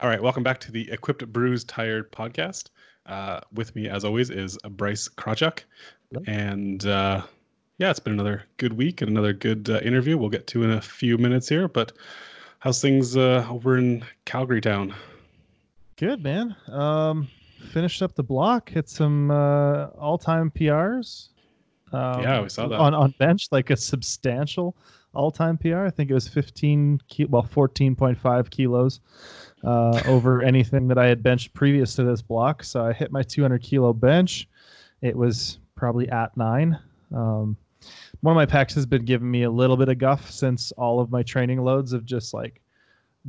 All 0.00 0.08
right, 0.10 0.22
welcome 0.22 0.42
back 0.42 0.60
to 0.60 0.72
the 0.72 0.90
Equipped 0.90 1.26
Bruised 1.32 1.68
Tired 1.68 2.12
podcast. 2.12 2.68
Uh, 3.06 3.40
with 3.52 3.74
me, 3.74 3.88
as 3.88 4.04
always, 4.04 4.30
is 4.30 4.58
Bryce 4.70 5.08
Krawczyk. 5.08 5.60
And 6.26 6.84
uh, 6.86 7.22
yeah, 7.78 7.90
it's 7.90 7.98
been 8.00 8.12
another 8.12 8.44
good 8.58 8.74
week 8.74 9.00
and 9.00 9.10
another 9.10 9.32
good 9.32 9.70
uh, 9.70 9.78
interview. 9.80 10.18
We'll 10.18 10.28
get 10.28 10.46
to 10.48 10.64
in 10.64 10.72
a 10.72 10.80
few 10.82 11.16
minutes 11.18 11.48
here. 11.48 11.66
But 11.68 11.92
how's 12.58 12.80
things 12.82 13.16
uh, 13.16 13.46
over 13.48 13.78
in 13.78 14.04
Calgary 14.26 14.60
town? 14.60 14.94
Good 15.96 16.22
man. 16.22 16.54
Um, 16.68 17.28
finished 17.72 18.02
up 18.02 18.14
the 18.14 18.22
block, 18.22 18.68
hit 18.68 18.88
some 18.90 19.30
uh, 19.30 19.86
all-time 19.98 20.50
PRs. 20.50 21.28
Um, 21.92 22.22
Yeah, 22.22 22.42
we 22.42 22.48
saw 22.50 22.68
that. 22.68 22.78
on 22.78 22.92
on 22.92 23.14
bench, 23.18 23.48
like 23.50 23.70
a 23.70 23.76
substantial 23.76 24.76
all-time 25.14 25.56
PR. 25.56 25.84
I 25.86 25.90
think 25.90 26.10
it 26.10 26.14
was 26.14 26.28
15, 26.28 27.00
ki- 27.08 27.24
well, 27.26 27.42
14.5 27.50 28.50
kilos 28.50 29.00
uh, 29.66 30.00
over 30.06 30.42
anything 30.42 30.86
that 30.88 30.96
I 30.96 31.06
had 31.06 31.22
benched 31.22 31.52
previous 31.52 31.94
to 31.96 32.04
this 32.04 32.22
block. 32.22 32.62
So 32.62 32.86
I 32.86 32.92
hit 32.92 33.10
my 33.10 33.22
200 33.22 33.60
kilo 33.60 33.92
bench. 33.92 34.48
It 35.02 35.16
was 35.16 35.58
probably 35.74 36.08
at 36.08 36.34
nine. 36.36 36.78
Um, 37.12 37.56
one 38.20 38.32
of 38.32 38.36
my 38.36 38.46
pecs 38.46 38.74
has 38.74 38.86
been 38.86 39.04
giving 39.04 39.30
me 39.30 39.42
a 39.42 39.50
little 39.50 39.76
bit 39.76 39.88
of 39.88 39.98
guff 39.98 40.30
since 40.30 40.72
all 40.72 41.00
of 41.00 41.10
my 41.10 41.22
training 41.22 41.62
loads 41.62 41.92
have 41.92 42.04
just 42.04 42.32
like 42.32 42.60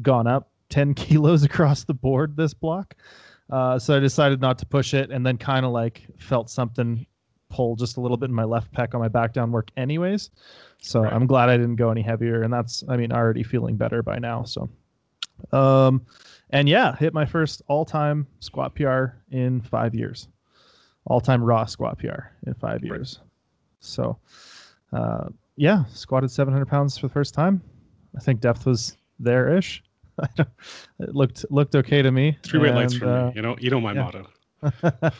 gone 0.01 0.27
up 0.27 0.49
10 0.69 0.93
kilos 0.95 1.43
across 1.43 1.83
the 1.83 1.93
board 1.93 2.37
this 2.37 2.53
block. 2.53 2.95
Uh, 3.49 3.79
so 3.79 3.95
I 3.95 3.99
decided 3.99 4.39
not 4.39 4.57
to 4.59 4.65
push 4.65 4.93
it 4.93 5.09
and 5.09 5.25
then 5.25 5.37
kind 5.37 5.65
of 5.65 5.71
like 5.71 6.03
felt 6.17 6.49
something 6.49 7.05
pull 7.49 7.75
just 7.77 7.97
a 7.97 8.01
little 8.01 8.17
bit 8.17 8.29
in 8.29 8.35
my 8.35 8.43
left 8.43 8.71
pec 8.73 8.93
on 8.93 8.99
my 8.99 9.07
back 9.07 9.33
down 9.33 9.51
work 9.51 9.71
anyways. 9.77 10.29
So 10.79 11.01
Right. 11.01 11.13
I'm 11.13 11.25
glad 11.25 11.49
I 11.49 11.57
didn't 11.57 11.77
go 11.77 11.89
any 11.89 12.01
heavier 12.01 12.43
and 12.43 12.53
that's 12.53 12.83
I 12.89 12.97
mean 12.97 13.11
already 13.11 13.43
feeling 13.43 13.77
better 13.77 14.03
by 14.03 14.19
now. 14.19 14.43
So 14.43 14.69
um 15.51 16.05
and 16.49 16.69
yeah, 16.69 16.95
hit 16.95 17.13
my 17.13 17.25
first 17.25 17.61
all-time 17.67 18.25
squat 18.39 18.73
PR 18.73 19.05
in 19.31 19.61
5 19.61 19.93
years. 19.93 20.29
All-time 21.05 21.43
raw 21.43 21.65
squat 21.65 21.99
PR 21.99 22.31
in 22.45 22.53
5 22.53 22.83
years. 22.83 23.19
So 23.79 24.17
uh 24.93 25.29
yeah, 25.55 25.85
squatted 25.85 26.31
700 26.31 26.65
pounds 26.67 26.97
for 26.97 27.07
the 27.07 27.13
first 27.13 27.33
time. 27.33 27.61
I 28.15 28.19
think 28.19 28.39
depth 28.39 28.65
was 28.65 28.95
there-ish. 29.19 29.83
it 30.37 30.47
looked 31.15 31.45
looked 31.49 31.75
okay 31.75 32.01
to 32.01 32.11
me. 32.11 32.37
Three 32.43 32.59
weight 32.59 32.73
lights 32.73 32.95
for 32.95 33.07
uh, 33.07 33.27
me. 33.27 33.33
You 33.35 33.41
know, 33.41 33.55
you 33.59 33.69
know 33.69 33.81
my 33.81 33.93
yeah. 33.93 34.03
motto. 34.03 34.27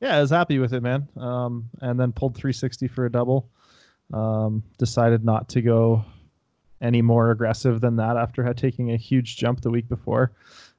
yeah, 0.00 0.16
I 0.16 0.20
was 0.20 0.30
happy 0.30 0.58
with 0.58 0.72
it, 0.72 0.82
man. 0.82 1.08
Um, 1.16 1.70
and 1.80 1.98
then 1.98 2.12
pulled 2.12 2.34
360 2.34 2.88
for 2.88 3.06
a 3.06 3.12
double. 3.12 3.48
Um, 4.12 4.62
decided 4.78 5.24
not 5.24 5.48
to 5.50 5.62
go 5.62 6.04
any 6.80 7.02
more 7.02 7.30
aggressive 7.30 7.80
than 7.80 7.96
that 7.96 8.16
after 8.16 8.52
taking 8.54 8.92
a 8.92 8.96
huge 8.96 9.36
jump 9.36 9.60
the 9.60 9.70
week 9.70 9.88
before, 9.88 10.32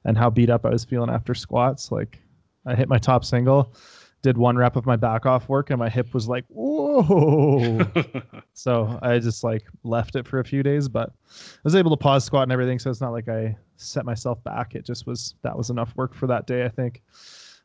and 0.03 0.17
how 0.17 0.29
beat 0.29 0.49
up 0.49 0.65
I 0.65 0.69
was 0.69 0.85
feeling 0.85 1.09
after 1.09 1.33
squats. 1.33 1.91
Like, 1.91 2.21
I 2.65 2.75
hit 2.75 2.89
my 2.89 2.97
top 2.97 3.25
single, 3.25 3.73
did 4.21 4.37
one 4.37 4.57
rep 4.57 4.75
of 4.75 4.85
my 4.85 4.95
back 4.95 5.25
off 5.25 5.47
work, 5.49 5.69
and 5.69 5.79
my 5.79 5.89
hip 5.89 6.13
was 6.13 6.27
like, 6.27 6.45
whoa. 6.47 7.79
So 8.57 8.97
I 9.01 9.19
just 9.19 9.43
like 9.43 9.63
left 9.83 10.15
it 10.15 10.25
for 10.25 10.39
a 10.39 10.43
few 10.43 10.63
days, 10.63 10.87
but 10.87 11.09
I 11.09 11.59
was 11.65 11.75
able 11.75 11.91
to 11.91 11.97
pause 11.97 12.23
squat 12.23 12.43
and 12.43 12.51
everything. 12.53 12.79
So 12.79 12.89
it's 12.89 13.01
not 13.01 13.11
like 13.11 13.27
I 13.27 13.55
set 13.75 14.05
myself 14.05 14.41
back. 14.45 14.75
It 14.75 14.85
just 14.85 15.05
was 15.05 15.35
that 15.41 15.55
was 15.55 15.69
enough 15.69 15.93
work 15.97 16.13
for 16.13 16.25
that 16.27 16.47
day, 16.47 16.63
I 16.63 16.69
think. 16.69 17.03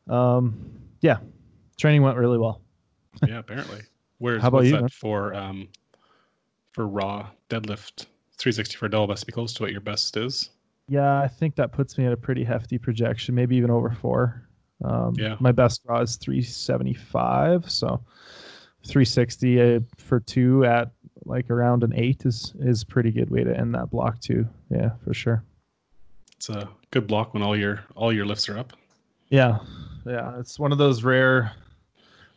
Um, 0.09 0.69
yeah, 1.00 1.19
training 1.78 2.03
went 2.03 2.19
really 2.19 2.39
well. 2.39 2.61
yeah, 3.27 3.39
apparently. 3.39 3.83
Where's 4.19 4.42
How 4.42 4.48
about 4.48 4.67
you, 4.67 4.87
for 4.89 5.33
um 5.33 5.69
for 6.72 6.87
raw 6.87 7.28
deadlift 7.48 8.06
360 8.41 8.77
for 8.77 8.86
a 8.86 8.91
double 8.91 9.06
must 9.06 9.27
be 9.27 9.33
close 9.33 9.52
to 9.55 9.62
what 9.62 9.70
your 9.72 9.83
best 9.83 10.16
is. 10.16 10.50
Yeah, 10.88 11.20
I 11.20 11.28
think 11.28 11.55
that 11.56 11.72
puts 11.72 11.96
me 11.98 12.06
at 12.06 12.12
a 12.12 12.16
pretty 12.16 12.42
hefty 12.42 12.78
projection, 12.78 13.34
maybe 13.34 13.55
even 13.56 13.70
over 13.70 13.91
four. 13.91 14.48
Um, 14.82 15.14
Yeah. 15.16 15.36
My 15.38 15.52
best 15.52 15.84
draw 15.84 16.00
is 16.00 16.16
375, 16.16 17.70
so 17.70 18.00
360 18.87 19.60
uh, 19.76 19.81
for 19.98 20.20
two 20.20 20.65
at 20.65 20.91
like 21.26 21.50
around 21.50 21.84
an 21.84 21.92
eight 21.94 22.25
is 22.25 22.54
is 22.60 22.82
pretty 22.82 23.10
good 23.10 23.31
way 23.31 23.44
to 23.44 23.54
end 23.56 23.75
that 23.75 23.91
block 23.91 24.19
too. 24.20 24.48
Yeah, 24.70 24.92
for 25.04 25.12
sure. 25.12 25.44
It's 26.36 26.48
a 26.48 26.66
good 26.91 27.06
block 27.06 27.34
when 27.34 27.42
all 27.42 27.54
your 27.54 27.84
all 27.94 28.10
your 28.10 28.25
lifts 28.25 28.48
are 28.48 28.59
up. 28.59 28.72
Yeah, 29.28 29.59
yeah, 30.06 30.38
it's 30.41 30.59
one 30.59 30.72
of 30.72 30.78
those 30.78 31.04
rare, 31.04 31.53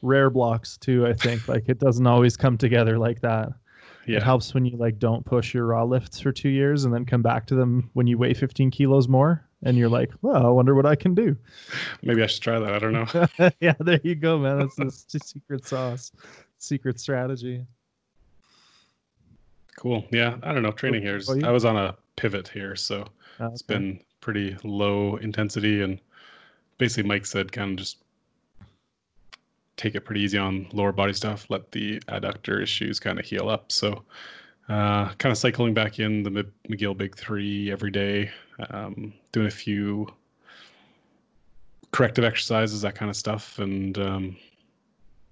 rare 0.02 0.30
blocks 0.30 0.78
too. 0.78 1.08
I 1.08 1.14
think 1.14 1.48
like 1.48 1.70
it 1.70 1.80
doesn't 1.80 2.06
always 2.06 2.36
come 2.36 2.58
together 2.58 3.00
like 3.00 3.22
that. 3.22 3.54
Yeah. 4.06 4.18
It 4.18 4.24
helps 4.24 4.54
when 4.54 4.66
you 4.66 4.76
like 4.78 5.00
don't 5.00 5.26
push 5.26 5.54
your 5.54 5.66
raw 5.68 5.84
lifts 5.84 6.20
for 6.20 6.32
two 6.32 6.50
years 6.50 6.84
and 6.84 6.94
then 6.94 7.06
come 7.06 7.22
back 7.22 7.46
to 7.48 7.56
them 7.56 7.90
when 7.94 8.06
you 8.08 8.18
weigh 8.18 8.34
15 8.34 8.70
kilos 8.72 9.08
more, 9.08 9.46
and 9.64 9.78
you're 9.78 9.90
like, 9.90 10.12
well, 10.22 10.46
I 10.46 10.50
wonder 10.50 10.76
what 10.76 10.86
I 10.86 10.96
can 10.96 11.16
do. 11.16 11.38
Maybe 12.02 12.22
I 12.22 12.28
should 12.28 12.44
try 12.44 12.60
that. 12.60 12.74
I 12.74 12.80
don't 12.80 12.92
know. 12.92 13.50
yeah, 13.62 13.76
there 13.80 14.02
you 14.04 14.16
go, 14.16 14.38
man. 14.38 14.60
That's 14.60 14.76
the 15.06 15.20
secret 15.24 15.66
sauce, 15.66 16.12
secret 16.58 17.00
strategy. 17.00 17.66
Cool. 19.78 20.06
Yeah, 20.12 20.38
I 20.44 20.54
don't 20.54 20.64
know. 20.64 20.72
Training 20.72 21.02
here 21.02 21.18
is. 21.18 21.30
I 21.30 21.52
was 21.52 21.66
on 21.66 21.78
a 21.78 21.96
pivot 22.16 22.48
here, 22.48 22.76
so 22.76 23.06
Uh, 23.40 23.50
it's 23.52 23.62
been 23.62 24.00
pretty 24.22 24.56
low 24.64 25.16
intensity, 25.18 25.82
and 25.82 26.00
basically 26.78 27.08
Mike 27.08 27.26
said 27.26 27.52
kind 27.52 27.72
of 27.72 27.78
just 27.78 27.98
take 29.78 29.96
it 29.96 30.02
pretty 30.02 30.22
easy 30.22 30.38
on 30.38 30.68
lower 30.74 30.92
body 30.92 31.14
stuff. 31.14 31.48
Let 31.50 31.72
the 31.72 32.00
adductor 32.02 32.62
issues 32.62 33.00
kind 33.00 33.20
of 33.20 33.26
heal 33.26 33.50
up. 33.50 33.72
So, 33.72 34.04
uh, 34.70 35.10
kind 35.16 35.32
of 35.32 35.38
cycling 35.38 35.74
back 35.74 36.00
in 36.00 36.24
the 36.24 36.46
McGill 36.70 36.98
Big 36.98 37.16
Three 37.16 37.72
every 37.72 37.92
day, 37.92 38.32
um, 38.70 39.14
doing 39.32 39.48
a 39.48 39.52
few 39.52 40.08
corrective 41.92 42.24
exercises, 42.24 42.82
that 42.82 42.96
kind 42.96 43.10
of 43.10 43.16
stuff, 43.16 43.60
and 43.60 43.98
um, 43.98 44.38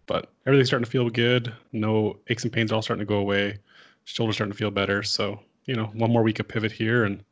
but 0.05 0.31
everything's 0.45 0.67
starting 0.67 0.85
to 0.85 0.91
feel 0.91 1.09
good. 1.09 1.53
No 1.71 2.17
aches 2.27 2.43
and 2.43 2.51
pains 2.51 2.71
are 2.71 2.75
all 2.75 2.81
starting 2.81 3.05
to 3.05 3.09
go 3.09 3.17
away. 3.17 3.57
Shoulders 4.05 4.35
starting 4.35 4.51
to 4.51 4.57
feel 4.57 4.71
better. 4.71 5.03
So 5.03 5.39
you 5.65 5.75
know, 5.75 5.85
one 5.93 6.11
more 6.11 6.23
week 6.23 6.39
of 6.39 6.47
pivot 6.47 6.71
here, 6.71 7.05
and 7.05 7.23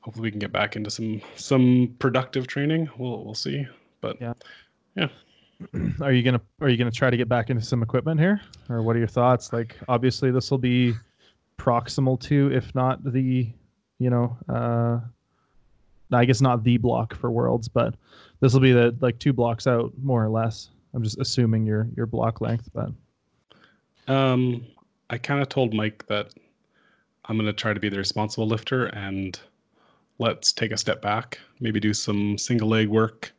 hopefully 0.00 0.24
we 0.24 0.30
can 0.30 0.40
get 0.40 0.52
back 0.52 0.76
into 0.76 0.90
some 0.90 1.20
some 1.36 1.94
productive 1.98 2.46
training. 2.46 2.88
We'll 2.98 3.24
we'll 3.24 3.34
see. 3.34 3.66
But 4.00 4.20
yeah, 4.20 4.34
Yeah. 4.94 5.08
Are 6.00 6.12
you 6.12 6.22
gonna 6.22 6.40
are 6.60 6.68
you 6.68 6.76
gonna 6.76 6.90
try 6.90 7.10
to 7.10 7.16
get 7.16 7.28
back 7.28 7.50
into 7.50 7.62
some 7.62 7.82
equipment 7.82 8.20
here, 8.20 8.40
or 8.68 8.82
what 8.82 8.96
are 8.96 8.98
your 8.98 9.08
thoughts? 9.08 9.52
Like, 9.52 9.76
obviously, 9.88 10.30
this 10.30 10.50
will 10.50 10.58
be 10.58 10.94
proximal 11.58 12.20
to, 12.20 12.52
if 12.52 12.74
not 12.74 13.04
the, 13.12 13.52
you 13.98 14.10
know, 14.10 14.36
uh, 14.48 15.00
I 16.12 16.24
guess 16.24 16.40
not 16.40 16.64
the 16.64 16.76
block 16.78 17.14
for 17.14 17.30
Worlds, 17.30 17.68
but 17.68 17.94
this 18.40 18.52
will 18.52 18.60
be 18.60 18.72
the 18.72 18.96
like 19.00 19.18
two 19.18 19.32
blocks 19.32 19.66
out, 19.66 19.92
more 20.02 20.24
or 20.24 20.28
less. 20.28 20.70
I'm 20.92 21.02
just 21.02 21.18
assuming 21.18 21.66
your 21.66 21.88
your 21.96 22.06
block 22.06 22.40
length, 22.40 22.68
but 22.72 22.90
um, 24.06 24.66
I 25.10 25.18
kind 25.18 25.40
of 25.40 25.48
told 25.48 25.74
Mike 25.74 26.06
that 26.06 26.34
I'm 27.26 27.36
gonna 27.36 27.52
try 27.52 27.72
to 27.72 27.80
be 27.80 27.88
the 27.88 27.98
responsible 27.98 28.46
lifter 28.46 28.86
and 28.86 29.38
let's 30.18 30.52
take 30.52 30.72
a 30.72 30.76
step 30.76 31.02
back, 31.02 31.38
maybe 31.60 31.80
do 31.80 31.92
some 31.94 32.38
single 32.38 32.68
leg 32.68 32.88
work, 32.88 33.32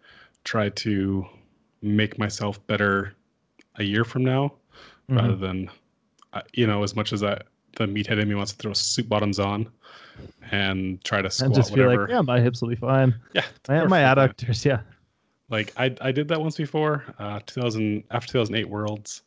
try 0.43 0.69
to 0.69 1.25
make 1.85 2.17
myself 2.19 2.65
better 2.67 3.13
a 3.75 3.83
year 3.83 4.03
from 4.03 4.23
now 4.23 4.53
Mm-hmm. 5.09 5.17
rather 5.17 5.35
than 5.35 5.69
uh, 6.33 6.41
you 6.53 6.65
know 6.65 6.81
as 6.81 6.95
much 6.95 7.13
as 7.13 7.21
I 7.23 7.39
the 7.77 7.85
meathead 7.85 8.19
in 8.19 8.27
me 8.27 8.33
wants 8.33 8.53
to 8.53 8.57
throw 8.57 8.73
suit 8.73 9.07
bottoms 9.07 9.37
on 9.39 9.69
and 10.51 11.03
try 11.03 11.21
to 11.21 11.29
squat 11.29 11.45
and 11.47 11.55
just 11.55 11.75
feel 11.75 11.83
whatever. 11.85 12.01
like, 12.03 12.11
yeah, 12.11 12.21
my 12.21 12.39
hips 12.39 12.61
will 12.61 12.69
be 12.69 12.75
fine. 12.75 13.13
yeah, 13.35 13.43
My, 13.67 13.85
my 13.85 13.99
adductors, 13.99 14.65
yeah. 14.65 14.79
Like 15.49 15.73
I 15.77 15.95
I 16.01 16.11
did 16.11 16.27
that 16.29 16.41
once 16.41 16.57
before. 16.57 17.03
Uh, 17.19 17.39
2000 17.45 18.03
after 18.09 18.31
2008 18.33 18.67
Worlds, 18.67 19.21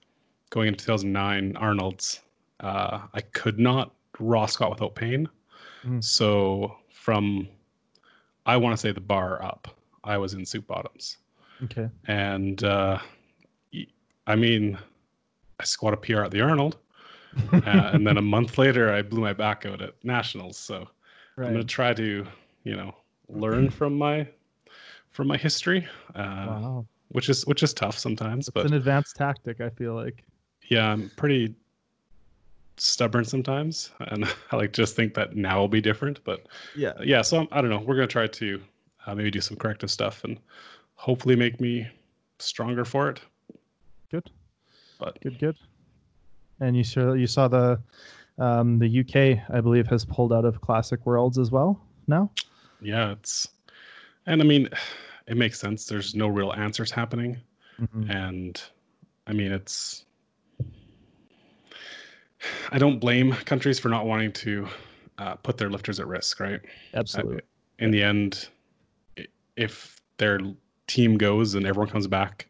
going 0.50 0.66
into 0.66 0.84
2009 0.84 1.56
Arnold's. 1.56 2.22
Uh, 2.58 3.02
I 3.14 3.20
could 3.20 3.60
not 3.60 3.94
raw 4.18 4.46
squat 4.46 4.70
without 4.70 4.96
pain. 4.96 5.28
Mm. 5.86 6.02
So 6.02 6.76
from 6.92 7.46
I 8.46 8.56
want 8.56 8.72
to 8.72 8.76
say 8.80 8.90
the 8.90 9.00
bar 9.00 9.40
up, 9.44 9.68
I 10.02 10.18
was 10.18 10.34
in 10.34 10.44
suit 10.44 10.66
bottoms, 10.66 11.18
Okay. 11.64 11.88
and 12.06 12.62
uh, 12.64 12.98
I 14.26 14.36
mean, 14.36 14.78
I 15.60 15.64
squat 15.64 15.94
a 15.94 15.96
PR 15.96 16.22
at 16.24 16.30
the 16.30 16.40
Arnold, 16.40 16.78
uh, 17.52 17.90
and 17.92 18.06
then 18.06 18.16
a 18.18 18.22
month 18.22 18.58
later 18.58 18.92
I 18.92 19.02
blew 19.02 19.20
my 19.20 19.32
back 19.32 19.66
out 19.66 19.82
at 19.82 19.94
nationals. 20.04 20.56
So 20.56 20.88
I'm 21.38 21.52
gonna 21.52 21.64
try 21.64 21.94
to 21.94 22.26
you 22.64 22.76
know 22.76 22.94
learn 23.28 23.70
from 23.70 23.96
my 23.96 24.26
from 25.10 25.26
my 25.26 25.36
history. 25.36 25.86
Uh, 26.14 26.46
Wow. 26.46 26.86
which 27.08 27.28
is 27.30 27.46
which 27.46 27.62
is 27.62 27.72
tough 27.72 27.98
sometimes 27.98 28.48
It's 28.48 28.54
but 28.54 28.66
an 28.66 28.74
advanced 28.74 29.16
tactic, 29.16 29.60
I 29.60 29.70
feel 29.70 29.94
like. 29.94 30.22
yeah 30.68 30.92
i'm 30.92 31.08
pretty 31.16 31.54
stubborn 32.76 33.24
sometimes 33.24 33.90
and 34.00 34.24
i 34.52 34.56
like 34.56 34.72
just 34.72 34.94
think 34.94 35.14
that 35.14 35.34
now 35.34 35.58
will 35.58 35.68
be 35.68 35.80
different 35.80 36.22
but 36.24 36.46
Yeah. 36.76 36.92
yeah 37.02 37.22
so 37.22 37.40
I'm, 37.40 37.48
i 37.50 37.60
don't 37.60 37.70
know 37.70 37.78
we're 37.78 37.96
going 37.96 38.06
to 38.08 38.12
try 38.12 38.26
to 38.26 38.60
uh, 39.06 39.14
maybe 39.14 39.30
do 39.30 39.40
some 39.40 39.56
corrective 39.56 39.90
stuff 39.90 40.22
and 40.24 40.38
hopefully 40.98 41.36
make 41.36 41.60
me 41.60 41.86
stronger 42.40 42.84
for 42.84 43.08
it 43.08 43.20
Good. 44.10 44.30
but 44.98 45.20
Good, 45.20 45.38
good. 45.38 45.56
And 46.60 46.76
you 46.76 46.82
saw 46.84 47.12
you 47.12 47.26
saw 47.26 47.46
the 47.48 47.80
um, 48.38 48.78
the 48.78 49.00
UK, 49.00 49.40
I 49.52 49.60
believe, 49.60 49.86
has 49.88 50.04
pulled 50.04 50.32
out 50.32 50.44
of 50.44 50.60
Classic 50.60 51.04
Worlds 51.06 51.38
as 51.38 51.50
well 51.50 51.80
now. 52.06 52.30
yeah 52.80 53.12
it's 53.12 53.48
And 54.26 54.40
I 54.42 54.44
mean, 54.44 54.68
it 55.26 55.36
makes 55.36 55.58
sense. 55.60 55.86
There's 55.86 56.14
no 56.14 56.28
real 56.28 56.52
answers 56.52 56.90
happening. 56.90 57.36
Mhm. 57.80 58.10
And 58.10 58.62
I 59.26 59.32
mean, 59.32 59.52
it's. 59.52 60.04
I 62.70 62.78
don't 62.78 62.98
blame 63.00 63.32
countries 63.44 63.78
for 63.80 63.88
not 63.88 64.06
wanting 64.06 64.32
to 64.32 64.68
uh, 65.18 65.34
put 65.36 65.56
their 65.58 65.70
lifters 65.70 65.98
at 66.00 66.06
risk, 66.06 66.38
right? 66.40 66.60
Absolutely. 66.94 67.40
In 67.80 67.90
the 67.90 68.02
end, 68.02 68.48
i- 69.18 69.26
if 69.56 70.00
their 70.18 70.38
team 70.88 71.16
goes 71.16 71.54
and 71.54 71.64
everyone 71.66 71.88
comes 71.88 72.06
back, 72.08 72.46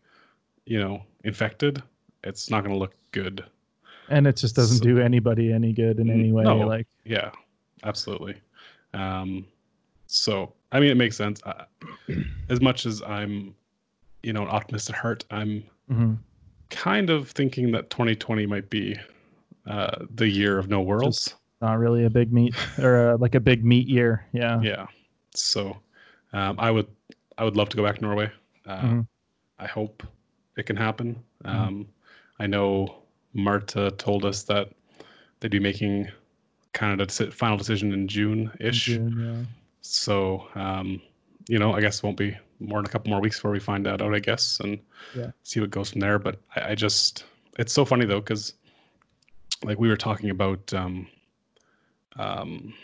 you 0.65 0.81
know, 0.81 1.03
infected, 1.25 1.83
it's 2.25 2.51
not 2.51 2.63
going 2.65 2.73
to 2.75 2.79
look 2.79 2.95
good. 3.13 3.45
and 4.11 4.27
it 4.27 4.37
just 4.37 4.57
doesn't 4.57 4.79
So- 4.79 4.85
do 4.85 4.99
anybody 5.01 5.53
any 5.53 5.75
good 5.75 5.99
in 6.01 6.09
any 6.09 6.33
way. 6.33 6.43
no. 6.45 6.57
Like, 6.61 6.87
Yeah, 7.05 7.31
absolutely. 7.85 8.37
Um, 8.95 9.45
so, 10.07 10.55
I 10.73 10.81
mean, 10.81 10.89
it 10.91 10.97
makes 10.97 11.15
sense. 11.17 11.43
Uh, 11.45 11.65
as 12.49 12.63
much 12.63 12.87
as 12.87 13.03
I'm, 13.03 13.55
you 14.23 14.33
know, 14.33 14.43
an 14.43 14.49
optimist 14.51 14.89
at 14.89 14.97
heart, 14.97 15.25
I'm 15.31 15.63
mhm. 15.91 16.17
kind 16.71 17.11
of 17.11 17.31
thinking 17.31 17.71
that 17.73 17.91
2020 17.91 18.47
might 18.47 18.71
be 18.71 18.97
uh, 19.67 20.07
the 20.15 20.27
year 20.29 20.59
of 20.59 20.69
no 20.69 20.81
worlds. 20.81 21.35
not 21.61 21.79
really 21.79 22.05
a 22.07 22.11
big 22.11 22.33
meet 22.33 22.55
or 22.79 23.11
uh 23.11 23.17
like 23.19 23.35
a 23.35 23.41
big 23.41 23.63
meet 23.65 23.89
year. 23.89 24.25
Yeah. 24.33 24.59
yeah. 24.63 24.87
So, 25.35 25.77
um, 26.33 26.57
I 26.59 26.71
would, 26.71 26.87
I 27.39 27.45
would 27.45 27.57
love 27.57 27.69
to 27.71 27.77
go 27.77 27.85
back 27.85 27.97
to 27.97 28.03
Norway. 28.03 28.31
Uh, 28.67 28.83
Mhm. 28.83 29.07
I 29.59 29.67
hope 29.67 30.03
it 30.57 30.65
can 30.65 30.77
happen. 30.77 31.23
Mhm. 31.45 31.51
Um, 31.51 31.89
I 32.39 32.47
know 32.47 33.03
Marta 33.33 33.93
told 33.93 34.25
us 34.25 34.43
that 34.45 34.73
they'd 35.41 35.51
be 35.51 35.61
making 35.61 36.09
kind 36.73 37.01
of 37.01 37.09
a 37.21 37.31
final 37.31 37.57
decision 37.57 37.93
in 37.93 38.09
June 38.09 38.51
ish. 38.61 38.87
June, 38.87 39.49
So, 39.81 40.49
um, 40.55 41.01
you 41.49 41.59
know, 41.59 41.73
I 41.73 41.81
guess 41.81 41.99
it 41.99 42.03
won't 42.03 42.17
be 42.19 42.37
more 42.61 42.79
than 42.81 42.87
a 42.87 42.93
couple 42.93 43.11
more 43.11 43.21
weeks 43.21 43.37
before 43.37 43.53
we 43.53 43.61
find 43.61 43.87
that 43.87 44.03
out, 44.03 44.13
I 44.15 44.19
guess, 44.19 44.61
and 44.61 44.79
Yeah. 45.15 45.31
see 45.45 45.61
what 45.61 45.71
goes 45.71 45.91
from 45.91 46.01
there. 46.01 46.19
But 46.19 46.41
I, 46.57 46.73
I 46.73 46.75
just, 46.75 47.25
it's 47.59 47.73
so 47.73 47.85
funny 47.85 48.05
though, 48.05 48.21
because 48.21 48.55
like 49.65 49.79
we 49.79 49.89
were 49.89 49.97
talking 49.97 50.31
about 50.31 50.75
um, 50.75 51.07
um, 52.17 52.75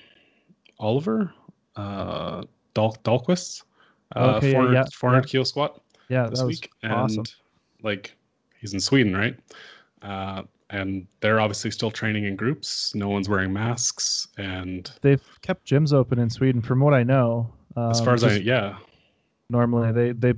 Oliver 0.79 1.33
uh, 1.77 2.45
Dal- 2.75 2.97
Dahlquist, 3.05 3.65
uh, 4.17 4.35
Okay, 4.37 4.49
yeah, 4.49 4.55
400, 4.55 4.73
yeah, 4.75 4.85
400 4.93 5.19
yeah. 5.19 5.31
kilo 5.31 5.45
squat 5.45 5.81
yeah. 6.09 6.29
This 6.29 6.41
that 6.41 6.47
was 6.47 6.61
week, 6.61 6.71
and 6.83 6.93
awesome. 6.93 7.25
like 7.83 8.17
he's 8.61 8.75
in 8.75 8.81
Sweden, 8.81 9.17
right? 9.17 9.37
Uh, 10.03 10.43
and 10.71 11.07
they're 11.21 11.41
obviously 11.41 11.71
still 11.71 11.91
training 11.91 12.25
in 12.25 12.37
groups. 12.37 12.95
No 12.95 13.09
one's 13.09 13.29
wearing 13.29 13.53
masks, 13.53 14.29
and 14.39 14.91
They've 15.03 15.23
kept 15.43 15.67
gyms 15.67 15.93
open 15.93 16.19
in 16.19 16.31
Sweden, 16.31 16.61
from 16.63 16.81
what 16.81 16.95
I 16.95 17.03
know. 17.03 17.53
as 17.77 18.01
um, 18.01 18.05
far 18.05 18.15
as 18.15 18.25
I, 18.25 18.35
yeah, 18.37 18.77
normally 19.49 19.93
they 19.93 20.13
they 20.13 20.35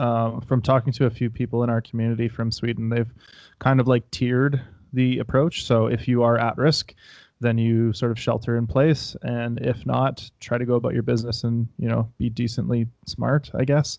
um, 0.00 0.40
from 0.42 0.60
talking 0.62 0.92
to 0.94 1.06
a 1.06 1.10
few 1.10 1.30
people 1.30 1.62
in 1.62 1.70
our 1.70 1.80
community 1.80 2.28
from 2.28 2.50
Sweden, 2.50 2.88
they've 2.88 3.12
kind 3.58 3.80
of 3.80 3.86
like 3.88 4.08
tiered 4.10 4.60
the 4.92 5.18
approach. 5.18 5.64
So 5.64 5.86
if 5.86 6.08
you 6.08 6.22
are 6.22 6.38
at 6.38 6.56
risk, 6.56 6.94
then 7.44 7.58
you 7.58 7.92
sort 7.92 8.10
of 8.10 8.18
shelter 8.18 8.56
in 8.56 8.66
place, 8.66 9.16
and 9.22 9.60
if 9.60 9.84
not, 9.86 10.28
try 10.40 10.58
to 10.58 10.64
go 10.64 10.74
about 10.74 10.94
your 10.94 11.02
business 11.02 11.44
and 11.44 11.68
you 11.78 11.88
know 11.88 12.10
be 12.18 12.28
decently 12.30 12.86
smart. 13.06 13.50
I 13.54 13.64
guess 13.64 13.98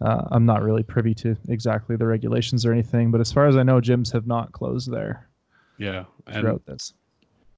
uh, 0.00 0.24
I'm 0.30 0.44
not 0.46 0.62
really 0.62 0.82
privy 0.82 1.14
to 1.16 1.36
exactly 1.48 1.96
the 1.96 2.06
regulations 2.06 2.64
or 2.66 2.72
anything, 2.72 3.10
but 3.10 3.20
as 3.20 3.32
far 3.32 3.46
as 3.46 3.56
I 3.56 3.62
know, 3.62 3.80
gyms 3.80 4.12
have 4.12 4.26
not 4.26 4.52
closed 4.52 4.90
there 4.92 5.28
yeah, 5.78 6.04
and 6.26 6.40
throughout 6.40 6.64
this. 6.66 6.92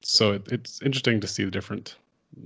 so 0.03 0.33
it, 0.33 0.47
it's 0.53 0.81
interesting 0.83 1.21
to 1.21 1.27
see 1.27 1.45
the 1.45 1.51
different 1.51 1.97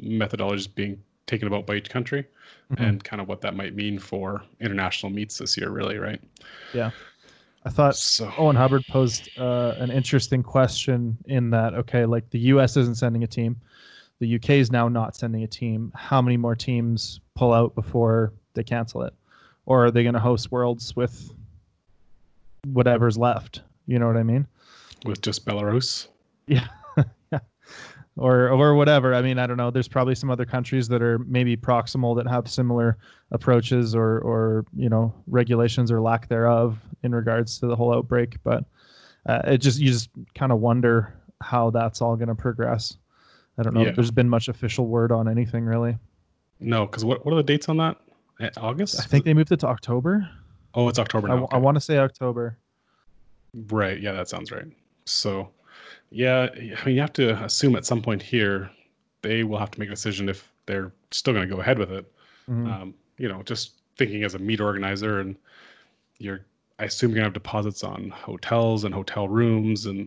methodologies 0.02 0.72
being 0.74 0.98
taken 1.26 1.46
about 1.46 1.66
by 1.66 1.74
each 1.76 1.90
country 1.90 2.26
Mhm. 2.72 2.86
and 2.88 3.04
kind 3.04 3.20
of 3.20 3.26
what 3.28 3.40
that 3.40 3.54
might 3.56 3.74
mean 3.74 3.98
for 3.98 4.42
international 4.60 5.10
meets 5.10 5.38
this 5.38 5.56
year 5.56 5.70
really 5.70 5.98
right 5.98 6.20
I 7.64 7.70
thought 7.70 7.96
so 7.96 8.32
Owen 8.38 8.56
Hubbard 8.56 8.86
posed 8.86 9.28
uh, 9.38 9.74
an 9.78 9.90
interesting 9.90 10.42
question 10.42 11.18
in 11.26 11.50
that 11.50 11.74
okay, 11.74 12.06
like 12.06 12.28
the 12.30 12.38
U.S. 12.38 12.76
isn't 12.76 12.96
sending 12.96 13.22
a 13.22 13.26
team, 13.26 13.56
the 14.18 14.26
U.K. 14.26 14.60
is 14.60 14.70
now 14.70 14.88
not 14.88 15.14
sending 15.14 15.42
a 15.42 15.46
team. 15.46 15.92
How 15.94 16.22
many 16.22 16.36
more 16.36 16.54
teams 16.54 17.20
pull 17.34 17.52
out 17.52 17.74
before 17.74 18.32
they 18.54 18.64
cancel 18.64 19.02
it, 19.02 19.12
or 19.66 19.86
are 19.86 19.90
they 19.90 20.02
going 20.02 20.14
to 20.14 20.20
host 20.20 20.50
Worlds 20.50 20.96
with 20.96 21.32
whatever's 22.66 23.18
left? 23.18 23.62
You 23.86 23.98
know 23.98 24.06
what 24.06 24.16
I 24.16 24.22
mean? 24.22 24.46
with 25.04 25.22
just 25.22 25.46
belarus 25.46 26.08
Yeah. 26.46 26.66
Or 28.16 28.48
or 28.50 28.74
whatever. 28.74 29.14
I 29.14 29.22
mean, 29.22 29.38
I 29.38 29.46
don't 29.46 29.56
know. 29.56 29.70
There's 29.70 29.88
probably 29.88 30.14
some 30.14 30.30
other 30.30 30.44
countries 30.44 30.88
that 30.88 31.00
are 31.02 31.18
maybe 31.20 31.56
proximal 31.56 32.16
that 32.16 32.28
have 32.28 32.48
similar 32.48 32.98
approaches 33.30 33.94
or 33.94 34.18
or 34.20 34.64
you 34.76 34.88
know 34.88 35.14
regulations 35.26 35.90
or 35.92 36.00
lack 36.00 36.28
thereof 36.28 36.78
in 37.02 37.14
regards 37.14 37.58
to 37.60 37.66
the 37.66 37.76
whole 37.76 37.94
outbreak. 37.94 38.36
But 38.44 38.64
uh, 39.26 39.42
it 39.44 39.58
just 39.58 39.78
you 39.78 39.88
just 39.88 40.10
kind 40.34 40.52
of 40.52 40.58
wonder 40.60 41.14
how 41.40 41.70
that's 41.70 42.02
all 42.02 42.16
going 42.16 42.28
to 42.28 42.34
progress. 42.34 42.96
I 43.58 43.62
don't 43.62 43.74
know 43.74 43.82
Yeah. 43.82 43.88
if 43.90 43.94
there's 43.96 44.10
been 44.10 44.28
much 44.28 44.48
official 44.48 44.86
word 44.86 45.12
on 45.12 45.28
anything 45.28 45.64
really. 45.64 45.96
no 46.60 46.86
because 46.86 47.04
what, 47.04 47.24
what 47.24 47.32
are 47.32 47.36
the 47.36 47.42
dates 47.42 47.68
on 47.68 47.76
that 47.78 47.96
august 48.56 48.98
I 49.00 49.04
think 49.04 49.24
they 49.26 49.34
moved 49.34 49.52
it 49.52 49.60
to 49.60 49.66
October. 49.66 50.26
oh 50.74 50.88
it's 50.88 50.98
october 50.98 51.28
I, 51.30 51.36
now 51.36 51.44
okay. 51.44 51.58
want 51.58 51.74
to 51.76 51.80
say 51.80 51.98
October. 51.98 52.56
right 53.70 54.00
yeah 54.00 54.12
that 54.12 54.28
sounds 54.28 54.50
right 54.50 54.64
so 55.04 55.50
yeah 56.10 56.48
i 56.54 56.84
mean 56.84 56.94
you 56.94 57.00
have 57.00 57.12
to 57.12 57.32
assume 57.44 57.76
at 57.76 57.84
some 57.86 58.02
point 58.02 58.20
here 58.22 58.70
they 59.22 59.44
will 59.44 59.58
have 59.58 59.70
to 59.70 59.78
make 59.78 59.88
a 59.88 59.92
decision 59.92 60.28
if 60.28 60.50
they're 60.66 60.92
still 61.10 61.32
going 61.34 61.48
to 61.48 61.54
go 61.54 61.60
ahead 61.60 61.78
with 61.78 61.90
it 61.92 62.10
Mhm. 62.48 62.66
um, 62.72 62.94
you 63.18 63.28
know, 63.28 63.42
just 63.44 63.74
thinking 63.96 64.24
as 64.24 64.34
a 64.34 64.38
meet 64.38 64.60
organizer, 64.60 65.20
and 65.20 65.36
you're, 66.18 66.40
I 66.80 66.84
assume 66.84 67.10
you're 67.10 67.16
gonna 67.16 67.26
have 67.26 67.32
deposits 67.34 67.84
on 67.84 68.08
hotels 68.10 68.84
and 68.84 68.92
hotel 68.94 69.28
rooms, 69.28 69.86
and 69.86 69.98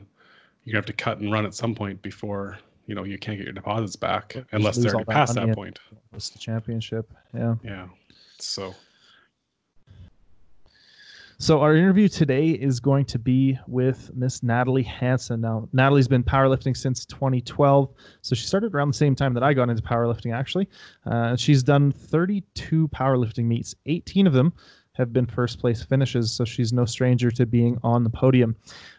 you're 0.64 0.74
gonna 0.74 0.80
have 0.80 0.86
to 0.88 0.94
cut 0.94 1.20
and 1.20 1.32
run 1.32 1.46
at 1.46 1.54
some 1.54 1.74
point 1.76 2.02
before 2.02 2.58
you 2.88 2.96
know 2.96 3.04
you 3.06 3.18
can't 3.18 3.38
get 3.38 3.46
your 3.46 3.54
deposits 3.54 3.96
back 3.96 4.36
unless 4.52 4.78
they're 4.78 4.96
all 4.96 5.06
that 5.06 5.14
past 5.14 5.36
that 5.36 5.54
point. 5.56 5.80
It's 6.14 6.32
the 6.32 6.40
championship. 6.40 7.10
Yeah. 7.34 7.56
Yeah. 7.64 7.88
So 8.40 8.74
So 11.40 11.60
our 11.62 11.76
interview 11.76 12.08
today 12.08 12.50
is 12.50 12.80
going 12.80 13.06
to 13.06 13.20
be 13.20 13.58
with 13.68 14.12
Miss 14.16 14.44
Natalie 14.44 14.84
Hanson. 14.84 15.42
Now, 15.42 15.68
Natalie's 15.74 16.08
been 16.08 16.24
powerlifting 16.24 16.76
since 16.78 17.06
2012, 17.06 17.90
so 18.22 18.36
she 18.36 18.46
started 18.46 18.74
around 18.74 18.90
the 18.90 18.94
same 18.94 19.16
time 19.16 19.34
that 19.34 19.44
I 19.44 19.54
got 19.54 19.70
into 19.70 19.82
powerlifting. 19.82 20.34
Actually, 20.34 20.70
uh, 21.06 21.36
she's 21.36 21.64
done 21.64 21.92
32 21.92 22.88
powerlifting 22.90 23.46
meets. 23.46 23.76
18 23.86 24.28
of 24.28 24.34
them 24.34 24.54
have 24.94 25.12
been 25.12 25.26
first 25.26 25.60
place 25.60 25.84
finishes, 25.84 26.32
so 26.32 26.46
she's 26.46 26.72
no 26.72 26.86
stranger 26.86 27.32
to 27.32 27.46
being 27.46 27.78
on 27.84 28.04
the 28.04 28.10
podium. 28.10 28.56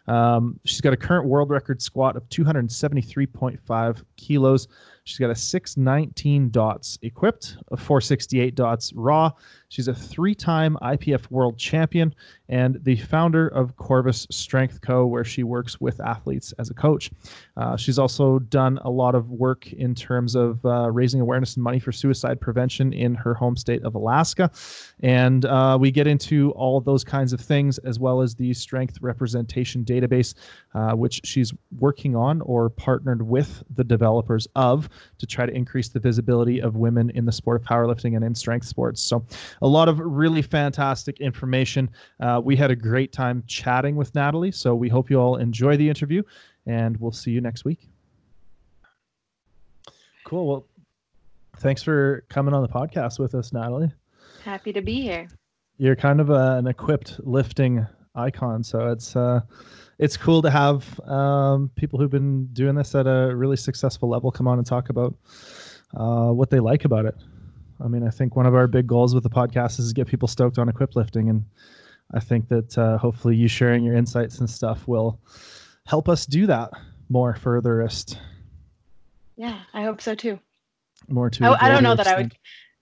Um, 0.06 0.58
she's 0.64 0.80
got 0.80 0.92
a 0.92 0.96
current 0.96 1.26
world 1.26 1.50
record 1.50 1.80
squat 1.80 2.16
of 2.16 2.28
273.5 2.28 4.02
kilos. 4.16 4.68
She's 5.04 5.18
got 5.18 5.30
a 5.30 5.34
619 5.34 6.50
dots 6.50 6.98
equipped, 7.02 7.58
a 7.70 7.76
468 7.76 8.54
dots 8.54 8.92
raw. 8.94 9.30
She's 9.68 9.88
a 9.88 9.94
three 9.94 10.34
time 10.34 10.78
IPF 10.80 11.30
world 11.30 11.58
champion 11.58 12.14
and 12.48 12.78
the 12.84 12.96
founder 12.96 13.48
of 13.48 13.76
Corvus 13.76 14.26
Strength 14.30 14.80
Co., 14.80 15.04
where 15.06 15.24
she 15.24 15.42
works 15.42 15.80
with 15.80 16.00
athletes 16.00 16.52
as 16.58 16.70
a 16.70 16.74
coach. 16.74 17.10
Uh, 17.56 17.76
she's 17.76 17.98
also 17.98 18.38
done 18.38 18.78
a 18.82 18.90
lot 18.90 19.14
of 19.14 19.30
work 19.30 19.72
in 19.72 19.94
terms 19.94 20.34
of 20.34 20.64
uh, 20.64 20.90
raising 20.90 21.20
awareness 21.20 21.56
and 21.56 21.64
money 21.64 21.78
for 21.78 21.92
suicide 21.92 22.40
prevention 22.40 22.92
in 22.92 23.14
her 23.14 23.34
home 23.34 23.56
state 23.56 23.82
of 23.82 23.94
Alaska. 23.94 24.50
And 25.00 25.44
uh, 25.44 25.76
we 25.78 25.90
get 25.90 26.06
into 26.06 26.52
all 26.52 26.80
those 26.80 27.04
kinds 27.04 27.32
of 27.32 27.40
things, 27.40 27.78
as 27.78 27.98
well 27.98 28.22
as 28.22 28.34
the 28.34 28.54
strength 28.54 28.98
representation 29.02 29.84
database, 30.00 30.34
uh, 30.74 30.92
which 30.92 31.20
she's 31.24 31.52
working 31.78 32.16
on 32.16 32.40
or 32.42 32.70
partnered 32.70 33.22
with 33.22 33.62
the 33.74 33.84
developers 33.84 34.46
of 34.56 34.88
to 35.18 35.26
try 35.26 35.46
to 35.46 35.52
increase 35.52 35.88
the 35.88 36.00
visibility 36.00 36.60
of 36.60 36.76
women 36.76 37.10
in 37.10 37.24
the 37.24 37.32
sport 37.32 37.60
of 37.60 37.66
powerlifting 37.66 38.16
and 38.16 38.24
in 38.24 38.34
strength 38.34 38.66
sports. 38.66 39.00
So, 39.00 39.24
a 39.62 39.68
lot 39.68 39.88
of 39.88 39.98
really 39.98 40.42
fantastic 40.42 41.20
information. 41.20 41.90
Uh, 42.20 42.40
we 42.42 42.56
had 42.56 42.70
a 42.70 42.76
great 42.76 43.12
time 43.12 43.42
chatting 43.46 43.96
with 43.96 44.14
Natalie, 44.14 44.52
so 44.52 44.74
we 44.74 44.88
hope 44.88 45.10
you 45.10 45.18
all 45.18 45.36
enjoy 45.36 45.76
the 45.76 45.88
interview, 45.88 46.22
and 46.66 46.96
we'll 46.98 47.12
see 47.12 47.30
you 47.30 47.40
next 47.40 47.64
week. 47.64 47.88
Cool. 50.24 50.46
Well, 50.46 50.66
thanks 51.58 51.82
for 51.82 52.24
coming 52.28 52.54
on 52.54 52.62
the 52.62 52.68
podcast 52.68 53.18
with 53.18 53.34
us, 53.34 53.52
Natalie. 53.52 53.92
Happy 54.42 54.72
to 54.72 54.80
be 54.80 55.02
here. 55.02 55.28
You're 55.78 55.96
kind 55.96 56.20
of 56.20 56.30
a, 56.30 56.56
an 56.58 56.66
equipped 56.66 57.20
lifting 57.24 57.86
icon, 58.14 58.62
so 58.62 58.88
it's 58.90 59.16
uh, 59.16 59.40
it's 59.98 60.16
cool 60.16 60.42
to 60.42 60.50
have 60.50 61.00
um, 61.08 61.70
people 61.76 61.98
who've 61.98 62.10
been 62.10 62.46
doing 62.52 62.74
this 62.74 62.94
at 62.94 63.06
a 63.06 63.34
really 63.34 63.56
successful 63.56 64.08
level 64.08 64.30
come 64.30 64.48
on 64.48 64.58
and 64.58 64.66
talk 64.66 64.88
about 64.88 65.14
uh, 65.96 66.30
what 66.30 66.50
they 66.50 66.60
like 66.60 66.84
about 66.84 67.04
it. 67.04 67.14
I 67.84 67.88
mean, 67.88 68.06
I 68.06 68.10
think 68.10 68.36
one 68.36 68.46
of 68.46 68.54
our 68.54 68.66
big 68.66 68.86
goals 68.86 69.14
with 69.14 69.24
the 69.24 69.30
podcast 69.30 69.78
is 69.78 69.88
to 69.88 69.94
get 69.94 70.06
people 70.06 70.28
stoked 70.28 70.58
on 70.58 70.68
equip 70.68 70.96
lifting, 70.96 71.28
and 71.28 71.44
I 72.12 72.20
think 72.20 72.48
that 72.48 72.76
uh, 72.78 72.98
hopefully 72.98 73.36
you 73.36 73.48
sharing 73.48 73.84
your 73.84 73.94
insights 73.96 74.38
and 74.38 74.48
stuff 74.48 74.86
will 74.86 75.18
help 75.86 76.08
us 76.08 76.26
do 76.26 76.46
that 76.46 76.70
more 77.08 77.34
furtherest, 77.34 78.18
Yeah, 79.36 79.60
I 79.74 79.82
hope 79.82 80.00
so 80.00 80.14
too. 80.14 80.38
more 81.08 81.28
to. 81.30 81.56
I 81.60 81.68
don't 81.68 81.82
know 81.82 81.94
that 81.94 82.06
I 82.06 82.16
would. 82.16 82.34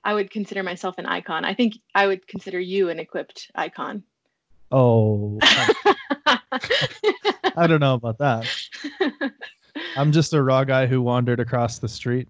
I 0.05 0.15
would 0.15 0.31
consider 0.31 0.63
myself 0.63 0.99
an 0.99 1.07
icon. 1.07 1.45
I 1.45 1.55
think 1.55 1.75
I 1.95 2.07
would 2.07 2.27
consider 2.27 2.59
you 2.59 2.89
an 2.89 2.99
equipped 2.99 3.51
icon. 3.55 4.03
Oh, 4.73 5.39
I 7.57 7.67
don't 7.67 7.81
know 7.81 7.95
about 7.95 8.19
that. 8.19 8.47
I'm 9.97 10.11
just 10.13 10.33
a 10.33 10.43
raw 10.43 10.65
guy 10.65 10.87
who 10.87 11.03
wandered 11.03 11.41
across 11.41 11.79
the 11.79 11.89
street, 11.89 12.29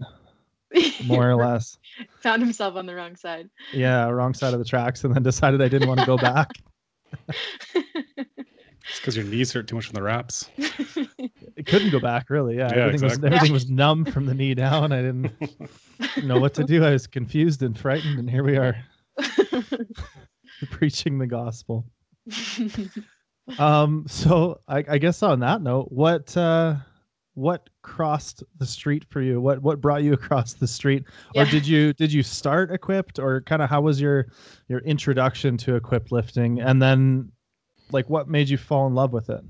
more 1.06 1.30
or 1.30 1.36
less. 1.36 1.78
Found 2.22 2.42
himself 2.42 2.74
on 2.76 2.86
the 2.86 2.94
wrong 2.94 3.14
side. 3.16 3.48
Yeah, 3.72 4.08
wrong 4.08 4.34
side 4.34 4.52
of 4.54 4.58
the 4.58 4.64
tracks, 4.64 5.04
and 5.04 5.14
then 5.14 5.22
decided 5.22 5.62
I 5.62 5.68
didn't 5.68 5.88
want 5.88 6.00
to 6.00 6.06
go 6.06 6.16
back. 6.16 6.50
It's 8.90 8.98
because 8.98 9.16
your 9.16 9.24
knees 9.24 9.52
hurt 9.52 9.68
too 9.68 9.76
much 9.76 9.86
from 9.86 9.94
the 9.94 10.02
wraps. 10.02 10.50
It 10.58 11.66
couldn't 11.66 11.90
go 11.92 12.00
back, 12.00 12.28
really. 12.28 12.56
Yeah, 12.56 12.68
Yeah, 12.74 12.82
everything 12.86 13.04
exactly. 13.06 13.28
was 13.30 13.36
everything 13.36 13.52
was 13.52 13.70
numb 13.70 14.04
from 14.04 14.26
the 14.26 14.34
knee 14.34 14.54
down. 14.54 14.92
I 14.92 15.02
didn't 15.02 15.30
know 16.24 16.40
what 16.40 16.52
to 16.54 16.64
do. 16.64 16.84
I 16.84 16.90
was 16.90 17.06
confused 17.06 17.62
and 17.62 17.78
frightened, 17.78 18.18
and 18.18 18.28
here 18.28 18.42
we 18.42 18.56
are 18.56 18.76
preaching 20.72 21.18
the 21.18 21.28
gospel. 21.28 21.86
Um, 23.58 24.04
so 24.08 24.60
I, 24.68 24.84
I 24.88 24.98
guess 24.98 25.22
on 25.22 25.40
that 25.40 25.62
note, 25.62 25.88
what 25.90 26.36
uh, 26.36 26.76
what 27.34 27.68
crossed 27.82 28.42
the 28.58 28.66
street 28.66 29.04
for 29.10 29.20
you? 29.20 29.40
What 29.40 29.62
what 29.62 29.80
brought 29.80 30.02
you 30.02 30.12
across 30.14 30.54
the 30.54 30.66
street? 30.66 31.04
Or 31.34 31.44
did 31.46 31.66
you 31.66 31.92
did 31.94 32.12
you 32.12 32.22
start 32.22 32.70
equipped, 32.70 33.18
or 33.18 33.42
kind 33.42 33.62
of 33.62 33.68
how 33.68 33.80
was 33.82 34.00
your 34.00 34.28
your 34.68 34.80
introduction 34.80 35.56
to 35.58 35.74
equipped 35.76 36.12
lifting, 36.12 36.60
and 36.60 36.80
then 36.80 37.32
like 37.90 38.08
what 38.08 38.28
made 38.28 38.48
you 38.48 38.56
fall 38.58 38.86
in 38.86 38.94
love 38.94 39.12
with 39.12 39.30
it? 39.30 39.42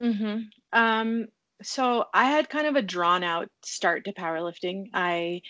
hmm 0.00 0.38
Um, 0.72 1.26
so 1.62 2.04
I 2.12 2.26
had 2.26 2.50
kind 2.50 2.66
of 2.66 2.76
a 2.76 2.82
drawn 2.82 3.24
out 3.24 3.48
start 3.64 4.04
to 4.04 4.12
powerlifting. 4.12 4.86
I 4.92 5.40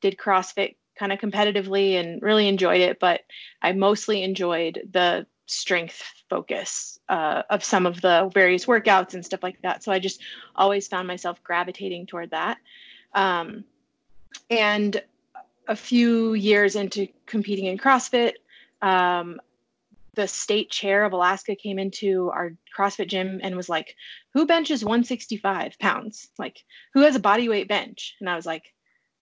did 0.00 0.16
CrossFit 0.16 0.76
kind 0.98 1.12
of 1.12 1.18
competitively 1.18 1.94
and 1.94 2.22
really 2.22 2.48
enjoyed 2.48 2.80
it, 2.80 2.98
but 3.00 3.22
I 3.62 3.72
mostly 3.72 4.22
enjoyed 4.22 4.80
the 4.92 5.26
strength 5.46 6.02
focus 6.28 6.98
uh, 7.08 7.42
of 7.50 7.64
some 7.64 7.86
of 7.86 8.00
the 8.00 8.30
various 8.34 8.66
workouts 8.66 9.14
and 9.14 9.24
stuff 9.24 9.42
like 9.42 9.60
that. 9.62 9.82
So 9.82 9.92
I 9.92 9.98
just 9.98 10.20
always 10.56 10.88
found 10.88 11.06
myself 11.08 11.42
gravitating 11.42 12.06
toward 12.06 12.30
that. 12.30 12.58
Um, 13.14 13.64
and 14.50 15.02
a 15.68 15.76
few 15.76 16.34
years 16.34 16.76
into 16.76 17.08
competing 17.26 17.66
in 17.66 17.78
CrossFit, 17.78 18.34
um, 18.82 19.40
the 20.14 20.26
state 20.26 20.70
chair 20.70 21.04
of 21.04 21.12
Alaska 21.12 21.54
came 21.54 21.78
into 21.78 22.30
our 22.30 22.52
CrossFit 22.76 23.08
gym 23.08 23.40
and 23.42 23.54
was 23.56 23.68
like, 23.68 23.94
Who 24.32 24.46
benches 24.46 24.84
165 24.84 25.78
pounds? 25.78 26.30
Like, 26.38 26.64
who 26.94 27.02
has 27.02 27.16
a 27.16 27.20
body 27.20 27.48
weight 27.48 27.68
bench? 27.68 28.16
And 28.20 28.28
I 28.28 28.36
was 28.36 28.46
like, 28.46 28.72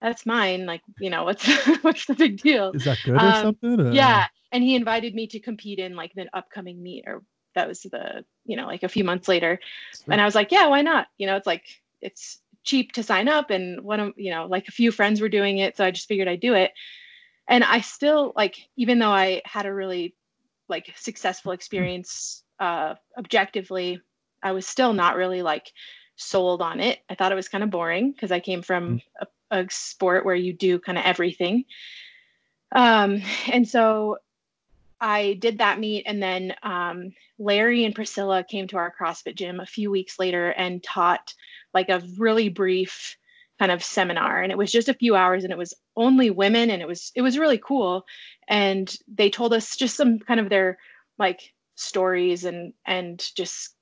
That's 0.05 0.23
mine. 0.25 0.67
Like, 0.67 0.81
you 0.99 1.09
know, 1.09 1.23
what's 1.23 1.43
what's 1.83 2.05
the 2.05 2.13
big 2.13 2.39
deal? 2.39 2.71
Is 2.75 2.85
that 2.85 2.99
good 3.03 3.15
or 3.15 3.19
Um, 3.19 3.33
something? 3.47 3.79
or- 3.81 3.91
Yeah. 3.91 4.27
And 4.51 4.63
he 4.63 4.75
invited 4.75 5.15
me 5.15 5.25
to 5.27 5.39
compete 5.39 5.79
in 5.79 5.95
like 5.95 6.13
the 6.13 6.27
upcoming 6.31 6.81
meet, 6.81 7.05
or 7.07 7.23
that 7.55 7.67
was 7.67 7.81
the, 7.81 8.23
you 8.45 8.55
know, 8.55 8.67
like 8.67 8.83
a 8.83 8.87
few 8.87 9.03
months 9.03 9.27
later. 9.27 9.59
And 10.07 10.21
I 10.21 10.25
was 10.25 10.35
like, 10.35 10.51
Yeah, 10.51 10.67
why 10.67 10.81
not? 10.83 11.07
You 11.17 11.25
know, 11.27 11.35
it's 11.37 11.47
like 11.47 11.63
it's 12.01 12.39
cheap 12.63 12.91
to 12.93 13.03
sign 13.03 13.27
up 13.27 13.49
and 13.49 13.81
one 13.81 13.99
of 13.99 14.13
you 14.15 14.29
know, 14.31 14.45
like 14.45 14.67
a 14.67 14.71
few 14.71 14.91
friends 14.91 15.21
were 15.21 15.29
doing 15.29 15.57
it. 15.57 15.75
So 15.75 15.83
I 15.83 15.89
just 15.91 16.07
figured 16.07 16.27
I'd 16.27 16.39
do 16.39 16.53
it. 16.53 16.71
And 17.47 17.63
I 17.63 17.81
still 17.81 18.31
like, 18.35 18.55
even 18.77 18.99
though 18.99 19.09
I 19.11 19.41
had 19.45 19.65
a 19.65 19.73
really 19.73 20.13
like 20.69 20.93
successful 20.95 21.51
experience 21.51 22.43
uh 22.59 22.95
objectively 23.17 23.99
i 24.41 24.51
was 24.51 24.65
still 24.65 24.93
not 24.93 25.15
really 25.17 25.41
like 25.41 25.67
sold 26.15 26.61
on 26.61 26.79
it 26.79 26.99
i 27.09 27.13
thought 27.15 27.31
it 27.33 27.35
was 27.41 27.49
kind 27.49 27.63
of 27.65 27.69
boring 27.69 28.11
because 28.13 28.31
i 28.31 28.39
came 28.39 28.61
from 28.61 29.01
a, 29.21 29.27
a 29.51 29.65
sport 29.69 30.25
where 30.25 30.35
you 30.35 30.53
do 30.53 30.79
kind 30.79 30.97
of 30.97 31.05
everything. 31.05 31.65
Um 32.71 33.21
and 33.51 33.67
so 33.67 34.17
i 35.01 35.33
did 35.41 35.57
that 35.57 35.77
meet 35.77 36.03
and 36.05 36.23
then 36.23 36.55
um 36.63 37.11
larry 37.37 37.83
and 37.83 37.93
priscilla 37.93 38.45
came 38.49 38.65
to 38.65 38.77
our 38.77 38.93
crossfit 38.97 39.35
gym 39.35 39.59
a 39.59 39.65
few 39.65 39.91
weeks 39.91 40.17
later 40.17 40.51
and 40.51 40.81
taught 40.81 41.33
like 41.73 41.89
a 41.89 42.01
really 42.17 42.47
brief 42.47 43.17
kind 43.59 43.71
of 43.71 43.83
seminar. 43.83 44.41
And 44.41 44.51
it 44.51 44.57
was 44.57 44.71
just 44.71 44.89
a 44.89 44.93
few 44.93 45.15
hours 45.15 45.43
and 45.43 45.51
it 45.51 45.57
was 45.57 45.73
only 45.95 46.29
women 46.29 46.69
and 46.69 46.81
it 46.81 46.87
was 46.87 47.11
it 47.15 47.21
was 47.21 47.37
really 47.37 47.57
cool. 47.57 48.05
And 48.47 48.93
they 49.07 49.29
told 49.29 49.53
us 49.53 49.75
just 49.75 49.95
some 49.95 50.19
kind 50.19 50.39
of 50.39 50.49
their 50.49 50.77
like 51.17 51.53
stories 51.75 52.45
and 52.45 52.73
and 52.85 53.23
just 53.35 53.75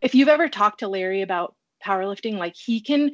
if 0.00 0.14
you've 0.14 0.28
ever 0.28 0.48
talked 0.48 0.80
to 0.80 0.88
Larry 0.88 1.22
about 1.22 1.54
powerlifting 1.84 2.38
like 2.38 2.54
he 2.56 2.80
can 2.80 3.10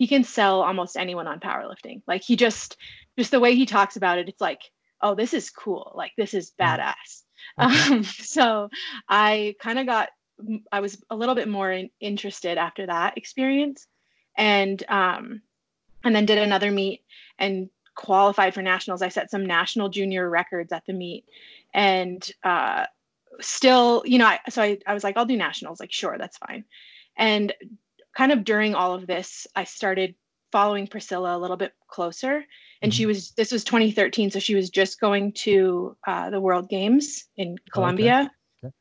he 0.00 0.06
can 0.08 0.24
sell 0.24 0.62
almost 0.62 0.96
anyone 0.96 1.28
on 1.28 1.38
powerlifting 1.38 2.02
like 2.08 2.22
he 2.22 2.34
just 2.34 2.76
just 3.16 3.30
the 3.30 3.38
way 3.38 3.54
he 3.54 3.66
talks 3.66 3.96
about 3.96 4.18
it 4.18 4.28
it's 4.28 4.40
like 4.40 4.62
oh 5.02 5.14
this 5.14 5.32
is 5.32 5.50
cool 5.50 5.92
like 5.94 6.12
this 6.16 6.34
is 6.34 6.52
badass 6.58 7.22
Okay. 7.60 7.94
um, 7.94 8.02
so 8.04 8.68
i 9.08 9.54
kind 9.60 9.78
of 9.78 9.86
got 9.86 10.08
i 10.72 10.80
was 10.80 11.02
a 11.10 11.16
little 11.16 11.34
bit 11.34 11.48
more 11.48 11.70
in, 11.70 11.90
interested 12.00 12.58
after 12.58 12.86
that 12.86 13.16
experience 13.16 13.86
and 14.36 14.82
um 14.88 15.42
and 16.02 16.16
then 16.16 16.26
did 16.26 16.38
another 16.38 16.70
meet 16.70 17.02
and 17.38 17.68
qualified 18.00 18.54
for 18.54 18.62
nationals. 18.62 19.02
I 19.02 19.08
set 19.08 19.30
some 19.30 19.44
national 19.44 19.90
junior 19.90 20.30
records 20.30 20.72
at 20.72 20.86
the 20.86 20.94
meet, 20.94 21.26
and 21.74 22.28
uh, 22.42 22.86
still, 23.40 24.02
you 24.06 24.18
know, 24.18 24.26
I, 24.26 24.38
so 24.48 24.62
I, 24.62 24.78
I 24.86 24.94
was 24.94 25.04
like, 25.04 25.16
I'll 25.16 25.26
do 25.26 25.36
nationals. 25.36 25.80
Like, 25.80 25.92
sure, 25.92 26.16
that's 26.18 26.38
fine. 26.38 26.64
And 27.16 27.52
kind 28.20 28.32
of 28.32 28.44
during 28.44 28.74
all 28.74 28.92
of 28.92 29.06
this, 29.06 29.46
I 29.56 29.64
started 29.64 30.14
following 30.52 30.86
Priscilla 30.86 31.34
a 31.34 31.38
little 31.38 31.56
bit 31.56 31.72
closer. 31.88 32.44
And 32.82 32.92
she 32.92 33.06
was, 33.06 33.30
this 33.30 33.50
was 33.50 33.64
2013. 33.64 34.30
So 34.30 34.38
she 34.38 34.54
was 34.54 34.68
just 34.68 35.00
going 35.00 35.32
to 35.44 35.96
uh, 36.06 36.28
the 36.28 36.38
World 36.38 36.68
Games 36.68 37.24
in 37.38 37.56
Colombia. 37.72 38.30
Okay. 38.62 38.74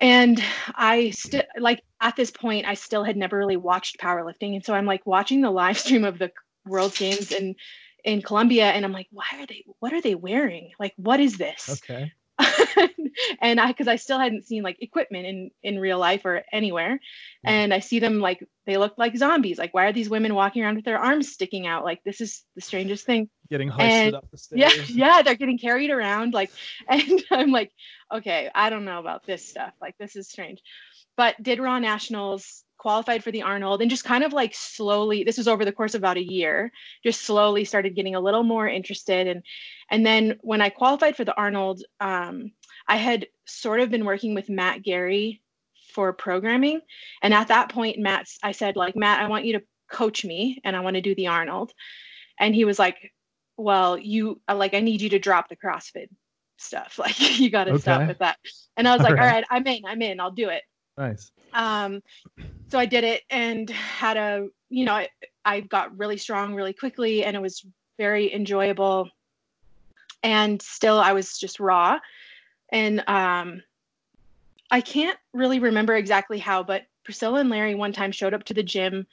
And 0.00 0.42
I 0.74 1.10
still, 1.10 1.44
like, 1.56 1.84
at 2.00 2.16
this 2.16 2.32
point, 2.32 2.66
I 2.66 2.74
still 2.74 3.04
had 3.04 3.16
never 3.16 3.38
really 3.38 3.56
watched 3.56 4.00
powerlifting. 4.00 4.56
And 4.56 4.64
so 4.64 4.74
I'm 4.74 4.86
like 4.86 5.06
watching 5.06 5.42
the 5.42 5.50
live 5.52 5.78
stream 5.78 6.04
of 6.04 6.18
the 6.18 6.32
World 6.66 6.96
Games 6.96 7.30
in 7.30 7.54
in 8.04 8.20
Colombia, 8.20 8.64
and 8.64 8.84
I'm 8.84 8.90
like, 8.90 9.06
why 9.12 9.26
are 9.34 9.46
they? 9.46 9.64
What 9.78 9.92
are 9.92 10.00
they 10.00 10.16
wearing? 10.16 10.72
Like, 10.80 10.92
what 10.96 11.20
is 11.20 11.38
this? 11.38 11.80
Okay. 11.84 12.10
and 13.40 13.60
I, 13.60 13.68
because 13.68 13.88
I 13.88 13.96
still 13.96 14.18
hadn't 14.18 14.46
seen 14.46 14.62
like 14.62 14.76
equipment 14.80 15.26
in 15.26 15.50
in 15.62 15.78
real 15.78 15.98
life 15.98 16.24
or 16.24 16.42
anywhere, 16.52 16.92
hmm. 16.92 16.98
and 17.48 17.74
I 17.74 17.80
see 17.80 17.98
them 17.98 18.20
like 18.20 18.46
they 18.66 18.76
look 18.76 18.94
like 18.96 19.16
zombies. 19.16 19.58
Like, 19.58 19.74
why 19.74 19.86
are 19.86 19.92
these 19.92 20.08
women 20.08 20.34
walking 20.34 20.62
around 20.62 20.76
with 20.76 20.84
their 20.84 20.98
arms 20.98 21.32
sticking 21.32 21.66
out? 21.66 21.84
Like, 21.84 22.02
this 22.04 22.20
is 22.20 22.44
the 22.54 22.60
strangest 22.60 23.04
thing. 23.04 23.28
Getting 23.50 23.68
hoisted 23.68 23.90
And- 23.90 24.14
up 24.14 24.30
the 24.30 24.38
stairs. 24.38 24.90
Yeah, 24.90 25.16
yeah, 25.16 25.22
they're 25.22 25.34
getting 25.34 25.58
carried 25.58 25.90
around. 25.90 26.32
Like, 26.32 26.50
and 26.88 27.22
I'm 27.30 27.50
like, 27.50 27.72
okay, 28.12 28.50
I 28.54 28.70
don't 28.70 28.84
know 28.84 29.00
about 29.00 29.26
this 29.26 29.48
stuff. 29.48 29.72
Like, 29.80 29.96
this 29.98 30.16
is 30.16 30.28
strange. 30.28 30.60
But 31.16 31.42
did 31.42 31.58
Raw 31.58 31.78
Nationals, 31.78 32.64
qualified 32.82 33.22
for 33.22 33.30
the 33.30 33.42
Arnold, 33.42 33.80
and 33.80 33.88
just 33.88 34.04
kind 34.04 34.24
of 34.24 34.32
like 34.32 34.52
slowly. 34.54 35.22
This 35.22 35.38
was 35.38 35.46
over 35.46 35.64
the 35.64 35.72
course 35.72 35.94
of 35.94 36.00
about 36.00 36.16
a 36.16 36.32
year. 36.32 36.72
Just 37.04 37.22
slowly 37.22 37.64
started 37.64 37.94
getting 37.94 38.16
a 38.16 38.20
little 38.20 38.42
more 38.42 38.68
interested, 38.68 39.28
and 39.28 39.42
and 39.90 40.04
then 40.04 40.36
when 40.40 40.60
I 40.60 40.68
qualified 40.68 41.16
for 41.16 41.24
the 41.24 41.36
Arnold, 41.36 41.84
um, 42.00 42.50
I 42.88 42.96
had 42.96 43.28
sort 43.46 43.78
of 43.78 43.90
been 43.90 44.04
working 44.04 44.34
with 44.34 44.50
Matt 44.50 44.82
Gary 44.82 45.40
for 45.94 46.12
programming, 46.12 46.80
and 47.22 47.32
at 47.32 47.48
that 47.48 47.70
point, 47.70 48.00
Matt, 48.00 48.26
I 48.42 48.50
said 48.50 48.74
like 48.74 48.96
Matt, 48.96 49.20
I 49.20 49.28
want 49.28 49.44
you 49.44 49.52
to 49.58 49.64
coach 49.88 50.24
me, 50.24 50.60
and 50.64 50.74
I 50.74 50.80
want 50.80 50.96
to 50.96 51.00
do 51.00 51.14
the 51.14 51.28
Arnold, 51.28 51.72
and 52.40 52.52
he 52.52 52.64
was 52.64 52.80
like, 52.80 53.12
well, 53.56 53.96
you 53.96 54.40
uh, 54.48 54.56
like 54.56 54.74
I 54.74 54.80
need 54.80 55.00
you 55.00 55.10
to 55.10 55.20
drop 55.20 55.48
the 55.48 55.56
CrossFit 55.56 56.08
stuff. 56.58 56.98
Like 56.98 57.38
you 57.38 57.48
got 57.48 57.64
to 57.64 57.78
stop 57.78 58.08
with 58.08 58.18
that. 58.18 58.38
And 58.76 58.88
I 58.88 58.92
was 58.92 59.02
like, 59.02 59.12
Alright. 59.12 59.24
all 59.24 59.34
right, 59.34 59.44
I'm 59.50 59.66
in. 59.68 59.84
I'm 59.86 60.02
in. 60.02 60.18
I'll 60.18 60.32
do 60.32 60.48
it. 60.48 60.62
Nice. 60.96 61.32
Um, 61.52 62.02
so 62.68 62.78
I 62.78 62.86
did 62.86 63.04
it 63.04 63.22
and 63.30 63.68
had 63.70 64.16
a, 64.16 64.48
you 64.70 64.84
know, 64.84 64.94
I, 64.94 65.08
I 65.44 65.60
got 65.60 65.96
really 65.98 66.16
strong 66.16 66.54
really 66.54 66.72
quickly 66.72 67.24
and 67.24 67.36
it 67.36 67.42
was 67.42 67.64
very 67.98 68.32
enjoyable. 68.32 69.08
And 70.22 70.62
still, 70.62 70.98
I 70.98 71.12
was 71.12 71.38
just 71.38 71.60
raw. 71.60 71.98
And 72.70 73.04
um, 73.08 73.62
I 74.70 74.80
can't 74.80 75.18
really 75.34 75.58
remember 75.58 75.94
exactly 75.94 76.38
how, 76.38 76.62
but 76.62 76.84
Priscilla 77.04 77.40
and 77.40 77.50
Larry 77.50 77.74
one 77.74 77.92
time 77.92 78.12
showed 78.12 78.32
up 78.34 78.44
to 78.44 78.54
the 78.54 78.62
gym. 78.62 79.06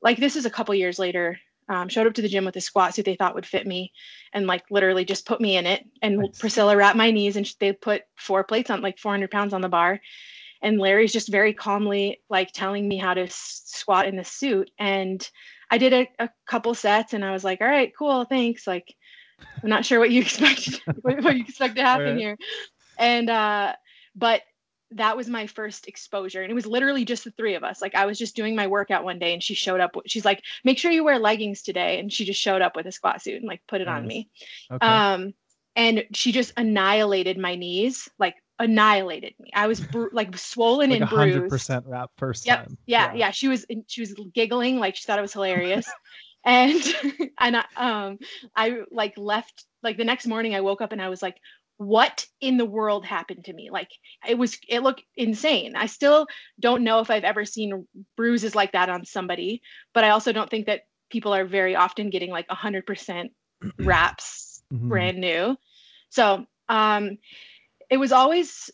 Like 0.00 0.18
this 0.18 0.36
is 0.36 0.46
a 0.46 0.50
couple 0.50 0.74
years 0.74 0.98
later. 0.98 1.38
Um, 1.68 1.88
showed 1.88 2.06
up 2.06 2.14
to 2.14 2.22
the 2.22 2.28
gym 2.28 2.44
with 2.44 2.56
a 2.56 2.60
squat 2.60 2.94
suit 2.94 3.04
they 3.04 3.14
thought 3.14 3.34
would 3.34 3.46
fit 3.46 3.66
me, 3.66 3.92
and 4.32 4.46
like 4.46 4.64
literally 4.70 5.04
just 5.04 5.26
put 5.26 5.40
me 5.40 5.56
in 5.56 5.64
it. 5.64 5.84
And 6.02 6.18
Nice. 6.18 6.38
Priscilla 6.38 6.76
wrapped 6.76 6.96
my 6.96 7.10
knees, 7.10 7.36
and 7.36 7.50
they 7.60 7.72
put 7.72 8.02
four 8.16 8.42
plates 8.42 8.68
on 8.68 8.82
like 8.82 8.98
400 8.98 9.30
pounds 9.30 9.54
on 9.54 9.60
the 9.60 9.68
bar. 9.68 10.00
And 10.62 10.78
Larry's 10.78 11.12
just 11.12 11.28
very 11.28 11.52
calmly 11.52 12.20
like 12.30 12.52
telling 12.52 12.88
me 12.88 12.96
how 12.96 13.14
to 13.14 13.22
s- 13.22 13.62
squat 13.66 14.06
in 14.06 14.16
the 14.16 14.24
suit. 14.24 14.70
And 14.78 15.28
I 15.70 15.78
did 15.78 15.92
a, 15.92 16.08
a 16.18 16.30
couple 16.46 16.74
sets, 16.74 17.14
and 17.14 17.24
I 17.24 17.32
was 17.32 17.44
like, 17.44 17.60
"All 17.60 17.66
right, 17.66 17.92
cool, 17.98 18.24
thanks." 18.24 18.66
Like, 18.66 18.94
I'm 19.62 19.68
not 19.68 19.84
sure 19.84 19.98
what 19.98 20.10
you 20.10 20.20
expect 20.22 20.80
what, 21.02 21.22
what 21.22 21.36
you 21.36 21.42
expect 21.42 21.76
to 21.76 21.82
happen 21.82 22.06
Alright. 22.06 22.18
here. 22.18 22.38
And 22.98 23.28
uh, 23.28 23.74
but 24.14 24.42
that 24.94 25.16
was 25.16 25.28
my 25.28 25.46
first 25.46 25.88
exposure 25.88 26.42
and 26.42 26.50
it 26.50 26.54
was 26.54 26.66
literally 26.66 27.04
just 27.04 27.24
the 27.24 27.30
three 27.32 27.54
of 27.54 27.64
us 27.64 27.80
like 27.80 27.94
i 27.94 28.04
was 28.04 28.18
just 28.18 28.36
doing 28.36 28.54
my 28.54 28.66
workout 28.66 29.04
one 29.04 29.18
day 29.18 29.32
and 29.32 29.42
she 29.42 29.54
showed 29.54 29.80
up 29.80 29.96
she's 30.06 30.24
like 30.24 30.42
make 30.64 30.78
sure 30.78 30.90
you 30.90 31.04
wear 31.04 31.18
leggings 31.18 31.62
today 31.62 31.98
and 31.98 32.12
she 32.12 32.24
just 32.24 32.40
showed 32.40 32.62
up 32.62 32.76
with 32.76 32.86
a 32.86 32.92
squat 32.92 33.22
suit 33.22 33.36
and 33.36 33.48
like 33.48 33.62
put 33.68 33.80
it 33.80 33.86
nice. 33.86 33.98
on 33.98 34.06
me 34.06 34.28
okay. 34.70 34.86
um 34.86 35.32
and 35.76 36.04
she 36.12 36.32
just 36.32 36.52
annihilated 36.56 37.38
my 37.38 37.54
knees 37.54 38.08
like 38.18 38.36
annihilated 38.62 39.34
me. 39.38 39.50
I 39.54 39.66
was 39.66 39.80
bru- 39.80 40.10
like 40.12 40.36
swollen 40.36 40.90
like 40.90 41.02
and 41.02 41.10
bruised. 41.10 41.52
100% 41.52 41.82
wrap 41.86 42.10
first 42.16 42.46
yep. 42.46 42.66
time. 42.66 42.78
yeah, 42.86 43.06
yeah. 43.06 43.14
yeah 43.14 43.30
she 43.30 43.48
was 43.48 43.66
she 43.86 44.00
was 44.00 44.14
giggling 44.32 44.78
like 44.78 44.96
she 44.96 45.04
thought 45.04 45.18
it 45.18 45.22
was 45.22 45.32
hilarious. 45.32 45.86
And 46.44 46.82
and 47.38 47.56
I, 47.56 47.64
um 47.76 48.18
i 48.56 48.78
like 48.90 49.14
left 49.16 49.64
like 49.84 49.96
the 49.96 50.04
next 50.04 50.26
morning 50.26 50.56
i 50.56 50.60
woke 50.60 50.80
up 50.80 50.90
and 50.90 51.00
i 51.00 51.08
was 51.08 51.22
like 51.22 51.36
what 51.76 52.26
in 52.40 52.56
the 52.56 52.64
world 52.64 53.04
happened 53.04 53.44
to 53.44 53.52
me? 53.52 53.70
Like 53.70 53.90
it 54.28 54.36
was 54.36 54.58
it 54.68 54.82
looked 54.82 55.04
insane. 55.16 55.76
I 55.76 55.86
still 55.86 56.26
don't 56.58 56.82
know 56.82 56.98
if 56.98 57.10
i've 57.10 57.22
ever 57.22 57.44
seen 57.44 57.86
bruises 58.16 58.56
like 58.56 58.72
that 58.72 58.88
on 58.88 59.04
somebody 59.04 59.62
but 59.94 60.02
i 60.02 60.10
also 60.10 60.32
don't 60.32 60.50
think 60.50 60.66
that 60.66 60.80
people 61.10 61.32
are 61.32 61.44
very 61.44 61.76
often 61.76 62.10
getting 62.10 62.30
like 62.30 62.48
100% 62.48 63.30
wraps 63.78 64.62
mm-hmm. 64.72 64.88
brand 64.88 65.18
new. 65.18 65.56
So 66.08 66.46
um 66.68 67.18
it 67.92 67.98
was 67.98 68.10
always 68.10 68.70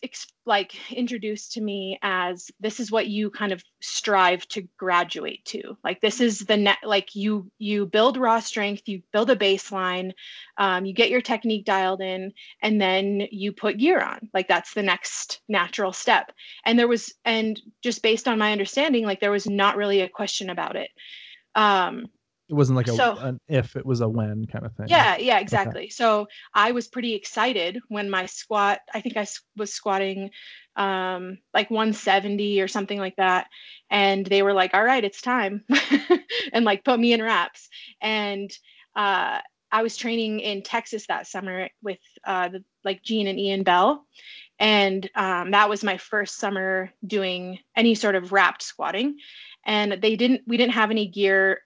like 0.46 0.76
introduced 0.92 1.50
to 1.50 1.60
me 1.60 1.98
as 2.02 2.52
this 2.60 2.78
is 2.78 2.92
what 2.92 3.08
you 3.08 3.30
kind 3.30 3.50
of 3.50 3.64
strive 3.82 4.46
to 4.46 4.62
graduate 4.78 5.44
to. 5.44 5.76
Like 5.82 6.00
this 6.00 6.20
is 6.20 6.38
the 6.38 6.56
net 6.56 6.78
like 6.84 7.16
you 7.16 7.50
you 7.58 7.86
build 7.86 8.16
raw 8.16 8.38
strength 8.38 8.82
you 8.86 9.02
build 9.12 9.28
a 9.28 9.34
baseline 9.34 10.12
um, 10.56 10.84
you 10.84 10.94
get 10.94 11.10
your 11.10 11.20
technique 11.20 11.64
dialed 11.64 12.00
in 12.00 12.32
and 12.62 12.80
then 12.80 13.26
you 13.32 13.50
put 13.50 13.78
gear 13.78 14.00
on. 14.00 14.30
Like 14.32 14.46
that's 14.46 14.72
the 14.72 14.84
next 14.84 15.40
natural 15.48 15.92
step. 15.92 16.30
And 16.64 16.78
there 16.78 16.86
was 16.86 17.12
and 17.24 17.60
just 17.82 18.04
based 18.04 18.28
on 18.28 18.38
my 18.38 18.52
understanding 18.52 19.04
like 19.04 19.18
there 19.18 19.32
was 19.32 19.48
not 19.48 19.76
really 19.76 20.02
a 20.02 20.08
question 20.08 20.48
about 20.48 20.76
it. 20.76 20.90
Um, 21.56 22.06
it 22.48 22.54
wasn't 22.54 22.76
like 22.76 22.88
a 22.88 22.92
so, 22.92 23.16
an 23.18 23.40
if 23.48 23.76
it 23.76 23.84
was 23.84 24.00
a 24.00 24.08
when 24.08 24.46
kind 24.46 24.64
of 24.64 24.72
thing 24.74 24.86
yeah 24.88 25.16
yeah 25.16 25.38
exactly 25.38 25.82
okay. 25.82 25.88
so 25.88 26.26
i 26.54 26.72
was 26.72 26.88
pretty 26.88 27.14
excited 27.14 27.78
when 27.88 28.08
my 28.08 28.26
squat 28.26 28.80
i 28.94 29.00
think 29.00 29.16
i 29.16 29.26
was 29.56 29.72
squatting 29.72 30.30
um 30.76 31.38
like 31.52 31.70
170 31.70 32.60
or 32.60 32.68
something 32.68 32.98
like 32.98 33.16
that 33.16 33.48
and 33.90 34.26
they 34.26 34.42
were 34.42 34.52
like 34.52 34.72
all 34.74 34.84
right 34.84 35.04
it's 35.04 35.20
time 35.20 35.64
and 36.52 36.64
like 36.64 36.84
put 36.84 36.98
me 36.98 37.12
in 37.12 37.22
wraps 37.22 37.68
and 38.00 38.56
uh 38.96 39.38
i 39.70 39.82
was 39.82 39.96
training 39.96 40.40
in 40.40 40.62
texas 40.62 41.06
that 41.06 41.26
summer 41.26 41.68
with 41.82 41.98
uh 42.24 42.48
the, 42.48 42.64
like 42.84 43.02
gene 43.02 43.26
and 43.26 43.38
ian 43.38 43.62
bell 43.62 44.06
and 44.60 45.08
um, 45.14 45.52
that 45.52 45.68
was 45.68 45.84
my 45.84 45.96
first 45.96 46.38
summer 46.38 46.92
doing 47.06 47.60
any 47.76 47.94
sort 47.94 48.16
of 48.16 48.32
wrapped 48.32 48.62
squatting 48.62 49.16
and 49.64 49.98
they 50.02 50.16
didn't 50.16 50.42
we 50.46 50.56
didn't 50.56 50.72
have 50.72 50.90
any 50.90 51.06
gear 51.06 51.60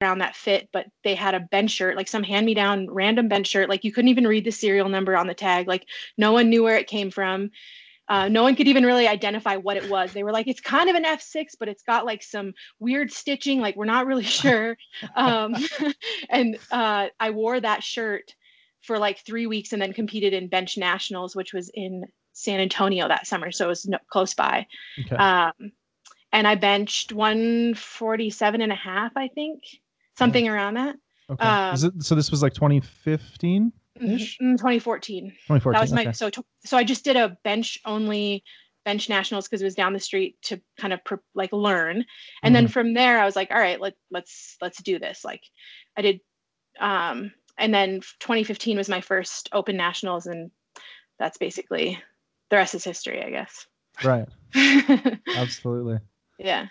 around 0.00 0.18
that 0.18 0.36
fit, 0.36 0.68
but 0.72 0.86
they 1.04 1.14
had 1.14 1.34
a 1.34 1.40
bench 1.40 1.70
shirt, 1.70 1.96
like 1.96 2.08
some 2.08 2.22
hand 2.22 2.46
me 2.46 2.54
down 2.54 2.88
random 2.90 3.28
bench 3.28 3.48
shirt. 3.48 3.68
Like 3.68 3.84
you 3.84 3.92
couldn't 3.92 4.08
even 4.08 4.26
read 4.26 4.44
the 4.44 4.50
serial 4.50 4.88
number 4.88 5.16
on 5.16 5.26
the 5.26 5.34
tag. 5.34 5.68
Like 5.68 5.86
no 6.16 6.32
one 6.32 6.48
knew 6.48 6.62
where 6.62 6.78
it 6.78 6.86
came 6.86 7.10
from. 7.10 7.50
Uh, 8.08 8.28
no 8.28 8.42
one 8.42 8.54
could 8.54 8.68
even 8.68 8.86
really 8.86 9.08
identify 9.08 9.56
what 9.56 9.76
it 9.76 9.90
was. 9.90 10.12
They 10.12 10.22
were 10.22 10.32
like, 10.32 10.46
it's 10.46 10.60
kind 10.60 10.88
of 10.88 10.94
an 10.94 11.04
F6, 11.04 11.56
but 11.58 11.68
it's 11.68 11.82
got 11.82 12.06
like 12.06 12.22
some 12.22 12.54
weird 12.78 13.12
stitching. 13.12 13.60
Like 13.60 13.76
we're 13.76 13.84
not 13.84 14.06
really 14.06 14.24
sure. 14.24 14.76
Um, 15.16 15.54
and 16.30 16.58
uh, 16.70 17.08
I 17.18 17.30
wore 17.30 17.58
that 17.60 17.82
shirt 17.82 18.34
for 18.82 18.98
like 18.98 19.24
three 19.24 19.46
weeks 19.46 19.72
and 19.72 19.82
then 19.82 19.92
competed 19.92 20.32
in 20.32 20.48
bench 20.48 20.78
nationals, 20.78 21.34
which 21.34 21.52
was 21.52 21.70
in 21.74 22.04
San 22.32 22.60
Antonio 22.60 23.08
that 23.08 23.26
summer. 23.26 23.50
So 23.50 23.66
it 23.66 23.68
was 23.68 23.86
no, 23.86 23.98
close 24.08 24.34
by. 24.34 24.66
Okay. 25.00 25.16
Um, 25.16 25.72
and 26.36 26.46
I 26.46 26.54
benched 26.54 27.14
147 27.14 28.60
and 28.60 28.70
a 28.70 28.74
half, 28.74 29.16
I 29.16 29.28
think, 29.28 29.62
something 30.18 30.46
around 30.46 30.74
that. 30.74 30.96
Okay. 31.30 31.42
Um, 31.42 31.74
it, 31.74 32.04
so 32.04 32.14
this 32.14 32.30
was 32.30 32.42
like 32.42 32.52
2015 32.52 33.72
ish? 34.02 34.38
Mm, 34.38 34.58
2014. 34.58 35.30
2014. 35.30 35.72
That 35.72 35.80
was 35.80 35.92
my, 35.94 36.02
okay. 36.02 36.12
so, 36.12 36.30
so 36.62 36.76
I 36.76 36.84
just 36.84 37.04
did 37.04 37.16
a 37.16 37.38
bench 37.42 37.78
only 37.86 38.44
bench 38.84 39.08
nationals 39.08 39.48
because 39.48 39.62
it 39.62 39.64
was 39.64 39.74
down 39.74 39.94
the 39.94 39.98
street 39.98 40.36
to 40.42 40.60
kind 40.76 40.92
of 40.92 41.00
like 41.34 41.54
learn. 41.54 41.96
And 41.96 42.04
mm-hmm. 42.04 42.52
then 42.52 42.68
from 42.68 42.92
there, 42.92 43.18
I 43.18 43.24
was 43.24 43.34
like, 43.34 43.50
all 43.50 43.58
right, 43.58 43.80
let, 43.80 43.94
let's, 44.10 44.58
let's 44.60 44.82
do 44.82 44.98
this. 44.98 45.24
Like 45.24 45.42
I 45.96 46.02
did, 46.02 46.20
um, 46.80 47.32
and 47.56 47.72
then 47.72 48.00
2015 48.20 48.76
was 48.76 48.90
my 48.90 49.00
first 49.00 49.48
open 49.54 49.78
nationals 49.78 50.26
and 50.26 50.50
that's 51.18 51.38
basically 51.38 51.98
the 52.50 52.56
rest 52.56 52.74
is 52.74 52.84
history, 52.84 53.24
I 53.24 53.30
guess. 53.30 53.66
Right. 54.04 54.28
Absolutely. 55.34 55.98
Yeah. 56.38 56.66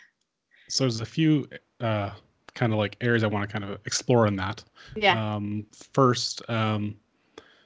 So 0.67 0.83
there's 0.83 1.01
a 1.01 1.05
few 1.05 1.47
uh, 1.79 2.11
kind 2.53 2.71
of 2.73 2.79
like 2.79 2.97
areas 3.01 3.23
I 3.23 3.27
want 3.27 3.47
to 3.47 3.51
kind 3.51 3.63
of 3.63 3.79
explore 3.85 4.27
in 4.27 4.35
that. 4.37 4.63
Yeah. 4.95 5.35
Um, 5.35 5.65
first, 5.93 6.41
um, 6.49 6.95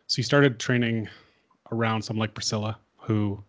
so 0.08 0.18
you 0.18 0.24
started 0.24 0.60
training 0.60 1.08
around 1.72 2.02
someone 2.02 2.22
like 2.22 2.34
Priscilla, 2.34 2.78
who, 2.98 3.42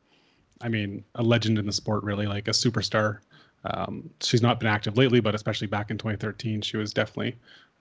I 0.61 0.69
mean, 0.69 1.05
a 1.15 1.23
legend 1.23 1.59
in 1.59 1.67
the 1.67 1.73
sport, 1.73 2.05
really, 2.05 2.27
like 2.27 2.49
a 2.49 2.53
superstar. 2.53 3.21
Um, 3.65 4.09
she's 4.23 4.43
not 4.43 4.61
been 4.61 4.69
active 4.69 4.97
lately, 4.97 5.21
but 5.21 5.35
especially 5.35 5.67
back 5.67 5.91
in 5.91 5.99
2013, 5.99 6.61
she 6.61 6.77
was 6.77 6.93
definitely, 6.93 7.37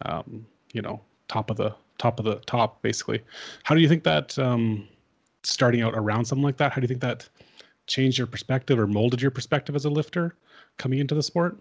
um, 0.05 0.45
you 0.73 0.81
know, 0.81 1.01
top 1.27 1.49
of 1.49 1.57
the 1.57 1.75
top 1.97 2.19
of 2.19 2.25
the 2.25 2.35
top, 2.45 2.81
basically. 2.81 3.21
How 3.63 3.75
do 3.75 3.81
you 3.81 3.89
think 3.89 4.03
that 4.03 4.37
um, 4.39 4.87
starting 5.43 5.81
out 5.81 5.93
around 5.95 6.25
something 6.25 6.43
like 6.43 6.57
that? 6.57 6.71
How 6.71 6.77
do 6.77 6.83
you 6.83 6.87
think 6.87 7.01
that 7.01 7.27
changed 7.89 8.17
your 8.17 8.27
perspective 8.27 8.79
or 8.79 8.87
molded 8.87 9.21
your 9.21 9.31
perspective 9.31 9.75
as 9.75 9.85
a 9.85 9.89
lifter? 9.89 10.35
coming 10.79 10.97
into 10.97 11.13
the 11.13 11.21
sport? 11.21 11.59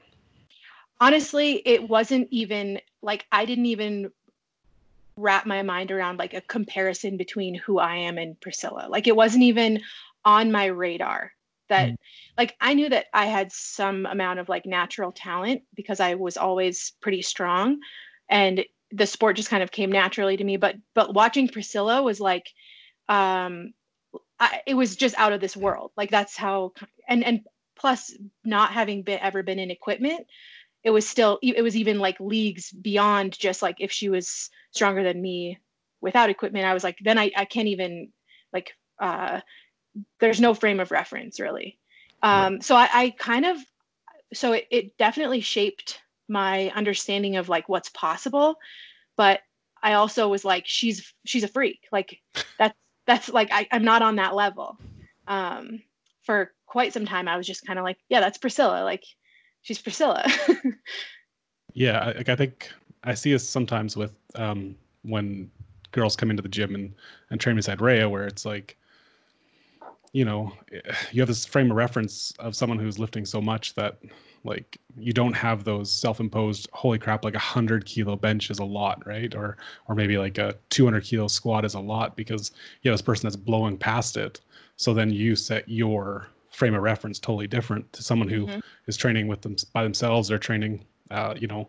Honestly, 1.00 1.62
it 1.66 1.86
wasn't 1.86 2.26
even 2.30 2.80
like 3.02 3.26
I 3.30 3.44
didn't 3.44 3.66
even 3.66 4.10
wrap 5.16 5.44
my 5.44 5.62
mind 5.62 5.90
around 5.90 6.18
like 6.18 6.32
a 6.32 6.40
comparison 6.40 7.16
between 7.16 7.54
who 7.54 7.78
I 7.78 7.96
am 7.96 8.16
and 8.16 8.40
Priscilla. 8.40 8.86
Like 8.88 9.06
it 9.06 9.16
wasn't 9.16 9.42
even 9.42 9.80
on 10.24 10.50
my 10.50 10.66
radar 10.66 11.32
that 11.68 11.90
mm. 11.90 11.96
like 12.38 12.56
I 12.60 12.72
knew 12.74 12.88
that 12.88 13.06
I 13.12 13.26
had 13.26 13.52
some 13.52 14.06
amount 14.06 14.38
of 14.38 14.48
like 14.48 14.64
natural 14.64 15.12
talent 15.12 15.62
because 15.74 16.00
I 16.00 16.14
was 16.14 16.36
always 16.36 16.92
pretty 17.00 17.22
strong 17.22 17.78
and 18.30 18.64
the 18.90 19.06
sport 19.06 19.36
just 19.36 19.50
kind 19.50 19.62
of 19.62 19.70
came 19.70 19.92
naturally 19.92 20.36
to 20.36 20.44
me 20.44 20.56
but 20.56 20.76
but 20.94 21.14
watching 21.14 21.46
Priscilla 21.46 22.02
was 22.02 22.20
like 22.20 22.48
um 23.08 23.74
I, 24.40 24.60
it 24.66 24.74
was 24.74 24.96
just 24.96 25.18
out 25.18 25.32
of 25.32 25.40
this 25.40 25.56
world. 25.56 25.92
Like 25.96 26.10
that's 26.10 26.36
how 26.36 26.72
and 27.08 27.24
and 27.24 27.40
plus 27.76 28.12
not 28.44 28.72
having 28.72 29.02
been 29.02 29.20
ever 29.20 29.42
been 29.42 29.58
in 29.58 29.70
equipment 29.70 30.26
it 30.84 30.90
was 30.90 31.08
still 31.08 31.38
it 31.42 31.62
was 31.62 31.76
even 31.76 31.98
like 31.98 32.18
leagues 32.20 32.70
beyond 32.70 33.38
just 33.38 33.62
like 33.62 33.76
if 33.78 33.90
she 33.90 34.08
was 34.08 34.50
stronger 34.70 35.02
than 35.02 35.20
me 35.20 35.58
without 36.00 36.30
equipment 36.30 36.64
i 36.64 36.74
was 36.74 36.84
like 36.84 36.96
then 37.02 37.18
i, 37.18 37.30
I 37.36 37.44
can't 37.44 37.68
even 37.68 38.10
like 38.52 38.72
uh 39.00 39.40
there's 40.20 40.40
no 40.40 40.54
frame 40.54 40.80
of 40.80 40.90
reference 40.90 41.40
really. 41.40 41.78
Um 42.22 42.60
so 42.60 42.76
I, 42.76 42.88
I 42.92 43.10
kind 43.18 43.44
of 43.44 43.58
so 44.32 44.52
it, 44.52 44.66
it 44.70 44.98
definitely 44.98 45.40
shaped 45.40 46.00
my 46.28 46.70
understanding 46.74 47.36
of 47.36 47.48
like 47.48 47.68
what's 47.68 47.88
possible 47.90 48.56
but 49.16 49.40
i 49.82 49.94
also 49.94 50.28
was 50.28 50.44
like 50.44 50.64
she's 50.66 51.14
she's 51.24 51.44
a 51.44 51.48
freak. 51.48 51.80
Like 51.90 52.20
that's 52.58 52.76
that's 53.08 53.28
like 53.28 53.48
I, 53.50 53.66
i'm 53.72 53.84
not 53.84 54.02
on 54.02 54.16
that 54.16 54.36
level 54.36 54.78
um 55.26 55.80
for 56.28 56.52
quite 56.68 56.92
some 56.92 57.06
time, 57.06 57.26
I 57.26 57.36
was 57.36 57.46
just 57.46 57.66
kind 57.66 57.78
of 57.78 57.84
like, 57.84 57.96
yeah, 58.08 58.20
that's 58.20 58.38
Priscilla. 58.38 58.84
Like, 58.84 59.02
she's 59.62 59.80
Priscilla. 59.80 60.24
yeah, 61.72 62.12
like 62.16 62.28
I 62.28 62.36
think 62.36 62.70
I 63.02 63.14
see 63.14 63.32
this 63.32 63.48
sometimes 63.48 63.96
with 63.96 64.12
um, 64.34 64.76
when 65.02 65.50
girls 65.90 66.14
come 66.14 66.30
into 66.30 66.42
the 66.42 66.48
gym 66.48 66.74
and 66.74 66.94
and 67.30 67.40
train 67.40 67.56
beside 67.56 67.80
Rhea, 67.80 68.08
where 68.08 68.26
it's 68.26 68.44
like, 68.44 68.76
you 70.12 70.24
know, 70.24 70.52
you 71.10 71.22
have 71.22 71.28
this 71.28 71.46
frame 71.46 71.70
of 71.70 71.76
reference 71.76 72.32
of 72.38 72.54
someone 72.54 72.78
who's 72.78 72.98
lifting 72.98 73.24
so 73.24 73.40
much 73.40 73.74
that 73.74 73.98
like 74.44 74.78
you 74.96 75.12
don't 75.12 75.34
have 75.34 75.64
those 75.64 75.92
self-imposed 75.92 76.68
holy 76.72 76.98
crap 76.98 77.24
like 77.24 77.34
a 77.34 77.38
hundred 77.38 77.84
kilo 77.84 78.16
bench 78.16 78.50
is 78.50 78.58
a 78.58 78.64
lot 78.64 79.04
right 79.06 79.34
or 79.34 79.56
or 79.88 79.94
maybe 79.94 80.16
like 80.16 80.38
a 80.38 80.54
200 80.70 81.02
kilo 81.04 81.28
squat 81.28 81.64
is 81.64 81.74
a 81.74 81.80
lot 81.80 82.16
because 82.16 82.52
you 82.82 82.90
have 82.90 82.98
this 82.98 83.04
person 83.04 83.26
that's 83.26 83.36
blowing 83.36 83.76
past 83.76 84.16
it 84.16 84.40
so 84.76 84.94
then 84.94 85.10
you 85.10 85.34
set 85.34 85.68
your 85.68 86.28
frame 86.58 86.74
of 86.74 86.82
reference 86.82 87.18
totally 87.18 87.46
different 87.46 87.90
to 87.92 88.02
someone 88.02 88.28
who 88.28 88.46
mm-hmm. 88.46 88.60
is 88.86 88.96
training 88.96 89.28
with 89.28 89.40
them 89.42 89.56
by 89.72 89.82
themselves 89.82 90.30
or 90.30 90.38
training, 90.38 90.84
uh, 91.10 91.34
you 91.38 91.46
know, 91.46 91.68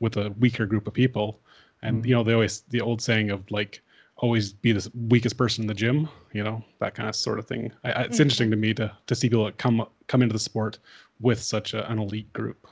with 0.00 0.16
a 0.16 0.30
weaker 0.38 0.66
group 0.66 0.86
of 0.86 0.94
people. 0.94 1.40
And 1.82 1.98
mm-hmm. 1.98 2.06
you 2.06 2.14
know, 2.14 2.24
they 2.24 2.32
always 2.32 2.62
the 2.70 2.80
old 2.80 3.02
saying 3.02 3.30
of 3.30 3.50
like 3.50 3.82
always 4.20 4.52
be 4.52 4.72
the 4.72 4.90
weakest 5.08 5.36
person 5.36 5.64
in 5.64 5.66
the 5.66 5.74
gym, 5.74 6.08
you 6.32 6.44
know, 6.44 6.62
that 6.78 6.94
kind 6.94 7.08
of 7.08 7.16
sort 7.16 7.38
of 7.38 7.46
thing. 7.46 7.72
I, 7.84 7.90
it's 7.90 8.14
mm-hmm. 8.14 8.22
interesting 8.22 8.50
to 8.50 8.56
me 8.56 8.74
to 8.74 8.92
to 9.06 9.14
see 9.14 9.28
people 9.28 9.46
that 9.46 9.58
come 9.58 9.86
come 10.06 10.22
into 10.22 10.32
the 10.32 10.38
sport 10.38 10.78
with 11.20 11.42
such 11.42 11.74
a, 11.74 11.90
an 11.90 11.98
elite 11.98 12.32
group. 12.32 12.66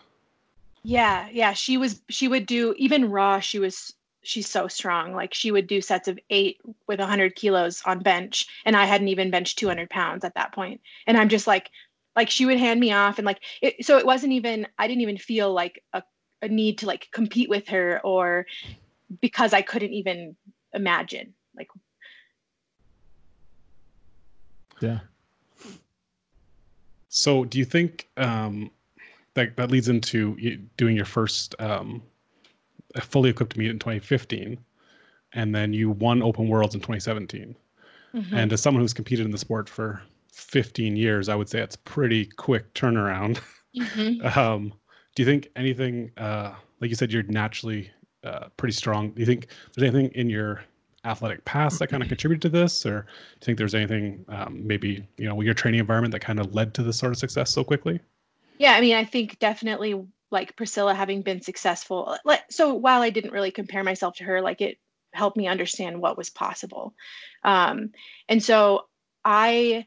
Yeah, 0.83 1.29
yeah, 1.33 1.53
she 1.53 1.77
was 1.77 2.03
she 2.09 2.29
would 2.29 2.47
do 2.47 2.75
even 2.79 3.11
raw. 3.11 3.41
She 3.41 3.59
was 3.59 3.95
she's 4.23 4.49
so 4.49 4.69
strong. 4.69 5.15
Like 5.15 5.33
she 5.35 5.51
would 5.51 5.67
do 5.67 5.81
sets 5.81 6.07
of 6.07 6.19
eight 6.31 6.61
with 6.87 7.01
a 7.01 7.03
100 7.03 7.35
kilos 7.35 7.83
on 7.87 8.01
bench, 8.01 8.47
and 8.65 8.77
I 8.77 8.85
hadn't 8.85 9.09
even 9.09 9.31
benched 9.31 9.59
200 9.59 9.91
pounds 9.91 10.25
at 10.25 10.35
that 10.35 10.53
point. 10.53 10.81
And 11.07 11.17
I'm 11.17 11.29
just 11.29 11.47
like, 11.47 11.71
like 12.15 12.29
she 12.31 12.47
would 12.47 12.59
hand 12.59 12.79
me 12.79 12.93
off, 12.93 13.19
and 13.19 13.27
like 13.27 13.41
it, 13.63 13.85
so 13.85 13.97
it 13.97 14.07
wasn't 14.07 14.35
even. 14.35 14.67
I 14.79 14.87
didn't 14.87 15.03
even 15.03 15.19
feel 15.19 15.53
like 15.53 15.83
a, 15.95 16.03
a 16.43 16.49
need 16.49 16.79
to 16.79 16.87
like 16.87 17.09
compete 17.11 17.49
with 17.49 17.69
her 17.69 18.01
or 18.05 18.47
because 19.23 19.55
I 19.55 19.63
couldn't 19.63 19.95
even 19.95 20.37
imagine 20.75 21.33
like. 21.59 21.69
Yeah. 24.81 25.01
So, 27.09 27.45
do 27.45 27.59
you 27.59 27.65
think 27.65 28.09
um, 28.17 28.71
that 29.35 29.57
that 29.57 29.71
leads 29.71 29.89
into 29.89 30.37
doing 30.77 30.95
your 30.95 31.05
first 31.05 31.55
um, 31.59 32.03
fully 33.01 33.31
equipped 33.31 33.57
meet 33.57 33.71
in 33.71 33.79
2015, 33.79 34.59
and 35.33 35.55
then 35.55 35.73
you 35.73 35.91
won 35.91 36.23
Open 36.23 36.49
Worlds 36.49 36.75
in 36.75 36.81
2017? 36.81 37.57
Mm-hmm. 38.15 38.35
And 38.35 38.53
as 38.53 38.63
someone 38.63 38.83
who's 38.83 38.95
competed 38.95 39.27
in 39.27 39.33
the 39.33 39.39
sport 39.39 39.69
for 39.69 40.03
15 40.33 40.97
years, 40.97 41.29
I 41.29 41.35
would 41.35 41.49
say 41.49 41.61
it's 41.61 41.77
pretty 41.77 42.27
quick 42.27 42.73
turnaround. 42.75 43.41
Mm-hmm. 43.77 44.39
um, 44.39 44.73
do 45.15 45.23
you 45.23 45.27
think 45.27 45.49
anything, 45.55 46.11
uh, 46.17 46.55
like 46.81 46.89
you 46.89 46.97
said, 46.97 47.13
you're 47.13 47.23
naturally 47.25 47.91
uh, 48.25 48.49
pretty 48.57 48.73
strong? 48.73 49.11
Do 49.11 49.21
you 49.21 49.27
think 49.27 49.49
there's 49.75 49.89
anything 49.89 50.11
in 50.15 50.31
your 50.31 50.63
athletic 51.05 51.45
past 51.45 51.79
that 51.79 51.89
kind 51.89 52.03
of 52.03 52.09
contributed 52.09 52.43
to 52.43 52.49
this, 52.49 52.85
or 52.85 53.03
do 53.03 53.07
you 53.07 53.45
think 53.47 53.59
there's 53.59 53.75
anything 53.75 54.25
um, 54.29 54.67
maybe 54.67 55.07
you 55.17 55.29
know 55.29 55.41
your 55.41 55.55
training 55.55 55.81
environment 55.81 56.13
that 56.13 56.21
kind 56.21 56.41
of 56.41 56.55
led 56.55 56.75
to 56.75 56.83
this 56.83 56.99
sort 56.99 57.13
of 57.13 57.19
success 57.19 57.51
so 57.51 57.65
quickly? 57.65 58.01
Yeah, 58.59 58.73
I 58.73 58.81
mean, 58.81 58.97
I 58.97 59.05
think 59.05 59.39
definitely 59.39 60.05
like 60.31 60.57
Priscilla 60.57 60.95
having 60.95 61.23
been 61.23 61.41
successful. 61.41 62.17
Like, 62.25 62.43
so 62.51 62.75
while 62.75 63.03
I 63.03 63.11
didn't 63.11 63.33
really 63.33 63.51
compare 63.51 63.85
myself 63.85 64.17
to 64.17 64.25
her, 64.25 64.43
like 64.43 64.61
it 64.61 64.79
helped 65.15 65.37
me 65.37 65.47
understand 65.47 66.01
what 66.01 66.19
was 66.19 66.29
possible. 66.29 66.95
Um, 67.45 67.93
and 68.29 68.43
so 68.43 68.87
I, 69.25 69.87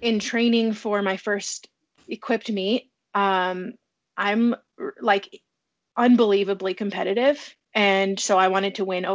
in 0.00 0.18
training 0.18 0.74
for 0.74 1.00
my 1.02 1.16
first 1.16 1.68
equipped 2.08 2.50
meet, 2.50 2.90
um, 3.14 3.74
I'm 4.16 4.54
like 5.00 5.40
unbelievably 5.96 6.74
competitive, 6.74 7.54
and 7.74 8.18
so 8.18 8.38
I 8.38 8.48
wanted 8.48 8.74
to 8.76 8.84
win 8.84 9.06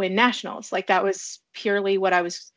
win 0.00 0.14
nationals. 0.14 0.72
Like 0.72 0.86
that 0.86 1.04
was 1.04 1.40
purely 1.52 1.98
what 1.98 2.14
I 2.14 2.22
was 2.22 2.52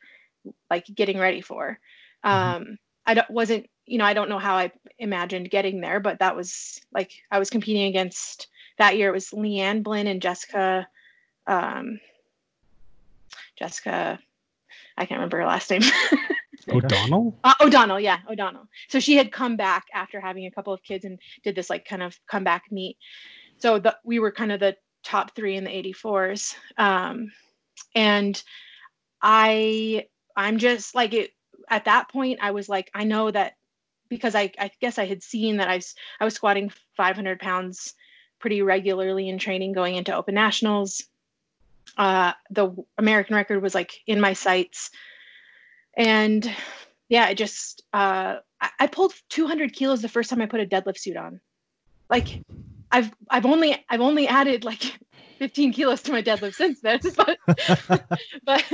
like 0.70 0.86
getting 0.94 1.18
ready 1.18 1.42
for. 1.42 1.78
Mm-hmm. 2.24 2.56
Um, 2.56 2.78
I 3.06 3.14
don't, 3.14 3.30
wasn't, 3.30 3.68
you 3.84 3.98
know, 3.98 4.06
I 4.06 4.14
don't 4.14 4.30
know 4.30 4.38
how 4.38 4.56
I 4.56 4.72
imagined 4.98 5.50
getting 5.50 5.82
there, 5.82 6.00
but 6.00 6.18
that 6.20 6.34
was 6.34 6.80
like 6.92 7.12
I 7.30 7.38
was 7.38 7.50
competing 7.50 7.84
against 7.84 8.48
that 8.78 8.96
year. 8.96 9.10
It 9.10 9.12
was 9.12 9.28
Leanne 9.28 9.82
Blinn 9.82 10.06
and 10.06 10.22
Jessica, 10.22 10.88
um, 11.46 12.00
Jessica, 13.58 14.18
I 14.96 15.04
can't 15.04 15.18
remember 15.18 15.38
her 15.38 15.46
last 15.46 15.70
name. 15.70 15.82
O'Donnell? 16.70 17.38
Uh, 17.44 17.52
O'Donnell, 17.60 18.00
yeah, 18.00 18.20
O'Donnell. 18.30 18.66
So 18.88 18.98
she 19.00 19.16
had 19.16 19.30
come 19.30 19.54
back 19.54 19.84
after 19.92 20.18
having 20.18 20.46
a 20.46 20.50
couple 20.50 20.72
of 20.72 20.82
kids 20.82 21.04
and 21.04 21.18
did 21.42 21.54
this 21.54 21.68
like 21.68 21.84
kind 21.84 22.02
of 22.02 22.18
comeback 22.26 22.64
meet. 22.70 22.96
So 23.58 23.78
the, 23.78 23.96
we 24.02 24.18
were 24.18 24.32
kind 24.32 24.50
of 24.50 24.60
the 24.60 24.76
top 25.04 25.34
three 25.34 25.56
in 25.56 25.64
the 25.64 25.70
84s. 25.70 26.54
Um, 26.78 27.30
and 27.94 28.42
I, 29.22 30.06
I'm 30.36 30.58
just 30.58 30.94
like 30.94 31.14
it 31.14 31.30
at 31.70 31.84
that 31.84 32.08
point. 32.08 32.40
I 32.42 32.50
was 32.50 32.68
like, 32.68 32.90
I 32.94 33.04
know 33.04 33.30
that 33.30 33.56
because 34.08 34.34
I, 34.34 34.50
I 34.58 34.70
guess 34.80 34.98
I 34.98 35.06
had 35.06 35.22
seen 35.22 35.56
that 35.58 35.68
I 35.68 35.76
was, 35.76 35.94
I 36.20 36.24
was 36.24 36.34
squatting 36.34 36.72
500 36.96 37.38
pounds 37.40 37.94
pretty 38.38 38.62
regularly 38.62 39.28
in 39.28 39.38
training 39.38 39.72
going 39.72 39.96
into 39.96 40.14
open 40.14 40.34
nationals. 40.34 41.04
Uh, 41.96 42.32
the 42.50 42.74
American 42.98 43.36
record 43.36 43.62
was 43.62 43.74
like 43.74 43.92
in 44.06 44.20
my 44.20 44.32
sights. 44.32 44.90
And 45.96 46.50
yeah, 47.08 47.24
I 47.24 47.34
just, 47.34 47.82
uh, 47.92 48.36
I, 48.60 48.70
I 48.80 48.86
pulled 48.86 49.14
200 49.30 49.72
kilos 49.72 50.02
the 50.02 50.08
first 50.08 50.30
time 50.30 50.42
I 50.42 50.46
put 50.46 50.60
a 50.60 50.66
deadlift 50.66 50.98
suit 50.98 51.16
on. 51.16 51.40
Like 52.10 52.42
I've 52.90 53.12
I've 53.30 53.46
only 53.46 53.84
I've 53.88 54.00
only 54.00 54.28
added 54.28 54.64
like 54.64 54.98
15 55.38 55.72
kilos 55.72 56.02
to 56.02 56.12
my 56.12 56.22
deadlift 56.22 56.54
since 56.54 56.80
then. 56.80 57.00
But 57.16 57.38
but 58.44 58.64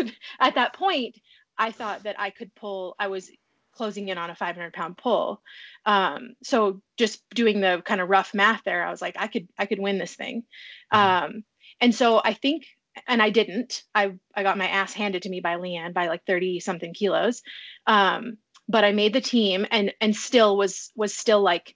at 0.40 0.55
that 0.55 0.75
point, 0.75 1.18
I 1.59 1.70
thought 1.73 2.05
that 2.05 2.18
I 2.18 2.31
could 2.31 2.55
pull. 2.55 2.96
I 2.99 3.09
was 3.09 3.31
closing 3.73 4.09
in 4.09 4.18
on 4.18 4.31
a 4.31 4.35
500 4.35 4.73
pound 4.73 4.96
pull. 4.96 5.40
Um, 5.87 6.35
so 6.42 6.83
just 6.96 7.23
doing 7.31 7.61
the 7.61 7.83
kind 7.85 8.01
of 8.01 8.09
rough 8.09 8.35
math 8.35 8.62
there, 8.64 8.85
I 8.85 8.90
was 8.90 9.01
like, 9.01 9.16
I 9.18 9.27
could 9.27 9.49
I 9.59 9.66
could 9.66 9.79
win 9.79 9.99
this 9.99 10.14
thing. 10.14 10.44
Mm-hmm. 10.92 11.25
Um, 11.25 11.44
and 11.81 11.94
so 11.94 12.20
I 12.25 12.35
think, 12.35 12.66
and 13.07 13.23
I 13.23 13.31
didn't. 13.31 13.85
I 13.94 14.12
I 14.35 14.42
got 14.42 14.59
my 14.59 14.68
ass 14.68 14.92
handed 14.92 15.23
to 15.23 15.31
me 15.31 15.40
by 15.40 15.57
Leanne 15.57 15.94
by 15.94 16.09
like 16.09 16.25
30 16.27 16.61
something 16.61 16.92
kilos. 16.92 17.42
Um, 17.87 18.37
but 18.68 18.85
I 18.85 18.92
made 18.92 19.12
the 19.12 19.20
team 19.20 19.66
and 19.70 19.92
and 20.01 20.14
still 20.14 20.57
was 20.57 20.92
was 20.94 21.14
still 21.14 21.40
like 21.40 21.75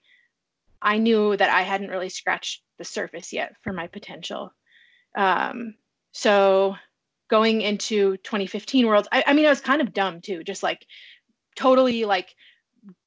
I 0.85 0.97
knew 0.97 1.35
that 1.35 1.49
I 1.49 1.63
hadn't 1.63 1.89
really 1.89 2.09
scratched 2.09 2.61
the 2.77 2.85
surface 2.85 3.33
yet 3.33 3.53
for 3.63 3.73
my 3.73 3.87
potential. 3.87 4.51
Um, 5.17 5.75
so 6.13 6.75
going 7.29 7.61
into 7.61 8.17
2015 8.17 8.87
Worlds, 8.87 9.07
I, 9.11 9.23
I 9.27 9.33
mean, 9.33 9.45
I 9.45 9.49
was 9.49 9.61
kind 9.61 9.81
of 9.81 9.93
dumb 9.93 10.21
too, 10.21 10.43
just 10.43 10.63
like 10.63 10.85
totally 11.55 12.05
like 12.05 12.29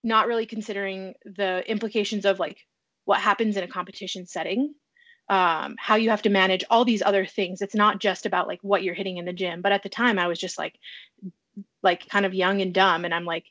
not 0.02 0.26
really 0.26 0.46
considering 0.46 1.14
the 1.24 1.62
implications 1.70 2.24
of 2.24 2.40
like 2.40 2.58
what 3.04 3.20
happens 3.20 3.56
in 3.56 3.64
a 3.64 3.68
competition 3.68 4.26
setting 4.26 4.74
um, 5.30 5.76
how 5.78 5.96
you 5.96 6.08
have 6.10 6.22
to 6.22 6.30
manage 6.30 6.64
all 6.70 6.84
these 6.84 7.02
other 7.02 7.26
things 7.26 7.60
it's 7.60 7.74
not 7.74 8.00
just 8.00 8.26
about 8.26 8.48
like 8.48 8.60
what 8.62 8.82
you're 8.82 8.94
hitting 8.94 9.18
in 9.18 9.24
the 9.24 9.32
gym 9.32 9.60
but 9.60 9.72
at 9.72 9.82
the 9.82 9.88
time 9.88 10.18
i 10.18 10.26
was 10.26 10.38
just 10.38 10.58
like 10.58 10.74
like 11.82 12.08
kind 12.08 12.24
of 12.24 12.34
young 12.34 12.60
and 12.60 12.72
dumb 12.72 13.04
and 13.04 13.14
i'm 13.14 13.24
like 13.24 13.44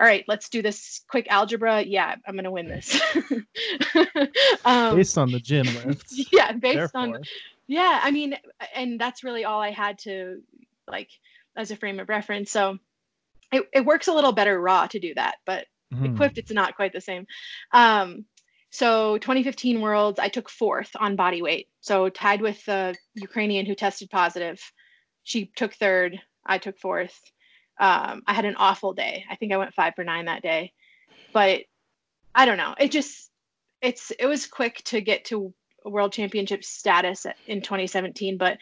all 0.00 0.06
right, 0.06 0.24
let's 0.26 0.48
do 0.48 0.62
this 0.62 1.02
quick 1.08 1.26
algebra. 1.28 1.82
Yeah, 1.82 2.14
I'm 2.26 2.34
gonna 2.34 2.50
win 2.50 2.68
this. 2.68 2.98
um, 4.64 4.96
based 4.96 5.18
on 5.18 5.30
the 5.30 5.38
gym 5.38 5.66
lift. 5.86 6.06
Yeah, 6.32 6.52
based 6.52 6.76
Therefore. 6.76 7.00
on. 7.00 7.22
Yeah, 7.66 8.00
I 8.02 8.10
mean, 8.10 8.34
and 8.74 8.98
that's 8.98 9.22
really 9.22 9.44
all 9.44 9.60
I 9.60 9.70
had 9.70 9.98
to 10.00 10.40
like 10.88 11.10
as 11.54 11.70
a 11.70 11.76
frame 11.76 12.00
of 12.00 12.08
reference. 12.08 12.50
So 12.50 12.78
it, 13.52 13.68
it 13.74 13.84
works 13.84 14.08
a 14.08 14.14
little 14.14 14.32
better 14.32 14.58
raw 14.58 14.86
to 14.86 14.98
do 14.98 15.12
that, 15.14 15.36
but 15.44 15.66
mm-hmm. 15.92 16.14
equipped, 16.14 16.38
it's 16.38 16.50
not 16.50 16.76
quite 16.76 16.94
the 16.94 17.00
same. 17.00 17.26
Um, 17.72 18.24
so 18.70 19.18
2015 19.18 19.82
Worlds, 19.82 20.18
I 20.18 20.28
took 20.28 20.48
fourth 20.48 20.90
on 20.98 21.14
body 21.14 21.42
weight. 21.42 21.68
So 21.80 22.08
tied 22.08 22.40
with 22.40 22.64
the 22.64 22.96
Ukrainian 23.14 23.66
who 23.66 23.74
tested 23.74 24.08
positive. 24.08 24.60
She 25.24 25.50
took 25.56 25.74
third. 25.74 26.18
I 26.46 26.56
took 26.56 26.78
fourth 26.78 27.20
um, 27.80 28.22
I 28.26 28.34
had 28.34 28.44
an 28.44 28.56
awful 28.56 28.92
day. 28.92 29.24
I 29.30 29.36
think 29.36 29.52
I 29.52 29.56
went 29.56 29.74
five 29.74 29.94
for 29.96 30.04
nine 30.04 30.26
that 30.26 30.42
day, 30.42 30.72
but 31.32 31.62
I 32.34 32.44
don't 32.44 32.58
know. 32.58 32.74
It 32.78 32.90
just 32.90 33.30
it's 33.80 34.12
it 34.18 34.26
was 34.26 34.46
quick 34.46 34.82
to 34.84 35.00
get 35.00 35.24
to 35.26 35.54
world 35.86 36.12
championship 36.12 36.62
status 36.62 37.26
in 37.46 37.62
2017, 37.62 38.36
but 38.36 38.58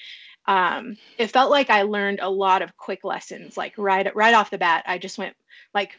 um, 0.47 0.97
it 1.19 1.33
felt 1.33 1.51
like 1.51 1.69
I 1.69 1.83
learned 1.83 2.21
a 2.23 2.31
lot 2.31 2.63
of 2.63 2.77
quick 2.77 3.01
lessons. 3.03 3.57
Like 3.57 3.75
right 3.77 4.15
right 4.15 4.35
off 4.35 4.51
the 4.51 4.59
bat, 4.59 4.85
I 4.87 4.99
just 4.99 5.19
went 5.19 5.35
like 5.75 5.93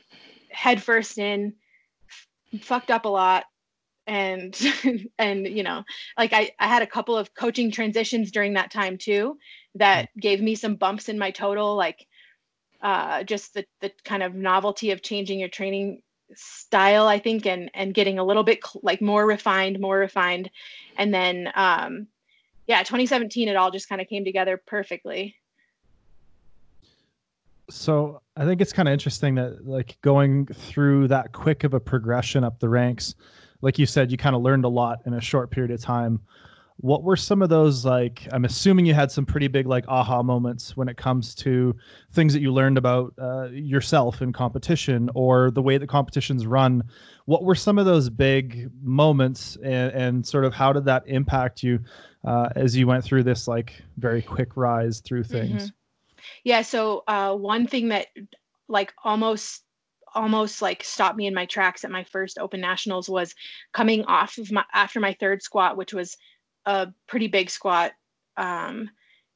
head 0.49 0.82
first 0.82 1.17
in, 1.17 1.53
f- 2.10 2.62
fucked 2.62 2.89
up 2.89 3.03
a 3.03 3.10
lot, 3.10 3.43
and 4.08 4.58
and 5.19 5.45
you 5.45 5.63
know 5.63 5.84
like 6.17 6.32
I, 6.32 6.51
I 6.58 6.67
had 6.67 6.84
a 6.84 6.88
couple 6.88 7.17
of 7.17 7.34
coaching 7.36 7.69
transitions 7.69 8.32
during 8.32 8.53
that 8.53 8.71
time 8.71 8.97
too 8.97 9.38
that 9.75 10.10
gave 10.19 10.41
me 10.41 10.55
some 10.55 10.75
bumps 10.75 11.10
in 11.10 11.19
my 11.19 11.32
total 11.32 11.75
like 11.75 12.08
uh, 12.82 13.24
just 13.24 13.54
the, 13.54 13.65
the 13.82 13.92
kind 14.04 14.24
of 14.24 14.36
novelty 14.36 14.92
of 14.92 15.02
changing 15.02 15.39
your 15.39 15.50
training 15.50 16.02
style 16.36 17.08
i 17.08 17.18
think 17.18 17.46
and 17.46 17.72
and 17.74 17.94
getting 17.94 18.20
a 18.20 18.24
little 18.24 18.44
bit 18.44 18.60
cl- 18.63 18.82
like 18.84 19.02
more 19.02 19.26
refined 19.26 19.80
more 19.80 19.98
refined. 19.98 20.50
And 20.98 21.13
then 21.13 21.52
um 21.56 22.08
yeah 22.68 22.80
2017 22.84 23.48
it 23.48 23.56
all 23.56 23.72
just 23.72 23.89
kind 23.89 24.02
of 24.02 24.08
came 24.08 24.24
together 24.24 24.62
perfectly. 24.65 25.36
So 27.70 28.22
i 28.36 28.46
think 28.46 28.62
it's 28.62 28.74
kind 28.74 28.88
of 28.88 28.94
interesting 28.94 29.36
that 29.36 29.65
like 29.65 29.98
going 30.02 30.46
through 30.48 31.08
that 31.08 31.34
quick 31.34 31.63
of 31.63 31.74
a 31.74 31.80
progression 31.80 32.44
up 32.44 32.60
the 32.60 32.70
ranks 32.70 33.15
like 33.62 33.78
you 33.78 33.86
said 33.86 34.12
you 34.12 34.18
kind 34.18 34.36
of 34.36 34.42
learned 34.42 34.65
a 34.65 34.70
lot 34.70 35.00
in 35.06 35.13
a 35.13 35.22
short 35.22 35.52
period 35.52 35.72
of 35.72 35.82
time 35.82 36.20
what 36.82 37.04
were 37.04 37.18
some 37.18 37.42
of 37.42 37.50
those 37.50 37.84
like 37.84 38.26
i'm 38.32 38.46
assuming 38.46 38.86
you 38.86 38.94
had 38.94 39.12
some 39.12 39.26
pretty 39.26 39.48
big 39.48 39.68
like 39.68 39.86
aha 39.89 40.24
moments 40.24 40.78
when 40.78 40.88
it 40.88 40.96
comes 40.96 41.36
to 41.36 41.76
things 42.13 42.32
that 42.32 42.39
you 42.39 42.54
learned 42.54 42.78
about 42.78 43.13
uh, 43.22 43.48
yourself 43.52 44.22
in 44.22 44.32
competition 44.32 45.10
or 45.13 45.52
the 45.52 45.62
way 45.62 45.78
that 45.78 45.88
competitions 45.88 46.46
run 46.46 46.82
what 47.26 47.44
were 47.44 47.56
some 47.56 47.78
of 47.78 47.86
those 47.86 48.10
big 48.10 48.70
moments 48.82 49.58
and, 49.58 49.92
and 49.92 50.26
sort 50.26 50.46
of 50.46 50.54
how 50.54 50.72
did 50.72 50.86
that 50.86 51.04
impact 51.06 51.62
you 51.63 51.80
uh, 52.26 52.50
as 52.56 52.76
you 52.76 52.88
went 52.88 53.04
through 53.04 53.24
this 53.24 53.48
like 53.48 53.82
very 53.98 54.22
quick 54.22 54.56
rise 54.56 55.02
through 55.02 55.24
mm-hmm. 55.24 55.34
things 55.34 55.63
mm-hmm. 55.63 56.22
yeah 56.46 56.62
so 56.62 57.04
uh, 57.08 57.36
one 57.36 57.68
thing 57.68 57.89
that 57.89 58.08
like 58.70 58.94
almost 59.04 59.63
almost 60.15 60.62
like 60.62 60.84
stopped 60.84 61.18
me 61.18 61.28
in 61.28 61.34
my 61.34 61.46
tracks 61.46 61.84
at 61.84 61.92
my 61.92 62.04
first 62.04 62.39
open 62.39 62.60
nationals 62.60 63.10
was 63.10 63.36
coming 63.74 64.04
off 64.06 64.38
of 64.38 64.52
my 64.52 64.63
after 64.74 65.00
my 65.00 65.13
third 65.20 65.44
squat 65.44 65.78
which 65.78 65.94
was 65.94 66.18
a 66.65 66.88
pretty 67.08 67.28
big 67.28 67.50
squat 67.50 67.91
um, 68.38 68.89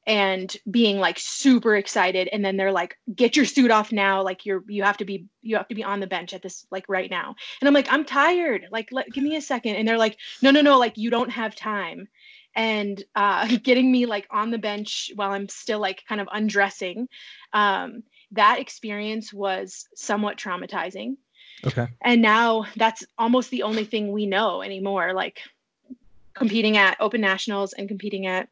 and 0.06 0.56
being 0.70 0.98
like 0.98 1.18
super 1.18 1.76
excited 1.76 2.28
and 2.28 2.44
then 2.44 2.56
they're 2.56 2.72
like 2.72 2.96
get 3.14 3.36
your 3.36 3.46
suit 3.46 3.70
off 3.70 3.92
now. 3.92 4.22
Like 4.22 4.44
you're 4.44 4.62
you 4.68 4.82
have 4.82 4.98
to 4.98 5.04
be 5.04 5.26
you 5.42 5.56
have 5.56 5.68
to 5.68 5.74
be 5.74 5.84
on 5.84 6.00
the 6.00 6.06
bench 6.06 6.34
at 6.34 6.42
this 6.42 6.66
like 6.70 6.84
right 6.88 7.10
now. 7.10 7.34
And 7.60 7.68
i'm 7.68 7.74
like 7.74 7.90
i'm 7.90 8.04
tired. 8.04 8.66
Like 8.70 8.88
let, 8.92 9.10
give 9.12 9.24
me 9.24 9.36
a 9.36 9.40
second. 9.40 9.76
And 9.76 9.86
they're 9.88 9.98
like 9.98 10.18
no 10.42 10.50
no 10.50 10.60
no. 10.60 10.78
Like 10.78 10.98
you 10.98 11.10
don't 11.10 11.30
have 11.30 11.56
time. 11.56 12.08
And 12.56 13.02
uh, 13.16 13.48
getting 13.62 13.90
me 13.90 14.06
like 14.06 14.26
on 14.30 14.50
the 14.50 14.58
bench 14.58 15.10
while 15.14 15.32
i'm 15.32 15.48
still 15.48 15.80
like 15.80 16.04
kind 16.08 16.20
of 16.20 16.28
undressing 16.30 17.08
um, 17.52 18.02
that 18.32 18.58
experience 18.60 19.32
was 19.32 19.86
somewhat 19.94 20.36
traumatizing. 20.38 21.16
Okay. 21.66 21.86
and 22.02 22.20
now 22.20 22.66
that's 22.76 23.04
almost 23.16 23.50
the 23.50 23.62
only 23.62 23.84
thing 23.84 24.12
we 24.12 24.26
know 24.26 24.60
anymore. 24.60 25.14
Like 25.14 25.40
competing 26.34 26.76
at 26.76 26.96
open 27.00 27.20
nationals 27.20 27.72
and 27.72 27.88
competing 27.88 28.26
at 28.26 28.48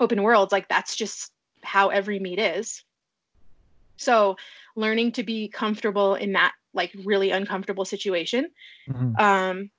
open 0.00 0.22
worlds 0.22 0.52
like 0.52 0.68
that's 0.68 0.96
just 0.96 1.32
how 1.62 1.88
every 1.88 2.18
meet 2.18 2.38
is. 2.38 2.84
So 3.96 4.36
learning 4.76 5.12
to 5.12 5.22
be 5.22 5.48
comfortable 5.48 6.14
in 6.14 6.32
that 6.32 6.52
like 6.72 6.92
really 7.04 7.30
uncomfortable 7.32 7.84
situation 7.84 8.50
Mhm. 8.88 9.20
um 9.20 9.70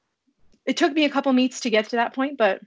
it 0.65 0.77
took 0.77 0.93
me 0.93 1.05
a 1.05 1.09
couple 1.09 1.31
meets 1.33 1.61
to 1.61 1.69
get 1.69 1.89
to 1.89 1.95
that 1.95 2.13
point 2.13 2.37
but 2.37 2.61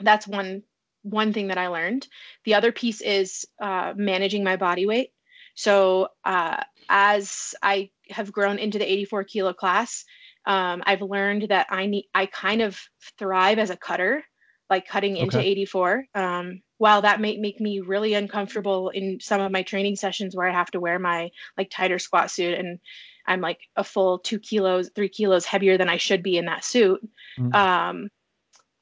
that's 0.00 0.26
one 0.26 0.62
one 1.02 1.32
thing 1.32 1.48
that 1.48 1.58
i 1.58 1.68
learned. 1.68 2.08
The 2.44 2.54
other 2.54 2.72
piece 2.72 3.00
is 3.00 3.46
uh, 3.60 3.92
managing 3.96 4.42
my 4.42 4.56
body 4.56 4.86
weight. 4.86 5.12
So 5.54 6.08
uh, 6.24 6.62
as 6.88 7.54
i 7.62 7.90
have 8.10 8.32
grown 8.32 8.58
into 8.58 8.78
the 8.78 8.90
84 8.90 9.24
kilo 9.24 9.52
class 9.52 10.04
um, 10.46 10.82
i've 10.86 11.02
learned 11.02 11.46
that 11.48 11.66
i 11.70 11.86
need 11.86 12.06
i 12.14 12.26
kind 12.26 12.62
of 12.62 12.78
thrive 13.18 13.58
as 13.58 13.70
a 13.70 13.76
cutter 13.76 14.24
like 14.68 14.86
cutting 14.88 15.16
into 15.16 15.38
84 15.38 16.06
um, 16.16 16.60
while 16.78 17.02
that 17.02 17.20
may 17.20 17.36
make 17.36 17.60
me 17.60 17.80
really 17.80 18.14
uncomfortable 18.14 18.88
in 18.90 19.18
some 19.20 19.40
of 19.40 19.52
my 19.52 19.62
training 19.62 19.96
sessions 19.96 20.34
where 20.34 20.48
i 20.48 20.52
have 20.52 20.70
to 20.72 20.80
wear 20.80 20.98
my 20.98 21.30
like 21.56 21.70
tighter 21.70 21.98
squat 21.98 22.30
suit 22.30 22.58
and 22.58 22.78
i'm 23.26 23.40
like 23.40 23.60
a 23.76 23.84
full 23.84 24.18
two 24.18 24.38
kilos 24.38 24.90
three 24.94 25.08
kilos 25.08 25.44
heavier 25.44 25.78
than 25.78 25.88
i 25.88 25.96
should 25.96 26.22
be 26.22 26.36
in 26.36 26.46
that 26.46 26.64
suit 26.64 27.00
Mhm. 27.38 27.54
um, 27.54 28.08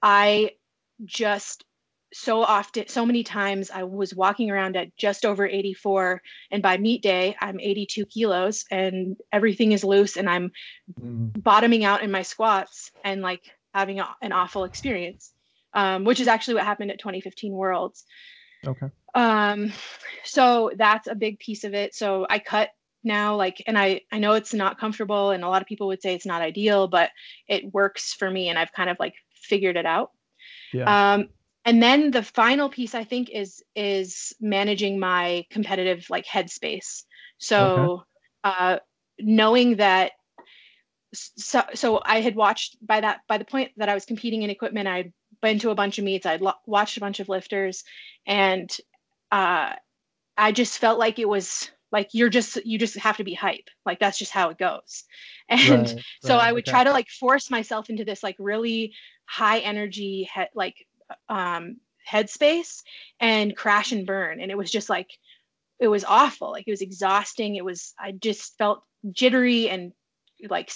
i 0.02 0.50
just 1.04 1.64
so 2.14 2.42
often 2.42 2.86
so 2.86 3.04
many 3.04 3.24
times 3.24 3.70
i 3.72 3.82
was 3.82 4.14
walking 4.14 4.48
around 4.50 4.76
at 4.76 4.96
just 4.96 5.24
over 5.24 5.46
84 5.46 6.22
and 6.52 6.62
by 6.62 6.76
meet 6.78 7.02
day 7.02 7.34
i'm 7.40 7.58
82 7.58 8.06
kilos 8.06 8.64
and 8.70 9.16
everything 9.32 9.72
is 9.72 9.82
loose 9.82 10.16
and 10.16 10.30
i'm 10.30 10.52
Mhm. 11.00 11.42
bottoming 11.42 11.84
out 11.84 12.02
in 12.02 12.10
my 12.12 12.22
squats 12.22 12.92
and 13.04 13.20
like 13.20 13.42
having 13.74 13.98
a, 13.98 14.08
an 14.22 14.32
awful 14.32 14.62
experience 14.64 15.32
um, 15.72 16.04
which 16.04 16.20
is 16.20 16.28
actually 16.28 16.54
what 16.54 16.64
happened 16.64 16.92
at 16.92 17.00
2015 17.00 17.52
worlds 17.52 18.04
Okay. 18.64 18.86
um 19.14 19.72
so 20.22 20.70
that's 20.76 21.08
a 21.08 21.14
big 21.16 21.38
piece 21.40 21.64
of 21.64 21.74
it 21.74 21.94
so 21.94 22.26
i 22.30 22.38
cut 22.38 22.70
now 23.02 23.34
like 23.34 23.60
and 23.66 23.76
i 23.76 24.00
i 24.12 24.18
know 24.18 24.34
it's 24.34 24.54
not 24.54 24.78
comfortable 24.78 25.30
and 25.32 25.42
a 25.42 25.48
lot 25.48 25.60
of 25.62 25.66
people 25.68 25.88
would 25.88 26.00
say 26.00 26.14
it's 26.14 26.26
not 26.26 26.42
ideal 26.42 26.86
but 26.86 27.10
it 27.48 27.72
works 27.72 28.14
for 28.14 28.30
me 28.30 28.48
and 28.48 28.58
i've 28.58 28.72
kind 28.72 28.88
of 28.88 28.96
like 29.00 29.14
figured 29.34 29.76
it 29.76 29.86
out 29.86 30.10
Yeah. 30.72 31.14
um 31.14 31.28
and 31.64 31.82
then 31.82 32.10
the 32.10 32.22
final 32.22 32.68
piece 32.68 32.94
i 32.94 33.04
think 33.04 33.30
is 33.30 33.62
is 33.74 34.32
managing 34.40 34.98
my 34.98 35.44
competitive 35.50 36.06
like 36.10 36.26
headspace. 36.26 37.04
So 37.38 38.04
uh 38.44 38.78
knowing 39.18 39.76
that 39.76 40.12
so 41.14 41.62
so 41.74 42.00
i 42.04 42.20
had 42.20 42.34
watched 42.34 42.76
by 42.84 43.00
that 43.00 43.20
by 43.28 43.38
the 43.38 43.44
point 43.44 43.70
that 43.76 43.88
i 43.88 43.94
was 43.94 44.04
competing 44.04 44.42
in 44.42 44.50
equipment 44.50 44.88
i'd 44.88 45.12
been 45.40 45.58
to 45.58 45.70
a 45.70 45.74
bunch 45.74 45.98
of 45.98 46.04
meets 46.04 46.26
i'd 46.26 46.40
lo- 46.40 46.52
watched 46.66 46.96
a 46.96 47.00
bunch 47.00 47.20
of 47.20 47.28
lifters 47.28 47.84
and 48.26 48.78
uh 49.30 49.72
i 50.36 50.52
just 50.52 50.78
felt 50.78 50.98
like 50.98 51.18
it 51.18 51.28
was 51.28 51.70
like 51.92 52.08
you're 52.12 52.28
just 52.30 52.56
you 52.66 52.78
just 52.78 52.96
have 52.96 53.16
to 53.18 53.24
be 53.24 53.34
hype. 53.34 53.70
Like 53.86 54.00
that's 54.00 54.18
just 54.18 54.32
how 54.32 54.50
it 54.50 54.58
goes. 54.58 55.04
And 55.48 55.92
Right, 55.92 56.04
so 56.20 56.36
right, 56.36 56.38
i 56.38 56.52
would 56.52 56.66
okay. 56.66 56.66
try 56.66 56.84
to 56.84 56.90
like 56.92 57.08
force 57.08 57.50
myself 57.50 57.90
into 57.90 58.04
this 58.04 58.22
like 58.22 58.36
really 58.38 58.92
high 59.26 59.60
energy 59.60 60.28
he- 60.34 60.42
like 60.54 60.74
um 61.28 61.76
headspace 62.10 62.82
and 63.20 63.56
crash 63.56 63.92
and 63.92 64.06
burn. 64.06 64.40
And 64.40 64.50
it 64.50 64.58
was 64.58 64.70
just 64.70 64.88
like 64.90 65.10
it 65.80 65.88
was 65.88 66.04
awful. 66.04 66.50
Like 66.52 66.64
it 66.66 66.70
was 66.72 66.82
exhausting. 66.82 67.56
It 67.56 67.64
was 67.64 67.94
i 67.98 68.12
just 68.12 68.56
felt 68.58 68.84
jittery 69.12 69.68
and 69.68 69.92
like 70.48 70.70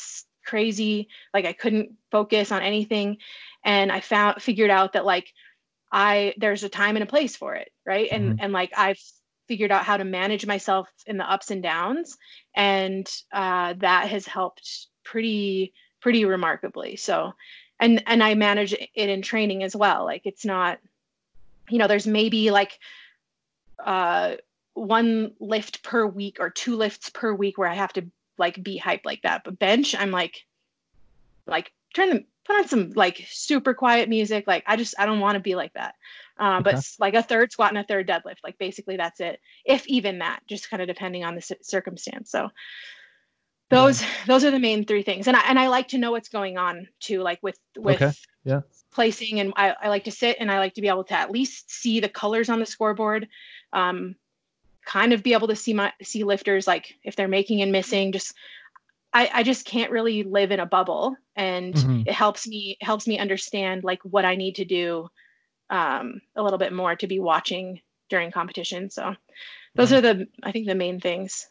crazy. 0.47 1.09
Like 1.35 1.45
i 1.45 1.53
couldn't 1.53 1.91
focus 2.11 2.53
on 2.53 2.63
anything. 2.63 3.19
And 3.65 3.93
i 3.93 4.01
found 4.01 4.43
figured 4.43 4.71
out 4.71 4.93
that 4.95 5.05
like 5.05 5.33
i 5.93 6.35
there's 6.39 6.65
a 6.65 6.69
time 6.69 6.97
and 6.97 7.03
a 7.03 7.07
place 7.07 7.37
for 7.37 7.55
it 7.55 7.71
right? 7.87 8.09
And 8.13 8.35
Mhm. 8.35 8.37
and 8.41 8.53
like 8.53 8.73
i've 8.77 9.01
figured 9.49 9.73
out 9.73 9.85
how 9.85 9.97
to 9.97 10.05
manage 10.05 10.47
myself 10.47 10.89
in 11.07 11.17
the 11.17 11.31
ups 11.31 11.51
and 11.51 11.63
downs. 11.63 12.17
And 12.55 13.09
uh, 13.33 13.75
that 13.79 14.09
has 14.11 14.27
helped 14.27 14.89
pretty 15.05 15.73
pretty 16.01 16.25
remarkably. 16.27 16.97
So 16.97 17.33
and 17.81 18.03
and 18.07 18.23
i 18.23 18.35
manage 18.35 18.73
it 18.73 18.89
in 18.95 19.23
training 19.23 19.63
as 19.63 19.75
well. 19.77 20.05
Like 20.05 20.23
it's 20.25 20.45
not 20.45 20.79
you 21.71 21.79
know 21.79 21.87
there's 21.87 22.07
maybe 22.07 22.51
like 22.51 22.79
uh 23.85 24.37
one 24.75 25.33
lift 25.41 25.83
per 25.83 26.07
week 26.07 26.39
or 26.41 26.51
two 26.51 26.77
lifts 26.77 27.11
per 27.11 27.33
week 27.33 27.59
where 27.59 27.69
i 27.69 27.75
have 27.75 27.93
to 27.93 28.07
like 28.39 28.63
be 28.63 28.81
hyped 28.81 29.05
like 29.05 29.23
that. 29.23 29.43
But 29.45 29.59
bench 29.59 29.95
i'm 29.99 30.11
like 30.11 30.45
like 31.47 31.73
turn 31.95 32.09
them 32.11 32.25
put 32.45 32.57
on 32.57 32.69
some 32.69 32.91
like 32.95 33.27
super 33.29 33.75
quiet 33.75 34.09
music. 34.09 34.45
Like 34.47 34.65
i 34.67 34.77
just 34.77 34.95
i 34.99 35.07
don't 35.07 35.21
want 35.21 35.35
to 35.35 35.41
be 35.41 35.55
like 35.55 35.73
that. 35.75 35.95
Uh, 36.39 36.61
but 36.61 36.75
Okay. 36.75 36.79
s- 36.79 36.97
like 36.99 37.15
a 37.15 37.23
third 37.23 37.51
squat 37.53 37.71
and 37.71 37.79
a 37.79 37.85
third 37.85 38.09
deadlift 38.09 38.37
like 38.45 38.57
basically 38.59 38.97
that's 38.97 39.21
it 39.21 39.41
if 39.65 39.87
even 39.89 40.19
that 40.21 40.41
just 40.47 40.71
kind 40.71 40.81
of 40.81 40.89
depending 40.89 41.25
on 41.25 41.35
the 41.35 41.43
ci- 41.43 41.57
circumstance. 41.63 42.31
So 42.31 42.49
those 43.71 44.03
those 44.27 44.45
are 44.45 44.51
the 44.51 44.59
main 44.59 44.85
three 44.85 45.03
things 45.03 45.29
and 45.29 45.37
I, 45.37 45.41
and 45.49 45.59
I 45.59 45.69
like 45.69 45.89
to 45.89 45.99
know 45.99 46.11
what's 46.11 46.29
going 46.29 46.57
on 46.57 46.89
too 47.01 47.21
like 47.23 47.39
with 47.43 47.59
with 47.77 48.01
Okay, 48.01 48.13
yeah. 48.45 48.61
placing 48.93 49.41
and 49.41 49.53
I, 49.57 49.75
I 49.83 49.89
like 49.89 50.05
to 50.05 50.11
sit 50.11 50.37
and 50.41 50.51
I 50.51 50.59
like 50.59 50.75
to 50.75 50.81
be 50.81 50.89
able 50.89 51.05
to 51.05 51.15
at 51.15 51.31
least 51.31 51.71
see 51.71 52.01
the 52.01 52.09
colors 52.09 52.49
on 52.49 52.61
the 52.61 52.67
scoreboard 52.67 53.29
um, 53.73 54.17
kind 54.87 55.13
of 55.13 55.23
be 55.23 55.35
able 55.35 55.49
to 55.49 55.57
see 55.57 55.75
my 55.75 55.93
see 56.03 56.25
lifters 56.25 56.67
like 56.67 56.95
if 57.05 57.15
they're 57.15 57.29
making 57.29 57.63
and 57.63 57.73
missing 57.73 58.13
just 58.13 58.35
I, 59.13 59.31
I 59.33 59.43
just 59.43 59.65
can't 59.65 59.91
really 59.91 60.23
live 60.23 60.51
in 60.51 60.61
a 60.61 60.67
bubble 60.67 61.17
and 61.37 61.75
Mhm. 61.75 62.07
it 62.07 62.13
helps 62.13 62.47
me 62.47 62.77
helps 62.81 63.07
me 63.07 63.19
understand 63.19 63.85
like 63.85 64.01
what 64.03 64.25
I 64.25 64.35
need 64.35 64.55
to 64.57 64.65
do 64.65 65.09
um, 65.71 66.21
a 66.37 66.43
little 66.43 66.59
bit 66.59 66.73
more 66.73 66.97
to 66.97 67.07
be 67.07 67.19
watching 67.19 67.81
during 68.09 68.31
competition 68.31 68.89
so 68.89 69.15
those 69.77 69.93
Right. 69.93 69.99
are 69.99 70.15
the 70.15 70.29
I 70.43 70.53
think 70.53 70.67
the 70.67 70.75
main 70.75 71.01
things 71.01 71.49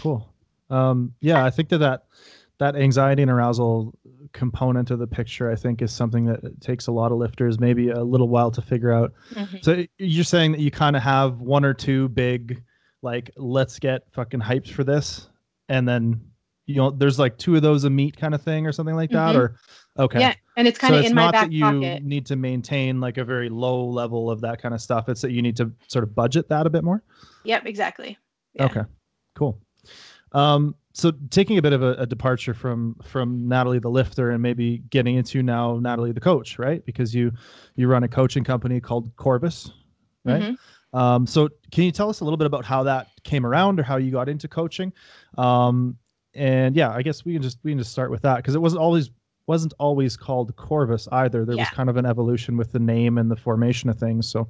Cool. 0.00 0.26
Um, 0.70 1.14
yeah, 1.20 1.44
I 1.44 1.50
think 1.50 1.68
that, 1.70 1.78
that 1.78 2.04
that 2.58 2.76
anxiety 2.76 3.22
and 3.22 3.30
arousal 3.30 3.94
component 4.32 4.90
of 4.90 4.98
the 4.98 5.06
picture, 5.06 5.50
I 5.50 5.56
think, 5.56 5.80
is 5.80 5.90
something 5.92 6.26
that 6.26 6.60
takes 6.60 6.88
a 6.88 6.92
lot 6.92 7.10
of 7.10 7.16
lifters 7.18 7.58
maybe 7.58 7.88
a 7.88 8.02
little 8.04 8.28
while 8.28 8.50
to 8.50 8.60
figure 8.60 8.92
out. 8.92 9.14
Mhm. 9.32 9.64
So 9.64 9.84
you're 9.98 10.24
saying 10.24 10.52
that 10.52 10.60
you 10.60 10.70
kind 10.70 10.94
of 10.94 11.02
have 11.02 11.40
one 11.40 11.64
or 11.64 11.72
two 11.72 12.08
big, 12.10 12.62
like, 13.02 13.30
let's 13.36 13.78
get 13.78 14.02
fucking 14.12 14.40
hyped 14.40 14.68
for 14.68 14.84
this, 14.84 15.28
and 15.68 15.88
then 15.88 16.20
you 16.66 16.76
know, 16.76 16.90
there's 16.90 17.18
like 17.18 17.36
two 17.36 17.56
of 17.56 17.62
those 17.62 17.82
a 17.82 17.90
meet 17.90 18.16
kind 18.16 18.32
of 18.32 18.40
thing 18.42 18.64
or 18.64 18.70
something 18.70 18.94
like 18.94 19.10
that, 19.10 19.34
Mhm. 19.34 19.38
or 19.38 19.56
okay. 19.98 20.20
yeah 20.20 20.34
and 20.56 20.68
it's 20.68 20.78
kind 20.78 20.92
so 20.92 20.98
of 20.98 21.00
it's 21.00 21.10
in 21.10 21.16
my 21.16 21.22
not 21.24 21.32
back 21.32 21.46
that 21.46 21.52
you 21.52 21.64
pocket 21.64 22.04
need 22.04 22.24
to 22.26 22.36
maintain 22.36 23.00
like 23.00 23.16
a 23.18 23.24
very 23.24 23.48
low 23.48 23.84
level 23.88 24.30
of 24.30 24.40
that 24.42 24.62
kind 24.62 24.72
of 24.72 24.80
stuff. 24.80 25.08
It's 25.08 25.20
that 25.22 25.32
you 25.32 25.42
need 25.42 25.56
to 25.56 25.72
sort 25.88 26.04
of 26.04 26.14
budget 26.14 26.48
that 26.50 26.66
a 26.66 26.70
bit 26.70 26.84
more. 26.84 27.02
yep 27.44 27.66
exactly 27.66 28.16
Yeah. 28.54 28.66
Okay, 28.66 28.82
cool. 29.34 29.58
Um, 30.32 30.74
so 30.92 31.12
taking 31.30 31.56
a 31.58 31.62
bit 31.62 31.72
of 31.72 31.82
a, 31.82 31.92
a 31.94 32.06
departure 32.06 32.52
from 32.54 32.96
from 33.04 33.48
Natalie 33.48 33.78
the 33.78 33.88
lifter 33.90 34.30
and 34.30 34.42
maybe 34.42 34.78
getting 34.90 35.16
into 35.16 35.42
now 35.42 35.78
Natalie 35.78 36.12
the 36.12 36.20
coach, 36.20 36.58
right? 36.58 36.84
Because 36.84 37.14
you 37.14 37.32
you 37.76 37.86
run 37.88 38.02
a 38.02 38.08
coaching 38.08 38.44
company 38.44 38.80
called 38.80 39.14
Corvus, 39.16 39.70
right? 40.24 40.42
Mhm. 40.42 40.58
Um, 40.92 41.26
so 41.26 41.48
can 41.70 41.84
you 41.84 41.92
tell 41.92 42.10
us 42.10 42.20
a 42.20 42.24
little 42.24 42.36
bit 42.36 42.46
about 42.46 42.64
how 42.64 42.82
that 42.82 43.06
came 43.22 43.46
around 43.46 43.78
or 43.78 43.84
how 43.84 43.96
you 43.96 44.10
got 44.10 44.28
into 44.28 44.48
coaching? 44.48 44.92
Um, 45.38 45.96
and 46.34 46.74
yeah, 46.74 46.90
I 46.90 47.02
guess 47.02 47.24
we 47.24 47.32
can 47.34 47.42
just 47.42 47.58
we 47.62 47.70
can 47.70 47.78
just 47.78 47.92
start 47.92 48.10
with 48.10 48.22
that 48.22 48.36
because 48.36 48.54
it 48.56 48.60
wasn't 48.60 48.82
always 48.82 49.10
wasn't 49.46 49.72
always 49.78 50.16
called 50.16 50.54
Corvus 50.56 51.08
either. 51.12 51.44
There 51.44 51.56
was 51.56 51.68
kind 51.70 51.88
of 51.88 51.96
an 51.96 52.06
evolution 52.06 52.56
with 52.56 52.72
the 52.72 52.78
name 52.78 53.18
and 53.18 53.30
the 53.30 53.36
formation 53.36 53.90
of 53.90 53.98
things. 53.98 54.28
So 54.28 54.48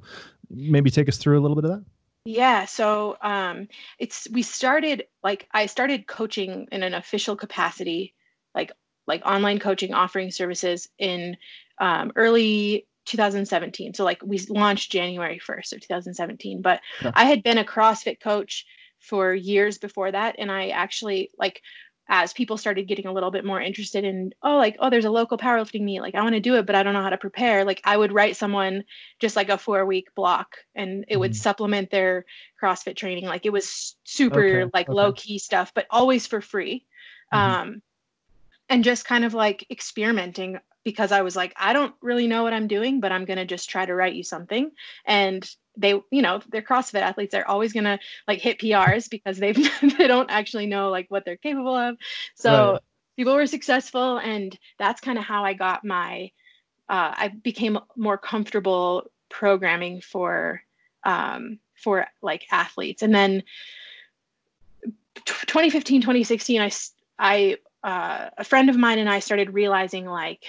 maybe 0.49 0.89
take 0.91 1.07
us 1.09 1.17
through 1.17 1.39
a 1.39 1.41
little 1.41 1.55
bit 1.55 1.65
of 1.65 1.71
that. 1.71 1.85
Yeah, 2.25 2.65
so 2.65 3.17
um 3.21 3.67
it's 3.97 4.27
we 4.31 4.43
started 4.43 5.05
like 5.23 5.47
I 5.53 5.65
started 5.65 6.07
coaching 6.07 6.67
in 6.71 6.83
an 6.83 6.93
official 6.93 7.35
capacity, 7.35 8.13
like 8.53 8.71
like 9.07 9.25
online 9.25 9.57
coaching 9.59 9.93
offering 9.93 10.29
services 10.31 10.87
in 10.99 11.35
um 11.79 12.11
early 12.15 12.87
2017. 13.05 13.95
So 13.95 14.03
like 14.03 14.21
we 14.23 14.39
launched 14.49 14.91
January 14.91 15.39
1st 15.39 15.73
of 15.73 15.81
2017, 15.81 16.61
but 16.61 16.79
Okay. 17.03 17.11
I 17.15 17.25
had 17.25 17.41
been 17.41 17.57
a 17.57 17.63
CrossFit 17.65 18.19
coach 18.21 18.65
for 18.99 19.33
years 19.33 19.79
before 19.79 20.11
that 20.11 20.35
and 20.37 20.51
I 20.51 20.69
actually 20.69 21.31
like 21.39 21.63
as 22.13 22.33
people 22.33 22.57
started 22.57 22.89
getting 22.89 23.07
a 23.07 23.13
little 23.13 23.31
bit 23.31 23.45
more 23.45 23.61
interested 23.61 24.03
in 24.03 24.33
oh 24.43 24.57
like 24.57 24.75
oh 24.79 24.89
there's 24.89 25.05
a 25.05 25.09
local 25.09 25.37
powerlifting 25.37 25.81
meet 25.81 26.01
like 26.01 26.13
i 26.13 26.21
want 26.21 26.35
to 26.35 26.41
do 26.41 26.55
it 26.55 26.65
but 26.65 26.75
i 26.75 26.83
don't 26.83 26.93
know 26.93 27.01
how 27.01 27.09
to 27.09 27.17
prepare 27.17 27.63
like 27.63 27.81
i 27.85 27.95
would 27.95 28.11
write 28.11 28.35
someone 28.35 28.83
just 29.19 29.37
like 29.37 29.49
a 29.49 29.57
four 29.57 29.85
week 29.85 30.13
block 30.13 30.57
and 30.75 31.05
it 31.07 31.17
would 31.17 31.31
Mhm. 31.31 31.35
supplement 31.35 31.89
their 31.89 32.25
crossfit 32.61 32.97
training 32.97 33.25
like 33.25 33.45
it 33.45 33.53
was 33.53 33.95
super 34.03 34.65
Okay, 34.65 34.69
like 34.73 34.89
okay. 34.89 34.95
low 34.95 35.13
key 35.13 35.39
stuff 35.39 35.71
but 35.73 35.87
always 35.89 36.27
for 36.27 36.41
free 36.41 36.85
Mhm. 37.33 37.39
um 37.39 37.81
and 38.69 38.83
just 38.83 39.05
kind 39.05 39.23
of 39.25 39.33
like 39.33 39.65
experimenting 39.71 40.59
because 40.83 41.13
i 41.13 41.21
was 41.21 41.35
like 41.35 41.53
i 41.57 41.71
don't 41.71 41.95
really 42.01 42.27
know 42.27 42.43
what 42.43 42.53
i'm 42.53 42.67
doing 42.67 42.99
but 42.99 43.13
i'm 43.13 43.25
going 43.25 43.37
to 43.37 43.45
just 43.45 43.69
try 43.69 43.85
to 43.85 43.95
write 43.95 44.15
you 44.15 44.23
something 44.23 44.69
and 45.05 45.49
they 45.77 45.91
you 46.11 46.21
know 46.21 46.41
they're 46.49 46.61
crossfit 46.61 47.01
athletes 47.01 47.31
they're 47.31 47.49
always 47.49 47.73
going 47.73 47.83
to 47.83 47.97
like 48.27 48.39
hit 48.39 48.59
prs 48.59 49.09
because 49.09 49.37
they 49.37 49.51
they 49.97 50.07
don't 50.07 50.29
actually 50.29 50.65
know 50.65 50.89
like 50.89 51.05
what 51.09 51.23
they're 51.25 51.37
capable 51.37 51.75
of 51.75 51.97
so 52.35 52.73
Right. 52.73 52.81
people 53.15 53.33
were 53.33 53.47
successful 53.47 54.17
and 54.17 54.57
that's 54.77 55.01
kind 55.01 55.17
of 55.17 55.23
how 55.23 55.45
i 55.45 55.53
got 55.53 55.85
my 55.85 56.29
uh, 56.89 57.13
i 57.15 57.27
became 57.43 57.79
more 57.95 58.17
comfortable 58.17 59.03
programming 59.29 60.01
for 60.01 60.61
um, 61.03 61.57
for 61.75 62.05
like 62.21 62.45
athletes 62.51 63.01
and 63.01 63.15
then 63.15 63.41
t- 65.15 65.23
2015 65.25 66.01
2016 66.01 66.61
i 66.61 66.71
i 67.19 67.57
uh, 67.83 68.29
a 68.37 68.43
friend 68.43 68.69
of 68.69 68.77
mine 68.77 68.99
and 68.99 69.09
i 69.09 69.19
started 69.19 69.53
realizing 69.53 70.05
like 70.05 70.45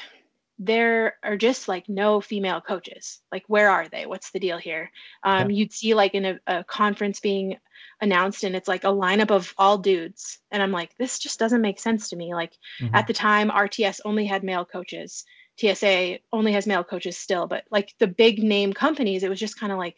there 0.65 1.17
are 1.23 1.37
just 1.37 1.67
like 1.67 1.89
no 1.89 2.21
female 2.21 2.61
coaches. 2.61 3.21
Like 3.33 3.45
where 3.49 3.71
are 3.71 3.89
they? 3.89 4.07
What's 4.07 4.31
the 4.31 4.39
deal 4.41 4.59
here? 4.59 4.91
Um, 5.25 5.51
you'd 5.51 5.73
see 5.73 5.95
like 5.95 6.15
in 6.15 6.25
a, 6.25 6.41
a 6.47 6.65
conference 6.65 7.21
being 7.21 7.57
announced 8.01 8.45
and 8.45 8.55
it's 8.55 8.69
like 8.69 8.85
a 8.85 8.89
lineup 8.89 9.31
of 9.31 9.55
all 9.59 9.79
dudes. 9.79 10.39
And 10.51 10.63
i'm 10.63 10.73
like 10.73 10.97
this 10.99 11.19
just 11.19 11.39
doesn't 11.39 11.61
make 11.61 11.81
sense 11.81 12.09
to 12.11 12.17
me. 12.17 12.35
Like 12.35 12.53
Mhm. 12.81 12.91
at 12.95 13.07
the 13.07 13.13
time 13.13 13.51
rts 13.51 14.01
only 14.05 14.27
had 14.27 14.45
male 14.45 14.65
coaches. 14.65 15.25
Tsa 15.59 16.19
only 16.33 16.53
has 16.53 16.67
male 16.67 16.85
coaches 16.85 17.17
still. 17.17 17.47
But 17.47 17.65
like 17.71 17.95
the 17.99 18.07
big 18.07 18.43
name 18.43 18.73
companies 18.73 19.23
it 19.23 19.31
was 19.31 19.41
just 19.41 19.59
kind 19.59 19.73
of 19.73 19.79
like 19.79 19.97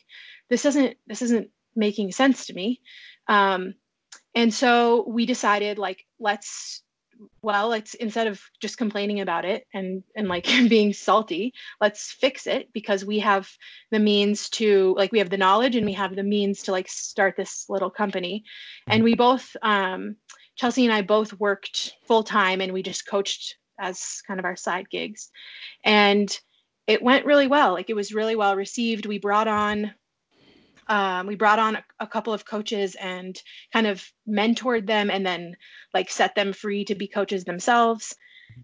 this 0.49 0.63
doesn't 0.63 0.97
this 1.07 1.23
isn't 1.23 1.49
making 1.77 2.13
sense 2.13 2.47
to 2.47 2.55
me. 2.55 2.81
Um, 3.29 3.75
and 4.35 4.53
so 4.53 5.05
we 5.09 5.27
decided 5.27 5.79
like 5.79 6.07
let's 6.19 6.83
well 7.43 7.69
let's 7.69 7.95
instead 7.95 8.27
of 8.27 8.41
just 8.61 8.79
complaining 8.79 9.21
about 9.21 9.45
it 9.45 9.67
and 9.75 10.03
and 10.17 10.29
like 10.29 10.45
being 10.69 10.93
salty 10.93 11.53
let's 11.81 12.13
fix 12.13 12.47
it 12.47 12.73
because 12.73 13.05
we 13.05 13.19
have 13.19 13.49
the 13.91 13.99
means 13.99 14.49
to 14.49 14.95
like 14.97 15.13
we 15.13 15.19
have 15.19 15.31
the 15.31 15.37
knowledge 15.37 15.77
and 15.77 15.87
we 15.87 15.93
have 15.93 16.17
the 16.17 16.23
means 16.23 16.63
to 16.63 16.73
like 16.73 16.89
start 16.89 17.35
this 17.37 17.67
little 17.69 17.91
company. 17.91 18.45
And 18.89 19.05
we 19.05 19.15
both 19.15 19.57
um 19.63 20.17
chelsea 20.57 20.85
and 20.85 20.93
i 20.93 21.03
both 21.03 21.33
worked 21.41 21.95
full 22.07 22.23
time 22.23 22.61
and 22.61 22.73
we 22.73 22.83
just 22.83 23.07
coached 23.09 23.57
as 23.79 24.23
kind 24.27 24.39
of 24.39 24.47
our 24.47 24.57
side 24.57 24.89
gigs. 24.91 25.31
And 25.85 26.37
it 26.87 27.03
went 27.03 27.27
really 27.27 27.47
well. 27.47 27.73
Like 27.73 27.91
it 27.91 27.97
was 27.97 28.15
really 28.15 28.37
well 28.37 28.57
received. 28.57 29.07
We 29.07 29.19
brought 29.19 29.49
on 29.49 29.95
um, 30.89 31.27
we 31.27 31.37
brought 31.37 31.59
on 31.59 31.77
a, 31.77 31.85
a 32.01 32.07
couple 32.07 32.33
of 32.33 32.45
coaches 32.45 32.97
and 33.01 33.41
kind 33.73 33.87
of 33.87 34.05
mentored 34.29 34.87
them 34.87 35.11
and 35.11 35.27
then 35.27 35.57
like 35.93 36.11
set 36.11 36.35
them 36.35 36.53
free 36.53 36.85
to 36.85 36.95
be 36.95 37.07
coaches 37.07 37.45
themselves. 37.45 38.15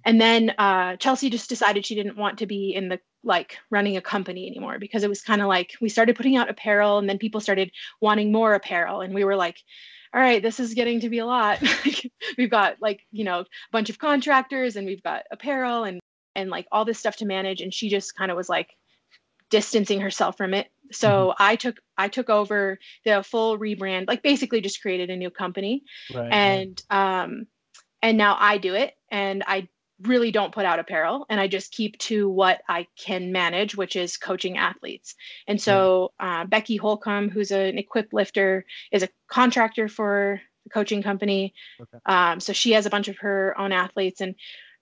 And 0.04 0.20
then 0.20 0.50
uh, 0.58 0.96
chelsea 0.96 1.30
just 1.30 1.48
decided 1.48 1.84
she 1.84 1.94
didn't 1.94 2.16
want 2.16 2.38
to 2.38 2.46
be 2.46 2.74
in 2.74 2.88
the 2.88 3.00
like 3.22 3.58
running 3.70 3.96
a 3.96 4.00
company 4.00 4.46
anymore 4.46 4.78
because 4.78 5.02
it 5.02 5.08
was 5.08 5.22
kind 5.22 5.42
of 5.42 5.48
like 5.48 5.72
we 5.80 5.88
started 5.88 6.16
putting 6.16 6.36
out 6.36 6.48
apparel 6.48 6.98
and 6.98 7.08
then 7.08 7.18
people 7.18 7.40
started 7.40 7.70
wanting 8.00 8.32
more 8.32 8.54
apparel. 8.54 9.00
And 9.00 9.14
we 9.14 9.24
were 9.24 9.36
like 9.36 9.58
all 10.12 10.20
right 10.20 10.42
this 10.42 10.58
is 10.58 10.74
getting 10.74 11.00
to 11.00 11.08
be 11.08 11.18
a 11.18 11.26
lot. 11.26 11.62
We've 12.38 12.50
got 12.50 12.76
like 12.80 13.00
you 13.10 13.24
know 13.24 13.40
a 13.40 13.46
bunch 13.72 13.90
of 13.90 13.98
contractors 13.98 14.76
and 14.76 14.86
we've 14.86 15.02
got 15.02 15.24
apparel 15.30 15.84
and 15.84 16.00
and 16.36 16.50
like 16.50 16.66
all 16.72 16.84
this 16.84 16.98
stuff 16.98 17.16
to 17.16 17.26
manage. 17.26 17.60
And 17.60 17.72
she 17.74 17.88
just 17.88 18.16
kind 18.16 18.30
of 18.30 18.36
was 18.36 18.48
like 18.48 18.68
distancing 19.50 20.00
herself 20.00 20.36
from 20.36 20.54
it. 20.54 20.68
So 20.92 21.34
i 21.38 21.56
took 21.56 21.78
i 21.98 22.08
took 22.08 22.30
over 22.30 22.78
the 23.04 23.22
full 23.22 23.58
rebrand 23.58 24.08
like 24.08 24.22
basically 24.22 24.60
just 24.60 24.82
created 24.82 25.10
a 25.10 25.16
new 25.16 25.30
company. 25.30 25.84
Right. 26.12 26.32
and 26.32 26.82
um 26.90 27.46
and 28.02 28.16
now 28.16 28.36
i 28.38 28.58
do 28.58 28.74
it 28.74 28.94
and 29.10 29.44
i 29.46 29.68
really 30.02 30.30
don't 30.30 30.54
put 30.54 30.64
out 30.64 30.78
apparel 30.78 31.26
and 31.28 31.38
i 31.38 31.46
just 31.46 31.72
keep 31.72 31.98
to 31.98 32.28
what 32.28 32.62
i 32.68 32.86
can 32.96 33.32
manage 33.32 33.76
which 33.76 33.96
is 33.96 34.16
coaching 34.16 34.56
athletes. 34.56 35.14
And 35.46 35.60
so 35.60 36.12
uh, 36.18 36.44
becky 36.46 36.76
holcomb 36.76 37.28
who's 37.28 37.50
an 37.50 37.78
equipped 37.78 38.12
lifter 38.12 38.64
is 38.92 39.02
a 39.02 39.08
contractor 39.28 39.88
for 39.88 40.40
the 40.64 40.70
coaching 40.70 41.02
company. 41.02 41.54
Okay. 41.80 41.98
um, 42.06 42.40
so 42.40 42.52
she 42.52 42.72
has 42.72 42.86
a 42.86 42.90
bunch 42.90 43.08
of 43.08 43.18
her 43.18 43.54
own 43.58 43.72
athletes 43.72 44.20
and 44.20 44.34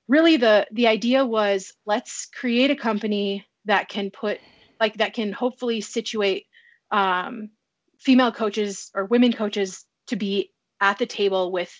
really 0.08 0.36
the 0.38 0.66
the 0.72 0.86
idea 0.86 1.24
was 1.24 1.72
let's 1.84 2.26
create 2.26 2.70
a 2.70 2.76
company 2.76 3.46
that 3.66 3.88
can 3.88 4.10
put 4.10 4.40
like 4.80 4.96
that 4.98 5.14
can 5.14 5.32
hopefully 5.32 5.80
situate 5.80 6.46
um, 6.90 7.50
female 7.98 8.32
coaches 8.32 8.90
or 8.94 9.04
women 9.06 9.32
coaches 9.32 9.84
to 10.06 10.16
be 10.16 10.52
at 10.80 10.98
the 10.98 11.06
table 11.06 11.50
with 11.52 11.74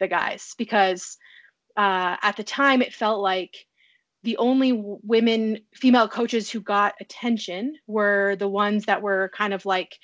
the 0.00 0.08
guys 0.08 0.54
because 0.58 1.16
uh, 1.76 2.16
at 2.22 2.36
the 2.36 2.44
time 2.44 2.82
it 2.82 2.92
felt 2.92 3.20
like 3.22 3.66
the 4.24 4.36
only 4.36 4.72
women 5.02 5.58
female 5.74 6.08
coaches 6.08 6.50
who 6.50 6.60
got 6.60 6.94
attention 7.00 7.74
were 7.86 8.36
the 8.36 8.48
ones 8.48 8.84
that 8.84 9.02
were 9.02 9.30
kind 9.34 9.52
of 9.54 9.64
like 9.66 9.98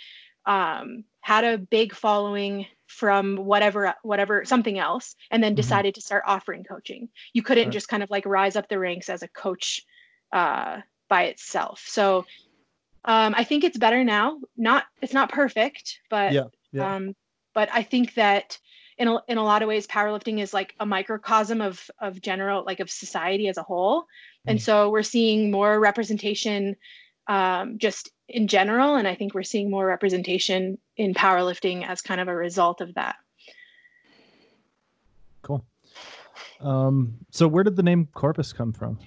um, 0.46 1.04
had 1.20 1.44
a 1.44 1.58
big 1.58 1.94
following 1.94 2.66
from 2.87 3.37
whatever 3.37 3.94
whatever 4.02 4.44
something 4.46 4.78
else 4.78 5.14
and 5.30 5.42
then 5.42 5.52
Mhm. 5.52 5.56
decided 5.56 5.94
to 5.94 6.00
start 6.00 6.24
offering 6.26 6.64
coaching 6.64 7.08
you 7.34 7.42
couldn't 7.42 7.66
Right. 7.66 7.72
just 7.72 7.88
kind 7.88 8.02
of 8.02 8.11
like 8.11 8.24
rise 8.24 8.56
up 8.56 8.68
the 8.68 8.78
ranks 8.78 9.11
as 9.11 9.22
a 9.22 9.28
coach 9.28 9.82
uh, 10.32 10.80
by 11.08 11.24
itself 11.24 11.84
so 11.86 12.24
um, 13.04 13.34
i 13.36 13.44
think 13.44 13.64
it's 13.64 13.78
better 13.78 14.04
now 14.04 14.38
not 14.56 14.84
it's 15.02 15.14
not 15.14 15.30
perfect 15.30 16.00
but 16.10 16.32
Yeah, 16.32 16.44
yeah. 16.72 16.94
um, 16.96 17.14
but 17.54 17.68
i 17.72 17.82
think 17.82 18.14
that 18.14 18.58
in 18.98 19.06
a, 19.08 19.18
in 19.28 19.38
a 19.38 19.44
lot 19.44 19.62
of 19.62 19.68
ways 19.68 19.86
powerlifting 19.86 20.40
is 20.40 20.52
like 20.52 20.74
a 20.80 20.86
microcosm 20.86 21.60
of 21.60 21.88
of 22.00 22.20
general 22.20 22.64
like 22.64 22.80
of 22.80 22.90
society 22.90 23.48
as 23.48 23.56
a 23.58 23.62
whole 23.62 24.06
and 24.46 24.58
Mm. 24.58 24.62
so 24.62 24.90
we're 24.90 25.02
seeing 25.02 25.50
more 25.50 25.78
representation 25.78 26.74
um, 27.28 27.78
just 27.78 28.10
in 28.28 28.46
general 28.48 28.96
and 28.96 29.06
i 29.06 29.14
think 29.14 29.34
we're 29.34 29.42
seeing 29.42 29.70
more 29.70 29.86
representation 29.86 30.78
in 30.96 31.14
powerlifting 31.14 31.86
as 31.86 32.02
kind 32.02 32.20
of 32.20 32.28
a 32.28 32.34
result 32.34 32.80
of 32.80 32.94
that 32.94 33.16
Cool. 35.42 35.64
Um, 36.60 37.14
so 37.30 37.46
where 37.48 37.64
did 37.64 37.76
the 37.76 37.82
name 37.82 38.08
Corvus 38.12 38.52
come 38.52 38.72
from? 38.72 38.98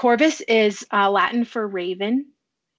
Corvus 0.00 0.40
is 0.42 0.86
uh, 0.92 1.10
latin 1.10 1.44
for 1.44 1.68
raven. 1.68 2.26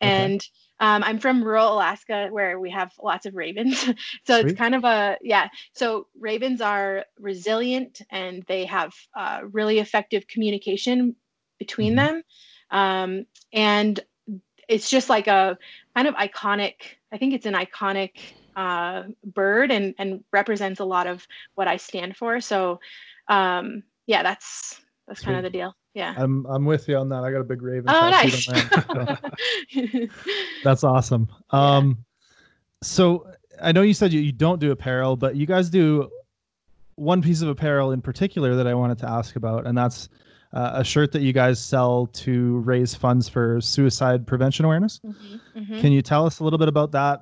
Okay. 0.03 0.31
and 0.31 0.41
um, 0.79 1.03
i'm 1.03 1.19
from 1.19 1.43
rural 1.43 1.73
alaska 1.75 2.27
where 2.31 2.59
we 2.59 2.71
have 2.71 2.91
lots 3.01 3.25
of 3.27 3.35
ravens. 3.35 3.77
So 4.27 4.39
it's 4.39 4.53
kind 4.53 4.73
of 4.73 4.83
a 4.83 5.17
yeah. 5.21 5.49
So 5.73 6.07
ravens 6.19 6.61
are 6.61 7.05
resilient 7.19 8.01
and 8.09 8.43
they 8.47 8.65
have 8.65 8.91
uh, 9.15 9.41
really 9.51 9.77
effective 9.79 10.27
communication 10.27 11.15
between 11.59 11.93
Mhm. 11.93 11.97
them. 12.01 12.23
Um, 12.71 13.25
and 13.53 13.99
it's 14.67 14.89
just 14.89 15.09
like 15.09 15.27
a 15.27 15.57
kind 15.95 16.07
of 16.07 16.15
iconic 16.15 16.75
i 17.13 17.17
think 17.17 17.33
it's 17.33 17.45
an 17.45 17.53
iconic 17.53 18.11
uh, 18.55 19.03
bird 19.23 19.69
and 19.71 19.93
and 19.99 20.23
represents 20.33 20.79
a 20.79 20.85
lot 20.95 21.07
of 21.07 21.27
what 21.55 21.67
i 21.67 21.77
stand 21.77 22.17
for. 22.17 22.41
So 22.41 22.79
um, 23.27 23.83
yeah 24.07 24.23
that's 24.23 24.81
that's 25.07 25.21
kind 25.21 25.37
of 25.37 25.43
the 25.43 25.49
deal 25.59 25.75
yeah 25.93 26.13
I'm 26.17 26.45
I'm 26.45 26.65
with 26.65 26.87
you 26.87 26.97
on 26.97 27.09
that. 27.09 27.23
I 27.23 27.31
got 27.31 27.39
a 27.39 27.43
big 27.43 27.61
Raven. 27.61 27.85
Oh, 27.89 28.09
nice. 28.09 28.45
so 28.45 29.17
that's 30.63 30.83
awesome. 30.83 31.27
Yeah. 31.53 31.77
Um, 31.77 32.05
so 32.81 33.27
I 33.61 33.71
know 33.71 33.81
you 33.81 33.93
said 33.93 34.11
you, 34.13 34.21
you 34.21 34.31
don't 34.31 34.59
do 34.59 34.71
apparel, 34.71 35.15
but 35.15 35.35
you 35.35 35.45
guys 35.45 35.69
do 35.69 36.09
one 36.95 37.21
piece 37.21 37.41
of 37.41 37.47
apparel 37.49 37.91
in 37.91 38.01
particular 38.01 38.55
that 38.55 38.67
I 38.67 38.73
wanted 38.73 38.97
to 38.99 39.09
ask 39.09 39.35
about, 39.35 39.65
and 39.67 39.77
that's 39.77 40.09
uh, 40.53 40.71
a 40.75 40.83
shirt 40.83 41.11
that 41.13 41.21
you 41.21 41.31
guys 41.33 41.63
sell 41.63 42.07
to 42.07 42.59
raise 42.59 42.93
funds 42.93 43.29
for 43.29 43.61
suicide 43.61 44.27
prevention 44.27 44.65
awareness. 44.65 44.99
Mhm, 45.05 45.39
mhm. 45.55 45.81
Can 45.81 45.91
you 45.91 46.01
tell 46.01 46.25
us 46.25 46.39
a 46.39 46.43
little 46.43 46.59
bit 46.59 46.67
about 46.67 46.91
that 46.91 47.21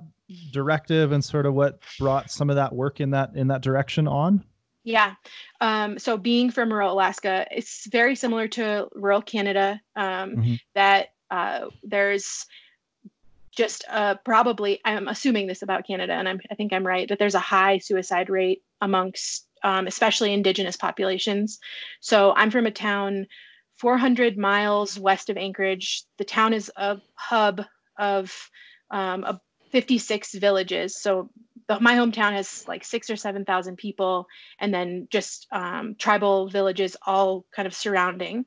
directive 0.51 1.11
and 1.11 1.23
sort 1.23 1.45
of 1.45 1.53
what 1.53 1.79
brought 1.97 2.29
some 2.31 2.49
of 2.49 2.55
that 2.55 2.73
work 2.73 2.99
in 3.01 3.09
that 3.11 3.31
in 3.35 3.47
that 3.47 3.61
direction 3.61 4.07
on? 4.07 4.43
Yeah. 4.83 5.15
Um, 5.61 5.99
so 5.99 6.17
being 6.17 6.51
from 6.51 6.71
rural 6.71 6.93
Alaska, 6.93 7.45
it's 7.51 7.87
very 7.87 8.15
similar 8.15 8.47
to 8.49 8.87
rural 8.93 9.21
Canada. 9.21 9.81
Um, 9.95 10.35
Mhm. 10.37 10.59
That 10.73 11.09
uh, 11.29 11.67
there's 11.83 12.45
just 13.51 13.83
uh, 13.89 14.15
probably, 14.23 14.79
I'm 14.85 15.07
assuming 15.07 15.47
this 15.47 15.61
about 15.61 15.85
Canada, 15.85 16.13
and 16.13 16.29
I'm, 16.29 16.39
I 16.49 16.55
think 16.55 16.71
I'm 16.71 16.87
right, 16.87 17.07
that 17.09 17.19
there's 17.19 17.35
a 17.35 17.39
high 17.39 17.77
suicide 17.77 18.29
rate 18.29 18.63
amongst, 18.81 19.47
um, 19.63 19.85
especially 19.85 20.33
Indigenous 20.33 20.77
populations. 20.77 21.59
So 21.99 22.33
I'm 22.35 22.51
from 22.51 22.65
a 22.65 22.71
town 22.71 23.27
400 23.75 24.37
miles 24.37 24.99
west 24.99 25.29
of 25.29 25.37
Anchorage. 25.37 26.03
The 26.17 26.25
town 26.25 26.53
is 26.53 26.71
a 26.77 26.97
hub 27.15 27.65
of 27.97 28.49
um, 28.91 29.23
a 29.23 29.39
56 29.71 30.35
villages. 30.35 31.01
So 31.01 31.29
the, 31.69 31.79
my 31.79 31.93
hometown 31.93 32.33
has 32.33 32.67
like 32.67 32.83
six 32.83 33.09
or 33.09 33.15
seven 33.15 33.45
thousand 33.45 33.77
people, 33.77 34.27
and 34.59 34.73
then 34.73 35.07
just 35.09 35.47
um, 35.51 35.95
tribal 35.95 36.49
villages 36.49 36.97
all 37.05 37.45
kind 37.51 37.67
of 37.67 37.75
surrounding, 37.75 38.45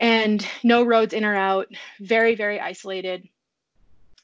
and 0.00 0.46
no 0.62 0.84
roads 0.84 1.14
in 1.14 1.24
or 1.24 1.34
out. 1.34 1.66
Very 1.98 2.36
very 2.36 2.60
isolated, 2.60 3.26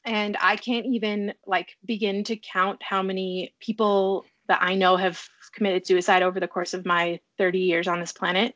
and 0.05 0.37
I 0.39 0.55
can't 0.55 0.85
even 0.85 1.33
like 1.45 1.75
begin 1.83 2.23
to 2.25 2.37
count 2.37 2.81
how 2.83 3.01
many 3.01 3.53
people 3.59 4.25
that 4.47 4.61
I 4.61 4.75
know 4.75 4.95
have 4.95 5.27
committed 5.51 5.85
suicide 5.85 6.23
over 6.23 6.39
the 6.39 6.47
course 6.47 6.73
of 6.73 6.85
my 6.85 7.19
30 7.37 7.59
years 7.59 7.87
on 7.87 7.99
this 7.99 8.13
planet, 8.13 8.53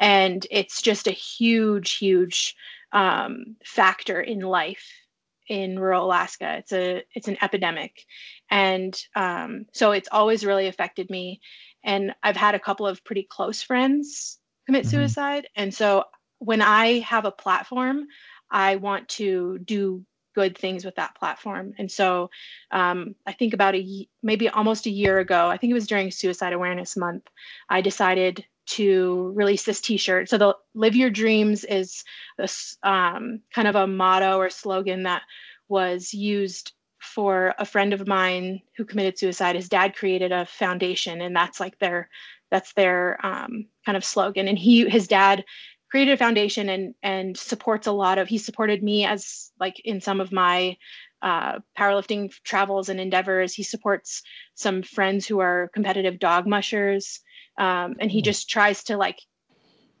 and 0.00 0.46
it's 0.50 0.80
just 0.80 1.06
a 1.06 1.12
huge 1.12 1.98
huge 1.98 2.56
um, 2.92 3.56
factor 3.64 4.22
in 4.22 4.40
life 4.40 5.01
in 5.48 5.78
rural 5.78 6.06
Alaska. 6.06 6.56
It's 6.58 6.72
a 6.72 7.02
it's 7.14 7.28
an 7.28 7.36
epidemic, 7.42 8.04
and 8.50 8.98
um, 9.16 9.66
so 9.72 9.92
it's 9.92 10.08
always 10.12 10.46
really 10.46 10.66
affected 10.66 11.10
me. 11.10 11.40
And 11.84 12.14
I've 12.22 12.36
had 12.36 12.54
a 12.54 12.60
couple 12.60 12.86
of 12.86 13.04
pretty 13.04 13.24
close 13.24 13.62
friends 13.62 14.38
commit 14.66 14.84
mm-hmm. 14.84 14.90
suicide, 14.90 15.48
and 15.56 15.74
so 15.74 16.04
when 16.38 16.62
I 16.62 16.98
have 17.00 17.24
a 17.24 17.30
platform, 17.30 18.06
I 18.50 18.76
want 18.76 19.08
to 19.10 19.58
do 19.60 20.04
good 20.34 20.56
things 20.56 20.84
with 20.84 20.94
that 20.96 21.14
platform. 21.14 21.72
And 21.78 21.90
so 21.90 22.30
um, 22.70 23.14
I 23.26 23.32
think 23.32 23.54
about 23.54 23.74
a 23.74 24.08
maybe 24.22 24.48
almost 24.48 24.86
a 24.86 24.90
year 24.90 25.18
ago, 25.18 25.48
I 25.48 25.56
think 25.56 25.70
it 25.70 25.74
was 25.74 25.86
during 25.86 26.10
Suicide 26.10 26.52
Awareness 26.52 26.96
Month, 26.96 27.28
I 27.68 27.80
decided 27.80 28.44
to 28.66 29.32
release 29.34 29.64
this 29.64 29.80
t-shirt. 29.80 30.28
So 30.28 30.38
the 30.38 30.54
live 30.74 30.94
your 30.94 31.10
dreams 31.10 31.64
is 31.64 32.04
this 32.38 32.76
um, 32.82 33.40
kind 33.54 33.68
of 33.68 33.74
a 33.74 33.86
motto 33.86 34.38
or 34.38 34.50
slogan 34.50 35.02
that 35.02 35.22
was 35.68 36.14
used 36.14 36.72
for 37.00 37.54
a 37.58 37.64
friend 37.64 37.92
of 37.92 38.06
mine 38.06 38.60
who 38.76 38.84
committed 38.84 39.18
suicide. 39.18 39.56
His 39.56 39.68
dad 39.68 39.96
created 39.96 40.30
a 40.30 40.46
foundation 40.46 41.20
and 41.20 41.34
that's 41.34 41.58
like 41.58 41.78
their 41.78 42.08
that's 42.50 42.74
their 42.74 43.18
um, 43.26 43.66
kind 43.84 43.96
of 43.96 44.04
slogan. 44.04 44.46
And 44.46 44.58
he 44.58 44.88
his 44.88 45.08
dad 45.08 45.44
created 45.90 46.12
a 46.12 46.16
foundation 46.16 46.68
and 46.68 46.94
and 47.02 47.36
supports 47.36 47.86
a 47.86 47.92
lot 47.92 48.18
of 48.18 48.28
he 48.28 48.38
supported 48.38 48.82
me 48.82 49.04
as 49.04 49.50
like 49.58 49.80
in 49.84 50.00
some 50.00 50.20
of 50.20 50.32
my 50.32 50.76
uh, 51.22 51.58
powerlifting 51.78 52.32
travels 52.44 52.88
and 52.88 53.00
endeavors. 53.00 53.54
He 53.54 53.62
supports 53.62 54.22
some 54.54 54.82
friends 54.82 55.26
who 55.26 55.40
are 55.40 55.70
competitive 55.74 56.18
dog 56.18 56.46
mushers 56.46 57.20
um, 57.58 57.96
and 58.00 58.10
he 58.10 58.20
hmm. 58.20 58.24
just 58.24 58.48
tries 58.48 58.84
to 58.84 58.96
like 58.96 59.20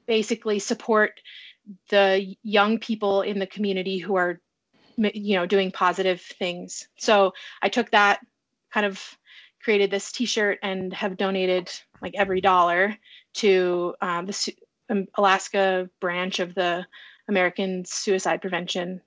basically 0.06 0.58
support 0.58 1.20
the 1.90 2.34
young 2.42 2.78
people 2.78 3.22
in 3.22 3.38
the 3.38 3.46
community 3.46 3.98
who 3.98 4.16
are 4.16 4.40
you 4.96 5.36
know 5.36 5.46
doing 5.46 5.70
positive 5.70 6.20
things. 6.20 6.88
So 6.96 7.32
i 7.62 7.68
took 7.68 7.90
that 7.90 8.20
kind 8.72 8.86
of 8.86 9.00
created 9.62 9.90
this 9.90 10.10
t-shirt 10.10 10.58
and 10.62 10.92
have 10.92 11.16
donated 11.16 11.70
like 12.00 12.14
every 12.16 12.40
dollar 12.40 12.96
to 13.34 13.94
um, 14.00 14.26
the 14.26 14.54
um, 14.90 15.06
alaska 15.14 15.88
branch 16.00 16.40
of 16.40 16.54
the 16.54 16.84
american 17.28 17.84
suicide 17.84 18.40
prevention 18.40 19.00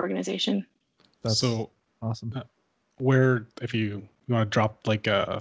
organization. 0.00 0.66
That's 1.22 1.38
so 1.38 1.70
awesome. 2.02 2.32
uh, 2.34 2.42
where 2.98 3.46
if 3.62 3.74
you, 3.74 4.02
you 4.26 4.34
want 4.34 4.50
to 4.50 4.52
drop 4.52 4.86
like 4.86 5.06
a 5.06 5.40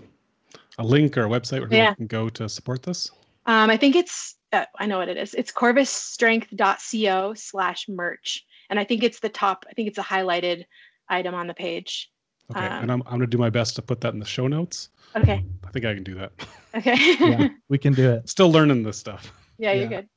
a 0.80 0.84
link 0.84 1.18
or 1.18 1.26
a 1.26 1.30
website 1.30 1.60
where 1.60 1.68
people 1.68 1.78
yeah. 1.78 1.94
can 1.94 2.08
go 2.08 2.30
to 2.30 2.50
support 2.50 2.82
this? 2.82 3.12
Um, 3.46 3.70
I 3.70 3.78
think 3.78 3.96
it's 3.96 4.36
uh, 4.52 4.66
I 4.80 4.86
know 4.86 4.98
what 4.98 5.10
it 5.10 5.18
is. 5.18 5.34
It's 5.36 5.52
corvusstrength.co 5.52 7.34
slash 7.36 7.88
merch. 7.88 8.46
And 8.70 8.80
I 8.80 8.84
think 8.84 9.04
it's 9.04 9.20
the 9.20 9.30
top, 9.30 9.66
I 9.70 9.74
think 9.74 9.88
it's 9.88 9.98
a 9.98 10.04
highlighted 10.04 10.66
item 11.08 11.36
on 11.36 11.48
the 11.48 11.54
page. 11.54 12.12
Okay. 12.52 12.66
Um, 12.66 12.84
and 12.84 12.92
I'm, 12.92 13.02
I'm 13.06 13.12
going 13.12 13.22
to 13.22 13.28
do 13.28 13.38
my 13.38 13.50
best 13.50 13.76
to 13.76 13.82
put 13.82 14.02
that 14.02 14.14
in 14.14 14.20
the 14.20 14.26
show 14.26 14.48
notes. 14.48 14.90
Okay. 15.16 15.44
I 15.64 15.72
think 15.72 15.86
I 15.86 15.94
can 15.94 16.04
do 16.04 16.16
that. 16.16 16.32
Okay. 16.76 16.96
yeah, 17.20 17.50
we 17.68 17.78
can 17.78 17.94
do 17.94 18.12
it. 18.12 18.30
Still 18.30 18.52
learning 18.52 18.84
this 18.84 18.98
stuff. 18.98 19.32
Yeah, 19.58 19.74
you're 19.74 19.88
good. 19.88 20.08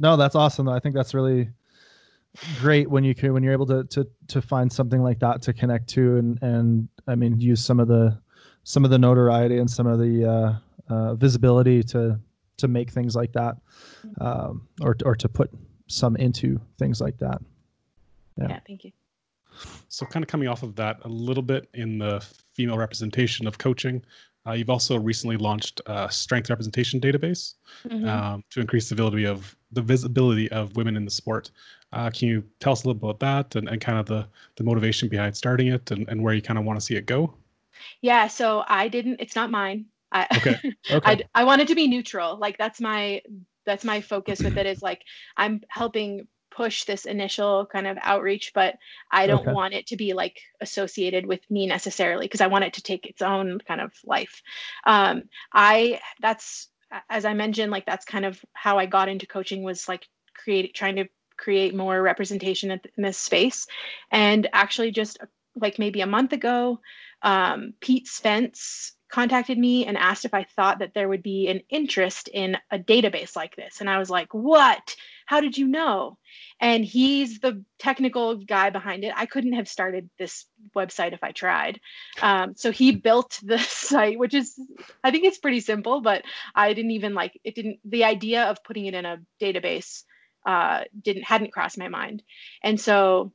No, 0.00 0.16
that's 0.16 0.34
awesome. 0.34 0.68
I 0.68 0.78
think 0.78 0.94
that's 0.94 1.14
really 1.14 1.48
great 2.60 2.88
when 2.88 3.02
you 3.02 3.14
can 3.14 3.32
when 3.32 3.42
you're 3.42 3.52
able 3.52 3.66
to 3.66 3.84
to 3.84 4.06
to 4.28 4.42
find 4.42 4.70
something 4.70 5.02
like 5.02 5.18
that 5.18 5.40
to 5.42 5.52
connect 5.52 5.88
to 5.88 6.18
and 6.18 6.38
and 6.42 6.88
I 7.06 7.14
mean 7.14 7.40
use 7.40 7.64
some 7.64 7.80
of 7.80 7.88
the 7.88 8.18
some 8.66 8.84
of 8.84 8.90
the 8.90 8.98
notoriety 8.98 9.58
and 9.58 9.70
some 9.70 9.86
of 9.86 10.00
the 10.00 10.28
uh, 10.28 10.92
uh, 10.92 11.14
visibility 11.14 11.84
to 11.84 12.18
to 12.56 12.68
make 12.68 12.90
things 12.90 13.14
like 13.14 13.32
that, 13.32 13.56
um, 14.20 14.66
or 14.82 14.96
or 15.04 15.14
to 15.14 15.28
put 15.28 15.50
some 15.86 16.16
into 16.16 16.60
things 16.76 17.00
like 17.00 17.16
that. 17.18 17.40
Yeah. 18.36 18.48
yeah, 18.48 18.60
thank 18.66 18.84
you. 18.84 18.90
So, 19.88 20.04
kind 20.04 20.24
of 20.24 20.28
coming 20.28 20.48
off 20.48 20.64
of 20.64 20.74
that 20.76 20.98
a 21.04 21.08
little 21.08 21.44
bit 21.44 21.68
in 21.74 21.98
the 21.98 22.26
female 22.54 22.76
representation 22.76 23.46
of 23.46 23.56
coaching, 23.56 24.04
uh, 24.46 24.52
you've 24.52 24.68
also 24.68 24.98
recently 24.98 25.36
launched 25.36 25.80
a 25.86 26.10
strength 26.10 26.50
representation 26.50 27.00
database 27.00 27.54
mm-hmm. 27.84 28.08
um, 28.08 28.42
to 28.50 28.60
increase 28.60 28.88
the 28.88 28.96
visibility 28.96 29.26
of 29.26 29.56
the 29.70 29.80
visibility 29.80 30.50
of 30.50 30.74
women 30.74 30.96
in 30.96 31.04
the 31.04 31.10
sport. 31.10 31.52
Uh, 31.92 32.10
can 32.10 32.26
you 32.26 32.42
tell 32.58 32.72
us 32.72 32.82
a 32.82 32.88
little 32.88 32.98
bit 32.98 33.10
about 33.10 33.20
that 33.20 33.56
and, 33.56 33.68
and 33.68 33.80
kind 33.80 33.98
of 33.98 34.06
the, 34.06 34.26
the 34.56 34.64
motivation 34.64 35.08
behind 35.08 35.36
starting 35.36 35.68
it 35.68 35.88
and, 35.92 36.08
and 36.08 36.20
where 36.20 36.34
you 36.34 36.42
kind 36.42 36.58
of 36.58 36.64
want 36.64 36.78
to 36.78 36.84
see 36.84 36.96
it 36.96 37.06
go? 37.06 37.32
Yeah, 38.00 38.28
so 38.28 38.64
I 38.66 38.88
didn't. 38.88 39.20
It's 39.20 39.36
not 39.36 39.50
mine. 39.50 39.86
I, 40.12 40.26
okay. 40.36 40.56
okay. 40.90 41.24
I 41.34 41.42
I 41.42 41.44
wanted 41.44 41.68
to 41.68 41.74
be 41.74 41.88
neutral. 41.88 42.38
Like 42.38 42.58
that's 42.58 42.80
my 42.80 43.22
that's 43.64 43.84
my 43.84 44.00
focus 44.00 44.40
with 44.40 44.56
it. 44.56 44.66
Is 44.66 44.82
like 44.82 45.02
I'm 45.36 45.60
helping 45.68 46.26
push 46.50 46.84
this 46.84 47.04
initial 47.04 47.66
kind 47.66 47.86
of 47.86 47.98
outreach, 48.02 48.52
but 48.54 48.76
I 49.12 49.26
don't 49.26 49.42
okay. 49.42 49.52
want 49.52 49.74
it 49.74 49.86
to 49.88 49.96
be 49.96 50.14
like 50.14 50.40
associated 50.60 51.26
with 51.26 51.40
me 51.50 51.66
necessarily 51.66 52.24
because 52.24 52.40
I 52.40 52.46
want 52.46 52.64
it 52.64 52.72
to 52.74 52.82
take 52.82 53.06
its 53.06 53.20
own 53.20 53.58
kind 53.66 53.80
of 53.80 53.92
life. 54.04 54.42
Um, 54.86 55.24
I 55.52 56.00
that's 56.20 56.68
as 57.10 57.24
I 57.24 57.34
mentioned, 57.34 57.72
like 57.72 57.84
that's 57.84 58.04
kind 58.04 58.24
of 58.24 58.40
how 58.54 58.78
I 58.78 58.86
got 58.86 59.08
into 59.08 59.26
coaching 59.26 59.62
was 59.62 59.88
like 59.88 60.06
create 60.34 60.74
trying 60.74 60.96
to 60.96 61.06
create 61.36 61.74
more 61.74 62.00
representation 62.00 62.70
in 62.70 62.80
this 62.96 63.18
space, 63.18 63.66
and 64.10 64.48
actually 64.52 64.92
just 64.92 65.18
like 65.56 65.78
maybe 65.78 66.00
a 66.00 66.06
month 66.06 66.32
ago, 66.32 66.80
um, 67.26 67.74
Pete 67.80 68.06
Spence 68.06 68.92
contacted 69.10 69.58
me 69.58 69.84
and 69.84 69.96
asked 69.96 70.24
if 70.24 70.32
I 70.32 70.44
thought 70.44 70.78
that 70.78 70.94
there 70.94 71.08
would 71.08 71.22
be 71.22 71.48
an 71.48 71.60
interest 71.68 72.28
in 72.28 72.56
a 72.70 72.78
database 72.78 73.36
like 73.36 73.56
this. 73.56 73.80
And 73.80 73.90
I 73.90 73.98
was 73.98 74.08
like, 74.08 74.32
What? 74.32 74.96
How 75.26 75.40
did 75.40 75.58
you 75.58 75.66
know? 75.66 76.18
And 76.60 76.84
he's 76.84 77.40
the 77.40 77.64
technical 77.80 78.36
guy 78.36 78.70
behind 78.70 79.02
it. 79.02 79.12
I 79.16 79.26
couldn't 79.26 79.54
have 79.54 79.68
started 79.68 80.08
this 80.20 80.46
website 80.74 81.14
if 81.14 81.24
I 81.24 81.32
tried. 81.32 81.80
Um, 82.22 82.54
so 82.54 82.70
he 82.70 82.92
built 82.92 83.40
the 83.42 83.58
site, 83.58 84.20
which 84.20 84.34
is, 84.34 84.54
I 85.02 85.10
think 85.10 85.24
it's 85.24 85.38
pretty 85.38 85.60
simple, 85.60 86.00
but 86.00 86.22
I 86.54 86.72
didn't 86.74 86.92
even 86.92 87.14
like 87.14 87.40
it, 87.42 87.56
didn't, 87.56 87.80
the 87.84 88.04
idea 88.04 88.44
of 88.44 88.62
putting 88.62 88.86
it 88.86 88.94
in 88.94 89.04
a 89.04 89.18
database 89.40 90.04
uh, 90.46 90.84
didn't, 91.02 91.24
hadn't 91.24 91.52
crossed 91.52 91.76
my 91.76 91.88
mind. 91.88 92.22
And 92.62 92.80
so 92.80 93.32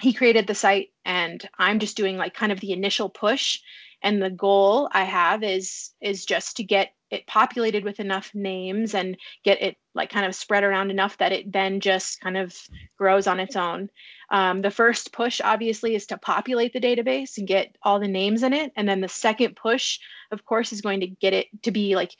he 0.00 0.12
created 0.12 0.46
the 0.46 0.54
site 0.54 0.88
and 1.04 1.48
i'm 1.58 1.78
just 1.78 1.96
doing 1.96 2.16
like 2.16 2.34
kind 2.34 2.52
of 2.52 2.60
the 2.60 2.72
initial 2.72 3.08
push. 3.08 3.60
And 4.02 4.22
the 4.22 4.30
goal 4.30 4.88
i 4.92 5.04
have 5.04 5.42
is 5.42 5.90
is 6.00 6.26
just 6.26 6.56
to 6.58 6.62
get 6.62 6.92
it 7.14 7.26
populated 7.26 7.84
with 7.84 8.00
enough 8.00 8.34
names 8.34 8.92
and 8.92 9.16
get 9.44 9.62
it 9.62 9.76
like 9.94 10.10
kind 10.10 10.26
of 10.26 10.34
spread 10.34 10.64
around 10.64 10.90
enough 10.90 11.16
that 11.18 11.32
it 11.32 11.52
then 11.52 11.80
just 11.80 12.20
kind 12.20 12.36
of 12.36 12.56
grows 12.98 13.26
on 13.26 13.38
its 13.38 13.54
own. 13.54 13.88
Um, 14.30 14.62
the 14.62 14.70
first 14.70 15.12
push 15.12 15.40
obviously 15.42 15.94
is 15.94 16.06
to 16.06 16.18
populate 16.18 16.72
the 16.72 16.80
database 16.80 17.38
and 17.38 17.46
get 17.46 17.76
all 17.84 18.00
the 18.00 18.08
names 18.08 18.42
in 18.42 18.52
it. 18.52 18.72
And 18.74 18.88
then 18.88 19.00
the 19.00 19.08
second 19.08 19.54
push 19.54 20.00
of 20.32 20.44
course 20.44 20.72
is 20.72 20.80
going 20.80 21.00
to 21.00 21.06
get 21.06 21.32
it 21.32 21.46
to 21.62 21.70
be 21.70 21.94
like 21.94 22.16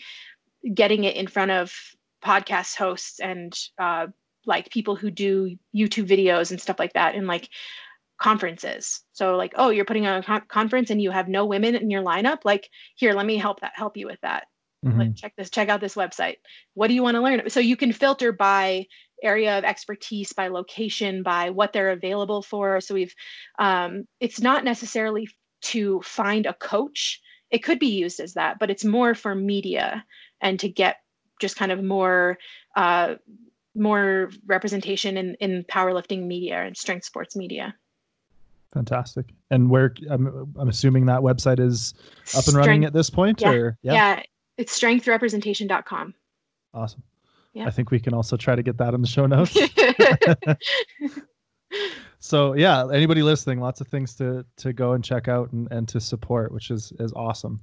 getting 0.73 1.05
it 1.05 1.17
in 1.17 1.27
front 1.27 1.51
of 1.51 1.75
podcast 2.23 2.77
hosts 2.77 3.19
and 3.21 3.59
uh, 3.79 4.07
like 4.47 4.71
people 4.71 4.97
who 4.97 5.11
do 5.11 5.57
YouTube 5.75 6.09
videos 6.09 6.51
and 6.51 6.61
stuff 6.61 6.79
like 6.79 6.93
that 6.95 7.15
and 7.15 7.27
like 7.27 7.49
conferences. 8.19 9.03
So 9.13 9.37
like, 9.37 9.53
oh, 9.57 9.71
you're 9.71 9.85
putting 9.85 10.07
on 10.07 10.21
a 10.21 10.23
con- 10.23 10.43
conference 10.49 10.91
and 10.91 11.03
you 11.03 11.11
have 11.11 11.29
no 11.29 11.45
women 11.45 11.75
in 11.75 11.91
your 11.91 12.03
lineup. 12.03 12.39
Like, 12.45 12.69
here, 12.95 13.13
let 13.13 13.27
me 13.27 13.37
help 13.37 13.61
that 13.61 13.73
help 13.75 13.97
you 13.97 14.07
with 14.07 14.21
that. 14.23 14.47
Mm-hmm. 14.85 15.01
Like, 15.01 15.17
check 15.17 15.33
this, 15.37 15.51
check 15.51 15.69
out 15.69 15.81
this 15.81 15.95
website. 15.95 16.37
What 16.75 16.89
do 16.89 16.95
you 16.95 17.03
want 17.03 17.17
to 17.17 17.23
learn? 17.23 17.49
So 17.49 17.61
you 17.61 17.77
can 17.77 17.93
filter 17.93 18.33
by 18.33 18.87
area 19.23 19.57
of 19.59 19.65
expertise, 19.65 20.33
by 20.33 20.49
location, 20.49 21.23
by 21.23 21.51
what 21.51 21.73
they're 21.73 21.91
available 21.91 22.43
for. 22.43 22.81
So 22.81 22.95
we've, 22.95 23.15
um, 23.59 24.05
it's 24.21 24.41
not 24.41 24.65
necessarily 24.65 25.29
to 25.63 26.01
find 26.03 26.47
a 26.47 26.55
coach. 26.55 27.21
It 27.51 27.63
could 27.63 27.79
be 27.79 27.87
used 27.87 28.21
as 28.21 28.35
that, 28.35 28.59
but 28.59 28.71
it's 28.71 28.85
more 28.85 29.15
for 29.15 29.35
media 29.35 30.05
and 30.41 30.61
to 30.61 30.69
get 30.69 30.97
just 31.41 31.57
kind 31.57 31.73
of 31.73 31.83
more 31.83 32.39
uh, 32.77 33.15
more 33.75 34.31
representation 34.47 35.17
in, 35.17 35.35
in 35.41 35.65
powerlifting 35.65 36.27
media 36.27 36.63
and 36.63 36.77
strength 36.77 37.05
sports 37.05 37.37
media. 37.37 37.75
Fantastic. 38.73 39.27
And 39.51 39.71
where 39.71 39.95
I'm, 40.11 40.53
I'm 40.59 40.69
assuming 40.69 41.07
that 41.07 41.21
website 41.21 41.61
is 41.61 41.95
up 42.37 42.47
and 42.49 42.57
running 42.57 42.85
at 42.85 42.93
this 42.93 43.09
point 43.09 43.41
yeah. 43.41 43.51
or 43.51 43.79
yeah. 43.83 43.93
yeah, 43.93 44.23
it's 44.59 44.79
strengthrepresentation.com. 44.79 46.15
Awesome. 46.73 47.03
Yeah. 47.53 47.67
I 47.67 47.71
think 47.71 47.93
we 47.93 48.01
can 48.01 48.15
also 48.15 48.37
try 48.37 48.57
to 48.57 48.63
get 48.63 48.77
that 48.79 48.95
in 48.95 49.01
the 49.01 49.07
show 49.07 49.27
notes. 49.27 49.57
so 52.19 52.55
yeah, 52.55 52.89
anybody 52.89 53.23
listening, 53.23 53.61
lots 53.61 53.81
of 53.81 53.87
things 53.87 54.15
to 54.17 54.45
to 54.57 54.73
go 54.73 54.93
and 54.93 55.05
check 55.05 55.29
out 55.29 55.53
and, 55.53 55.71
and 55.71 55.87
to 55.89 56.01
support, 56.01 56.51
which 56.51 56.73
is 56.73 56.93
is 56.99 57.13
awesome. 57.15 57.61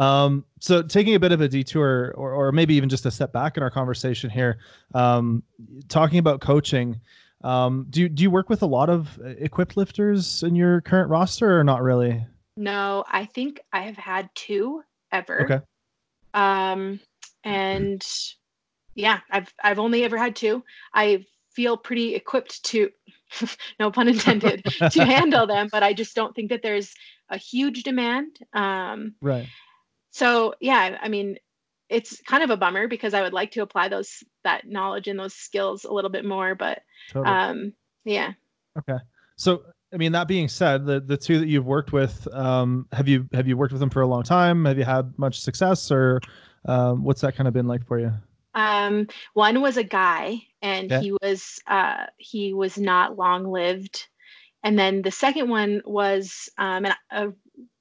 Um, 0.00 0.46
so 0.60 0.82
taking 0.82 1.14
a 1.14 1.20
bit 1.20 1.30
of 1.30 1.42
a 1.42 1.48
detour, 1.48 2.14
or, 2.16 2.32
or 2.32 2.52
maybe 2.52 2.74
even 2.74 2.88
just 2.88 3.04
a 3.04 3.10
step 3.10 3.34
back 3.34 3.58
in 3.58 3.62
our 3.62 3.70
conversation 3.70 4.30
here, 4.30 4.58
um, 4.94 5.42
talking 5.88 6.18
about 6.18 6.40
coaching. 6.40 6.98
Um, 7.44 7.86
do 7.90 8.00
you 8.00 8.08
do 8.08 8.22
you 8.22 8.30
work 8.30 8.48
with 8.48 8.62
a 8.62 8.66
lot 8.66 8.88
of 8.88 9.18
equipped 9.22 9.76
lifters 9.76 10.42
in 10.42 10.56
your 10.56 10.80
current 10.80 11.10
roster, 11.10 11.58
or 11.58 11.64
not 11.64 11.82
really? 11.82 12.24
No, 12.56 13.04
I 13.08 13.26
think 13.26 13.60
I 13.74 13.82
have 13.82 13.96
had 13.96 14.30
two 14.34 14.82
ever. 15.12 15.42
Okay. 15.42 15.60
Um, 16.32 17.00
and 17.44 18.02
yeah, 18.94 19.20
I've 19.30 19.52
I've 19.62 19.78
only 19.78 20.04
ever 20.04 20.16
had 20.16 20.34
two. 20.34 20.64
I 20.94 21.26
feel 21.52 21.76
pretty 21.76 22.14
equipped 22.14 22.62
to, 22.64 22.90
no 23.78 23.90
pun 23.90 24.08
intended, 24.08 24.64
to 24.92 25.04
handle 25.04 25.46
them, 25.46 25.68
but 25.70 25.82
I 25.82 25.92
just 25.92 26.14
don't 26.14 26.34
think 26.34 26.48
that 26.50 26.62
there's 26.62 26.94
a 27.28 27.36
huge 27.36 27.82
demand. 27.82 28.38
Um, 28.54 29.14
right 29.20 29.46
so 30.10 30.54
yeah 30.60 30.98
i 31.02 31.08
mean 31.08 31.36
it's 31.88 32.20
kind 32.22 32.42
of 32.42 32.50
a 32.50 32.56
bummer 32.56 32.86
because 32.86 33.14
i 33.14 33.22
would 33.22 33.32
like 33.32 33.50
to 33.50 33.62
apply 33.62 33.88
those 33.88 34.22
that 34.44 34.68
knowledge 34.68 35.08
and 35.08 35.18
those 35.18 35.34
skills 35.34 35.84
a 35.84 35.92
little 35.92 36.10
bit 36.10 36.24
more 36.24 36.54
but 36.54 36.82
totally. 37.10 37.34
um 37.34 37.72
yeah. 38.04 38.32
Okay. 38.78 38.98
So 39.36 39.62
i 39.92 39.96
mean 39.96 40.12
that 40.12 40.28
being 40.28 40.48
said 40.48 40.86
the 40.86 41.00
the 41.00 41.16
two 41.16 41.38
that 41.38 41.48
you've 41.48 41.66
worked 41.66 41.92
with 41.92 42.26
um 42.32 42.86
have 42.92 43.08
you 43.08 43.28
have 43.32 43.48
you 43.48 43.56
worked 43.56 43.72
with 43.72 43.80
them 43.80 43.90
for 43.90 44.02
a 44.02 44.06
long 44.06 44.22
time? 44.22 44.64
Have 44.64 44.78
you 44.78 44.84
had 44.84 45.12
much 45.18 45.40
success 45.40 45.90
or 45.90 46.20
um, 46.66 47.04
what's 47.04 47.22
that 47.22 47.34
kind 47.36 47.48
of 47.48 47.54
been 47.54 47.66
like 47.66 47.86
for 47.86 47.98
you? 47.98 48.12
Um 48.54 49.06
one 49.34 49.60
was 49.60 49.76
a 49.76 49.84
guy 49.84 50.38
and 50.62 50.90
he 50.90 51.12
was 51.22 51.60
uh 51.66 52.06
he 52.18 52.52
was 52.52 52.78
not 52.78 53.16
long 53.16 53.44
lived 53.44 54.08
and 54.62 54.78
then 54.78 55.02
the 55.02 55.10
second 55.10 55.48
one 55.48 55.82
was 55.84 56.48
um 56.58 56.86
a 57.10 57.28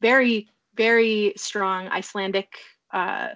very 0.01 0.47
very 0.79 1.33
strong 1.35 1.89
Icelandic 1.89 2.47
uh, 2.93 3.27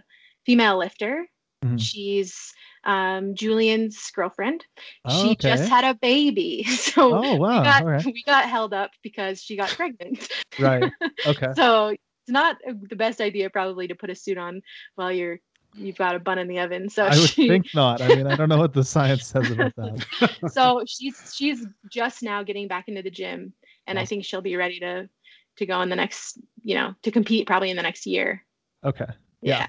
female 0.45 0.77
lifter. 0.77 1.27
Mm-hmm. 1.63 1.75
She's 1.75 2.53
um, 2.85 3.35
Julian's 3.35 3.99
girlfriend. 4.15 4.65
Oh, 5.03 5.21
she 5.21 5.31
okay. 5.31 5.49
just 5.49 5.69
had 5.69 5.83
a 5.83 5.93
baby, 5.93 6.63
so 6.63 7.13
oh, 7.13 7.35
wow. 7.35 7.59
we, 7.59 7.65
got, 7.65 7.85
right. 7.85 8.05
we 8.05 8.23
got 8.25 8.45
held 8.45 8.73
up 8.73 8.91
because 9.03 9.41
she 9.41 9.57
got 9.57 9.69
pregnant. 9.69 10.29
right. 10.59 10.89
Okay. 11.25 11.51
so 11.53 11.89
it's 11.89 12.29
not 12.29 12.55
the 12.89 12.95
best 12.95 13.19
idea 13.19 13.49
probably 13.49 13.89
to 13.89 13.95
put 13.95 14.09
a 14.09 14.15
suit 14.15 14.37
on 14.37 14.61
while 14.95 15.11
you're 15.11 15.39
you've 15.75 15.97
got 15.97 16.15
a 16.15 16.19
bun 16.19 16.37
in 16.37 16.47
the 16.47 16.59
oven. 16.59 16.87
So 16.87 17.03
I 17.05 17.09
would 17.09 17.29
she... 17.29 17.49
think 17.49 17.65
not. 17.75 18.01
I 18.01 18.07
mean, 18.07 18.27
I 18.27 18.35
don't 18.37 18.47
know 18.47 18.57
what 18.57 18.73
the 18.73 18.83
science 18.95 19.27
says 19.27 19.51
about 19.51 19.75
that. 19.75 20.51
so 20.53 20.83
she's 20.87 21.33
she's 21.35 21.65
just 21.91 22.23
now 22.23 22.41
getting 22.41 22.69
back 22.69 22.87
into 22.87 23.01
the 23.01 23.11
gym, 23.11 23.51
and 23.87 23.97
awesome. 23.97 24.01
I 24.01 24.05
think 24.05 24.23
she'll 24.23 24.41
be 24.41 24.55
ready 24.55 24.79
to 24.79 25.09
to 25.57 25.65
go 25.65 25.81
in 25.81 25.89
the 25.89 25.95
next, 25.95 26.39
you 26.61 26.75
know, 26.75 26.93
to 27.03 27.11
compete 27.11 27.47
probably 27.47 27.69
in 27.69 27.77
the 27.77 27.83
next 27.83 28.05
year. 28.05 28.43
Okay. 28.83 29.05
Yeah. 29.41 29.59
yeah. 29.59 29.67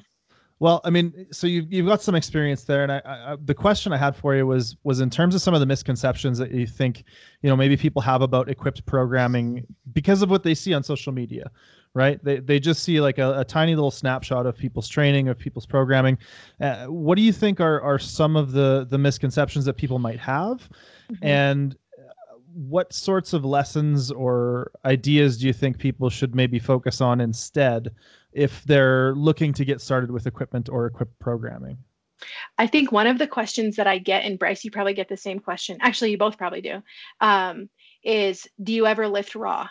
Well, 0.61 0.81
I 0.85 0.91
mean, 0.91 1.27
so 1.33 1.47
you've 1.47 1.71
you've 1.73 1.87
got 1.87 2.01
some 2.01 2.15
experience 2.15 2.65
there, 2.65 2.85
and 2.85 2.93
I, 2.93 3.03
I, 3.05 3.37
the 3.45 3.55
question 3.55 3.93
I 3.93 3.97
had 3.97 4.15
for 4.15 4.35
you 4.37 4.47
was 4.47 4.77
was 4.85 5.01
in 5.01 5.11
terms 5.11 5.35
of 5.35 5.43
some 5.43 5.53
of 5.53 5.61
the 5.61 5.67
misconceptions 5.67 6.39
that 6.39 6.53
you 6.53 6.67
think, 6.67 7.05
you 7.43 7.51
know, 7.51 7.57
maybe 7.57 7.77
people 7.77 8.01
have 8.03 8.23
about 8.23 8.49
equipped 8.49 8.87
programming 8.87 9.67
because 9.93 10.23
of 10.23 10.31
what 10.31 10.45
they 10.45 10.55
see 10.55 10.73
on 10.73 10.85
social 10.85 11.13
media, 11.13 11.51
right? 11.93 12.23
They 12.25 12.39
they 12.39 12.61
just 12.61 12.85
see 12.85 13.01
like 13.01 13.19
a, 13.19 13.41
a 13.41 13.45
tiny 13.45 13.75
little 13.75 13.91
snapshot 13.91 14.47
of 14.47 14.57
people's 14.57 14.89
training 14.89 15.29
of 15.29 15.37
people's 15.39 15.67
programming. 15.67 16.19
Uh, 16.61 16.87
what 16.87 17.17
do 17.17 17.23
you 17.23 17.33
think 17.33 17.61
are 17.61 17.81
are 17.83 17.99
some 17.99 18.37
of 18.37 18.53
the 18.53 18.87
the 18.89 18.97
misconceptions 18.97 19.65
that 19.65 19.75
people 19.75 19.99
might 19.99 20.21
have, 20.21 20.69
mm-hmm. 21.11 21.27
and 21.27 21.77
what 22.55 22.93
sorts 22.93 23.33
of 23.33 23.45
lessons 23.45 24.11
or 24.11 24.71
ideas 24.85 25.39
do 25.39 25.47
you 25.47 25.53
think 25.53 25.79
people 25.79 26.09
should 26.09 26.35
maybe 26.35 26.59
focus 26.59 27.01
on 27.01 27.21
instead 27.21 27.91
if 28.33 28.63
they're 28.65 29.15
looking 29.15 29.53
to 29.53 29.65
get 29.65 29.81
started 29.81 30.11
with 30.11 30.27
equipment 30.27 30.69
or 30.69 30.87
equipped 30.87 31.19
programming? 31.19 31.77
I 32.57 32.67
think 32.67 32.93
one 32.93 33.09
of 33.09 33.19
the 33.19 33.27
questions 33.27 33.77
that 33.77 33.87
I 33.87 33.99
get, 33.99 34.25
and 34.25 34.39
Bryce, 34.39 34.65
you 34.65 34.71
probably 34.71 34.95
get 34.95 35.09
the 35.09 35.17
same 35.17 35.41
question. 35.41 35.79
Actually, 35.81 36.13
you 36.13 36.19
both 36.19 36.39
probably 36.39 36.61
do. 36.61 36.83
Um, 37.21 37.69
is 38.05 38.47
do 38.63 38.73
you 38.73 38.87
ever 38.87 39.09
lift 39.09 39.35
raw? 39.35 39.69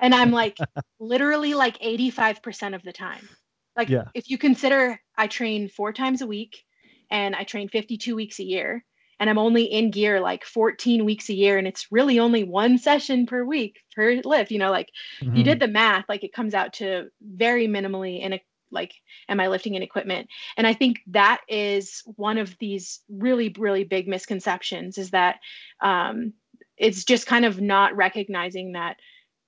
And 0.00 0.14
I'm 0.14 0.30
like, 0.30 0.56
literally 0.98 1.54
like 1.54 1.78
85% 1.78 2.74
of 2.74 2.82
the 2.82 2.92
time. 2.92 3.28
Like, 3.76 3.88
yeah. 3.88 4.04
if 4.14 4.30
you 4.30 4.38
consider 4.38 5.00
I 5.16 5.26
train 5.26 5.68
four 5.68 5.92
times 5.92 6.22
a 6.22 6.26
week 6.26 6.64
and 7.10 7.34
I 7.34 7.44
train 7.44 7.68
52 7.68 8.16
weeks 8.16 8.38
a 8.38 8.44
year, 8.44 8.84
and 9.20 9.30
I'm 9.30 9.38
only 9.38 9.64
in 9.64 9.90
gear 9.90 10.20
like 10.20 10.44
14 10.44 11.04
weeks 11.04 11.28
a 11.28 11.34
year 11.34 11.58
and 11.58 11.66
it's 11.66 11.90
really 11.90 12.18
only 12.18 12.44
one 12.44 12.78
session 12.78 13.26
per 13.26 13.44
week 13.44 13.78
per 13.94 14.20
lift, 14.24 14.50
you 14.50 14.58
know, 14.58 14.70
like 14.70 14.90
mm-hmm. 15.20 15.36
you 15.36 15.44
did 15.44 15.60
the 15.60 15.68
math, 15.68 16.04
like 16.08 16.24
it 16.24 16.32
comes 16.32 16.54
out 16.54 16.72
to 16.74 17.10
very 17.22 17.66
minimally 17.66 18.20
in 18.20 18.32
a 18.32 18.40
like 18.70 18.92
am 19.28 19.40
I 19.40 19.48
lifting 19.48 19.74
in 19.74 19.82
equipment? 19.82 20.28
And 20.56 20.66
I 20.66 20.74
think 20.74 21.00
that 21.08 21.40
is 21.48 22.02
one 22.16 22.38
of 22.38 22.56
these 22.58 23.00
really, 23.08 23.54
really 23.56 23.84
big 23.84 24.08
misconceptions 24.08 24.98
is 24.98 25.10
that 25.10 25.36
um, 25.80 26.32
it's 26.76 27.04
just 27.04 27.26
kind 27.26 27.44
of 27.44 27.60
not 27.60 27.96
recognizing 27.96 28.72
that 28.72 28.96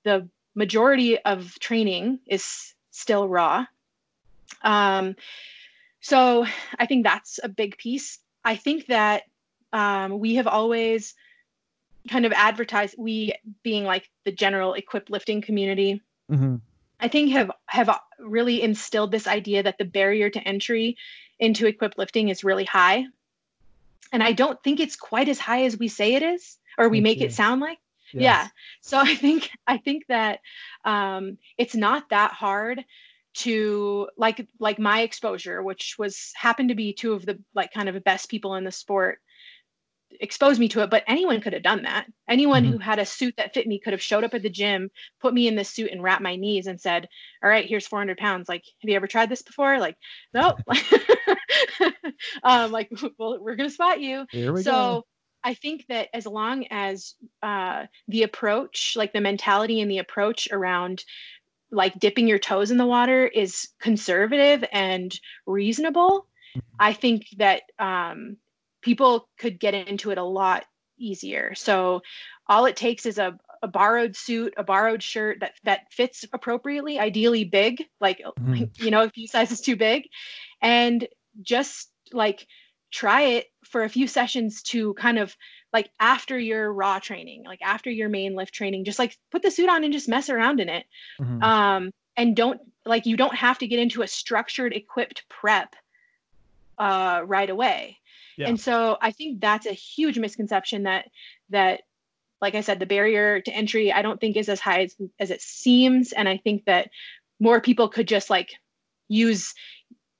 the 0.05 0.29
majority 0.55 1.19
of 1.19 1.59
training 1.59 2.21
is 2.27 2.75
still 2.93 3.29
raw. 3.29 3.67
Um, 4.63 5.17
so 6.01 6.47
I 6.79 6.87
think 6.87 7.05
that's 7.05 7.41
a 7.43 7.49
big 7.49 7.77
piece. 7.79 8.21
I 8.45 8.57
think 8.57 8.87
that 8.87 9.25
um, 9.77 10.19
we 10.19 10.37
have 10.37 10.47
always 10.47 11.15
kind 12.09 12.25
of 12.25 12.33
advertised 12.33 12.95
we 12.97 13.35
being 13.63 13.85
like 13.85 14.09
the 14.25 14.33
general 14.33 14.73
equipped 14.75 15.11
lifting 15.11 15.43
community 15.43 16.01
mm-hmm. 16.31 16.57
i 17.01 17.09
think 17.09 17.33
have 17.33 17.51
have 17.67 17.91
really 18.19 18.63
instilled 18.63 19.11
this 19.11 19.27
idea 19.27 19.63
that 19.63 19.77
the 19.77 19.85
barrier 19.85 20.31
to 20.31 20.41
entry 20.41 20.97
into 21.39 21.67
equipped 21.67 21.99
lifting 21.99 22.29
is 22.29 22.45
really 22.45 22.65
high 22.65 23.05
and 24.13 24.23
i 24.23 24.33
don't 24.33 24.63
think 24.63 24.81
it's 24.81 24.97
quite 24.97 25.29
as 25.29 25.39
high 25.39 25.65
as 25.65 25.79
we 25.79 25.89
say 25.89 26.15
it 26.15 26.23
is 26.23 26.59
or 26.79 26.89
we 26.89 27.01
make 27.01 27.21
it 27.21 27.33
sound 27.33 27.61
like 27.61 27.79
yes. 28.13 28.23
yeah 28.23 28.49
so 28.81 28.99
i 28.99 29.15
think 29.15 29.51
i 29.67 29.77
think 29.77 30.07
that 30.07 30.41
um, 30.85 31.37
it's 31.59 31.75
not 31.75 32.09
that 32.11 32.33
hard 32.33 32.85
to 33.35 34.09
like 34.17 34.47
like 34.61 34.79
my 34.79 35.03
exposure 35.03 35.63
which 35.63 35.97
was 35.99 36.33
happened 36.37 36.69
to 36.71 36.75
be 36.75 36.93
two 36.93 37.13
of 37.13 37.27
the 37.27 37.39
like 37.53 37.73
kind 37.73 37.89
of 37.89 38.05
best 38.05 38.31
people 38.31 38.55
in 38.55 38.65
the 38.65 38.73
sport 38.73 39.19
exposed 40.21 40.61
me 40.61 40.69
to 40.69 40.83
it, 40.83 40.91
but 40.91 41.05
anyone 41.07 41.41
could 41.41 41.53
have 41.53 41.63
done 41.63 41.83
that. 41.83 42.07
Anyone 42.29 42.65
mm-hmm. 42.65 42.73
who 42.73 42.79
had 42.79 42.99
a 42.99 43.07
suit 43.07 43.35
that 43.37 43.55
fit 43.55 43.67
me 43.67 43.79
could 43.79 43.93
have 43.93 44.03
showed 44.03 44.25
up 44.25 44.35
at 44.35 44.43
the 44.43 44.51
gym, 44.51 44.91
put 45.21 45.35
me 45.35 45.49
in 45.49 45.57
this 45.57 45.71
suit 45.71 45.91
and 45.91 46.03
wrapped 46.03 46.23
my 46.23 46.37
knees 46.37 46.67
and 46.67 46.81
said, 46.81 47.09
All 47.43 47.51
right, 47.51 47.67
here's 47.67 47.87
400 47.87 48.17
pounds. 48.19 48.49
Like, 48.49 48.65
have 48.83 48.89
you 48.89 48.97
ever 48.97 49.07
tried 49.07 49.29
this 49.29 49.43
before? 49.43 49.79
Like, 49.79 49.97
no. 50.35 50.57
um, 52.43 52.73
like, 52.73 52.91
well, 53.19 53.39
we're 53.41 53.57
going 53.57 53.69
to 53.69 53.75
spot 53.75 54.01
you. 54.01 54.27
Here 54.31 54.53
we 54.53 54.63
so, 54.63 54.71
go. 54.71 55.07
I 55.45 55.55
think 55.55 55.87
that 55.89 56.09
as 56.13 56.27
long 56.27 56.67
as 56.71 57.15
uh, 57.43 57.87
the 58.09 58.25
approach, 58.25 58.95
like 58.97 59.13
the 59.13 59.21
mentality 59.21 59.81
and 59.81 59.91
the 59.91 59.99
approach 59.99 60.49
around 60.51 61.05
like 61.71 61.99
dipping 61.99 62.27
your 62.27 62.39
toes 62.39 62.71
in 62.71 62.79
the 62.79 62.87
water 62.87 63.27
is 63.27 63.69
conservative 63.81 64.65
and 64.73 65.19
reasonable, 65.47 66.27
mm-hmm. 66.57 66.61
I 66.81 66.93
think 66.93 67.29
that 67.39 67.63
um, 67.79 68.39
people 68.87 69.29
could 69.37 69.59
get 69.59 69.75
into 69.75 70.13
it 70.13 70.17
a 70.17 70.23
lot 70.23 70.65
easier. 70.97 71.57
So 71.57 72.03
all 72.47 72.67
it 72.67 72.77
takes 72.77 73.05
is 73.05 73.19
a, 73.19 73.37
a 73.61 73.67
borrowed 73.67 74.15
suit, 74.15 74.55
a 74.57 74.63
borrowed 74.63 75.03
shirt 75.03 75.39
that 75.41 75.55
that 75.65 75.93
fits 75.93 76.25
appropriately, 76.33 76.97
ideally 76.99 77.45
big, 77.45 77.83
like 78.01 78.23
mm. 78.39 78.71
you 78.79 78.93
know, 78.93 79.03
a 79.03 79.11
few 79.11 79.27
sizes 79.27 79.61
too 79.61 79.75
big, 79.75 80.05
and 80.63 81.07
just 81.43 81.91
like 82.13 82.47
try 82.93 83.23
it 83.23 83.47
for 83.65 83.83
a 83.83 83.89
few 83.89 84.07
sessions 84.07 84.63
to 84.63 84.95
kind 84.95 85.19
of 85.19 85.37
like 85.73 85.91
after 85.99 86.39
your 86.39 86.73
raw 86.73 87.01
training, 87.01 87.43
like 87.45 87.61
after 87.63 87.91
your 87.91 88.09
main 88.09 88.37
lift 88.37 88.55
training, 88.55 88.85
just 88.85 89.01
like 89.01 89.19
put 89.33 89.43
the 89.43 89.51
suit 89.51 89.69
on 89.69 89.83
and 89.83 89.93
just 89.93 90.09
mess 90.09 90.31
around 90.31 90.61
in 90.61 90.69
it. 90.69 90.87
Mm-hmm. 91.21 91.43
Um, 91.43 91.91
and 92.17 92.37
don't 92.37 92.61
like 92.85 93.05
you 93.05 93.17
don't 93.17 93.35
have 93.35 93.59
to 93.59 93.67
get 93.67 93.81
into 93.81 94.03
a 94.03 94.07
structured 94.07 94.73
equipped 94.73 95.25
prep 95.29 95.75
uh, 96.79 97.23
right 97.27 97.51
away. 97.51 97.99
Yeah. 98.37 98.49
And 98.49 98.61
so 98.61 98.99
I 99.01 99.13
think 99.13 99.41
that's 99.41 99.67
a 99.67 99.73
huge 99.73 100.19
misconception 100.19 100.85
that 100.85 101.07
that 101.51 101.83
like 102.41 102.55
I 102.55 102.61
said, 102.61 102.79
the 102.79 102.87
barrier 102.87 103.41
to 103.41 103.51
entry 103.53 103.93
I 103.93 104.03
don't 104.03 104.21
think 104.21 104.37
is 104.37 104.49
as 104.49 104.61
high 104.61 104.83
as, 104.83 104.95
as 105.19 105.31
it 105.31 105.41
seems. 105.41 106.13
And 106.13 106.29
I 106.29 106.37
think 106.37 106.65
that 106.67 106.91
more 107.41 107.61
people 107.61 107.89
could 107.89 108.09
just 108.09 108.31
like 108.31 108.53
use 109.09 109.55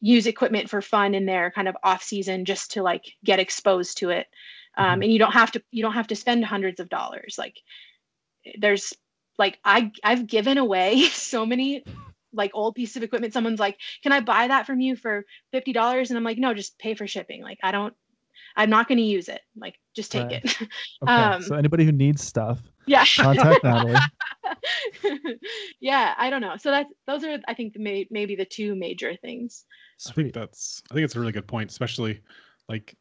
use 0.01 0.27
equipment 0.27 0.71
for 0.71 0.83
fun 0.83 1.15
in 1.15 1.27
their 1.27 1.51
kind 1.51 1.69
of 1.69 1.77
off 1.83 2.03
season 2.03 2.45
just 2.45 2.73
to 2.73 2.83
like 2.83 3.05
get 3.25 3.39
exposed 3.39 3.99
to 3.99 4.11
it. 4.11 4.27
Um, 4.79 4.87
mm-hmm. 4.87 5.03
and 5.03 5.13
you 5.13 5.19
don't 5.19 5.33
have 5.33 5.53
to 5.53 5.63
you 5.71 5.83
don't 5.83 5.95
have 5.95 6.07
to 6.09 6.17
spend 6.17 6.45
hundreds 6.45 6.81
of 6.81 6.89
dollars. 6.89 7.37
Like 7.39 7.57
there's 8.59 8.93
like 9.39 9.59
I 9.65 9.91
I've 10.03 10.27
given 10.27 10.59
away 10.59 11.03
so 11.13 11.45
many 11.45 11.85
like 12.33 12.51
old 12.55 12.75
piece 12.75 12.97
of 12.97 13.03
equipment. 13.03 13.33
Someone's 13.33 13.61
like, 13.61 13.79
"Can 14.03 14.13
I 14.13 14.21
buy 14.21 14.49
that 14.49 14.67
from 14.67 14.81
you 14.81 14.97
for 14.97 15.25
fifty 15.53 15.73
dollars?" 15.73 16.11
And 16.11 16.19
I'm 16.19 16.25
like, 16.25 16.39
"No, 16.39 16.55
just 16.55 16.79
pay 16.79 16.95
for 16.95 17.07
shipping." 17.07 17.43
Like 17.43 17.59
I 17.63 17.73
don't 17.73 17.95
I'm 18.57 18.71
not 18.71 18.89
going 18.89 18.99
to 18.99 19.05
use 19.05 19.29
it. 19.29 19.41
Like, 19.57 19.75
just 19.95 20.13
take 20.13 20.25
Right. 20.25 20.45
it. 20.45 20.57
Okay. 21.03 21.13
Um, 21.13 21.43
so 21.43 21.55
anybody 21.57 21.85
who 21.85 21.93
needs 21.93 22.23
stuff, 22.23 22.61
yeah. 22.87 23.05
contact 23.17 23.63
Natalie. 23.63 23.95
yeah, 25.81 26.15
I 26.17 26.31
don't 26.31 26.41
know. 26.41 26.57
So 26.57 26.71
that's 26.71 26.93
those 27.07 27.25
are 27.25 27.39
I 27.49 27.55
think 27.55 27.75
the 27.75 27.81
may, 27.81 28.07
maybe 28.11 28.35
the 28.37 28.45
two 28.45 28.75
major 28.75 29.15
things. 29.17 29.65
I 30.09 30.13
think 30.13 30.27
Sweet. 30.29 30.35
that's 30.35 30.83
I 30.91 30.95
think 30.95 31.05
it's 31.05 31.17
a 31.17 31.21
really 31.21 31.33
good 31.33 31.47
point, 31.47 31.71
especially 31.71 32.21
like 32.69 32.97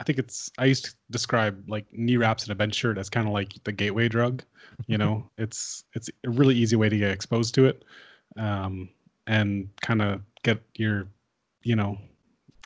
I 0.00 0.04
think 0.04 0.18
it's 0.18 0.50
I 0.58 0.64
used 0.66 0.86
to 0.86 0.94
describe 1.10 1.62
like 1.68 1.86
knee 1.92 2.16
wraps 2.16 2.42
and 2.44 2.52
a 2.52 2.54
bench 2.54 2.74
shirt 2.74 2.98
as 2.98 3.08
kind 3.10 3.26
of 3.26 3.32
like 3.32 3.52
the 3.64 3.72
gateway 3.72 4.08
drug. 4.08 4.42
You 4.86 4.98
know, 4.98 5.28
it's 5.38 5.84
it's 5.94 6.10
a 6.26 6.30
really 6.30 6.54
easy 6.54 6.76
way 6.76 6.88
to 6.88 6.96
get 6.98 7.10
exposed 7.10 7.54
to 7.56 7.66
it, 7.66 7.84
um, 8.36 8.88
and 9.26 9.68
kind 9.82 10.02
of 10.02 10.20
get 10.42 10.62
your, 10.76 11.06
you 11.62 11.76
know, 11.76 11.98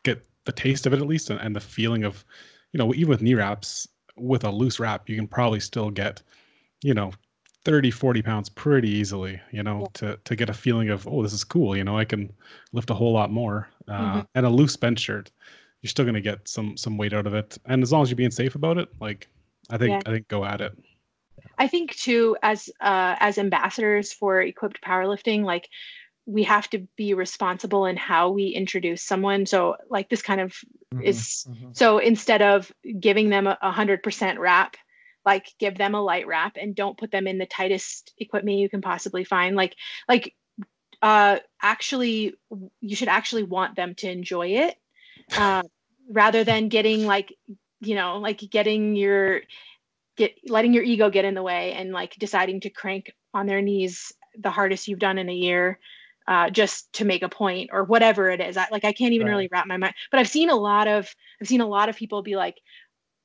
get 0.05 0.25
the 0.49 0.53
taste 0.53 0.87
of 0.87 0.95
it 0.95 1.01
at 1.01 1.07
least, 1.07 1.31
and, 1.31 1.41
and 1.41 1.55
the 1.55 1.61
feeling 1.61 2.05
of, 2.05 2.25
you 2.73 2.79
know, 2.79 2.93
even 2.95 3.11
with 3.11 3.23
knee 3.23 3.35
wraps 3.35 3.87
with 4.17 4.45
a 4.45 4.51
loose 4.51 4.81
wrap, 4.81 5.09
you 5.09 5.15
can 5.15 5.29
probably 5.29 5.61
still 5.61 5.91
get, 5.91 6.23
you 6.83 6.95
know, 6.95 7.13
30 7.65 7.91
40 7.91 8.23
pounds 8.23 8.49
pretty 8.49 8.89
easily 8.89 9.39
you 9.51 9.63
know 9.63 9.81
Yeah. 9.83 9.89
to 9.93 10.17
to 10.25 10.37
get 10.37 10.49
a 10.49 10.55
feeling 10.55 10.91
of 10.91 11.07
oh 11.09 11.23
this 11.23 11.33
is 11.35 11.45
cool 11.45 11.77
you 11.77 11.85
know 11.85 11.99
i 11.99 12.05
can 12.05 12.33
lift 12.73 12.89
a 12.89 12.95
whole 12.95 13.13
lot 13.13 13.31
more 13.33 13.69
uh, 13.89 14.23
Mhm. 14.23 14.27
and 14.37 14.47
a 14.47 14.49
loose 14.49 14.77
bench 14.77 15.01
shirt 15.01 15.31
you're 15.83 15.91
still 15.91 16.05
going 16.05 16.15
to 16.15 16.21
get 16.21 16.47
some 16.49 16.77
some 16.77 16.97
weight 16.97 17.13
out 17.13 17.27
of 17.27 17.35
it 17.35 17.59
and 17.67 17.83
as 17.83 17.93
long 17.93 18.03
as 18.03 18.11
you're 18.11 18.17
being 18.17 18.31
safe 18.31 18.55
about 18.55 18.79
it 18.79 18.89
like 19.01 19.29
i 19.71 19.77
think 19.77 19.91
Yeah. 19.91 20.03
i 20.07 20.11
think 20.13 20.29
go 20.29 20.45
at 20.45 20.61
it 20.61 20.73
I 21.59 21.67
think 21.67 21.95
too, 21.97 22.37
as 22.43 22.71
uh, 22.81 23.17
as 23.19 23.37
ambassadors 23.37 24.13
for 24.13 24.41
equipped 24.41 24.81
powerlifting, 24.83 25.43
like 25.45 25.69
we 26.29 26.43
have 26.43 26.69
to 26.69 26.87
be 26.95 27.15
responsible 27.15 27.87
in 27.87 27.97
how 27.97 28.29
we 28.29 28.49
introduce 28.49 29.03
someone. 29.03 29.47
So 29.47 29.77
like 29.89 30.11
this 30.11 30.21
kind 30.21 30.43
of 30.43 30.55
is 31.01 31.47
Mhm. 31.49 31.75
so 31.75 31.99
instead 31.99 32.43
of 32.43 32.71
giving 33.01 33.31
them 33.31 33.47
a 33.47 33.57
a 33.63 33.73
hundred 33.73 34.03
percent 34.03 34.39
wrap, 34.39 34.77
like 35.25 35.55
give 35.59 35.79
them 35.79 35.95
a 35.95 36.03
light 36.03 36.27
wrap 36.27 36.59
and 36.61 36.75
don't 36.75 36.99
put 36.99 37.11
them 37.11 37.27
in 37.27 37.39
the 37.39 37.47
tightest 37.47 38.13
equipment 38.19 38.59
you 38.59 38.69
can 38.69 38.83
possibly 38.83 39.25
find. 39.25 39.57
Like 39.57 39.75
like 40.07 40.35
uh 41.01 41.39
actually 41.63 42.35
you 42.81 42.95
should 42.95 43.09
actually 43.09 43.45
want 43.45 43.75
them 43.77 43.95
to 43.95 44.11
enjoy 44.11 44.49
it 44.49 44.77
uh, 45.37 45.63
rather 46.11 46.45
than 46.45 46.69
getting 46.69 47.07
like 47.07 47.33
you 47.81 47.95
know 47.95 48.19
like 48.19 48.41
getting 48.51 48.97
your 48.97 49.43
get 50.17 50.35
letting 50.47 50.75
your 50.75 50.83
ego 50.83 51.09
get 51.09 51.25
in 51.25 51.35
the 51.35 51.43
way 51.43 51.73
and 51.73 51.93
like 51.93 52.17
deciding 52.19 52.61
to 52.61 52.71
crank 52.71 53.13
on 53.33 53.47
their 53.47 53.63
knees 53.63 54.13
the 54.39 54.51
hardest 54.51 54.89
you've 54.89 54.99
done 54.99 55.17
in 55.17 55.29
a 55.31 55.35
year 55.35 55.79
uh, 56.29 56.51
just 56.51 56.93
to 56.93 57.05
make 57.07 57.23
a 57.23 57.29
point 57.29 57.71
or 57.73 57.83
whatever 57.85 58.29
it 58.31 58.41
is. 58.41 58.57
I, 58.57 58.67
like 58.71 58.85
i 58.85 58.93
can't 58.93 59.15
even 59.15 59.27
Right. 59.27 59.33
really 59.33 59.49
wrap 59.51 59.67
my 59.67 59.79
mind 59.79 59.95
but 60.11 60.21
i've 60.21 60.29
seen 60.29 60.51
a 60.51 60.55
lot 60.55 60.87
of 60.87 61.09
i've 61.41 61.49
seen 61.49 61.63
a 61.63 61.67
lot 61.67 61.89
of 61.89 61.97
people 61.97 62.23
be 62.23 62.37
like 62.37 62.57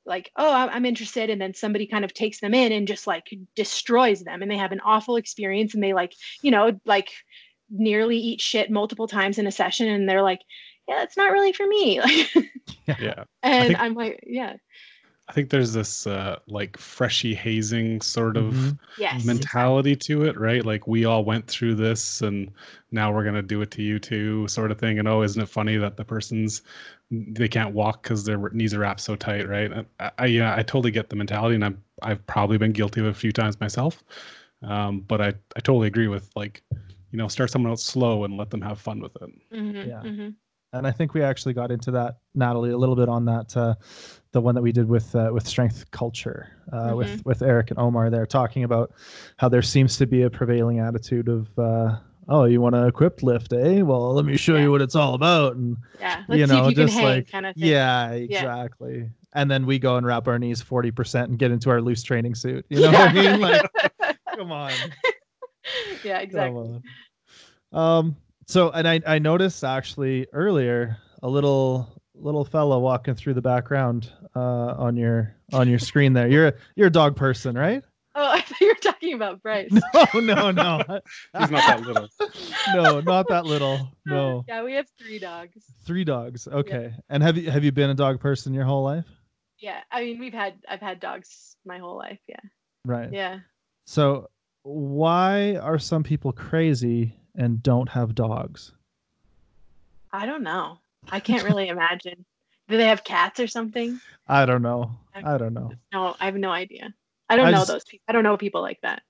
like 0.06 0.32
oh 0.38 0.54
I'm, 0.54 0.70
I'm 0.70 0.86
interested 0.86 1.30
and 1.30 1.40
then 1.42 1.54
somebody 1.54 1.86
kind 1.86 2.04
of 2.06 2.14
takes 2.14 2.40
them 2.40 2.54
in 2.54 2.72
and 2.72 2.88
just 2.88 3.06
like 3.08 3.26
destroys 3.56 4.24
them 4.24 4.42
and 4.42 4.50
they 4.50 4.58
have 4.58 4.72
an 4.72 4.82
awful 4.86 5.18
experience 5.18 5.74
and 5.74 5.84
they 5.84 5.94
like 5.94 6.14
you 6.42 6.52
know 6.52 6.80
like 6.86 7.12
nearly 7.70 8.18
eat 8.18 8.42
shit 8.42 8.70
multiple 8.72 9.08
times 9.08 9.38
in 9.38 9.48
a 9.48 9.52
session 9.52 9.88
and 9.88 10.08
they're 10.10 10.22
like 10.24 10.42
yeah 10.88 11.04
it's 11.04 11.16
not 11.18 11.32
really 11.32 11.54
for 11.54 11.66
me. 11.68 12.02
Like 12.02 12.30
yeah. 13.00 13.24
And 13.42 13.68
think- 13.68 13.80
i'm 13.80 13.94
like 13.96 14.20
yeah 14.28 14.56
i 15.30 15.32
think 15.34 15.50
there's 15.50 15.74
this 15.74 16.06
uh 16.06 16.38
like 16.48 16.78
freshy 16.78 17.34
hazing 17.34 18.02
sort 18.02 18.36
of 18.38 18.54
Mhm. 18.54 18.78
yes. 18.98 19.24
Mentality 19.26 19.96
to 19.96 20.24
it 20.24 20.38
right? 20.38 20.66
Like 20.66 20.86
we 20.88 21.06
all 21.06 21.24
went 21.24 21.48
through 21.48 21.76
this 21.76 22.22
and 22.22 22.52
now 22.92 23.12
we're 23.14 23.24
going 23.24 23.36
to 23.36 23.42
do 23.42 23.62
it 23.62 23.72
to 23.72 23.82
you 23.82 24.00
too 24.00 24.48
sort 24.48 24.70
of 24.72 24.78
thing. 24.80 25.00
And 25.00 25.08
oh 25.08 25.22
isn't 25.22 25.42
it 25.42 25.48
funny 25.50 25.78
that 25.78 25.96
the 25.98 26.04
person's 26.06 26.62
they 27.12 27.48
can't 27.48 27.74
walk 27.74 28.04
because 28.04 28.24
their 28.26 28.50
knees 28.50 28.74
are 28.74 28.80
wrapped 28.80 29.00
so 29.02 29.16
tight 29.16 29.48
right? 29.48 29.72
I, 30.00 30.12
I 30.18 30.26
yeah 30.26 30.54
i 30.56 30.64
totally 30.64 30.92
get 30.92 31.10
the 31.10 31.16
mentality 31.16 31.56
and 31.56 31.64
i've, 31.66 31.78
I've 32.02 32.26
probably 32.28 32.58
been 32.58 32.72
guilty 32.74 33.00
of 33.02 33.06
it 33.08 33.12
a 33.12 33.14
few 33.14 33.32
times 33.32 33.60
myself. 33.62 34.04
Um, 34.62 35.02
but 35.02 35.22
I, 35.22 35.28
I 35.56 35.60
totally 35.62 35.88
agree 35.88 36.08
with 36.10 36.30
like 36.36 36.64
you 37.12 37.18
know 37.18 37.28
start 37.28 37.50
someone 37.52 37.70
else 37.72 37.84
slow 37.84 38.24
and 38.26 38.36
let 38.38 38.50
them 38.50 38.62
have 38.62 38.80
fun 38.80 39.00
with 39.00 39.16
it. 39.22 39.30
Mhm, 39.54 39.88
Yeah. 39.88 40.02
mhm. 40.04 40.36
and 40.74 40.88
I 40.88 40.92
think 40.92 41.14
we 41.14 41.22
actually 41.22 41.54
got 41.54 41.72
into 41.72 41.92
that, 41.92 42.18
Natalie, 42.34 42.72
a 42.72 42.78
little 42.78 42.96
bit 42.96 43.08
on 43.10 43.26
that, 43.26 43.56
uh, 43.56 43.76
the 44.34 44.42
one 44.42 44.54
that 44.56 44.62
we 44.62 44.72
did 44.74 44.88
with 44.90 45.16
uh, 45.16 45.30
with 45.34 45.48
strength 45.48 45.90
culture, 45.92 46.50
uh, 46.74 46.94
with 46.96 47.26
with 47.26 47.42
Eric 47.42 47.70
and 47.72 47.80
Omar. 47.80 48.10
There 48.10 48.26
talking 48.26 48.64
about 48.66 48.92
how 49.38 49.48
there 49.48 49.62
seems 49.62 49.96
to 49.98 50.06
be 50.06 50.24
a 50.24 50.30
prevailing 50.30 50.80
attitude 50.80 51.30
of, 51.30 51.48
uh, 51.58 51.98
oh, 52.28 52.44
you 52.46 52.60
want 52.60 52.76
to 52.76 52.86
equip 52.88 53.24
lift, 53.24 53.54
eh? 53.54 53.82
Well, 53.82 54.14
let 54.14 54.26
me 54.26 54.36
show 54.36 54.56
Yeah. 54.56 54.64
you 54.64 54.72
what 54.72 54.82
it's 54.82 54.96
all 54.96 55.14
about, 55.14 55.56
and 55.56 55.78
Yeah, 56.00 56.24
let's 56.28 56.40
you 56.40 56.48
see 56.48 56.54
know, 56.54 56.64
if 56.66 56.70
you 56.72 56.76
can 56.76 56.88
just 56.88 56.98
hang, 57.00 57.06
like 57.06 57.32
kind 57.32 57.46
of 57.46 57.56
thing. 57.56 57.70
yeah, 57.70 58.10
exactly. 58.12 59.10
And 59.36 59.50
then 59.50 59.66
we 59.66 59.80
go 59.80 59.96
and 59.98 60.06
wrap 60.06 60.28
our 60.28 60.38
knees 60.38 60.62
forty 60.62 60.92
percent 60.92 61.30
and 61.30 61.40
get 61.40 61.52
into 61.52 61.70
our 61.70 61.82
loose 61.82 62.04
training 62.04 62.36
suit. 62.36 62.66
You 62.70 62.80
know 62.82 62.92
what 62.92 63.10
I 63.10 63.14
mean? 63.14 63.40
Like, 63.40 63.66
come 64.36 64.52
on. 64.52 64.74
yeah, 66.04 66.20
exactly. 66.20 66.82
Um. 67.72 68.16
So, 68.48 68.72
and 68.72 68.88
I 68.88 69.00
I 69.08 69.20
noticed 69.20 69.64
actually 69.64 70.28
earlier 70.34 70.98
a 71.24 71.30
little 71.30 72.02
little 72.16 72.46
fella 72.46 72.80
walking 72.80 73.16
through 73.16 73.34
the 73.34 73.42
background 73.42 74.12
uh 74.36 74.40
on 74.78 74.96
your 74.96 75.36
on 75.52 75.68
your 75.68 75.80
screen 75.80 76.14
there. 76.14 76.28
You're 76.28 76.48
a, 76.50 76.54
you're 76.76 76.88
a 76.88 76.92
dog 76.92 77.16
person, 77.16 77.58
right? 77.58 77.84
Oh, 78.16 78.30
I 78.32 78.42
thought 78.42 78.62
you 78.62 78.68
were 78.68 78.76
talking 78.76 79.16
about 79.16 79.42
Bryce. 79.42 79.72
No, 80.14 80.20
no, 80.20 80.52
no, 80.52 80.78
he's 81.40 81.50
not 81.50 81.66
that 81.66 81.82
little 81.82 82.08
no, 82.76 83.00
not 83.00 83.28
that 83.30 83.48
little. 83.48 83.92
No, 84.06 84.46
Yeah, 84.48 84.62
we 84.64 84.74
have 84.74 84.86
three 85.00 85.18
dogs. 85.18 85.66
three 85.84 86.04
dogs. 86.04 86.48
Okay. 86.48 86.94
And 87.10 87.24
have 87.24 87.38
you 87.38 87.50
have 87.50 87.64
you 87.64 87.72
been 87.72 87.90
a 87.90 87.96
dog 87.96 88.20
person 88.20 88.54
your 88.54 88.66
whole 88.66 88.84
life? 88.84 89.08
Yeah, 89.58 89.80
I 89.92 90.04
mean, 90.04 90.20
we've 90.20 90.32
had 90.34 90.54
I've 90.70 90.80
had 90.80 91.00
dogs 91.00 91.56
my 91.66 91.80
whole 91.80 91.98
life. 91.98 92.20
Yeah, 92.28 92.40
Right. 92.86 93.12
yeah. 93.12 93.40
So, 93.88 94.30
why 94.62 95.56
are 95.56 95.80
some 95.80 96.04
people 96.04 96.32
crazy 96.34 97.16
and 97.34 97.64
don't 97.64 97.90
have 97.90 98.14
dogs? 98.14 98.74
I 100.12 100.28
don't 100.28 100.44
know. 100.44 100.78
I 101.12 101.20
can't 101.20 101.44
really 101.44 101.68
imagine. 101.68 102.26
Do 102.70 102.78
they 102.78 102.88
have 102.88 103.04
cats 103.04 103.40
or 103.40 103.48
something? 103.48 104.00
I 104.28 104.46
don't 104.46 104.62
know. 104.62 104.92
I 105.14 105.38
don't 105.38 105.54
know. 105.54 105.72
No, 105.94 106.16
I 106.20 106.26
have 106.26 106.36
no 106.36 106.50
idea. 106.50 106.94
I 107.30 107.36
don't 107.36 107.48
I 107.48 107.52
know 107.52 107.58
just- 107.58 107.72
those 107.72 107.84
people. 107.86 108.04
I 108.08 108.14
don't 108.14 108.24
know 108.24 108.38
people 108.38 108.62
like 108.62 108.80
that. 108.82 109.02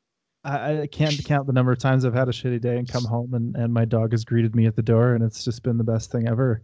I, 0.46 0.82
I 0.82 0.88
can't 0.88 1.18
count 1.24 1.48
the 1.48 1.54
number 1.54 1.72
of 1.72 1.80
times 1.80 2.04
I've 2.04 2.14
had 2.14 2.28
a 2.28 2.34
shitty 2.34 2.60
day 2.60 2.78
and 2.78 2.86
come 2.86 3.06
home 3.06 3.34
and, 3.34 3.56
and 3.56 3.74
my 3.74 3.86
dog 3.86 4.12
has 4.12 4.26
greeted 4.26 4.58
me 4.58 4.66
at 4.66 4.76
the 4.76 4.82
door 4.82 5.14
and 5.16 5.24
it's 5.24 5.46
just 5.46 5.64
been 5.64 5.78
the 5.78 5.86
best 5.86 6.12
thing 6.12 6.28
ever. 6.28 6.62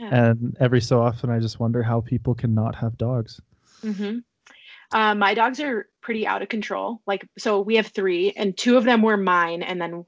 Yeah. 0.00 0.30
And 0.30 0.56
every 0.58 0.80
so 0.80 1.00
often 1.00 1.30
I 1.30 1.38
just 1.38 1.60
wonder 1.60 1.80
how 1.80 2.00
people 2.00 2.34
can 2.34 2.52
not 2.54 2.74
have 2.74 2.98
dogs. 2.98 3.40
hmm 3.82 4.18
Uh, 4.90 5.14
my 5.14 5.32
dogs 5.34 5.60
are 5.60 5.88
pretty 6.00 6.26
out 6.26 6.42
of 6.42 6.48
control. 6.48 7.02
Like, 7.06 7.24
so 7.38 7.60
we 7.60 7.76
have 7.76 7.86
three, 7.86 8.32
and 8.32 8.56
two 8.56 8.76
of 8.76 8.82
them 8.82 9.00
were 9.02 9.16
mine, 9.16 9.62
and 9.62 9.80
then 9.80 10.04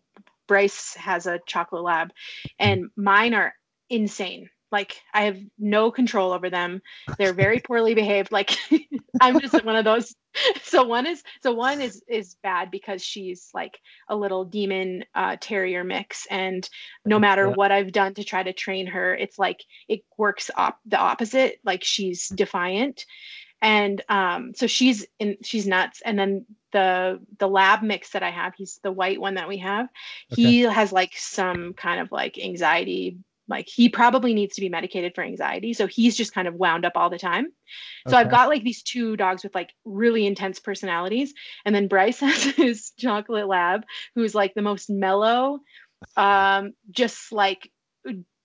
Bryce 0.48 0.94
has 0.94 1.28
a 1.28 1.38
chocolate 1.46 1.84
lab, 1.84 2.10
and 2.58 2.86
mine 2.96 3.34
are 3.34 3.54
insane. 3.88 4.48
Like, 4.72 5.00
I 5.14 5.24
have 5.24 5.38
no 5.58 5.90
control 5.90 6.32
over 6.32 6.50
them. 6.50 6.80
They're 7.18 7.34
very 7.34 7.60
poorly 7.60 7.94
behaved. 7.94 8.32
Like, 8.32 8.56
I'm 9.20 9.38
just 9.38 9.62
one 9.64 9.76
of 9.76 9.84
those. 9.84 10.14
So 10.62 10.82
one 10.82 11.06
is 11.06 11.22
so 11.42 11.52
one 11.52 11.82
is 11.82 12.02
is 12.08 12.36
bad 12.42 12.70
because 12.70 13.04
she's 13.04 13.50
like 13.52 13.78
a 14.08 14.16
little 14.16 14.46
demon 14.46 15.04
uh, 15.14 15.36
terrier 15.38 15.84
mix, 15.84 16.26
and 16.30 16.66
no 17.04 17.18
matter 17.18 17.48
Yeah. 17.48 17.54
what 17.54 17.70
I've 17.70 17.92
done 17.92 18.14
to 18.14 18.24
try 18.24 18.42
to 18.42 18.54
train 18.54 18.86
her, 18.86 19.14
it's 19.14 19.38
like 19.38 19.60
it 19.88 20.00
works 20.16 20.50
op- 20.56 20.80
the 20.86 20.96
opposite. 20.96 21.60
Like 21.64 21.84
she's 21.84 22.28
defiant 22.28 23.04
and 23.60 24.02
um 24.08 24.52
so 24.54 24.66
she's 24.66 25.06
in 25.18 25.36
she's 25.42 25.66
nuts 25.66 26.02
and 26.04 26.18
then 26.18 26.44
the 26.72 27.20
the 27.38 27.46
lab 27.46 27.82
mix 27.82 28.10
that 28.10 28.22
i 28.22 28.30
have 28.30 28.52
he's 28.56 28.80
the 28.82 28.90
white 28.90 29.20
one 29.20 29.34
that 29.34 29.48
we 29.48 29.58
have 29.58 29.88
he 30.28 30.62
has 30.62 30.92
like 30.92 31.12
some 31.14 31.72
kind 31.74 32.00
of 32.00 32.10
like 32.10 32.38
anxiety 32.38 33.18
like 33.48 33.68
he 33.68 33.88
probably 33.88 34.34
needs 34.34 34.54
to 34.54 34.60
be 34.60 34.68
medicated 34.68 35.14
for 35.14 35.22
anxiety 35.22 35.72
so 35.72 35.86
he's 35.86 36.16
just 36.16 36.32
kind 36.34 36.48
of 36.48 36.54
wound 36.54 36.84
up 36.84 36.92
all 36.96 37.10
the 37.10 37.18
time. 37.18 37.46
So 38.08 38.16
i've 38.16 38.30
got 38.30 38.48
like 38.48 38.64
these 38.64 38.82
two 38.82 39.16
dogs 39.16 39.42
with 39.42 39.54
like 39.54 39.72
really 39.84 40.26
intense 40.26 40.58
personalities 40.58 41.34
and 41.64 41.74
then 41.74 41.88
bryce 41.88 42.20
has 42.28 42.42
his 42.42 42.90
chocolate 42.98 43.48
lab 43.48 43.84
who's 44.14 44.34
like 44.34 44.54
the 44.54 44.62
most 44.62 44.90
mellow 44.90 45.60
um 46.16 46.72
just 46.90 47.32
like 47.32 47.70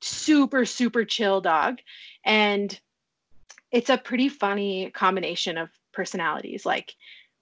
super 0.02 0.66
super 0.66 1.06
chill 1.06 1.42
dog 1.42 1.80
and 2.24 2.80
it's 3.72 3.90
a 3.90 3.98
pretty 3.98 4.30
funny 4.30 4.92
combination 4.92 5.58
of 5.58 5.70
personalities. 5.94 6.66
Like 6.66 6.94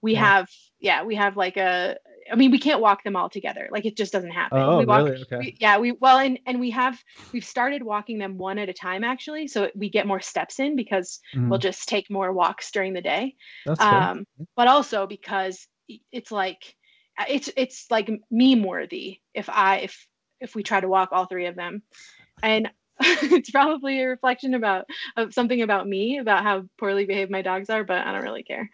we 0.02 0.14
Yeah. 0.14 0.22
have 0.22 0.50
yeah 0.80 1.04
we 1.04 1.16
have 1.16 1.38
like 1.38 1.58
a 1.58 1.98
i 2.32 2.36
mean 2.36 2.52
we 2.52 2.60
can't 2.60 2.82
walk 2.82 3.04
them 3.04 3.16
all 3.16 3.30
together 3.30 3.68
like 3.72 3.86
it 3.86 3.96
just 3.98 4.12
doesn't 4.14 4.32
happen 4.32 4.58
Oh, 4.60 4.80
we 4.80 4.86
walk, 4.86 5.06
really? 5.06 5.22
Okay. 5.24 5.38
we- 5.38 5.58
yeah 5.60 5.78
we 5.78 5.92
well 5.94 6.18
and 6.20 6.40
and 6.46 6.60
we 6.60 6.72
have 6.72 7.02
we've 7.34 7.46
started 7.46 7.84
walking 7.84 8.18
them 8.18 8.38
one 8.38 8.58
at 8.58 8.70
a 8.70 8.74
time 8.74 9.04
actually 9.04 9.48
so 9.48 9.70
we 9.76 9.90
get 9.90 10.08
more 10.08 10.20
steps 10.22 10.60
in 10.60 10.76
because 10.76 11.20
we'll 11.34 11.60
Mhm. 11.60 11.64
just 11.64 11.88
take 11.90 12.10
more 12.10 12.34
walks 12.34 12.72
during 12.72 12.94
the 12.94 13.02
day 13.02 13.36
That's 13.66 13.82
um 13.82 14.26
but 14.56 14.68
also 14.68 15.08
because 15.08 15.68
it's 16.12 16.32
like 16.32 16.76
uh, 17.20 17.26
it's 17.30 17.50
it's 17.56 17.86
like 17.90 18.10
meme 18.32 18.64
worthy 18.64 19.22
if 19.34 19.48
i 19.50 19.78
if 19.78 20.08
if 20.42 20.56
we 20.56 20.64
try 20.64 20.80
to 20.82 20.88
walk 20.88 21.10
all 21.12 21.26
three 21.26 21.46
of 21.46 21.56
them 21.56 21.82
and 22.44 22.70
it's 23.02 23.52
probably 23.52 24.02
a 24.02 24.08
reflection 24.08 24.54
about 24.54 24.86
of 25.18 25.34
something 25.34 25.62
about 25.62 25.88
me 25.88 26.18
about 26.18 26.44
how 26.44 26.64
poorly 26.78 27.06
behaved 27.06 27.30
my 27.30 27.42
dogs 27.42 27.70
are, 27.70 27.84
but 27.84 28.06
I 28.08 28.14
don't 28.14 28.24
really 28.24 28.44
care. 28.44 28.70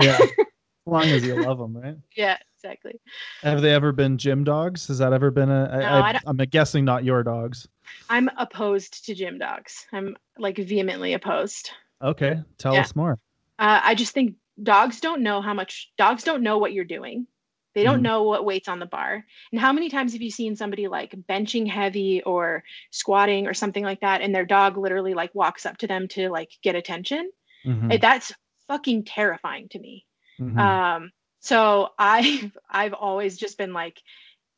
Yeah. 0.00 0.18
as 0.88 0.92
long 0.92 1.12
as 1.12 1.24
you 1.24 1.34
love 1.34 1.58
them, 1.58 1.76
right? 1.76 1.96
Yeah, 2.16 2.36
exactly. 2.56 3.00
Have 3.42 3.62
they 3.62 3.72
ever 3.72 3.92
been 3.92 4.18
gym 4.18 4.42
dogs? 4.42 4.88
Has 4.88 4.98
that 4.98 5.12
ever 5.12 5.30
been 5.30 5.50
a? 5.50 5.78
No, 5.78 5.86
I 5.86 6.10
I, 6.10 6.18
I'm 6.26 6.36
guessing 6.36 6.84
not 6.84 7.04
your 7.04 7.22
dogs. 7.22 7.68
I'm 8.08 8.28
opposed 8.36 9.04
to 9.06 9.14
gym 9.14 9.38
dogs. 9.38 9.86
I'm 9.92 10.16
like 10.38 10.56
vehemently 10.56 11.14
opposed. 11.14 11.70
Okay, 12.02 12.40
tell 12.58 12.74
Yeah. 12.74 12.80
us 12.80 12.96
more. 12.96 13.12
Uh, 13.58 13.80
I 13.82 13.94
just 13.94 14.12
think 14.12 14.34
dogs 14.62 15.00
don't 15.00 15.22
know 15.22 15.40
how 15.40 15.54
much 15.54 15.92
dogs 15.98 16.24
don't 16.24 16.42
know 16.42 16.58
what 16.58 16.72
you're 16.72 16.84
doing. 16.84 17.26
They 17.74 17.84
don't 17.84 18.00
Mhm. 18.00 18.02
know 18.02 18.22
what 18.24 18.44
weight's 18.44 18.66
on 18.68 18.80
the 18.80 18.86
bar. 18.86 19.24
And 19.52 19.60
how 19.60 19.72
many 19.72 19.88
times 19.88 20.12
have 20.12 20.22
you 20.22 20.30
seen 20.30 20.56
somebody 20.56 20.88
like 20.88 21.14
benching 21.28 21.68
heavy 21.68 22.22
or 22.24 22.64
squatting 22.90 23.46
or 23.46 23.54
something 23.54 23.84
like 23.84 24.00
that, 24.00 24.20
and 24.22 24.34
their 24.34 24.46
dog 24.46 24.76
literally 24.76 25.14
like 25.14 25.32
walks 25.34 25.64
up 25.66 25.76
to 25.78 25.86
them 25.86 26.08
to 26.08 26.28
like 26.30 26.50
get 26.62 26.74
attention? 26.74 27.30
Mhm, 27.64 27.92
It- 27.92 28.00
that's 28.00 28.32
fucking 28.66 29.04
terrifying 29.04 29.68
to 29.70 29.78
me. 29.78 30.04
Mhm. 30.40 30.58
Um, 30.58 31.12
so 31.40 31.90
I 31.98 32.50
I've 32.70 32.94
always 32.94 33.36
just 33.36 33.58
been 33.58 33.72
like 33.72 34.00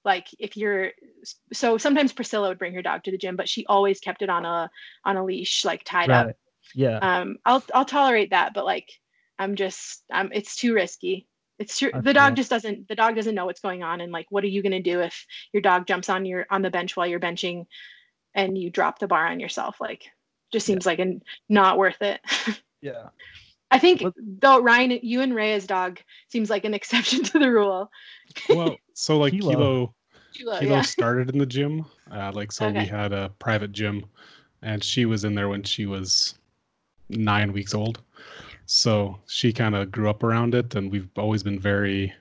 like 0.04 0.28
if 0.38 0.56
you're 0.56 0.92
so 1.52 1.76
sometimes 1.76 2.12
Priscilla 2.12 2.48
would 2.48 2.58
bring 2.58 2.74
her 2.74 2.82
dog 2.82 3.04
to 3.04 3.10
the 3.10 3.18
gym, 3.18 3.36
but 3.36 3.48
she 3.48 3.66
always 3.66 4.00
kept 4.00 4.22
it 4.22 4.30
on 4.30 4.44
a 4.44 4.70
on 5.04 5.16
a 5.16 5.24
leash, 5.24 5.64
like 5.64 5.84
tied 5.84 6.10
up 6.10 6.26
right. 6.26 6.36
Yeah. 6.74 6.98
um 6.98 7.36
i'll 7.44 7.62
i'll 7.74 7.84
tolerate 7.84 8.30
that 8.30 8.54
but 8.54 8.64
like 8.64 8.88
i'm 9.38 9.56
just 9.56 10.04
I'm 10.12 10.30
it's 10.32 10.54
too 10.56 10.74
risky 10.74 11.26
it's 11.58 11.76
too, 11.78 11.90
I 11.92 12.00
the 12.00 12.14
dog 12.14 12.36
just 12.36 12.48
doesn't 12.48 12.88
the 12.88 12.94
dog 12.94 13.16
doesn't 13.16 13.34
know 13.34 13.44
what's 13.46 13.60
going 13.60 13.82
on 13.82 14.00
and 14.00 14.12
like 14.12 14.26
what 14.30 14.44
are 14.44 14.48
you 14.48 14.62
going 14.62 14.72
to 14.72 14.80
do 14.82 15.00
if 15.00 15.26
your 15.52 15.60
dog 15.60 15.86
jumps 15.86 16.08
on 16.08 16.24
your 16.24 16.46
on 16.50 16.62
the 16.62 16.70
bench 16.70 16.96
while 16.96 17.06
you're 17.06 17.20
benching 17.20 17.66
and 18.34 18.56
you 18.56 18.70
drop 18.70 18.98
the 18.98 19.06
bar 19.08 19.26
on 19.26 19.40
yourself 19.40 19.80
like 19.80 20.04
just 20.52 20.66
Yeah. 20.68 20.74
seems 20.74 20.86
like 20.86 20.98
a, 21.00 21.20
not 21.48 21.76
worth 21.76 22.00
it 22.00 22.20
yeah. 22.80 23.08
I 23.70 23.78
think 23.78 24.00
What- 24.02 24.14
though 24.18 24.60
ryan 24.60 24.98
you 25.02 25.20
and 25.20 25.34
rhea's 25.34 25.66
dog 25.66 26.00
seems 26.28 26.50
like 26.50 26.64
an 26.64 26.74
exception 26.80 27.22
to 27.24 27.38
the 27.38 27.50
rule 27.50 27.90
Well, 28.48 28.76
so 28.94 29.18
like 29.18 29.32
Kilo. 29.32 29.50
Kilo, 29.52 29.94
Kilo, 30.32 30.60
Kilo 30.60 30.74
yeah. 30.76 30.82
started 30.82 31.30
in 31.30 31.38
the 31.38 31.46
gym. 31.46 31.84
Uh, 32.12 32.30
like 32.32 32.52
so, 32.52 32.70
we 32.70 32.84
had 32.86 33.12
a 33.12 33.28
private 33.40 33.72
gym, 33.72 34.04
and 34.62 34.82
she 34.84 35.04
was 35.04 35.24
in 35.24 35.34
there 35.34 35.48
when 35.48 35.62
she 35.64 35.86
was 35.86 36.36
nine 37.08 37.52
weeks 37.52 37.74
old. 37.74 38.00
So 38.66 39.18
she 39.26 39.52
kind 39.52 39.74
of 39.74 39.90
grew 39.90 40.08
up 40.08 40.22
around 40.22 40.54
it, 40.54 40.74
and 40.76 40.92
we've 40.92 41.08
always 41.16 41.42
been 41.42 41.58
very 41.58 42.12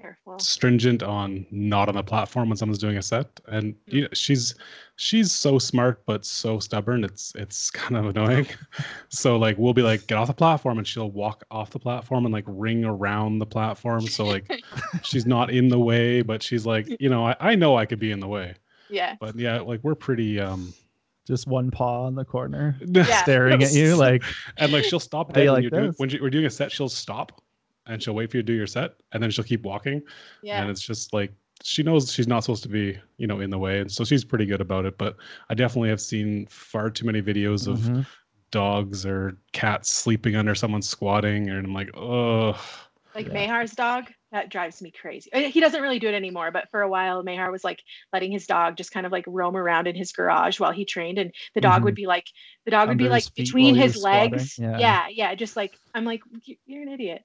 careful 0.00 0.38
stringent 0.38 1.02
on 1.02 1.44
not 1.50 1.88
on 1.88 1.96
the 1.96 2.02
platform 2.02 2.48
when 2.48 2.56
someone's 2.56 2.78
doing 2.78 2.96
a 2.98 3.02
set. 3.02 3.40
And 3.48 3.74
you 3.86 4.02
know, 4.02 4.08
she's 4.12 4.54
she's 4.96 5.32
so 5.32 5.58
smart 5.58 6.04
but 6.06 6.24
so 6.24 6.58
stubborn. 6.60 7.04
It's 7.04 7.32
it's 7.34 7.70
kind 7.72 7.96
of 7.96 8.06
annoying. 8.16 8.46
so 9.08 9.36
like 9.36 9.58
we'll 9.58 9.74
be 9.74 9.82
like 9.82 10.06
get 10.06 10.16
off 10.18 10.28
the 10.28 10.34
platform, 10.34 10.78
and 10.78 10.86
she'll 10.86 11.10
walk 11.10 11.44
off 11.50 11.70
the 11.70 11.78
platform 11.78 12.24
and 12.26 12.32
like 12.32 12.44
ring 12.46 12.84
around 12.84 13.38
the 13.38 13.46
platform. 13.46 14.02
So 14.02 14.24
like 14.24 14.50
she's 15.02 15.26
not 15.26 15.50
in 15.50 15.68
the 15.68 15.78
way, 15.80 16.22
but 16.22 16.42
she's 16.42 16.64
like 16.66 16.86
you 17.00 17.08
know 17.08 17.26
I, 17.26 17.36
I 17.40 17.54
know 17.54 17.76
I 17.76 17.84
could 17.86 17.98
be 17.98 18.12
in 18.12 18.20
the 18.20 18.28
way. 18.28 18.54
yeah 18.90 19.16
But 19.20 19.36
yeah, 19.36 19.60
like 19.60 19.80
we're 19.82 19.94
pretty 19.96 20.38
um 20.38 20.72
Just 21.26 21.46
one 21.48 21.70
paw 21.72 22.06
on 22.06 22.14
the 22.14 22.24
corner, 22.24 22.76
Yeah. 22.86 23.22
staring 23.22 23.62
at 23.62 23.72
you 23.72 23.96
like. 23.96 24.22
and 24.58 24.72
like 24.72 24.84
she'll 24.84 25.00
stop 25.00 25.34
How 25.34 25.40
do 25.42 25.46
when 25.46 25.48
like 25.54 25.62
you're 25.62 25.70
doing 25.70 25.86
this? 25.88 25.98
when 25.98 26.10
you- 26.10 26.20
we're 26.22 26.30
doing 26.30 26.46
a 26.46 26.50
set. 26.50 26.70
She'll 26.70 26.88
stop 26.88 27.42
and 27.88 28.02
she'll 28.02 28.14
wait 28.14 28.30
for 28.30 28.36
you 28.36 28.42
to 28.42 28.46
do 28.46 28.52
your 28.52 28.66
set, 28.66 28.94
and 29.12 29.22
then 29.22 29.30
she'll 29.30 29.44
keep 29.44 29.62
walking. 29.62 30.02
yeah 30.42 30.60
and 30.60 30.70
it's 30.70 30.80
just 30.82 31.12
like 31.12 31.32
she 31.64 31.82
knows 31.82 32.12
she's 32.12 32.28
not 32.28 32.44
supposed 32.44 32.62
to 32.62 32.68
be 32.68 32.96
you 33.16 33.26
know 33.26 33.40
in 33.40 33.50
the 33.50 33.58
way 33.58 33.80
and 33.80 33.90
so 33.90 34.04
she's 34.04 34.24
pretty 34.24 34.46
good 34.46 34.60
about 34.60 34.84
it 34.86 34.96
but 34.96 35.16
i 35.50 35.54
definitely 35.54 35.88
have 35.88 36.00
seen 36.00 36.46
far 36.46 36.88
too 36.88 37.04
many 37.04 37.20
videos 37.20 37.66
of 37.66 37.78
Mhm. 37.80 38.06
dogs 38.52 39.04
or 39.04 39.36
cats 39.52 39.90
sleeping 39.90 40.36
under 40.36 40.54
someone 40.54 40.82
squatting 40.82 41.48
and 41.50 41.66
i'm 41.66 41.74
like 41.74 41.90
oh 41.96 42.50
like 43.16 43.26
Yeah. 43.26 43.32
Mayhar's 43.32 43.72
dog, 43.72 44.12
that 44.32 44.50
drives 44.50 44.82
me 44.82 44.90
crazy. 44.90 45.32
Uh, 45.32 45.40
He 45.40 45.60
doesn't 45.60 45.80
really 45.80 45.98
do 45.98 46.08
it 46.08 46.14
anymore, 46.14 46.50
but 46.50 46.70
for 46.70 46.82
a 46.82 46.88
while, 46.88 47.22
Mayhar 47.24 47.50
was 47.50 47.64
like 47.64 47.82
letting 48.12 48.30
his 48.30 48.46
dog 48.46 48.76
just 48.76 48.92
kind 48.92 49.06
of 49.06 49.12
like 49.12 49.24
roam 49.26 49.56
around 49.56 49.86
in 49.86 49.94
his 49.96 50.12
garage 50.12 50.60
while 50.60 50.72
he 50.72 50.84
trained, 50.84 51.18
and 51.18 51.32
the 51.54 51.60
dog 51.60 51.84
would 51.84 51.94
be 51.94 52.06
like, 52.06 52.26
the 52.64 52.70
dog 52.70 52.88
would 52.88 52.98
be 52.98 53.04
Mm-hmm. 53.04 53.12
Under 53.12 53.16
his 53.16 53.26
like 53.26 53.34
between 53.34 53.74
his 53.74 53.96
legs. 54.02 54.58
Yeah. 54.58 54.78
Yeah. 54.78 55.06
yeah, 55.08 55.34
just 55.34 55.56
like 55.56 55.78
I'm 55.94 56.04
like, 56.04 56.20
"You- 56.44 56.56
you're 56.66 56.82
an 56.82 56.88
idiot. 56.90 57.22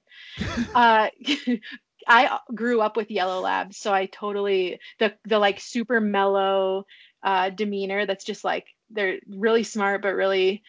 uh, 0.74 1.08
I 2.06 2.38
grew 2.54 2.80
up 2.80 2.96
with 2.96 3.10
yellow 3.10 3.40
labs, 3.40 3.78
so 3.78 3.92
I 3.92 4.06
totally 4.06 4.78
the 4.98 5.14
the 5.24 5.38
like 5.38 5.60
super 5.60 6.00
mellow 6.00 6.84
uh, 7.22 7.50
demeanor. 7.50 8.04
That's 8.06 8.24
just 8.24 8.44
like 8.44 8.66
they're 8.90 9.18
really 9.28 9.62
smart, 9.62 10.02
but 10.02 10.14
really 10.14 10.62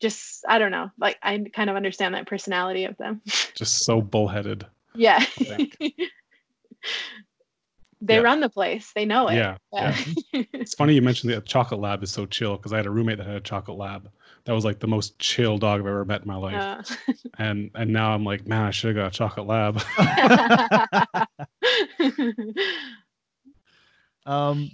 just 0.00 0.44
I 0.48 0.58
don't 0.58 0.72
know. 0.72 0.90
Like 0.98 1.18
I 1.22 1.38
kind 1.54 1.70
of 1.70 1.76
understand 1.76 2.14
that 2.14 2.26
personality 2.26 2.84
of 2.84 2.96
them. 2.96 3.20
just 3.54 3.84
so 3.84 4.00
bullheaded 4.00 4.66
Yeah. 4.94 5.24
they 8.02 8.14
Yeah. 8.14 8.20
run 8.20 8.40
the 8.40 8.48
place. 8.48 8.92
They 8.94 9.04
know 9.04 9.28
it. 9.28 9.36
yeah 9.36 9.56
yeah 9.72 9.96
it's 10.52 10.74
funny 10.74 10.94
you 10.94 11.02
mentioned 11.02 11.32
the 11.32 11.40
chocolate 11.42 11.80
lab 11.80 12.02
is 12.02 12.10
so 12.10 12.24
chill 12.26 12.56
because 12.56 12.72
i 12.72 12.76
had 12.76 12.86
a 12.86 12.90
roommate 12.90 13.18
that 13.18 13.26
had 13.26 13.36
a 13.36 13.40
chocolate 13.40 13.76
lab 13.76 14.10
that 14.44 14.52
was 14.52 14.64
like 14.64 14.78
the 14.80 14.86
most 14.86 15.18
chill 15.18 15.58
dog 15.58 15.80
i've 15.80 15.86
ever 15.86 16.04
met 16.04 16.22
in 16.22 16.26
my 16.28 16.34
life 16.36 16.54
Uh, 16.54 17.12
and 17.38 17.70
and 17.74 17.92
now 17.92 18.12
i'm 18.12 18.24
like 18.24 18.46
man 18.48 18.62
i 18.62 18.70
should 18.70 18.96
have 18.96 19.04
got 19.04 19.14
a 19.14 19.16
chocolate 19.18 19.46
lab 19.46 19.80
Um, 24.26 24.70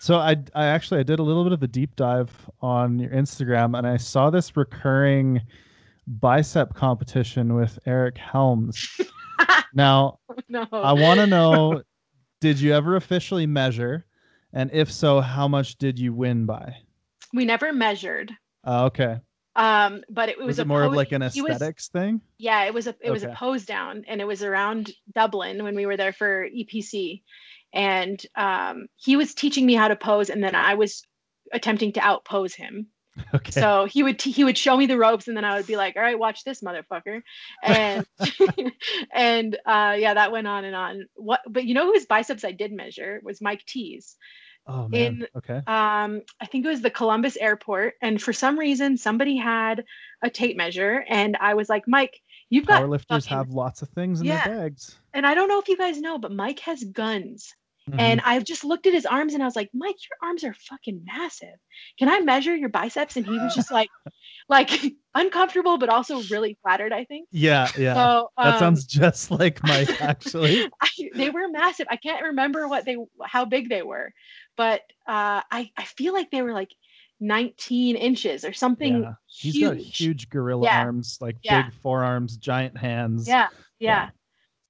so 0.00 0.16
I 0.16 0.36
I 0.54 0.66
actually 0.66 1.00
I 1.00 1.02
did 1.02 1.18
a 1.18 1.22
little 1.22 1.44
bit 1.44 1.52
of 1.52 1.62
a 1.62 1.66
deep 1.66 1.94
dive 1.96 2.30
on 2.60 2.98
your 2.98 3.10
Instagram 3.10 3.76
and 3.76 3.86
I 3.86 3.96
saw 3.96 4.30
this 4.30 4.56
recurring 4.56 5.42
bicep 6.06 6.74
competition 6.74 7.54
with 7.54 7.78
Eric 7.86 8.16
Helms. 8.16 8.88
now 9.74 10.18
no. 10.48 10.66
I 10.72 10.92
want 10.92 11.20
to 11.20 11.26
know, 11.26 11.82
did 12.40 12.60
you 12.60 12.72
ever 12.74 12.96
officially 12.96 13.46
measure, 13.46 14.06
and 14.52 14.70
if 14.72 14.90
so, 14.92 15.20
how 15.20 15.48
much 15.48 15.76
did 15.78 15.98
you 15.98 16.12
win 16.12 16.46
by? 16.46 16.76
we 17.34 17.44
never 17.44 17.72
measured. 17.72 18.32
Uh, 18.66 18.86
okay, 18.86 19.18
Um, 19.54 20.02
but 20.08 20.30
it, 20.30 20.32
it 20.32 20.38
was, 20.38 20.46
was, 20.46 20.58
it 20.60 20.62
a 20.62 20.64
more 20.64 20.82
of 20.82 20.92
like 20.94 21.12
an 21.12 21.22
he 21.30 21.42
was- 21.42 21.52
aesthetics 21.52 21.88
thing? 21.88 22.20
yeah, 22.38 22.64
it 22.64 22.72
was 22.74 22.86
a 22.86 22.94
it 23.00 23.10
was 23.10 23.22
a 23.22 23.28
pose 23.28 23.64
down, 23.66 24.04
and 24.08 24.20
it 24.20 24.26
was 24.26 24.42
around 24.42 24.90
Dublin 25.14 25.62
when 25.62 25.74
we 25.76 25.84
were 25.86 25.96
there 25.96 26.12
for 26.12 26.48
EPC, 26.48 27.22
and 27.74 28.24
um, 28.34 28.86
he 28.96 29.16
was 29.16 29.34
teaching 29.34 29.66
me 29.66 29.74
how 29.74 29.88
to 29.88 29.96
pose, 29.96 30.30
and 30.30 30.42
then 30.42 30.54
I 30.54 30.74
was 30.74 31.02
attempting 31.52 31.92
to 31.92 32.00
outpose 32.00 32.54
him. 32.54 32.86
Okay, 33.34 33.50
So 33.50 33.84
he 33.86 34.02
would 34.02 34.20
he 34.22 34.44
would 34.44 34.56
show 34.58 34.76
me 34.76 34.86
the 34.86 34.96
ropes, 34.98 35.28
and 35.28 35.36
then 35.36 35.44
I 35.44 35.56
would 35.56 35.66
be 35.66 35.76
like, 35.76 35.96
"All 35.96 36.02
right, 36.02 36.18
watch 36.18 36.44
this, 36.44 36.60
motherfucker," 36.62 37.22
and 37.62 38.06
and 39.12 39.56
uh, 39.66 39.96
yeah, 39.98 40.14
that 40.14 40.32
went 40.32 40.46
on 40.46 40.64
and 40.64 40.74
on. 40.76 41.06
What? 41.14 41.40
But 41.48 41.64
you 41.64 41.74
know 41.74 41.86
whose 41.92 42.06
biceps 42.06 42.44
I 42.44 42.52
did 42.52 42.72
measure 42.72 43.20
was 43.22 43.40
Mike 43.40 43.64
T's. 43.66 44.16
oh 44.66 44.88
man, 44.88 45.00
in- 45.22 45.26
okay, 45.36 45.58
Um, 45.66 46.22
I 46.40 46.46
think 46.46 46.64
it 46.64 46.68
was 46.68 46.82
the 46.82 46.90
Columbus 46.90 47.36
airport, 47.36 47.94
and 48.02 48.20
for 48.20 48.32
some 48.32 48.58
reason, 48.58 48.96
somebody 48.96 49.36
had 49.36 49.84
a 50.22 50.30
tape 50.30 50.56
measure, 50.56 51.04
and 51.08 51.36
I 51.40 51.54
was 51.54 51.68
like, 51.68 51.84
"Mike, 51.86 52.20
you've 52.50 52.66
got 52.66 52.82
powerlifters 52.82 53.06
fucking-" 53.24 53.36
have 53.36 53.50
lots 53.50 53.82
of 53.82 53.88
things 53.90 54.20
in 54.20 54.26
Yeah. 54.26 54.46
their 54.46 54.58
bags. 54.60 54.98
And 55.14 55.26
I 55.26 55.34
don't 55.34 55.48
know 55.48 55.58
if 55.60 55.68
you 55.68 55.76
guys 55.76 56.00
know, 56.00 56.18
but 56.18 56.32
Mike 56.32 56.60
has 56.60 56.82
guns. 56.84 57.54
Mhm. 57.88 57.98
And 57.98 58.20
I 58.24 58.40
just 58.40 58.64
looked 58.64 58.86
at 58.86 58.92
his 58.94 59.06
arms 59.06 59.34
and 59.34 59.42
I 59.42 59.46
was 59.46 59.56
like, 59.56 59.70
Mike, 59.74 59.96
your 60.10 60.28
arms 60.28 60.44
are 60.44 60.54
fucking 60.54 61.02
massive. 61.06 61.54
Can 61.98 62.08
I 62.08 62.20
measure 62.20 62.54
your 62.54 62.68
biceps? 62.68 63.16
And 63.16 63.26
he 63.26 63.38
was 63.40 63.54
just 63.54 63.70
like, 63.70 63.90
like 64.48 64.70
uncomfortable, 65.14 65.78
but 65.78 65.88
also 65.88 66.22
really 66.30 66.58
flattered, 66.62 66.92
I 66.92 67.04
think. 67.04 67.28
yeah, 67.30 67.70
yeah, 67.76 67.94
So 67.94 68.30
that 68.42 68.50
um, 68.56 68.58
sounds 68.58 68.84
just 68.86 69.30
like 69.40 69.62
Mike 69.64 70.00
actually. 70.00 70.70
I, 70.80 70.88
they 71.16 71.30
were 71.30 71.48
massive. 71.48 71.86
I 71.90 71.96
can't 71.96 72.22
remember 72.22 72.68
what 72.68 72.84
they 72.84 72.96
how 73.24 73.44
big 73.44 73.68
they 73.68 73.82
were, 73.82 74.12
but 74.56 74.80
uh, 75.06 75.42
I 75.50 75.70
I 75.76 75.84
feel 75.84 76.12
like 76.12 76.30
they 76.30 76.42
were 76.42 76.52
like 76.52 76.70
19 77.20 77.96
inches 77.96 78.44
or 78.44 78.52
something 78.52 79.02
Yeah, 79.02 79.14
He's 79.26 79.54
huge. 79.54 79.62
got 79.62 79.76
huge 79.76 80.28
gorilla 80.30 80.66
Yeah. 80.66 80.78
arms, 80.80 81.18
like 81.20 81.36
Yeah. 81.42 81.64
big 81.64 81.72
forearms, 81.74 82.36
giant 82.36 82.76
hands. 82.76 83.28
Yeah, 83.28 83.48
Yeah. 83.80 84.10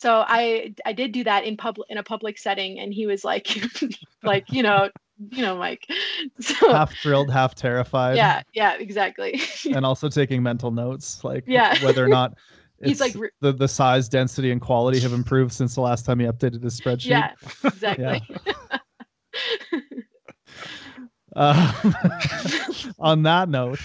Yeah. 0.03 0.09
So 0.09 0.25
I 0.27 0.75
I 0.85 0.93
did 0.93 1.13
do 1.13 1.25
that 1.25 1.45
in 1.45 1.57
public 1.57 1.89
in 1.91 1.99
a 1.99 2.03
public 2.03 2.39
setting, 2.39 2.79
and 2.79 2.93
he 2.93 3.07
was 3.07 3.25
like, 3.25 3.49
like 4.23 4.45
you 4.53 4.63
know, 4.63 4.91
you 5.31 5.43
know, 5.43 5.57
Mike. 5.57 5.87
So 6.41 6.73
half 6.73 6.95
thrilled, 7.03 7.31
half 7.31 7.55
terrified. 7.55 8.17
yeah, 8.17 8.43
yeah, 8.55 8.75
exactly. 8.79 9.41
and 9.75 9.85
also 9.85 10.09
taking 10.09 10.43
mental 10.43 10.71
notes, 10.71 11.25
like 11.25 11.45
Yeah. 11.47 11.83
whether 11.83 12.05
or 12.05 12.09
not 12.09 12.35
He's 12.83 13.01
like 13.01 13.17
the 13.41 13.53
the 13.53 13.67
size, 13.67 14.09
density, 14.09 14.53
and 14.53 14.61
quality 14.61 15.01
have 15.01 15.13
improved 15.13 15.53
since 15.53 15.75
the 15.75 15.81
last 15.81 16.05
time 16.07 16.21
he 16.21 16.27
updated 16.27 16.63
his 16.63 16.81
spreadsheet. 16.81 17.07
yeah, 17.09 17.33
exactly. 17.65 18.23
Um, 21.37 21.73
on 22.99 23.23
that 23.25 23.49
note, 23.49 23.79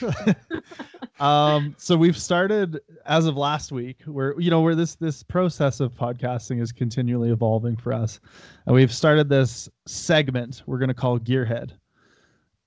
um, 1.23 1.75
so 1.77 1.95
we've 1.95 2.17
started 2.17 2.79
as 3.05 3.25
of 3.27 3.37
last 3.37 3.71
week. 3.71 4.01
Where 4.05 4.39
you 4.39 4.49
know 4.49 4.61
where 4.61 4.75
this 4.75 4.95
this 4.95 5.23
process 5.23 5.79
of 5.79 5.93
podcasting 5.93 6.61
is 6.61 6.71
continually 6.71 7.31
evolving 7.31 7.77
for 7.77 7.93
us, 7.93 8.19
and 8.65 8.75
we've 8.75 8.93
started 8.93 9.29
this 9.29 9.69
segment 9.85 10.63
we're 10.65 10.79
going 10.79 10.89
to 10.89 10.93
call 10.93 11.19
Gearhead. 11.19 11.71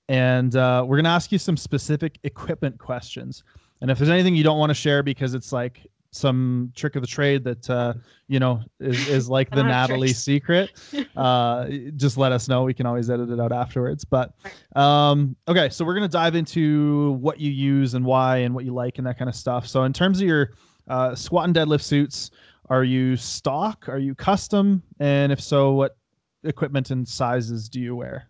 and 0.09 0.55
uh, 0.55 0.83
we're 0.87 0.97
gonna 0.97 1.09
ask 1.09 1.31
you 1.31 1.37
some 1.39 1.57
specific 1.57 2.19
equipment 2.23 2.77
questions. 2.79 3.43
And 3.81 3.91
if 3.91 3.97
there's 3.99 4.09
anything 4.09 4.35
you 4.35 4.43
don't 4.43 4.59
want 4.59 4.71
to 4.71 4.73
share 4.75 5.03
because 5.03 5.33
it's 5.35 5.51
like 5.53 5.85
some 6.17 6.71
trick 6.75 6.95
of 6.95 7.01
the 7.01 7.07
trade 7.07 7.43
that 7.43 7.69
uh, 7.69 7.93
you 8.27 8.39
know 8.39 8.61
is, 8.79 9.07
is 9.07 9.29
like 9.37 9.49
the 9.49 9.63
Natalie 9.63 10.07
tricks. 10.07 10.19
secret, 10.19 10.71
uh, 11.15 11.67
just 11.95 12.17
let 12.17 12.31
us 12.31 12.47
know. 12.47 12.63
We 12.63 12.73
can 12.73 12.85
always 12.85 13.09
edit 13.09 13.29
it 13.29 13.39
out 13.39 13.51
afterwards. 13.51 14.03
But 14.03 14.33
um, 14.75 15.35
okay, 15.47 15.69
so 15.69 15.85
we're 15.85 15.93
gonna 15.93 16.07
dive 16.07 16.35
into 16.35 17.11
what 17.21 17.39
you 17.39 17.51
use 17.51 17.93
and 17.93 18.03
why 18.05 18.37
and 18.37 18.53
what 18.53 18.65
you 18.65 18.73
like 18.73 18.97
and 18.97 19.07
that 19.07 19.17
kind 19.17 19.29
of 19.29 19.35
stuff. 19.35 19.67
So 19.67 19.83
in 19.83 19.93
terms 19.93 20.19
of 20.19 20.27
your 20.27 20.51
uh, 20.87 21.15
squat 21.15 21.45
and 21.45 21.55
deadlift 21.55 21.83
suits, 21.83 22.31
are 22.69 22.83
you 22.83 23.15
stock? 23.15 23.87
Are 23.87 23.99
you 23.99 24.15
custom? 24.15 24.83
And 24.99 25.31
if 25.31 25.39
so, 25.39 25.71
what 25.73 25.97
equipment 26.43 26.91
and 26.91 27.07
sizes 27.07 27.69
do 27.69 27.79
you 27.79 27.95
wear? 27.95 28.29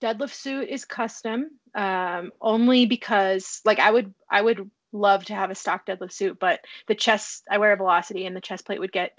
Deadlift 0.00 0.32
suit 0.32 0.68
is 0.68 0.84
custom, 0.84 1.50
um, 1.74 2.30
only 2.40 2.86
because 2.86 3.60
like 3.64 3.80
I 3.80 3.90
would 3.90 4.14
I 4.30 4.42
would 4.42 4.70
love 4.92 5.24
to 5.26 5.34
have 5.34 5.50
a 5.50 5.54
stock 5.54 5.86
deadlift 5.86 6.12
suit, 6.12 6.38
but 6.38 6.60
the 6.86 6.94
chest 6.94 7.44
I 7.50 7.58
wear 7.58 7.72
a 7.72 7.76
velocity 7.76 8.26
and 8.26 8.36
the 8.36 8.40
chest 8.40 8.66
plate 8.66 8.80
would 8.80 8.92
get 8.92 9.18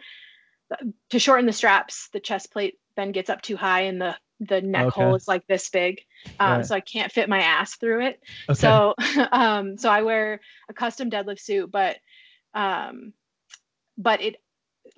to 1.09 1.19
shorten 1.19 1.45
the 1.45 1.53
straps. 1.53 2.09
The 2.13 2.19
chest 2.19 2.51
plate 2.51 2.75
then 2.95 3.11
gets 3.11 3.29
up 3.29 3.41
too 3.41 3.57
high 3.57 3.81
and 3.81 4.01
the 4.01 4.15
the 4.41 4.61
neck 4.61 4.87
okay. 4.87 5.03
hole 5.03 5.15
is 5.15 5.27
like 5.27 5.45
this 5.47 5.69
big, 5.69 5.99
um, 6.39 6.57
right. 6.57 6.65
so 6.65 6.73
I 6.73 6.79
can't 6.79 7.11
fit 7.11 7.27
my 7.27 7.41
ass 7.41 7.75
through 7.75 8.05
it. 8.05 8.23
Okay. 8.49 8.57
So 8.57 8.95
um, 9.31 9.77
so 9.77 9.89
I 9.89 10.01
wear 10.01 10.39
a 10.69 10.73
custom 10.73 11.09
deadlift 11.09 11.41
suit, 11.41 11.69
but 11.71 11.97
um, 12.53 13.13
but 13.97 14.21
it 14.21 14.37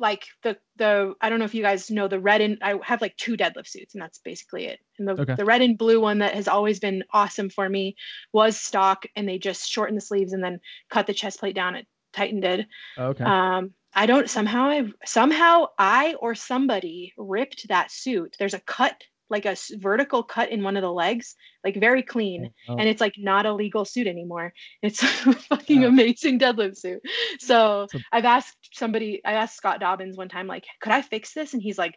like 0.01 0.25
the 0.43 0.57
the 0.77 1.13
I 1.21 1.29
don't 1.29 1.39
know 1.39 1.45
if 1.45 1.53
you 1.53 1.61
guys 1.61 1.91
know 1.91 2.07
the 2.07 2.19
red 2.19 2.41
and 2.41 2.57
I 2.61 2.75
have 2.83 3.01
like 3.01 3.15
two 3.17 3.37
deadlift 3.37 3.67
suits 3.67 3.93
and 3.93 4.01
that's 4.01 4.17
basically 4.17 4.65
it. 4.65 4.79
And 4.99 5.07
the 5.07 5.21
okay. 5.21 5.35
the 5.35 5.45
red 5.45 5.61
and 5.61 5.77
blue 5.77 6.01
one 6.01 6.17
that 6.17 6.33
has 6.33 6.47
always 6.47 6.79
been 6.79 7.03
awesome 7.13 7.49
for 7.49 7.69
me 7.69 7.95
was 8.33 8.59
stock 8.59 9.05
and 9.15 9.29
they 9.29 9.37
just 9.37 9.69
shortened 9.69 9.97
the 9.97 10.01
sleeves 10.01 10.33
and 10.33 10.43
then 10.43 10.59
cut 10.89 11.07
the 11.07 11.13
chest 11.13 11.39
plate 11.39 11.55
down. 11.55 11.75
It 11.75 11.87
tightened 12.11 12.43
it. 12.43 12.67
Okay. 12.97 13.23
Um, 13.23 13.73
I 13.93 14.05
don't 14.05 14.29
somehow 14.29 14.63
I 14.63 14.91
somehow 15.05 15.67
I 15.77 16.15
or 16.19 16.33
somebody 16.33 17.13
ripped 17.17 17.67
that 17.67 17.91
suit. 17.91 18.35
There's 18.39 18.53
a 18.53 18.61
cut 18.61 19.03
like 19.31 19.45
a 19.45 19.55
vertical 19.77 20.21
cut 20.21 20.49
in 20.49 20.61
one 20.61 20.75
of 20.75 20.81
the 20.83 20.91
legs, 20.91 21.35
like 21.63 21.75
very 21.77 22.03
clean. 22.03 22.51
Oh. 22.67 22.75
And 22.75 22.87
it's 22.87 23.01
like 23.01 23.15
not 23.17 23.45
a 23.45 23.53
legal 23.53 23.85
suit 23.85 24.05
anymore. 24.05 24.53
It's 24.83 25.01
a 25.01 25.07
fucking 25.07 25.85
amazing 25.85 26.37
deadlift 26.37 26.77
suit. 26.77 27.01
So 27.39 27.87
I've 28.11 28.25
asked 28.25 28.57
somebody, 28.73 29.21
I 29.23 29.33
asked 29.33 29.55
Scott 29.55 29.79
Dobbins 29.79 30.17
one 30.17 30.27
time, 30.27 30.47
like, 30.47 30.65
could 30.81 30.91
I 30.91 31.01
fix 31.01 31.33
this? 31.33 31.53
And 31.53 31.61
he's 31.61 31.77
like, 31.77 31.95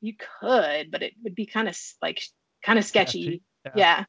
you 0.00 0.14
could, 0.40 0.90
but 0.90 1.02
it 1.02 1.14
would 1.24 1.34
be 1.34 1.46
kind 1.46 1.68
of 1.68 1.76
like 2.00 2.22
kind 2.64 2.78
of 2.78 2.84
sketchy. 2.84 3.42
Yeah. 3.64 3.72
yeah. 3.74 4.04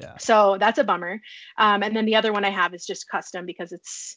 Yeah. 0.00 0.16
So 0.18 0.56
that's 0.58 0.78
a 0.78 0.84
bummer. 0.84 1.20
Um, 1.56 1.84
and 1.84 1.94
then 1.94 2.06
the 2.06 2.16
other 2.16 2.32
one 2.32 2.44
I 2.44 2.50
have 2.50 2.74
is 2.74 2.84
just 2.84 3.08
custom 3.08 3.46
because 3.46 3.70
it's 3.70 4.16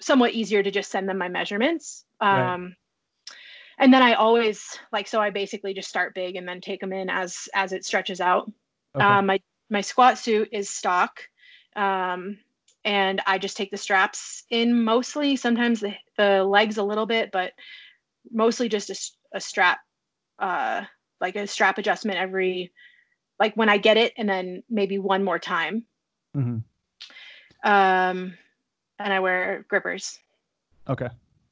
somewhat 0.00 0.32
easier 0.32 0.62
to 0.62 0.70
just 0.70 0.90
send 0.90 1.08
them 1.08 1.18
my 1.18 1.28
measurements. 1.28 2.06
Um, 2.20 2.62
right 2.62 2.72
and 3.78 3.92
then 3.92 4.02
I 4.02 4.14
always 4.14 4.64
like 4.92 5.08
so 5.08 5.20
I 5.20 5.30
basically 5.30 5.74
just 5.74 5.88
start 5.88 6.14
big 6.14 6.36
and 6.36 6.46
then 6.46 6.60
take 6.60 6.80
them 6.80 6.92
in 6.92 7.10
as 7.10 7.48
as 7.54 7.72
it 7.72 7.84
stretches 7.84 8.20
out. 8.20 8.50
Okay. 8.94 9.04
Um, 9.04 9.26
my 9.26 9.40
my 9.70 9.80
squat 9.80 10.18
suit 10.18 10.48
is 10.52 10.70
stock, 10.70 11.20
um, 11.76 12.38
and 12.84 13.20
I 13.26 13.38
just 13.38 13.56
take 13.56 13.70
the 13.70 13.76
straps 13.76 14.44
in 14.50 14.84
mostly. 14.84 15.36
Sometimes 15.36 15.80
the 15.80 15.94
the 16.16 16.44
legs 16.44 16.78
a 16.78 16.82
little 16.82 17.06
bit, 17.06 17.30
but 17.32 17.52
mostly 18.30 18.68
just 18.68 18.90
a, 18.90 19.36
a 19.36 19.40
strap, 19.40 19.80
uh, 20.38 20.82
like 21.20 21.36
a 21.36 21.46
strap 21.46 21.78
adjustment 21.78 22.18
every, 22.18 22.72
like 23.40 23.54
when 23.56 23.68
I 23.68 23.78
get 23.78 23.96
it, 23.96 24.12
and 24.16 24.28
then 24.28 24.62
maybe 24.70 24.98
one 24.98 25.24
more 25.24 25.38
time. 25.38 25.84
Mm-hmm. 26.36 26.58
Um, 27.68 28.34
and 28.98 29.12
I 29.12 29.20
wear 29.20 29.64
grippers. 29.68 30.18
Okay. 30.88 31.08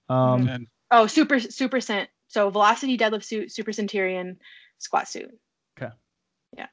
Um, 0.09 0.47
and 0.49 0.67
Oh, 0.93 1.07
super 1.07 1.41
super 1.41 1.81
cent. 1.81 2.09
So 2.29 2.49
velocity 2.51 2.97
deadlift 2.97 3.25
suit, 3.25 3.51
super 3.51 3.73
centurion, 3.73 4.39
squat 4.79 5.09
suit. 5.09 5.31
Okay. 5.77 5.93
Yeah. 6.57 6.67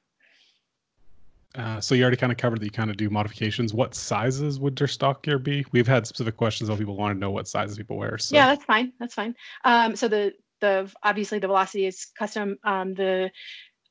Uh, 1.56 1.82
so 1.82 1.96
you 1.96 2.04
already 2.04 2.18
kind 2.18 2.32
of 2.32 2.38
covered 2.38 2.60
that 2.60 2.66
you 2.66 2.72
kind 2.72 2.90
of 2.90 2.98
do 2.98 3.10
modifications. 3.10 3.74
What 3.74 3.96
sizes 3.96 4.60
would 4.60 4.80
your 4.80 4.88
stock 4.88 5.24
gear 5.24 5.40
be? 5.40 5.66
We've 5.72 5.88
had 5.88 6.06
specific 6.06 6.38
questions 6.38 6.70
of 6.70 6.78
people 6.78 6.98
want 6.98 7.16
to 7.16 7.20
know 7.20 7.32
what 7.32 7.48
sizes 7.48 7.78
people 7.78 7.98
wear. 7.98 8.18
So. 8.18 8.36
Yeah, 8.36 8.48
that's 8.48 8.66
fine. 8.66 8.92
That's 9.00 9.14
fine. 9.14 9.36
Um, 9.64 9.96
so 9.96 10.08
the 10.08 10.34
the 10.60 10.92
obviously 11.02 11.40
the 11.40 11.48
velocity 11.48 11.86
is 11.86 12.06
custom. 12.18 12.58
Um, 12.64 12.94
the 12.94 13.32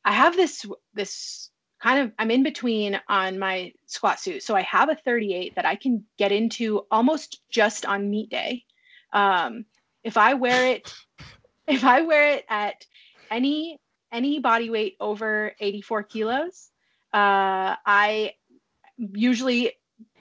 I 0.05 0.13
have 0.13 0.37
this 0.37 0.67
this 0.93 1.51
kind 1.81 2.01
of 2.01 2.13
I'm 2.19 2.31
in 2.31 2.43
between 2.43 3.01
on 3.09 3.39
my 3.39 3.73
squat 3.87 4.21
suit. 4.21 4.43
So 4.43 4.55
I 4.55 4.63
have 4.63 4.91
a 4.91 4.97
38 4.97 5.55
that 5.55 5.65
I 5.65 5.75
can 5.75 6.05
get 6.19 6.33
into 6.33 6.83
almost 6.91 7.41
just 7.51 7.87
on 7.87 8.11
meet 8.11 8.31
day. 8.31 8.65
Um, 9.13 9.65
if 10.05 10.17
I 10.17 10.35
wear 10.35 10.67
it, 10.67 10.93
if 11.67 11.85
I 11.85 12.03
wear 12.03 12.33
it 12.33 12.45
at 12.49 12.87
any 13.31 13.79
any 14.11 14.39
body 14.39 14.71
weight 14.71 14.97
over 15.01 15.53
84 15.61 16.03
kilos, 16.05 16.71
uh, 17.13 17.77
I 17.85 18.33
usually 18.97 19.73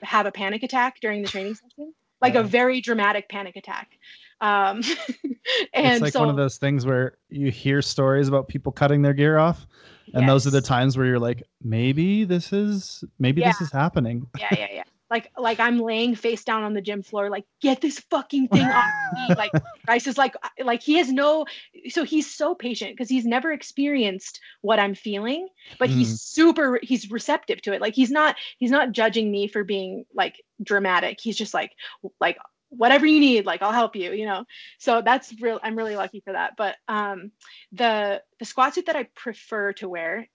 have 0.02 0.26
a 0.26 0.32
panic 0.32 0.62
attack 0.62 1.00
during 1.00 1.22
the 1.22 1.28
training 1.28 1.54
session, 1.54 1.94
like 2.20 2.34
yeah. 2.34 2.40
a 2.40 2.42
very 2.42 2.80
dramatic 2.80 3.28
panic 3.28 3.56
attack. 3.56 3.98
Um, 4.40 4.82
and 5.72 5.86
it's 5.94 6.00
like 6.02 6.12
so, 6.12 6.20
one 6.20 6.28
of 6.28 6.36
those 6.36 6.58
things 6.58 6.84
where 6.84 7.16
you 7.30 7.50
hear 7.50 7.80
stories 7.80 8.28
about 8.28 8.48
people 8.48 8.72
cutting 8.72 9.02
their 9.02 9.14
gear 9.14 9.38
off, 9.38 9.66
and 10.12 10.22
yes. 10.22 10.28
those 10.28 10.46
are 10.46 10.50
the 10.50 10.60
times 10.60 10.98
where 10.98 11.06
you're 11.06 11.18
like, 11.18 11.42
maybe 11.62 12.24
this 12.24 12.52
is 12.52 13.04
maybe 13.18 13.40
yeah. 13.40 13.48
this 13.48 13.62
is 13.62 13.72
happening. 13.72 14.26
Yeah, 14.38 14.48
yeah, 14.52 14.68
yeah 14.72 14.82
like 15.10 15.30
like 15.38 15.60
I'm 15.60 15.78
laying 15.78 16.14
face 16.14 16.44
down 16.44 16.62
on 16.62 16.74
the 16.74 16.80
gym 16.80 17.02
floor, 17.02 17.30
like 17.30 17.44
get 17.60 17.80
this 17.80 18.00
fucking 18.10 18.48
thing 18.48 18.66
off 18.66 18.84
me. 19.14 19.34
Like 19.36 19.52
Bryce 19.84 20.06
is 20.06 20.18
like 20.18 20.34
like 20.62 20.82
he 20.82 20.94
has 20.94 21.10
no 21.10 21.46
so 21.88 22.04
he's 22.04 22.32
so 22.32 22.54
patient 22.54 22.92
because 22.92 23.08
he's 23.08 23.24
never 23.24 23.52
experienced 23.52 24.40
what 24.62 24.78
I'm 24.78 24.94
feeling, 24.94 25.48
but 25.78 25.88
mm. 25.88 25.94
he's 25.94 26.20
super 26.20 26.78
he's 26.82 27.10
receptive 27.10 27.62
to 27.62 27.72
it. 27.72 27.80
Like 27.80 27.94
he's 27.94 28.10
not 28.10 28.36
he's 28.58 28.70
not 28.70 28.92
judging 28.92 29.30
me 29.30 29.48
for 29.48 29.64
being 29.64 30.04
like 30.14 30.42
dramatic. 30.62 31.18
He's 31.20 31.36
just 31.36 31.54
like 31.54 31.72
like 32.20 32.38
whatever 32.70 33.06
you 33.06 33.18
need 33.18 33.46
like 33.46 33.62
i'll 33.62 33.72
help 33.72 33.96
you 33.96 34.12
you 34.12 34.26
know 34.26 34.44
so 34.78 35.00
that's 35.00 35.32
real 35.40 35.58
i'm 35.62 35.74
really 35.74 35.96
lucky 35.96 36.20
for 36.20 36.34
that 36.34 36.52
but 36.58 36.76
um 36.86 37.32
the 37.72 38.20
the 38.38 38.44
squat 38.44 38.74
suit 38.74 38.84
that 38.84 38.96
i 38.96 39.04
prefer 39.14 39.72
to 39.72 39.88
wear 39.88 40.28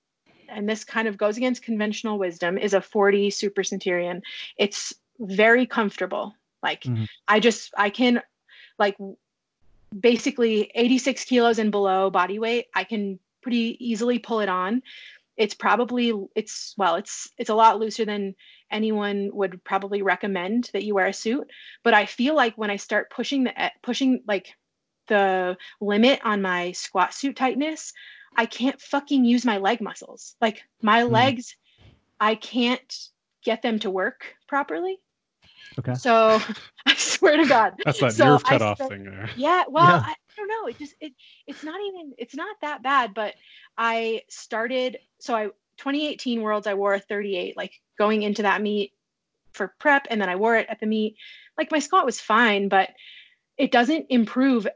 and 0.49 0.67
this 0.67 0.83
kind 0.83 1.07
of 1.07 1.17
goes 1.17 1.37
against 1.37 1.63
conventional 1.63 2.17
wisdom, 2.17 2.57
is 2.57 2.73
a 2.73 2.81
40 2.81 3.29
Super 3.29 3.63
Centurion. 3.63 4.21
It's 4.57 4.93
very 5.19 5.65
comfortable. 5.65 6.35
Like 6.61 6.83
mm-hmm. 6.83 7.05
I 7.27 7.39
just 7.39 7.73
I 7.77 7.89
can 7.89 8.21
like 8.79 8.97
basically 9.99 10.71
86 10.75 11.23
kilos 11.25 11.59
and 11.59 11.71
below 11.71 12.09
body 12.09 12.39
weight, 12.39 12.67
I 12.73 12.83
can 12.83 13.19
pretty 13.41 13.77
easily 13.79 14.17
pull 14.19 14.39
it 14.39 14.49
on. 14.49 14.81
It's 15.35 15.53
probably 15.53 16.13
it's 16.35 16.73
well, 16.77 16.95
it's 16.95 17.29
it's 17.37 17.49
a 17.49 17.55
lot 17.55 17.79
looser 17.79 18.05
than 18.05 18.35
anyone 18.71 19.29
would 19.33 19.63
probably 19.63 20.01
recommend 20.01 20.69
that 20.73 20.83
you 20.83 20.95
wear 20.95 21.07
a 21.07 21.13
suit. 21.13 21.49
But 21.83 21.93
I 21.93 22.05
feel 22.05 22.35
like 22.35 22.55
when 22.55 22.69
I 22.69 22.77
start 22.77 23.09
pushing 23.09 23.43
the 23.45 23.71
pushing 23.81 24.21
like 24.27 24.55
the 25.07 25.57
limit 25.81 26.21
on 26.23 26.41
my 26.41 26.71
squat 26.71 27.13
suit 27.13 27.35
tightness, 27.35 27.93
I 28.36 28.45
can't 28.45 28.79
fucking 28.81 29.25
use 29.25 29.45
my 29.45 29.57
leg 29.57 29.81
muscles. 29.81 30.36
Like 30.41 30.63
my 30.81 31.01
mm. 31.01 31.11
legs, 31.11 31.55
I 32.19 32.36
can't 32.36 33.09
get 33.43 33.61
them 33.61 33.79
to 33.79 33.89
work 33.89 34.36
properly. 34.47 34.99
Okay. 35.79 35.95
So 35.95 36.39
I 36.86 36.95
swear 36.95 37.38
to 37.38 37.45
God. 37.45 37.73
That's 37.84 37.99
that 37.99 38.13
so 38.13 38.25
nerve 38.25 38.43
cut 38.43 38.61
off 38.61 38.77
thing 38.77 39.03
there. 39.03 39.29
Yeah. 39.36 39.63
Well, 39.67 39.86
yeah. 39.86 40.03
I, 40.05 40.11
I, 40.11 40.15
don't 40.36 40.47
know. 40.47 40.67
It 40.67 40.79
just 40.79 40.95
it 40.99 41.13
it's 41.47 41.63
not 41.63 41.79
even 41.88 42.13
it's 42.17 42.36
not 42.36 42.55
that 42.61 42.81
bad, 42.81 43.13
but 43.13 43.36
I 43.77 44.21
started 44.29 44.97
so 45.19 45.36
I 45.36 45.45
2018 45.77 46.41
Worlds 46.41 46.67
I 46.67 46.73
wore 46.73 46.93
a 46.93 46.99
38 46.99 47.57
like 47.57 47.73
going 47.97 48.23
into 48.23 48.43
that 48.43 48.61
meet 48.61 48.93
for 49.53 49.73
prep 49.79 50.07
and 50.09 50.19
then 50.19 50.29
I 50.29 50.36
wore 50.36 50.55
it 50.55 50.67
at 50.69 50.79
the 50.79 50.86
meet. 50.86 51.17
Like 51.57 51.71
my 51.71 51.79
squat 51.79 52.05
was 52.05 52.19
fine, 52.19 52.67
but 52.67 52.89
it 53.57 53.71
doesn't 53.71 54.07
improve 54.09 54.67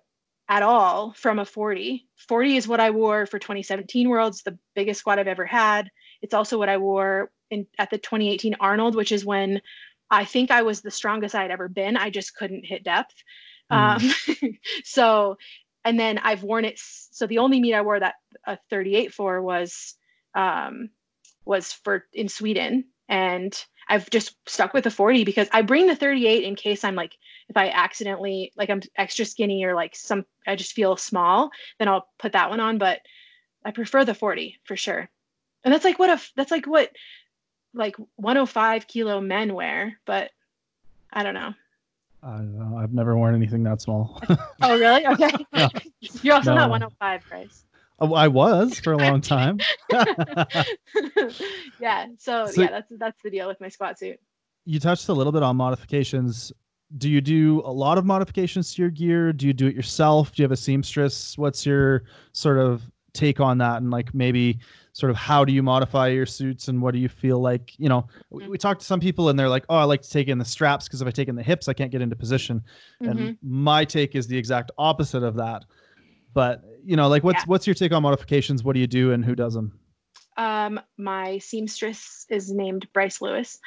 at 0.49 0.63
all 0.63 1.13
from 1.13 1.39
a 1.39 1.45
40. 1.45 2.07
40 2.15 2.57
is 2.57 2.67
what 2.67 2.79
I 2.79 2.91
wore 2.91 3.25
for 3.25 3.39
2017 3.39 4.09
Worlds, 4.09 4.43
the 4.43 4.57
biggest 4.75 4.99
squat 4.99 5.19
I've 5.19 5.27
ever 5.27 5.45
had. 5.45 5.89
It's 6.21 6.33
also 6.33 6.57
what 6.57 6.69
I 6.69 6.77
wore 6.77 7.31
in 7.49 7.67
at 7.77 7.89
the 7.89 7.97
2018 7.97 8.55
Arnold, 8.59 8.95
which 8.95 9.11
is 9.11 9.25
when 9.25 9.61
I 10.09 10.25
think 10.25 10.51
I 10.51 10.61
was 10.61 10.81
the 10.81 10.91
strongest 10.91 11.35
I'd 11.35 11.51
ever 11.51 11.67
been. 11.67 11.97
I 11.97 12.09
just 12.09 12.35
couldn't 12.35 12.65
hit 12.65 12.83
depth. 12.83 13.15
Mm. 13.71 14.01
Um, 14.41 14.57
so, 14.83 15.37
and 15.83 15.99
then 15.99 16.17
I've 16.19 16.43
worn 16.43 16.65
it. 16.65 16.79
So 16.79 17.27
the 17.27 17.39
only 17.39 17.59
meet 17.59 17.73
I 17.73 17.81
wore 17.81 17.99
that 17.99 18.15
a 18.45 18.57
38 18.69 19.13
for 19.13 19.41
was 19.41 19.95
um, 20.33 20.89
was 21.45 21.73
for 21.73 22.05
in 22.13 22.29
Sweden, 22.29 22.85
and 23.09 23.53
I've 23.89 24.09
just 24.09 24.35
stuck 24.47 24.73
with 24.73 24.83
the 24.83 24.91
40 24.91 25.23
because 25.23 25.47
I 25.53 25.61
bring 25.61 25.87
the 25.87 25.95
38 25.95 26.43
in 26.43 26.55
case 26.55 26.83
I'm 26.83 26.95
like, 26.95 27.15
if 27.49 27.55
I 27.55 27.69
accidentally, 27.69 28.51
like 28.57 28.69
I'm 28.69 28.81
extra 28.97 29.23
skinny 29.25 29.63
or 29.63 29.73
like 29.75 29.95
some, 29.95 30.25
I 30.45 30.55
just 30.55 30.73
feel 30.73 30.97
small, 30.97 31.49
then 31.79 31.87
I'll 31.87 32.07
put 32.19 32.33
that 32.33 32.49
one 32.49 32.59
on. 32.59 32.77
But 32.77 32.99
I 33.65 33.71
prefer 33.71 34.03
the 34.05 34.13
40 34.13 34.59
for 34.65 34.75
sure. 34.75 35.09
and 35.63 35.73
that's 35.73 35.85
like 35.85 35.99
what 35.99 36.09
a 36.09 36.21
that's 36.35 36.51
like 36.51 36.65
what 36.67 36.91
like 37.73 37.95
105 38.15 38.87
kilo 38.87 39.21
men 39.21 39.53
wear, 39.53 39.99
but 40.05 40.31
I 41.13 41.23
don't 41.23 41.33
know. 41.33 41.53
I 42.23 42.37
don't 42.37 42.57
know. 42.57 42.77
I've 42.77 42.93
never 42.93 43.15
worn 43.15 43.35
anything 43.35 43.63
that 43.63 43.81
small. 43.81 44.21
oh, 44.61 44.77
really? 44.79 45.05
Okay. 45.07 45.29
No. 45.53 45.69
You're 46.23 46.35
also 46.35 46.49
No. 46.51 46.55
not 46.61 46.69
105, 46.71 47.21
Bryce. 47.29 47.63
Oh, 47.99 48.13
I 48.13 48.27
was 48.27 48.79
for 48.79 48.93
a 48.93 48.97
long 48.97 49.21
time. 49.21 49.59
yeah. 51.79 52.07
So, 52.17 52.45
So- 52.47 52.61
yeah, 52.61 52.67
that's 52.69 52.91
that's 52.97 53.21
the 53.23 53.29
deal 53.29 53.47
with 53.47 53.59
my 53.59 53.69
squat 53.69 53.97
suit. 53.99 54.19
you 54.65 54.79
touched 54.79 55.09
a 55.09 55.13
little 55.13 55.31
bit 55.31 55.43
on 55.43 55.55
modifications. 55.55 56.51
Do 56.97 57.09
you 57.09 57.19
do 57.21 57.61
a 57.65 57.71
lot 57.71 57.97
of 57.97 58.05
modifications 58.05 58.73
to 58.75 58.81
your 58.81 58.91
gear? 58.91 59.33
Do 59.33 59.45
you 59.47 59.53
do 59.53 59.67
it 59.67 59.75
yourself? 59.75 60.31
Do 60.33 60.41
you 60.41 60.45
have 60.45 60.51
a 60.53 60.57
seamstress? 60.57 61.37
What's 61.37 61.65
your 61.65 62.03
sort 62.31 62.57
of 62.59 62.81
take 63.13 63.39
on 63.41 63.57
that? 63.57 63.81
And 63.81 63.91
like 63.91 64.13
maybe 64.13 64.59
sort 64.93 65.09
of 65.09 65.15
how 65.17 65.43
do 65.43 65.51
you 65.51 65.61
modify 65.61 66.07
your 66.07 66.25
suits 66.25 66.69
and 66.69 66.81
what 66.81 66.93
do 66.93 66.99
you 66.99 67.09
feel 67.09 67.39
like? 67.41 67.77
You 67.77 67.89
know, 67.89 68.07
we, 68.29 68.47
we 68.47 68.57
talk 68.57 68.79
to 68.79 68.85
some 68.85 69.01
people 69.01 69.27
and 69.27 69.37
they're 69.37 69.49
like, 69.49 69.65
oh, 69.67 69.75
I 69.75 69.83
like 69.83 70.01
to 70.03 70.09
take 70.09 70.29
in 70.29 70.37
the 70.37 70.45
straps 70.45 70.87
because 70.87 71.01
if 71.01 71.07
I 71.07 71.11
take 71.11 71.27
in 71.27 71.35
the 71.35 71.43
hips, 71.43 71.67
I 71.67 71.73
can't 71.73 71.91
get 71.91 72.01
into 72.01 72.15
position. 72.15 72.63
Mhm. 73.03 73.09
And 73.09 73.37
my 73.41 73.83
take 73.83 74.15
is 74.15 74.27
the 74.27 74.37
exact 74.37 74.71
opposite 74.77 75.23
of 75.23 75.35
that. 75.35 75.65
But 76.37 76.61
you 76.85 76.95
know, 76.95 77.07
like 77.07 77.23
what's 77.23 77.41
Yeah. 77.41 77.45
what's 77.47 77.65
your 77.65 77.73
take 77.73 77.91
on 77.91 78.03
modifications? 78.03 78.63
What 78.63 78.73
do 78.73 78.79
you 78.79 78.85
do 78.85 79.11
and 79.11 79.25
who 79.25 79.33
does 79.33 79.55
them? 79.55 79.79
Um, 80.37 80.79
my 80.95 81.39
seamstress 81.39 82.27
is 82.29 82.51
named 82.51 82.87
Bryce 82.93 83.23
Lewis. 83.23 83.57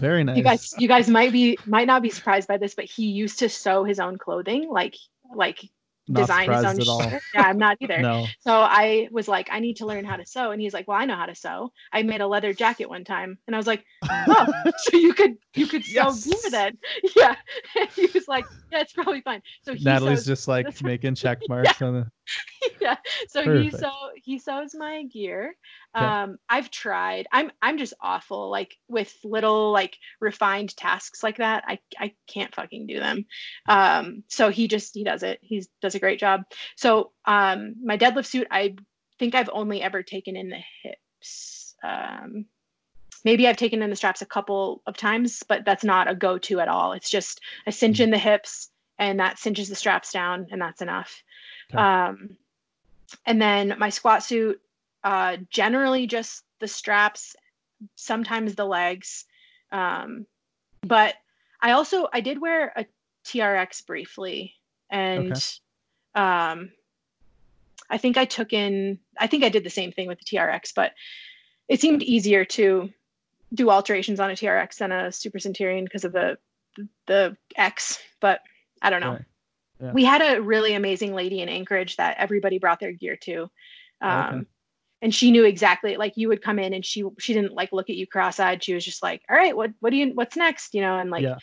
Very 0.00 0.22
nice. 0.22 0.36
You 0.36 0.42
guys, 0.42 0.74
you 0.76 0.86
guys 0.86 1.08
might 1.08 1.32
be 1.32 1.56
might 1.64 1.86
not 1.86 2.02
be 2.02 2.10
surprised 2.10 2.46
by 2.46 2.58
this, 2.58 2.74
but 2.74 2.84
he 2.84 3.06
used 3.06 3.38
to 3.38 3.48
sew 3.48 3.84
his 3.84 3.98
own 3.98 4.18
clothing, 4.18 4.68
like 4.68 4.96
like 5.34 5.66
design 6.12 6.50
his 6.50 6.64
own 6.64 6.74
surprised 6.74 6.80
at 6.80 6.88
all. 6.88 7.10
shirt. 7.10 7.22
Yeah, 7.34 7.42
I'm 7.42 7.58
not 7.58 7.76
either. 7.80 7.98
No. 8.02 8.26
So 8.40 8.52
I 8.52 9.08
was 9.10 9.28
like, 9.28 9.48
I 9.50 9.60
need 9.60 9.76
to 9.76 9.86
learn 9.86 10.04
how 10.04 10.16
to 10.16 10.26
sew. 10.26 10.50
And 10.50 10.60
he's 10.60 10.72
like, 10.74 10.88
Well, 10.88 10.96
I 10.96 11.04
know 11.04 11.16
how 11.16 11.26
to 11.26 11.34
sew. 11.34 11.72
I 11.92 12.02
made 12.02 12.20
a 12.20 12.26
leather 12.26 12.52
jacket 12.52 12.88
one 12.88 13.04
time. 13.04 13.38
And 13.46 13.54
I 13.54 13.58
was 13.58 13.66
like, 13.66 13.84
Oh, 14.10 14.52
so 14.78 14.96
you 14.96 15.12
could 15.14 15.36
you 15.54 15.66
could 15.66 15.84
sew 15.84 15.92
Yes. 16.06 16.24
gear 16.24 16.50
then. 16.50 16.78
Yeah. 17.16 17.34
And 17.78 17.88
he 17.90 18.06
was 18.12 18.26
like, 18.28 18.44
Yeah, 18.70 18.80
it's 18.80 18.92
probably 18.92 19.20
fine. 19.20 19.42
So 19.62 19.74
he 19.74 19.84
Natalie's 19.84 20.24
just 20.24 20.48
like 20.48 20.82
making 20.82 21.14
check 21.14 21.40
marks 21.48 21.80
on 21.82 21.94
the 21.94 22.10
yeah. 22.80 22.96
So 23.28 23.42
he 23.42 23.70
Perfect. 23.70 23.80
sew 23.80 24.10
he 24.16 24.38
sews 24.38 24.74
my 24.74 25.04
gear. 25.04 25.54
Um, 25.94 26.38
I've 26.48 26.70
tried. 26.70 27.26
I'm 27.32 27.50
I'm 27.62 27.78
just 27.78 27.94
awful. 28.00 28.50
Like 28.50 28.76
with 28.88 29.14
little 29.24 29.72
like 29.72 29.96
refined 30.20 30.76
tasks 30.76 31.22
like 31.22 31.38
that, 31.38 31.64
I 31.66 31.78
I 31.98 32.14
can't 32.26 32.54
fucking 32.54 32.86
do 32.86 32.98
them. 32.98 33.26
Um, 33.68 34.24
so 34.28 34.50
he 34.50 34.68
just 34.68 34.94
he 34.94 35.04
does 35.04 35.22
it. 35.22 35.38
He 35.42 35.64
does 35.80 35.94
a 35.94 36.00
great 36.00 36.20
job. 36.20 36.42
So 36.76 37.12
um, 37.24 37.74
my 37.82 37.96
deadlift 37.96 38.26
suit, 38.26 38.46
I 38.50 38.76
think 39.18 39.34
I've 39.34 39.50
only 39.52 39.82
ever 39.82 40.02
taken 40.02 40.36
in 40.36 40.48
the 40.48 40.60
hips. 40.82 41.74
Um, 41.82 42.46
maybe 43.24 43.46
I've 43.46 43.56
taken 43.56 43.82
in 43.82 43.90
the 43.90 43.96
straps 43.96 44.22
a 44.22 44.26
couple 44.26 44.82
of 44.86 44.96
times, 44.96 45.42
but 45.48 45.64
that's 45.64 45.84
not 45.84 46.10
a 46.10 46.14
go-to 46.14 46.60
at 46.60 46.68
all. 46.68 46.92
It's 46.92 47.10
just 47.10 47.40
I 47.66 47.70
cinch 47.70 48.00
in 48.00 48.10
the 48.10 48.18
hips 48.18 48.70
and 48.98 49.18
that 49.18 49.38
cinches 49.38 49.68
the 49.68 49.74
straps 49.74 50.12
down, 50.12 50.46
and 50.50 50.60
that's 50.60 50.82
enough. 50.82 51.22
Okay. 51.72 51.78
Um, 51.78 52.36
and 53.26 53.40
then 53.40 53.74
my 53.78 53.88
squat 53.88 54.22
suit, 54.22 54.60
uh, 55.04 55.38
generally 55.50 56.06
just 56.06 56.44
the 56.60 56.68
straps, 56.68 57.34
sometimes 57.96 58.54
the 58.54 58.64
legs. 58.64 59.24
Um, 59.72 60.26
but 60.82 61.14
I 61.60 61.72
also 61.72 62.08
I 62.12 62.20
did 62.20 62.40
wear 62.40 62.72
a 62.76 62.86
TRX 63.24 63.86
briefly, 63.86 64.54
and 64.90 65.32
um, 66.14 66.70
I 67.88 67.98
think 67.98 68.16
I 68.16 68.24
took 68.24 68.52
in. 68.52 68.98
I 69.18 69.26
think 69.26 69.44
I 69.44 69.48
did 69.48 69.64
the 69.64 69.70
same 69.70 69.92
thing 69.92 70.08
with 70.08 70.18
the 70.18 70.24
TRX, 70.24 70.72
but 70.74 70.92
it 71.68 71.80
seemed 71.80 72.02
easier 72.02 72.44
to 72.44 72.90
do 73.54 73.70
alterations 73.70 74.20
on 74.20 74.30
a 74.30 74.34
TRX 74.34 74.78
than 74.78 74.92
a 74.92 75.12
Super 75.12 75.38
Centurion 75.38 75.84
because 75.84 76.04
of 76.04 76.12
the 76.12 76.38
the 77.06 77.36
X. 77.56 77.98
But 78.20 78.40
I 78.82 78.90
don't 78.90 79.00
know. 79.00 79.12
Right. 79.12 79.24
Yeah. 79.80 79.92
We 79.92 80.04
had 80.04 80.20
a 80.22 80.40
really 80.42 80.74
amazing 80.74 81.14
lady 81.14 81.40
in 81.40 81.48
Anchorage 81.48 81.96
that 81.96 82.16
everybody 82.18 82.58
brought 82.58 82.80
their 82.80 82.92
gear 82.92 83.16
to. 83.22 83.50
Um, 84.02 84.34
Okay. 84.34 84.44
And 85.02 85.14
she 85.14 85.30
knew 85.30 85.44
exactly 85.44 85.96
like 85.96 86.12
you 86.16 86.28
would 86.28 86.42
come 86.42 86.58
in 86.58 86.74
and 86.74 86.84
she 86.84 87.04
she 87.18 87.32
didn't 87.32 87.54
like 87.54 87.72
look 87.72 87.88
at 87.88 87.96
you 87.96 88.06
cross-eyed. 88.06 88.62
She 88.62 88.74
was 88.74 88.84
just 88.84 89.02
like, 89.02 89.22
"All 89.30 89.36
right, 89.36 89.56
what 89.56 89.72
what 89.80 89.90
do 89.90 89.96
you 89.96 90.12
what's 90.14 90.36
next?" 90.36 90.74
You 90.74 90.82
know, 90.82 90.98
and 90.98 91.10
like 91.10 91.22
Yeah. 91.24 91.36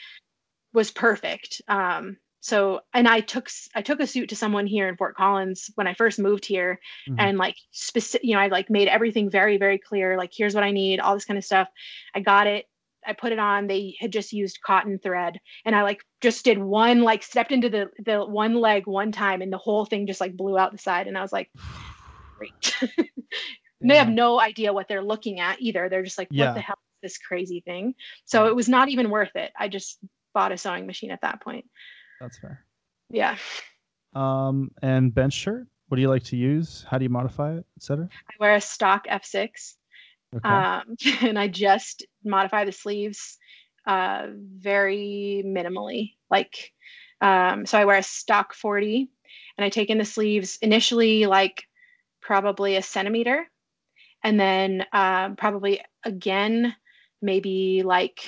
was 0.73 0.91
perfect. 0.91 1.61
Um, 1.67 2.17
so 2.39 2.81
and 2.93 3.07
I 3.07 3.21
took 3.21 3.49
I 3.75 3.81
took 3.81 3.99
a 3.99 4.07
suit 4.07 4.29
to 4.29 4.35
someone 4.35 4.67
here 4.67 4.87
in 4.87 4.95
Fort 4.97 5.15
Collins 5.15 5.71
when 5.75 5.87
I 5.87 5.93
first 5.95 6.19
moved 6.19 6.45
here, 6.45 6.79
Mhm. 7.09 7.15
and 7.19 7.37
like 7.39 7.55
specific, 7.71 8.25
you 8.27 8.35
know, 8.35 8.41
I 8.41 8.47
like 8.47 8.69
made 8.69 8.87
everything 8.89 9.29
very 9.29 9.57
very 9.57 9.79
clear. 9.79 10.17
Like 10.17 10.31
here's 10.35 10.53
what 10.55 10.63
I 10.63 10.71
need, 10.71 10.99
all 10.99 11.15
this 11.15 11.25
kind 11.25 11.37
of 11.37 11.45
stuff. 11.45 11.67
I 12.15 12.19
got 12.21 12.47
it. 12.47 12.65
I 13.07 13.13
put 13.13 13.31
it 13.31 13.39
on. 13.39 13.67
They 13.67 13.95
had 13.99 14.11
just 14.11 14.33
used 14.33 14.61
cotton 14.61 14.99
thread, 14.99 15.39
and 15.65 15.75
I 15.75 15.81
like 15.83 16.01
just 16.21 16.43
did 16.45 16.57
one 16.57 17.01
like 17.01 17.23
stepped 17.23 17.51
into 17.51 17.69
the 17.69 17.87
the 18.05 18.25
one 18.25 18.55
leg 18.55 18.85
one 18.85 19.11
time, 19.11 19.41
and 19.41 19.51
the 19.51 19.57
whole 19.57 19.85
thing 19.85 20.05
just 20.05 20.21
like 20.21 20.35
blew 20.35 20.57
out 20.57 20.71
the 20.73 20.77
side. 20.77 21.07
And 21.07 21.17
I 21.17 21.21
was 21.21 21.31
like, 21.31 21.49
great. 22.37 22.75
And 22.81 23.07
they 23.89 23.95
have 23.97 24.09
no 24.09 24.39
idea 24.39 24.73
what 24.73 24.87
they're 24.87 25.03
looking 25.03 25.39
at 25.39 25.61
either. 25.61 25.87
They're 25.89 26.03
just 26.03 26.17
like, 26.17 26.29
what 26.29 26.37
Yeah. 26.37 26.53
the 26.53 26.59
hell 26.59 26.77
is 27.03 27.11
this 27.13 27.17
crazy 27.17 27.61
thing? 27.61 27.95
So 28.25 28.47
it 28.47 28.55
was 28.55 28.67
not 28.67 28.89
even 28.89 29.09
worth 29.09 29.35
it. 29.35 29.51
I 29.57 29.67
just 29.69 29.99
bought 30.33 30.51
a 30.51 30.57
sewing 30.57 30.85
machine 30.85 31.11
at 31.11 31.21
that 31.21 31.41
point. 31.41 31.65
That's 32.19 32.37
fair. 32.39 32.65
Yeah. 33.09 33.37
Um, 34.13 34.71
and 34.81 35.13
bench 35.13 35.33
shirt. 35.33 35.67
What 35.87 35.95
do 35.95 36.01
you 36.01 36.09
like 36.09 36.23
to 36.25 36.35
use? 36.35 36.85
How 36.89 36.97
do 36.97 37.03
you 37.05 37.09
modify 37.09 37.53
it, 37.55 37.65
etc.? 37.77 38.09
I 38.29 38.33
wear 38.39 38.55
a 38.55 38.61
stock 38.61 39.07
F6 39.07 39.75
Okay. 40.37 40.49
um, 40.49 40.95
and 41.21 41.39
I 41.39 41.47
just 41.47 42.05
modify 42.23 42.65
the 42.65 42.71
sleeves 42.71 43.37
uh, 43.85 44.27
very 44.57 45.43
minimally. 45.45 46.13
Like, 46.29 46.71
um, 47.21 47.65
so 47.65 47.77
I 47.77 47.85
wear 47.85 47.97
a 47.97 48.03
stock 48.03 48.53
40 48.53 49.09
and 49.57 49.65
I 49.65 49.69
take 49.69 49.89
in 49.89 49.97
the 49.97 50.05
sleeves 50.05 50.57
initially 50.61 51.25
like 51.25 51.63
probably 52.21 52.75
a 52.75 52.81
centimeter 52.81 53.47
and 54.23 54.39
then 54.39 54.85
um, 54.93 55.35
probably 55.35 55.81
again 56.03 56.75
maybe 57.21 57.83
like 57.83 58.19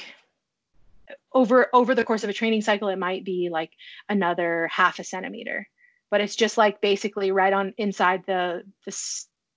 over 1.34 1.68
over 1.74 1.94
the 1.94 2.04
course 2.04 2.24
of 2.24 2.30
a 2.30 2.34
training 2.34 2.62
cycle 2.62 2.88
it 2.88 2.98
might 2.98 3.24
be 3.24 3.50
like 3.52 3.72
another 4.08 4.70
half 4.72 5.00
a 5.00 5.04
centimeter 5.04 5.68
but 6.10 6.22
it's 6.22 6.36
just 6.36 6.58
like 6.58 6.82
basically 6.82 7.32
right 7.32 7.54
on 7.54 7.74
inside 7.78 8.24
the 8.26 8.64
the 8.86 8.98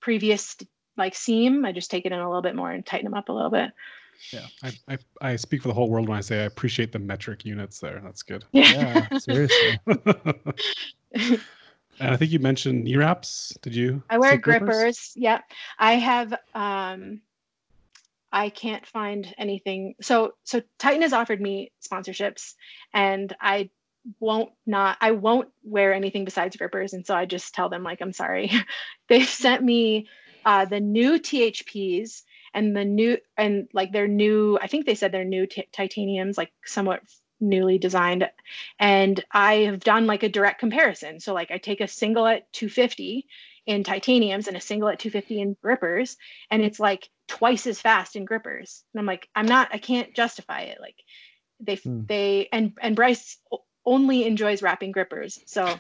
previous 0.00 0.56
like 0.96 1.14
seam 1.14 1.64
i 1.64 1.72
just 1.72 1.90
take 1.90 2.06
it 2.06 2.12
in 2.12 2.18
a 2.18 2.28
little 2.28 2.42
bit 2.42 2.56
more 2.56 2.70
and 2.70 2.84
tighten 2.86 3.04
them 3.04 3.14
up 3.14 3.28
a 3.28 3.32
little 3.32 3.50
bit 3.50 3.70
I, 4.62 4.72
I, 4.88 4.98
I 5.20 5.36
speak 5.36 5.62
for 5.62 5.68
the 5.68 5.74
whole 5.74 5.90
world 5.90 6.08
when 6.08 6.16
I 6.16 6.20
say 6.20 6.42
I 6.42 6.44
appreciate 6.44 6.92
the 6.92 6.98
metric 6.98 7.44
units 7.44 7.80
there. 7.80 8.00
That's 8.02 8.22
good. 8.22 8.44
yeah, 8.52 9.08
seriously. 9.18 9.80
and 11.14 12.10
I 12.10 12.16
think 12.16 12.30
you 12.30 12.38
mentioned 12.38 12.84
knee 12.84 12.96
wraps. 12.96 13.56
Did 13.62 13.74
you? 13.74 14.02
I 14.10 14.18
wear 14.18 14.32
say 14.32 14.38
grippers. 14.38 15.12
Yep. 15.16 15.42
I 15.78 15.94
have 15.94 16.34
um 16.54 17.20
I 18.32 18.48
can't 18.48 18.86
find 18.86 19.32
anything. 19.38 19.94
So 20.00 20.32
so 20.44 20.62
Titan 20.78 21.02
has 21.02 21.12
offered 21.12 21.40
me 21.40 21.72
sponsorships 21.86 22.54
and 22.94 23.34
I 23.40 23.70
won't 24.18 24.50
not 24.66 24.96
I 25.00 25.12
won't 25.12 25.48
wear 25.62 25.92
anything 25.92 26.24
besides 26.24 26.56
grippers 26.56 26.92
and 26.92 27.06
so 27.06 27.14
I 27.14 27.24
just 27.24 27.54
tell 27.54 27.68
them 27.68 27.82
like 27.82 28.00
I'm 28.00 28.12
sorry. 28.12 28.50
They've 29.08 29.28
sent 29.28 29.62
me 29.62 30.08
uh 30.44 30.64
the 30.64 30.80
new 30.80 31.18
THPs 31.18 32.22
and 32.54 32.76
the 32.76 32.84
new 32.84 33.18
and 33.36 33.68
like 33.72 33.92
their 33.92 34.08
new 34.08 34.58
I 34.60 34.66
think 34.66 34.86
they 34.86 34.94
said 34.94 35.12
they're 35.12 35.24
new 35.24 35.46
t- 35.46 35.68
titaniums 35.72 36.36
like 36.38 36.52
somewhat 36.64 37.02
newly 37.40 37.78
designed 37.78 38.28
and 38.78 39.24
I 39.32 39.54
have 39.54 39.80
done 39.80 40.06
like 40.06 40.22
a 40.22 40.28
direct 40.28 40.60
comparison. 40.60 41.18
So 41.20 41.34
like 41.34 41.50
I 41.50 41.58
take 41.58 41.80
a 41.80 41.88
single 41.88 42.26
at 42.26 42.52
250 42.52 43.26
in 43.66 43.84
titaniums 43.84 44.48
and 44.48 44.56
a 44.56 44.60
single 44.60 44.88
at 44.88 44.98
250 44.98 45.40
in 45.40 45.56
grippers 45.62 46.16
and 46.50 46.62
it's 46.62 46.80
like 46.80 47.08
twice 47.28 47.66
as 47.66 47.80
fast 47.80 48.16
in 48.16 48.24
grippers 48.24 48.82
and 48.92 48.98
i'm 48.98 49.06
like 49.06 49.28
i'm 49.36 49.46
not 49.46 49.68
i 49.72 49.78
can't 49.78 50.12
justify 50.14 50.62
it 50.62 50.78
like 50.80 50.96
they 51.60 51.76
Hmm. 51.76 52.00
they 52.06 52.48
and 52.52 52.72
and 52.82 52.96
bryce 52.96 53.38
only 53.86 54.26
enjoys 54.26 54.62
wrapping 54.62 54.90
grippers 54.90 55.38
so 55.46 55.78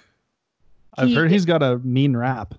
I've 0.96 1.08
he- 1.08 1.14
heard 1.14 1.30
he's 1.30 1.44
got 1.44 1.62
a 1.62 1.78
mean 1.78 2.16
wrap. 2.16 2.54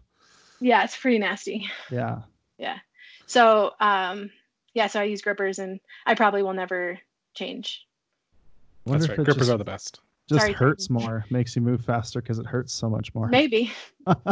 Yeah 0.60 0.84
it's 0.84 0.96
pretty 0.98 1.20
nasty 1.20 1.70
Yeah. 1.92 2.20
Yeah. 2.58 2.78
So 3.26 3.72
um 3.80 4.30
yeah 4.74 4.88
so 4.88 5.00
i 5.00 5.04
use 5.04 5.22
grippers 5.22 5.60
and 5.60 5.80
i 6.06 6.16
probably 6.16 6.44
will 6.44 6.54
never 6.54 7.00
change 7.36 7.86
Wonder 8.86 9.08
That's 9.08 9.18
right. 9.18 9.26
Grippers 9.26 9.48
just, 9.48 9.52
are 9.52 9.58
the 9.58 9.64
best. 9.64 10.00
just 10.28 10.42
Sorry, 10.42 10.52
hurts 10.54 10.88
Titan. 10.88 11.02
more, 11.02 11.26
makes 11.30 11.56
you 11.56 11.62
move 11.62 11.86
faster 11.86 12.22
because 12.22 12.38
it 12.38 12.46
hurts 12.46 12.74
so 12.74 12.90
much 12.90 13.16
more. 13.16 13.28
maybe 13.30 13.72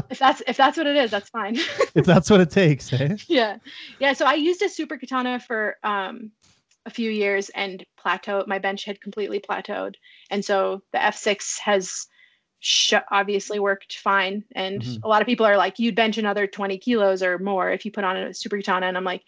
if 0.10 0.20
that's 0.20 0.42
if 0.46 0.58
that's 0.58 0.78
what 0.78 0.88
it 0.88 0.98
is 0.98 1.10
that's 1.12 1.30
fine 1.30 1.56
if 1.96 2.06
that's 2.06 2.30
what 2.30 2.42
it 2.42 2.52
takes, 2.52 2.92
eh? 2.94 3.16
yeah 3.28 3.58
yeah 4.00 4.12
so 4.14 4.26
i 4.26 4.34
used 4.34 4.62
a 4.62 4.68
super 4.70 4.98
katana 4.98 5.40
for 5.40 5.78
um 5.84 6.32
a 6.86 6.90
few 6.90 7.12
years 7.12 7.50
and 7.50 7.86
plateau 7.98 8.44
my 8.48 8.58
bench 8.60 8.84
had 8.86 9.00
completely 9.00 9.40
plateaued 9.40 9.96
and 10.32 10.44
so 10.44 10.82
the 10.92 10.98
f6 10.98 11.60
has 11.60 12.08
sh- 12.62 12.94
obviously 13.12 13.60
worked 13.60 13.98
fine. 13.98 14.46
And 14.56 14.82
Mhm. 14.82 15.04
a 15.04 15.08
lot 15.08 15.22
of 15.22 15.28
people 15.28 15.46
are 15.46 15.58
like, 15.58 15.80
you'd 15.80 15.96
bench 15.96 16.18
another 16.18 16.48
20 16.48 16.78
kilos 16.78 17.22
or 17.22 17.38
more 17.40 17.72
if 17.72 17.84
you 17.86 17.92
put 17.92 18.04
on 18.06 18.16
a 18.16 18.34
super 18.34 18.56
katana. 18.58 18.86
And 18.86 18.96
I'm 18.96 19.04
like, 19.04 19.24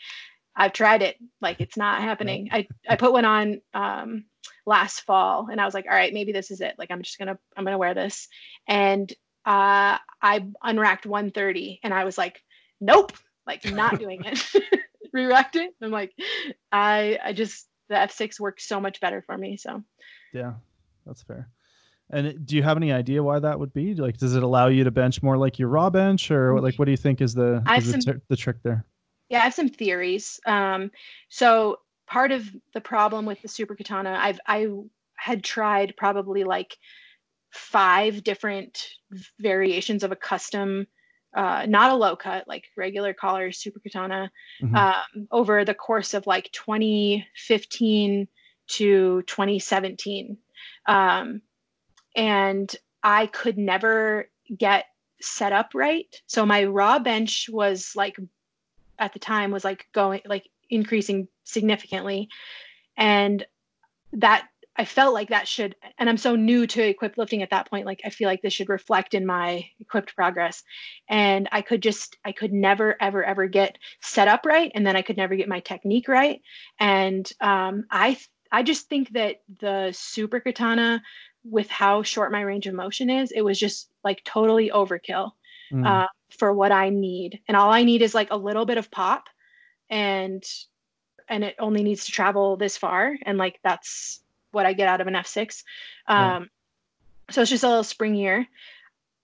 I've 0.55 0.71
tried 0.73 1.01
it. 1.01 1.17
Like 1.41 1.59
it's 1.59 1.75
not 1.75 2.01
happening. 2.01 2.49
I, 2.51 2.67
I 2.87 2.95
put 2.95 3.11
one 3.11 3.25
on 3.25 3.59
um, 3.73 4.25
last 4.67 5.01
fall 5.01 5.47
and 5.51 5.59
I 5.59 5.65
was 5.65 5.73
like, 5.73 5.85
all 5.89 5.95
right, 5.95 6.13
maybe 6.13 6.31
this 6.31 6.51
is 6.51 6.61
it. 6.61 6.75
Like 6.77 6.91
I'm 6.91 7.01
just 7.01 7.17
gonna 7.17 7.37
I'm 7.57 7.65
gonna 7.65 7.77
wear 7.77 7.95
this. 7.95 8.27
And 8.67 9.11
uh, 9.45 9.97
I 10.21 10.45
unracked 10.61 11.05
130 11.07 11.79
and 11.83 11.93
I 11.93 12.05
was 12.05 12.17
like, 12.19 12.41
nope, 12.79 13.11
like 13.47 13.65
not 13.65 13.97
doing 13.99 14.23
it. 14.25 14.41
Re-racked 15.11 15.55
it. 15.55 15.73
I'm 15.81 15.91
like, 15.91 16.13
I 16.71 17.19
I 17.23 17.33
just 17.33 17.67
the 17.89 17.95
F6 17.95 18.39
works 18.39 18.65
so 18.65 18.79
much 18.79 18.99
better 19.01 19.21
for 19.23 19.37
me. 19.37 19.57
So 19.57 19.83
Yeah, 20.33 20.53
that's 21.05 21.23
fair. 21.23 21.49
And 22.13 22.45
do 22.45 22.55
you 22.55 22.63
have 22.63 22.77
any 22.77 22.91
idea 22.91 23.23
why 23.23 23.39
that 23.39 23.59
would 23.59 23.73
be? 23.73 23.95
Like, 23.95 24.17
does 24.17 24.35
it 24.35 24.43
allow 24.43 24.67
you 24.67 24.83
to 24.83 24.91
bench 24.91 25.23
more 25.23 25.37
like 25.37 25.57
your 25.57 25.69
raw 25.69 25.89
bench, 25.89 26.31
or 26.31 26.59
like 26.61 26.75
what 26.75 26.85
do 26.85 26.91
you 26.91 26.97
think 26.97 27.21
is 27.21 27.33
the 27.33 27.63
is 27.75 27.91
have 27.91 28.05
the, 28.05 28.21
the 28.29 28.35
trick 28.35 28.57
there? 28.63 28.85
yeah, 29.29 29.39
I 29.39 29.43
have 29.43 29.53
some 29.53 29.69
theories. 29.69 30.39
Um, 30.45 30.91
so 31.29 31.79
part 32.07 32.31
of 32.31 32.47
the 32.73 32.81
problem 32.81 33.25
with 33.25 33.41
the 33.41 33.47
super 33.47 33.75
katana, 33.75 34.17
I've 34.21 34.39
I 34.47 34.67
had 35.15 35.43
tried 35.43 35.95
probably 35.97 36.43
like 36.43 36.77
five 37.51 38.23
different 38.23 38.89
variations 39.39 40.03
of 40.03 40.11
a 40.11 40.15
custom, 40.15 40.85
uh, 41.35 41.65
not 41.67 41.91
a 41.91 41.95
low 41.95 42.15
cut, 42.15 42.47
like 42.47 42.65
regular 42.77 43.13
collar 43.13 43.51
super 43.51 43.79
katana, 43.79 44.31
Mhm. 44.61 44.75
um, 44.75 45.27
over 45.31 45.63
the 45.65 45.73
course 45.73 46.13
of 46.13 46.27
like 46.27 46.51
2015 46.51 48.27
to 48.67 49.21
2017. 49.23 50.37
Um, 50.87 51.41
and 52.15 52.73
I 53.03 53.27
could 53.27 53.57
never 53.57 54.29
get 54.57 54.85
set 55.21 55.53
up 55.53 55.71
right. 55.73 56.07
So 56.27 56.45
my 56.45 56.65
raw 56.65 56.99
bench 56.99 57.49
was 57.51 57.93
like 57.95 58.17
at 58.99 59.13
the 59.13 59.19
time 59.19 59.51
was 59.51 59.63
like 59.63 59.87
going 59.93 60.21
like 60.25 60.49
increasing 60.69 61.27
significantly. 61.43 62.29
And 62.97 63.45
that 64.13 64.47
i 64.75 64.85
felt 64.85 65.13
like 65.13 65.29
that 65.29 65.47
should 65.47 65.75
and 65.97 66.09
i'm 66.09 66.17
so 66.17 66.35
new 66.35 66.65
to 66.67 66.81
equipped 66.81 67.17
lifting 67.17 67.41
at 67.41 67.49
that 67.49 67.69
point 67.69 67.85
like 67.85 68.01
i 68.05 68.09
feel 68.09 68.27
like 68.27 68.41
this 68.41 68.53
should 68.53 68.69
reflect 68.69 69.13
in 69.13 69.25
my 69.25 69.65
equipped 69.79 70.15
progress. 70.15 70.63
And 71.09 71.49
i 71.51 71.61
could 71.61 71.81
just 71.81 72.17
i 72.25 72.31
could 72.31 72.53
never 72.53 72.95
ever 73.01 73.23
ever 73.23 73.47
get 73.47 73.77
set 74.01 74.27
up 74.27 74.45
right 74.45 74.71
and 74.75 74.85
then 74.85 74.95
i 74.95 75.01
could 75.01 75.17
never 75.17 75.35
get 75.35 75.49
my 75.49 75.59
technique 75.59 76.07
right. 76.07 76.41
And 76.79 77.29
um, 77.41 77.85
i 77.91 78.17
i 78.51 78.63
just 78.63 78.87
think 78.87 79.11
that 79.13 79.41
the 79.59 79.91
super 79.91 80.39
katana 80.39 81.01
with 81.43 81.69
how 81.69 82.03
short 82.03 82.31
my 82.31 82.41
range 82.41 82.67
of 82.67 82.73
motion 82.73 83.09
is 83.09 83.31
it 83.31 83.41
was 83.41 83.59
just 83.59 83.89
like 84.03 84.23
totally 84.23 84.69
overkill 84.69 85.31
Mm. 85.71 85.87
uh, 85.87 86.07
for 86.29 86.53
what 86.53 86.71
I 86.71 86.89
need. 86.89 87.39
And 87.47 87.57
all 87.57 87.71
I 87.71 87.83
need 87.83 88.03
is 88.03 88.13
like 88.13 88.29
a 88.29 88.37
little 88.37 88.65
bit 88.65 88.77
of 88.77 88.91
pop 88.91 89.27
and 89.89 90.43
and 91.29 91.43
it 91.43 91.55
only 91.57 91.81
needs 91.83 92.05
to 92.05 92.11
travel 92.11 92.57
this 92.57 92.77
far. 92.77 93.15
And 93.23 93.37
like 93.39 93.59
that's 93.63 94.21
what 94.51 94.65
I 94.67 94.73
get 94.73 94.87
out 94.87 95.01
of 95.01 95.07
an 95.07 95.15
F6. 95.15 95.63
Yeah. 96.07 96.35
Um, 96.35 96.49
so 97.31 97.41
it's 97.41 97.49
just 97.49 97.63
a 97.63 97.69
little 97.69 97.83
springier. 97.83 98.45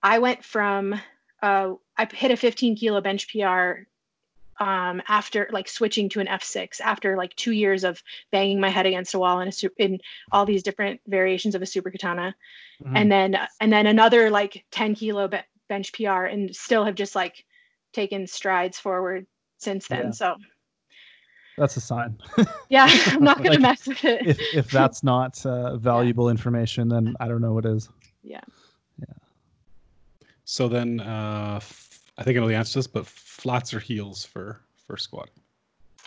I 0.02 0.18
went 0.20 0.44
from 0.44 1.00
uh, 1.44 1.74
I 1.98 2.08
hit 2.12 2.32
a 2.32 2.38
15 2.38 2.76
kilo 2.78 3.02
bench 3.02 3.28
PR 3.32 3.86
um, 4.60 5.01
after 5.07 5.47
like 5.51 5.68
switching 5.70 6.10
to 6.10 6.20
an 6.20 6.28
F6 6.28 6.82
after 6.82 7.16
like 7.18 7.36
two 7.36 7.51
years 7.53 7.84
of 7.84 8.03
banging 8.32 8.60
my 8.60 8.70
head 8.70 8.86
against 8.86 9.14
a 9.14 9.20
wall 9.20 9.39
in 9.39 9.47
a 9.47 9.51
su- 9.51 9.70
in 9.78 9.99
all 10.32 10.45
these 10.45 10.64
different 10.64 10.99
variations 11.07 11.55
of 11.55 11.62
a 11.62 11.66
super 11.66 11.89
katana 11.91 12.36
Mhm. 12.84 12.91
and 12.95 13.12
then 13.12 13.38
and 13.62 13.72
then 13.74 13.88
another 13.88 14.30
like 14.30 14.66
10 14.72 14.95
kilo 14.95 15.28
be- 15.28 15.38
bench 15.68 15.91
PR 15.93 16.26
and 16.26 16.55
still 16.55 16.84
have 16.86 16.95
just 16.95 17.16
like 17.16 17.45
taken 17.93 18.26
strides 18.28 18.80
forward 18.80 19.26
since 19.57 19.88
then. 19.88 20.05
Yeah. 20.05 20.12
So 20.12 20.36
that's 21.57 21.76
a 21.78 21.82
sign. 21.82 22.18
yeah, 22.70 22.88
I'm 23.07 23.24
not 23.24 23.38
gonna 23.38 23.51
Like, 23.51 23.60
mess 23.62 23.88
with 23.88 24.03
it. 24.05 24.26
if 24.28 24.39
if 24.53 24.72
that's 24.72 25.03
not 25.03 25.45
uh, 25.45 25.76
valuable 25.91 26.30
information, 26.30 26.88
then 26.89 27.16
I 27.20 27.28
don't 27.28 27.41
know 27.41 27.53
what 27.53 27.66
is. 27.66 27.89
yeah. 28.24 28.41
Yeah. 28.99 29.14
So 30.45 30.68
then, 30.68 30.99
uh, 31.01 31.55
f- 31.57 31.89
I 32.20 32.24
think 32.24 32.38
I 32.38 32.42
know 32.42 32.48
the 32.50 32.56
answer 32.56 32.74
to 32.74 32.80
this, 32.80 32.88
but 32.88 33.08
flats 33.08 33.74
or 33.74 33.80
heels 33.80 34.26
for 34.26 34.60
for 34.86 34.98
squat. 34.98 35.30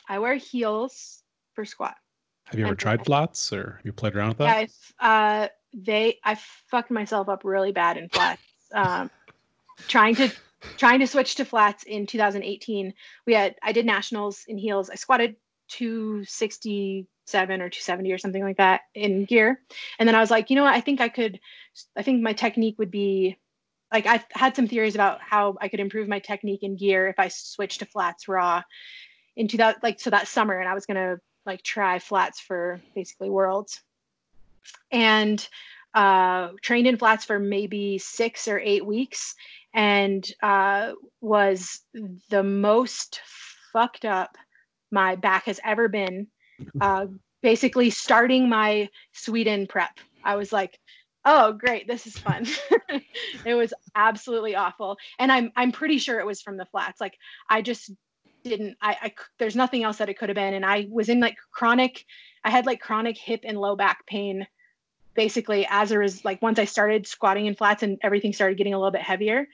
I 0.09 0.19
wear 0.19 0.35
heels 0.35 1.23
for 1.55 1.65
squat. 1.65 1.97
Have 2.45 2.59
you 2.59 2.67
ever 2.67 2.73
And- 2.73 2.79
tried 2.79 3.05
flats 3.07 3.51
or 3.53 3.77
have 3.79 3.87
you 3.87 3.93
played 3.95 4.15
around 4.15 4.29
with 4.29 4.39
that? 4.39 4.69
Yeah, 5.01 5.09
uh, 5.09 5.49
they 5.73 6.19
I 6.23 6.35
fucked 6.35 6.91
myself 6.91 7.31
up 7.31 7.45
really 7.45 7.73
bad 7.73 7.97
in 7.97 8.09
flats. 8.11 8.43
Um, 8.75 9.11
trying 9.87 10.15
to 10.15 10.31
trying 10.79 11.01
to 11.01 11.07
switch 11.07 11.35
to 11.35 11.45
flats 11.45 11.83
in 11.83 12.07
2018. 12.07 12.95
We 13.27 13.35
had 13.35 13.55
I 13.63 13.73
did 13.73 13.85
nationals 13.85 14.45
in 14.49 14.57
heels. 14.57 14.89
I 14.89 14.95
squatted 14.95 15.37
267 15.69 17.61
or 17.61 17.69
270 17.69 18.13
or 18.13 18.17
something 18.19 18.43
like 18.43 18.57
that 18.57 18.83
in 18.95 19.27
gear, 19.27 19.61
and 19.99 20.09
then 20.09 20.15
I 20.15 20.21
was 20.21 20.31
like, 20.31 20.49
you 20.49 20.57
know 20.57 20.63
what? 20.63 20.75
I 20.75 20.81
think 20.81 21.03
I 21.03 21.11
could. 21.11 21.39
I 21.97 22.03
think 22.03 22.23
my 22.23 22.33
technique 22.33 22.79
would 22.79 22.91
be 22.91 23.37
like 23.93 24.07
I 24.07 24.25
had 24.33 24.57
some 24.57 24.67
theories 24.67 24.95
about 24.95 25.21
how 25.21 25.57
I 25.61 25.69
could 25.69 25.81
improve 25.81 26.09
my 26.09 26.19
technique 26.19 26.63
and 26.63 26.79
gear 26.79 27.09
if 27.09 27.19
I 27.19 27.29
switched 27.29 27.81
to 27.81 27.87
flats 27.87 28.29
raw 28.29 28.63
into 29.37 29.57
that 29.59 29.83
like 29.83 30.01
so 30.01 30.11
that 30.11 30.29
summer, 30.29 30.59
and 30.59 30.69
I 30.69 30.75
was 30.75 30.87
gonna 30.87 31.17
like 31.47 31.63
try 31.63 31.99
flats 31.99 32.41
for 32.41 32.81
basically 32.95 33.31
worlds 33.31 33.83
and 34.91 35.47
uh, 35.95 36.51
trained 36.63 36.87
in 36.87 36.97
flats 36.97 37.25
for 37.25 37.39
maybe 37.39 37.99
six 37.99 38.49
or 38.49 38.59
eight 38.61 38.85
weeks 38.87 39.35
and 39.75 40.31
uh, 40.43 40.93
was 41.21 41.81
the 42.31 42.43
most 42.43 43.21
fucked 43.73 44.05
up 44.05 44.37
my 44.91 45.17
back 45.17 45.45
has 45.45 45.61
ever 45.65 45.89
been. 45.89 46.27
Uh, 46.81 47.07
basically, 47.43 47.91
starting 47.91 48.49
my 48.49 48.89
Sweden 49.13 49.67
prep, 49.67 49.99
I 50.25 50.37
was 50.37 50.53
like, 50.53 50.79
"Oh, 51.25 51.53
great, 51.53 51.87
this 51.87 52.07
is 52.07 52.19
fun." 52.19 52.47
it 53.45 53.55
was 53.55 53.73
absolutely 53.95 54.55
awful, 54.55 54.97
and 55.19 55.31
I'm 55.31 55.53
I'm 55.57 55.73
pretty 55.73 55.99
sure 55.99 56.21
it 56.21 56.27
was 56.27 56.43
from 56.43 56.57
the 56.57 56.67
flats. 56.67 57.01
Like 57.01 57.17
I 57.49 57.63
just 57.63 57.91
didn't. 58.45 58.77
I, 58.81 58.97
I 59.03 59.15
there's 59.39 59.57
nothing 59.57 59.85
else 59.85 59.99
that 59.99 60.09
it 60.09 60.19
could 60.19 60.29
have 60.29 60.37
been, 60.37 60.55
and 60.55 60.67
I 60.67 60.87
was 60.91 61.09
in 61.09 61.21
like 61.21 61.37
chronic. 61.53 62.05
I 62.45 62.51
had 62.51 62.67
like 62.67 62.81
chronic 62.81 63.17
hip 63.17 63.41
and 63.45 63.59
low 63.59 63.77
back 63.77 64.07
pain 64.07 64.47
basically 65.15 65.67
as 65.69 65.91
a 65.91 65.99
res- 65.99 66.25
like 66.25 66.41
once 66.43 66.59
I 66.59 66.65
started 66.65 67.07
squatting 67.07 67.47
in 67.47 67.55
flats 67.55 67.83
and 67.83 67.99
everything 68.03 68.33
started 68.33 68.57
getting 68.57 68.75
a 68.75 68.79
little 68.79 68.91
bit 68.91 69.03
heavier. 69.03 69.47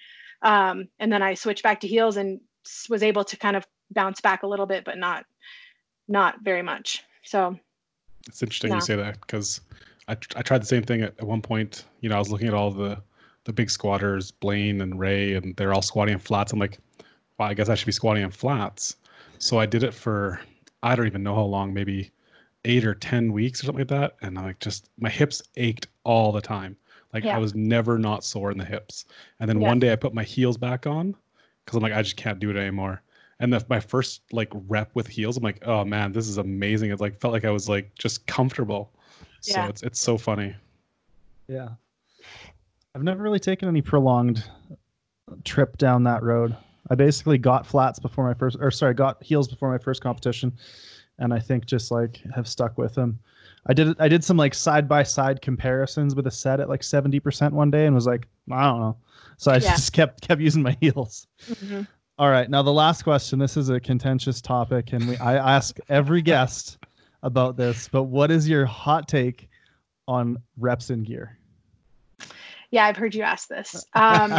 Um, 0.43 0.89
and 0.99 1.13
then 1.13 1.23
I 1.23 1.35
switched 1.35 1.63
back 1.63 1.81
to 1.81 1.89
heels 1.89 2.17
and 2.17 2.41
was 2.89 3.03
able 3.03 3.25
to 3.25 3.37
kind 3.37 3.57
of 3.57 3.67
bounce 3.91 4.21
back 4.21 4.43
a 4.43 4.47
little 4.47 4.67
bit, 4.67 4.85
but 4.85 4.99
not 4.99 5.25
not 6.07 6.37
very 6.43 6.63
much. 6.63 7.03
So 7.25 7.59
It's 8.29 8.43
interesting 8.43 8.71
No. 8.71 8.77
you 8.77 8.81
say 8.81 8.97
that 8.97 9.21
because 9.21 9.61
I, 10.09 10.13
I 10.37 10.43
tried 10.43 10.63
the 10.63 10.67
same 10.67 10.83
thing 10.83 11.03
at, 11.03 11.15
at 11.19 11.27
one 11.27 11.43
point. 11.43 11.85
You 12.01 12.09
know, 12.09 12.17
I 12.17 12.19
was 12.19 12.31
looking 12.31 12.49
at 12.49 12.55
all 12.55 12.71
the 12.71 13.01
the 13.45 13.53
big 13.53 13.71
squatters, 13.71 14.31
Blaine 14.31 14.81
and 14.83 14.99
Ray, 14.99 15.35
and 15.35 15.57
they're 15.57 15.73
all 15.73 15.81
squatting 15.81 16.13
in 16.13 16.19
flats. 16.19 16.53
I'm 16.53 16.59
like, 16.59 16.79
wow, 17.39 17.47
I 17.47 17.55
guess 17.55 17.69
I 17.71 17.75
should 17.75 17.87
be 17.87 17.93
squatting 17.93 18.23
in 18.23 18.31
flats. 18.31 18.97
So 19.39 19.59
I 19.59 19.65
did 19.67 19.83
it 19.85 19.95
for 19.95 20.41
I 20.83 20.95
don't 20.95 21.07
even 21.07 21.23
know 21.23 21.35
how 21.35 21.43
long, 21.45 21.73
maybe 21.73 22.11
eight 22.65 22.85
or 22.85 22.95
ten 22.95 23.33
weeks 23.33 23.63
or 23.63 23.67
something 23.67 23.87
like 23.87 23.89
that. 23.89 24.17
And 24.23 24.39
I'm 24.39 24.45
like, 24.45 24.59
just 24.59 24.91
my 24.99 25.09
hips 25.09 25.43
ached 25.57 25.87
all 26.05 26.33
the 26.33 26.41
time. 26.41 26.77
Like 27.15 27.25
Yeah. 27.25 27.37
I 27.37 27.39
was 27.39 27.55
never 27.55 27.99
not 27.99 28.25
sore 28.25 28.51
in 28.51 28.59
the 28.59 28.65
hips. 28.65 29.07
And 29.41 29.49
then 29.49 29.61
Yeah. 29.61 29.69
one 29.69 29.79
day 29.79 29.93
I 29.93 29.97
put 29.97 30.13
my 30.13 30.25
heels 30.25 30.57
back 30.57 30.87
on 30.87 31.15
because 31.65 31.77
I'm 31.77 31.83
like, 31.83 31.93
I 31.93 32.03
just 32.03 32.17
can't 32.17 32.39
do 32.39 32.51
it 32.51 32.57
anymore. 32.57 33.03
And 33.41 33.53
the, 33.53 33.65
my 33.69 33.81
first 33.81 34.23
like 34.33 34.51
rep 34.53 34.91
with 34.95 35.07
heels, 35.07 35.37
I'm 35.37 35.45
like, 35.45 35.67
oh 35.67 35.85
man, 35.85 36.13
this 36.13 36.29
is 36.29 36.39
amazing. 36.39 36.91
It 36.91 37.01
like 37.01 37.19
felt 37.21 37.33
like 37.33 37.45
I 37.45 37.51
was 37.51 37.69
like 37.69 37.95
just 37.95 38.27
comfortable. 38.27 38.93
So 39.41 39.61
Yeah. 39.61 39.69
it's 39.69 39.83
it's 39.83 40.01
so 40.01 40.19
funny. 40.19 40.55
Yeah. 41.47 41.69
I've 42.95 43.03
never 43.03 43.23
really 43.23 43.39
taken 43.41 43.69
any 43.69 43.83
prolonged 43.83 44.45
trip 45.45 45.77
down 45.79 46.03
that 46.05 46.23
road. 46.23 46.57
I 46.91 46.95
basically 46.95 47.39
got 47.39 47.67
flats 47.67 47.99
before 47.99 48.27
my 48.27 48.35
first, 48.35 48.57
or 48.61 48.71
sorry, 48.71 48.95
got 48.95 49.23
heels 49.23 49.47
before 49.47 49.71
my 49.71 49.79
first 49.79 50.03
competition, 50.03 50.53
and 51.19 51.33
I 51.35 51.39
think 51.39 51.67
just 51.67 51.91
like 51.91 52.21
have 52.35 52.49
stuck 52.49 52.79
with 52.79 52.95
them. 52.95 53.19
I 53.67 53.75
did 53.75 54.01
I 54.01 54.09
did 54.09 54.25
some 54.25 54.37
like 54.37 54.55
side 54.55 54.89
by 54.89 55.03
side 55.03 55.43
comparisons 55.43 56.15
with 56.15 56.27
a 56.27 56.31
set 56.31 56.61
at 56.61 56.69
like 56.69 56.83
seventy 56.83 57.21
percent 57.21 57.55
one 57.55 57.71
day, 57.71 57.87
and 57.87 57.95
was 57.95 58.07
like, 58.07 58.27
I 58.51 58.63
don't 58.65 58.81
know. 58.81 58.97
So 59.37 59.53
I 59.53 59.57
Yeah. 59.57 59.61
just 59.75 59.93
kept 59.93 60.27
kept 60.27 60.41
using 60.41 60.63
my 60.63 60.77
heels. 60.81 61.27
Mm-hmm. 61.49 61.83
All 62.19 62.31
right, 62.31 62.51
now 62.51 62.63
the 62.63 62.73
last 62.73 63.03
question. 63.05 63.39
This 63.39 63.57
is 63.57 63.69
a 63.69 63.79
contentious 63.79 64.41
topic, 64.41 64.93
and 64.93 65.07
we 65.07 65.17
I 65.19 65.37
ask 65.37 65.77
every 65.89 66.23
guest 66.23 66.79
about 67.23 67.57
this. 67.57 67.89
But 67.89 68.05
what 68.05 68.31
is 68.31 68.49
your 68.49 68.67
hot 68.67 69.09
take 69.09 69.49
on 70.07 70.39
reps 70.57 70.91
in 70.91 71.03
gear? 71.03 71.39
yeah, 72.71 72.85
I've 72.85 72.97
heard 72.97 73.15
you 73.15 73.23
ask 73.23 73.49
this. 73.49 73.85
Um, 73.95 74.39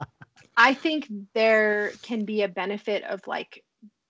I 0.56 0.74
think 0.74 1.08
there 1.34 1.92
can 2.02 2.24
be 2.24 2.42
a 2.42 2.48
benefit 2.48 3.02
of 3.04 3.26
like 3.26 3.64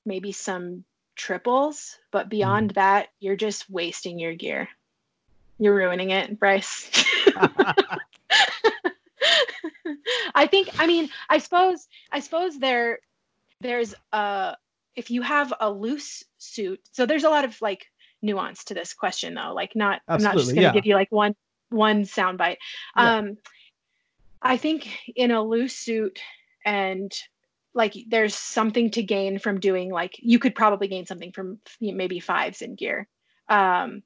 maybe 0.05 0.33
some 0.33 0.85
triples, 1.17 1.99
but 2.11 2.29
beyond 2.29 2.71
that, 2.71 3.09
you're 3.21 3.37
just 3.37 3.71
wasting 3.71 4.19
your 4.19 4.35
gear. 4.35 4.69
You're 5.59 5.75
ruining 5.75 6.11
it, 6.11 6.39
Bryce. 6.39 6.91
I 10.35 10.47
think 10.47 10.69
I 10.79 10.87
mean 10.87 11.09
I 11.31 11.39
suppose 11.39 11.89
I 12.13 12.21
suppose 12.21 12.59
there 12.59 12.99
there's 13.61 13.95
a 14.13 14.57
if 14.97 15.11
you 15.11 15.23
have 15.23 15.55
a 15.61 15.71
loose 15.71 16.25
suit 16.39 16.81
so 16.93 17.07
there's 17.07 17.25
a 17.25 17.31
lot 17.31 17.45
of 17.45 17.61
like 17.63 17.87
nuance 18.25 18.65
to 18.65 18.75
this 18.75 18.95
question 18.95 19.35
though 19.35 19.53
like 19.55 19.77
not 19.77 20.01
Absolutely, 20.09 20.15
I'm 20.15 20.23
not 20.23 20.41
just 20.41 20.55
gonna 20.55 20.63
yeah. 20.69 20.73
give 20.73 20.87
you 20.87 20.95
like 20.95 21.13
one 21.13 21.35
one 21.69 22.03
soundbite 22.03 22.57
Yeah. 22.97 23.17
um 23.19 23.37
I 24.43 24.57
think 24.57 24.89
in 25.15 25.31
a 25.31 25.43
loose 25.43 25.77
suit 25.77 26.19
and 26.65 27.13
like 27.75 27.95
there's 28.09 28.35
something 28.35 28.91
to 28.93 29.03
gain 29.03 29.39
from 29.39 29.61
doing 29.61 29.91
like 29.91 30.15
you 30.19 30.39
could 30.39 30.55
probably 30.55 30.89
gain 30.89 31.07
something 31.07 31.33
from 31.33 31.59
maybe 31.81 32.19
fives 32.21 32.63
in 32.63 32.75
gear 32.75 33.09
um 33.49 34.03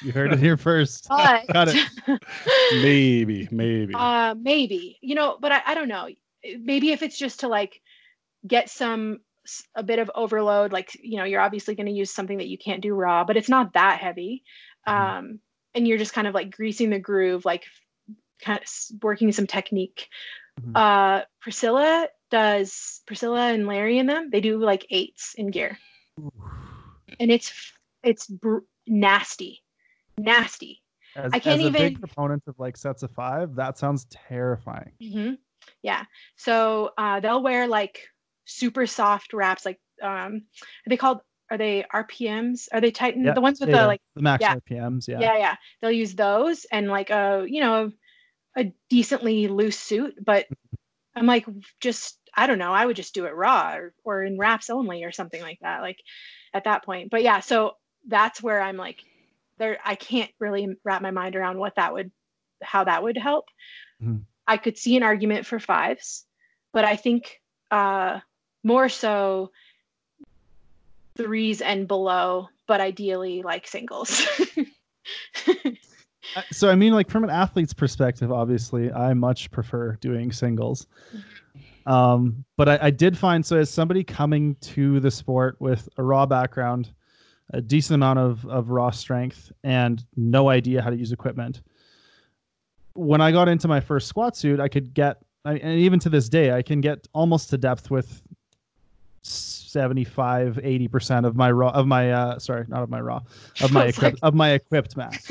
You 0.00 0.12
heard 0.12 0.32
it 0.32 0.38
here 0.38 0.56
first. 0.56 1.06
but 1.10 1.46
Got 1.52 1.68
it. 1.68 1.76
maybe, 2.82 3.48
maybe. 3.50 3.94
uh 3.94 4.34
maybe 4.40 4.98
you 5.02 5.14
know 5.14 5.36
but 5.40 5.52
I, 5.52 5.62
I 5.66 5.74
don't 5.74 5.88
know 5.88 6.08
maybe 6.60 6.92
if 6.92 7.02
it's 7.02 7.18
just 7.18 7.40
to 7.40 7.48
like 7.48 7.80
get 8.46 8.70
some 8.70 9.20
a 9.74 9.82
bit 9.82 9.98
of 9.98 10.10
overload 10.14 10.72
like 10.72 10.90
you 11.02 11.16
know 11.18 11.24
you're 11.24 11.40
obviously 11.40 11.74
going 11.74 11.86
to 11.86 11.92
use 11.92 12.10
something 12.12 12.38
that 12.38 12.48
you 12.48 12.56
can't 12.58 12.80
do 12.80 12.94
raw 12.94 13.24
but 13.24 13.36
it's 13.36 13.48
not 13.48 13.72
that 13.74 13.98
heavy 14.00 14.42
Mhm. 14.88 14.92
um 14.92 15.40
and 15.74 15.88
you're 15.88 15.98
just 15.98 16.12
kind 16.12 16.26
of 16.28 16.34
like 16.34 16.50
greasing 16.50 16.90
the 16.90 16.98
groove 16.98 17.44
like 17.44 17.64
kind 18.40 18.58
of 18.60 19.02
working 19.02 19.32
some 19.32 19.46
technique 19.46 20.08
Mhm. 20.60 20.72
uh 20.76 21.24
priscilla 21.40 22.08
does 22.30 23.00
priscilla 23.06 23.52
and 23.52 23.66
larry 23.66 23.98
in 23.98 24.06
them 24.06 24.28
they 24.30 24.40
do 24.40 24.58
like 24.58 24.86
eights 24.90 25.34
in 25.36 25.50
gear 25.50 25.78
and 27.20 27.30
it's 27.30 27.72
it's 28.02 28.26
br- 28.26 28.58
nasty 28.86 29.62
nasty 30.18 30.82
As, 31.16 31.32
I 31.34 31.38
can't 31.38 31.60
as 31.60 31.66
a 31.66 31.70
big 31.70 31.92
even- 31.92 32.00
proponent 32.00 32.42
of 32.46 32.58
like 32.58 32.76
sets 32.76 33.02
of 33.02 33.10
five, 33.10 33.54
that 33.56 33.76
sounds 33.78 34.06
terrifying. 34.10 34.92
hmm 35.00 35.32
Yeah. 35.82 36.04
So 36.36 36.90
uh, 36.98 37.20
they'll 37.20 37.42
wear 37.42 37.66
like 37.68 38.00
super 38.44 38.86
soft 38.86 39.32
wraps. 39.32 39.64
Like, 39.64 39.80
um, 40.02 40.42
are 40.86 40.88
they 40.88 40.96
called? 40.96 41.20
Are 41.50 41.58
they 41.58 41.84
RPMs? 41.92 42.68
Are 42.72 42.80
they 42.80 42.90
Titan? 42.90 43.24
Yeah, 43.24 43.34
the 43.34 43.40
ones 43.40 43.60
with 43.60 43.68
Data, 43.68 43.82
the 43.82 43.86
like? 43.86 44.00
the 44.14 44.22
max 44.22 44.40
yeah. 44.40 44.54
RPMs. 44.56 45.06
Yeah. 45.06 45.20
Yeah. 45.20 45.38
yeah, 45.38 45.56
They'll 45.80 45.90
use 45.90 46.14
those 46.14 46.64
and 46.72 46.88
like 46.88 47.10
a 47.10 47.44
you 47.46 47.60
know 47.60 47.92
a 48.56 48.72
decently 48.88 49.48
loose 49.48 49.78
suit. 49.78 50.14
But 50.24 50.46
I'm 51.14 51.26
like, 51.26 51.46
just 51.80 52.18
I 52.34 52.46
don't 52.46 52.58
know. 52.58 52.72
I 52.72 52.86
would 52.86 52.96
just 52.96 53.14
do 53.14 53.26
it 53.26 53.34
raw 53.34 53.74
or 53.74 53.94
or 54.04 54.24
in 54.24 54.38
wraps 54.38 54.70
only 54.70 55.04
or 55.04 55.12
something 55.12 55.42
like 55.42 55.58
that. 55.60 55.82
Like 55.82 55.98
at 56.54 56.64
that 56.64 56.84
point. 56.84 57.10
But 57.10 57.22
yeah. 57.22 57.40
So 57.40 57.76
that's 58.08 58.42
where 58.42 58.60
I'm 58.60 58.76
like, 58.76 59.02
there. 59.58 59.78
I 59.84 59.94
can't 59.94 60.30
really 60.38 60.68
wrap 60.84 61.02
my 61.02 61.10
mind 61.10 61.36
around 61.36 61.58
what 61.58 61.76
that 61.76 61.92
would, 61.92 62.10
how 62.62 62.84
that 62.84 63.02
would 63.02 63.16
help. 63.16 63.46
Mhm. 64.02 64.24
I 64.46 64.56
could 64.56 64.76
see 64.76 64.96
an 64.96 65.02
argument 65.02 65.46
for 65.46 65.60
fives, 65.60 66.26
but 66.72 66.84
I 66.84 66.96
think 66.96 67.40
uh, 67.70 68.20
more 68.62 68.88
so 68.88 69.50
threes 71.16 71.60
and 71.60 71.86
below, 71.86 72.48
but 72.66 72.80
ideally 72.80 73.42
like 73.42 73.66
singles. 73.66 74.26
Uh, 76.34 76.42
So 76.52 76.70
I 76.70 76.76
mean, 76.76 76.92
like 76.92 77.10
from 77.10 77.24
an 77.24 77.30
athlete's 77.30 77.74
perspective, 77.74 78.32
obviously, 78.32 78.92
I 78.92 79.12
much 79.12 79.50
prefer 79.50 79.96
doing 79.96 80.32
singles. 80.32 80.86
Um, 81.84 82.44
but 82.56 82.68
I, 82.68 82.78
I 82.82 82.90
did 82.90 83.18
find 83.18 83.44
so 83.44 83.58
as 83.58 83.68
somebody 83.68 84.04
coming 84.04 84.54
to 84.60 85.00
the 85.00 85.10
sport 85.10 85.56
with 85.60 85.88
a 85.98 86.02
raw 86.02 86.24
background, 86.24 86.92
a 87.50 87.60
decent 87.60 87.96
amount 87.96 88.18
of 88.18 88.46
of 88.46 88.70
raw 88.70 88.90
strength, 88.90 89.52
and 89.64 90.04
no 90.16 90.48
idea 90.48 90.80
how 90.80 90.90
to 90.90 90.96
use 90.96 91.12
equipment. 91.12 91.60
When 92.94 93.20
I 93.20 93.32
got 93.32 93.48
into 93.48 93.68
my 93.68 93.80
first 93.80 94.06
squat 94.08 94.36
suit, 94.36 94.60
I 94.60 94.68
could 94.68 94.94
get, 94.94 95.22
I, 95.44 95.54
and 95.54 95.80
even 95.80 95.98
to 96.00 96.08
this 96.08 96.28
day, 96.28 96.52
I 96.52 96.62
can 96.62 96.80
get 96.80 97.08
almost 97.14 97.50
to 97.50 97.58
depth 97.58 97.90
with 97.90 98.22
75 99.22 100.56
80% 100.56 101.24
of 101.26 101.36
my 101.36 101.50
raw 101.50 101.70
of 101.70 101.86
my 101.86 102.10
uh 102.12 102.38
sorry 102.38 102.64
not 102.68 102.82
of 102.82 102.90
my 102.90 103.00
raw 103.00 103.20
of 103.62 103.72
my 103.78 103.92
like- 104.02 104.18
of 104.22 104.34
my 104.34 104.50
equipped 104.50 104.96
mass 104.96 105.30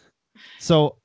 so 0.58 0.96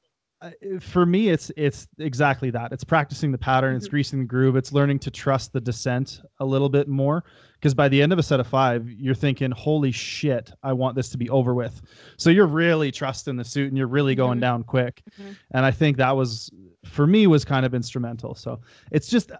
uh, 0.42 0.50
for 0.80 1.06
me 1.06 1.30
it's 1.30 1.52
it's 1.56 1.88
exactly 2.00 2.50
that 2.50 2.72
it's 2.72 2.84
practicing 2.84 3.32
the 3.32 3.38
pattern 3.38 3.76
it's 3.76 3.88
Mhm. 3.88 3.92
greasing 3.92 4.20
the 4.20 4.26
groove 4.26 4.56
it's 4.56 4.72
learning 4.74 4.98
to 5.00 5.12
trust 5.12 5.54
the 5.54 5.62
descent 5.62 6.22
a 6.40 6.46
little 6.46 6.70
bit 6.70 6.88
more 6.88 7.24
because 7.56 7.76
by 7.76 7.88
the 7.88 8.02
end 8.02 8.12
of 8.12 8.18
a 8.18 8.24
set 8.24 8.40
of 8.40 8.48
five 8.48 8.90
you're 8.90 9.14
thinking 9.14 9.52
holy 9.52 9.92
shit 9.92 10.52
i 10.64 10.74
want 10.74 10.96
this 10.96 11.10
to 11.10 11.18
be 11.18 11.30
over 11.30 11.54
with 11.54 11.82
so 12.18 12.30
you're 12.32 12.48
really 12.48 12.92
trusting 12.92 13.36
the 13.36 13.44
suit 13.44 13.68
and 13.68 13.78
you're 13.78 13.86
really 13.88 14.16
going 14.16 14.40
Mhm. 14.40 14.42
down 14.42 14.64
quick 14.64 15.04
Mhm. 15.22 15.36
and 15.52 15.66
i 15.66 15.70
think 15.72 15.98
that 15.98 16.16
was 16.16 16.50
for 16.86 17.06
me 17.06 17.28
was 17.28 17.46
kind 17.46 17.66
of 17.66 17.76
instrumental 17.76 18.34
so 18.34 18.60
it's 18.92 19.08
just 19.10 19.32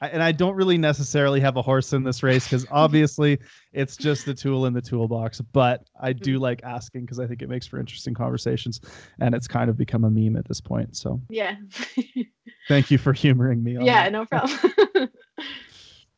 and 0.00 0.22
i 0.22 0.32
don't 0.32 0.54
really 0.54 0.78
necessarily 0.78 1.40
have 1.40 1.56
a 1.56 1.62
horse 1.62 1.92
in 1.92 2.02
this 2.02 2.22
race 2.22 2.44
because 2.44 2.66
obviously 2.70 3.38
it's 3.72 3.96
just 3.96 4.26
a 4.28 4.34
tool 4.34 4.66
in 4.66 4.72
the 4.72 4.80
toolbox 4.80 5.40
but 5.52 5.88
i 6.00 6.12
do 6.12 6.34
Mm-hmm. 6.34 6.42
like 6.42 6.62
asking 6.64 7.02
because 7.02 7.18
i 7.20 7.26
think 7.26 7.42
it 7.42 7.48
makes 7.48 7.66
for 7.66 7.78
interesting 7.78 8.14
conversations 8.14 8.80
and 9.20 9.34
it's 9.34 9.48
kind 9.48 9.68
of 9.68 9.76
become 9.76 10.04
a 10.04 10.10
meme 10.10 10.36
at 10.36 10.46
this 10.48 10.60
point 10.60 10.96
so 10.96 11.20
yeah. 11.28 11.56
thank 12.68 12.90
you 12.90 12.98
for 12.98 13.12
humoring 13.12 13.62
me 13.62 13.76
on 13.76 13.84
yeah, 13.84 14.04
that. 14.04 14.12
no 14.12 14.24
problem. 14.26 14.58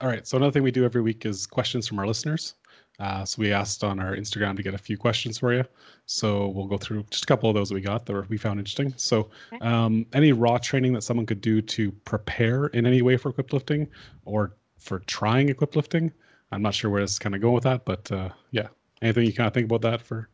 All 0.01 0.09
right. 0.09 0.27
So 0.27 0.37
another 0.37 0.51
thing 0.51 0.63
we 0.63 0.71
do 0.73 0.85
every 0.85 1.01
week 1.01 1.25
is 1.25 1.47
questions 1.47 1.87
from 1.87 1.99
our 1.99 2.07
listeners. 2.07 2.55
Uh, 2.99 3.25
so 3.25 3.41
we 3.41 3.53
asked 3.53 3.83
on 3.83 3.99
our 3.99 4.15
Instagram 4.17 4.57
to 4.57 4.63
get 4.63 4.75
a 4.75 4.79
few 4.79 4.97
questions 4.97 5.39
for 5.39 5.53
you. 5.53 5.65
So 6.07 6.49
we'll 6.49 6.67
go 6.67 6.79
through 6.79 7.05
just 7.11 7.25
a 7.25 7.27
couple 7.27 7.49
of 7.49 7.55
those 7.55 7.69
that 7.69 7.75
we 7.75 7.81
got 7.81 8.07
that 8.07 8.29
we 8.29 8.37
found 8.37 8.61
interesting. 8.61 8.93
So 8.97 9.31
um, 9.61 10.07
any 10.13 10.33
raw 10.33 10.59
training 10.59 10.93
that 10.93 11.03
someone 11.03 11.27
could 11.27 11.41
do 11.41 11.63
to 11.63 11.91
prepare 11.91 12.67
in 12.67 12.87
any 12.87 13.03
way 13.03 13.17
for 13.17 13.31
equip 13.31 13.53
lifting 13.53 13.89
or 14.25 14.55
for 14.79 15.01
trying 15.01 15.49
equip 15.49 15.75
lifting. 15.75 16.13
I'm 16.53 16.63
not 16.63 16.75
sure 16.75 16.91
where 16.91 17.01
this 17.01 17.13
is 17.13 17.19
kind 17.19 17.35
of 17.35 17.41
going 17.41 17.55
with 17.55 17.65
that, 17.65 17.85
but 17.85 18.11
uh, 18.13 18.29
yeah. 18.51 18.69
Anything 19.01 19.27
you 19.27 19.33
kind 19.33 19.49
of 19.49 19.55
think 19.55 19.65
about 19.65 19.83
that 19.83 20.01
for? 20.01 20.29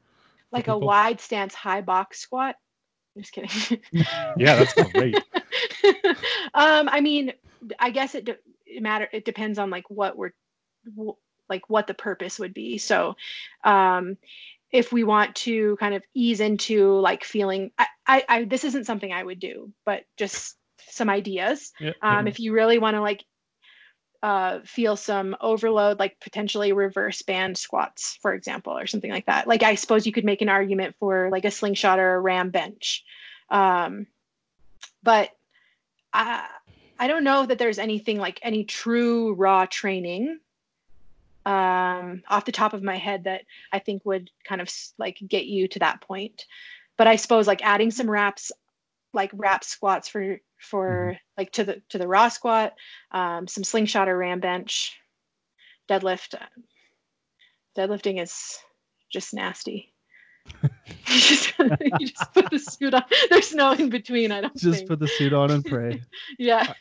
like 0.53 0.69
a 0.69 0.79
wide 0.79 1.21
stance 1.21 1.55
high 1.55 1.81
box 1.81 2.21
squat. 2.21 2.57
I'm 3.17 3.23
just 3.23 3.33
kidding. 3.33 3.83
Yeah, 4.37 4.57
that's 4.57 4.75
great. 4.93 5.17
um, 6.55 6.89
I 6.91 7.01
mean, 7.01 7.33
I 7.79 7.91
guess 7.91 8.15
it, 8.15 8.25
de- 8.25 8.39
it 8.67 8.83
matter. 8.83 9.09
It 9.13 9.25
depends 9.25 9.59
on 9.59 9.71
like 9.71 9.89
what 9.91 10.17
we're, 10.17 10.33
like 11.49 11.69
what 11.69 11.87
the 11.87 11.95
purpose 11.95 12.39
would 12.39 12.55
be. 12.55 12.79
So, 12.79 13.17
um, 13.65 14.17
if 14.71 14.93
we 14.93 15.03
want 15.03 15.35
to 15.35 15.77
kind 15.77 15.95
of 15.95 16.03
ease 16.15 16.41
into 16.41 16.93
like 17.01 17.25
feeling, 17.25 17.71
I, 17.79 17.87
I, 18.07 18.25
I 18.29 18.45
this 18.45 18.65
isn't 18.65 18.85
something 18.85 19.13
I 19.13 19.23
would 19.23 19.41
do, 19.41 19.73
but 19.85 20.05
just 20.17 20.57
some 20.79 21.09
ideas. 21.09 21.73
Yeah, 21.81 21.93
Um, 22.03 22.27
if 22.27 22.39
you 22.39 22.53
really 22.53 22.79
want 22.79 22.95
to 22.95 23.01
like 23.01 23.25
uh, 24.23 24.61
feel 24.65 24.97
some 24.97 25.37
overload, 25.41 25.99
like 25.99 26.19
potentially 26.21 26.73
reverse 26.73 27.23
band 27.23 27.57
squats, 27.57 28.19
for 28.21 28.35
example, 28.35 28.77
or 28.77 28.87
something 28.87 29.11
like 29.11 29.27
that. 29.27 29.47
Like 29.47 29.63
I 29.63 29.75
suppose 29.75 30.07
you 30.07 30.13
could 30.13 30.25
make 30.25 30.43
an 30.43 30.49
argument 30.49 30.97
for 30.99 31.29
like 31.31 31.45
a 31.45 31.51
slingshot 31.51 31.99
or 31.99 32.15
a 32.15 32.21
ram 32.21 32.51
bench. 32.51 33.05
Um, 33.51 34.07
but 35.03 35.31
I, 36.13 36.47
I 36.99 37.07
don't 37.07 37.25
know 37.25 37.47
that 37.47 37.59
there's 37.59 37.79
anything 37.79 38.19
like 38.19 38.41
any 38.43 38.65
true 38.65 39.35
raw 39.35 39.67
training 39.67 40.41
um, 41.49 42.23
off 42.29 42.45
the 42.45 42.53
top 42.53 42.75
of 42.75 42.83
my 42.83 42.99
head 42.99 43.25
that 43.25 43.43
I 43.73 43.79
think 43.79 44.05
would 44.05 44.31
kind 44.45 44.61
of 44.61 44.69
like 44.99 45.19
get 45.27 45.47
you 45.47 45.67
to 45.69 45.79
that 45.79 46.03
point. 46.03 46.45
But 46.99 47.07
I 47.07 47.17
suppose 47.17 47.47
like 47.47 47.65
adding 47.65 47.91
some 47.91 48.11
wraps, 48.11 48.53
like 49.15 49.31
wrap 49.33 49.65
squats 49.65 50.09
for 50.09 50.39
for 50.61 51.17
like 51.39 51.51
to 51.53 51.65
the 51.65 51.83
to 51.89 51.97
the 51.97 52.07
raw 52.07 52.29
squat, 52.29 52.75
um, 53.13 53.49
some 53.49 53.65
slingshot 53.65 54.09
or 54.11 54.19
ram 54.19 54.41
bench, 54.41 54.95
deadlift. 55.89 56.35
uh, 56.35 56.45
Deadlifting 57.77 58.21
is 58.21 58.59
just 59.11 59.33
nasty. 59.33 59.95
you, 60.63 60.69
just, 61.07 61.53
you 61.81 62.07
just 62.07 62.35
put 62.35 62.51
the 62.51 62.59
suit 62.59 62.93
on. 62.93 63.05
There's 63.31 63.55
no 63.55 63.73
in 63.73 63.89
between. 63.89 64.33
I 64.33 64.43
don't 64.43 64.57
just 64.57 64.79
think. 64.79 64.89
put 64.89 64.99
the 64.99 65.09
suit 65.09 65.33
on 65.33 65.51
and 65.51 65.65
pray 65.65 66.03
yeah. 66.39 66.75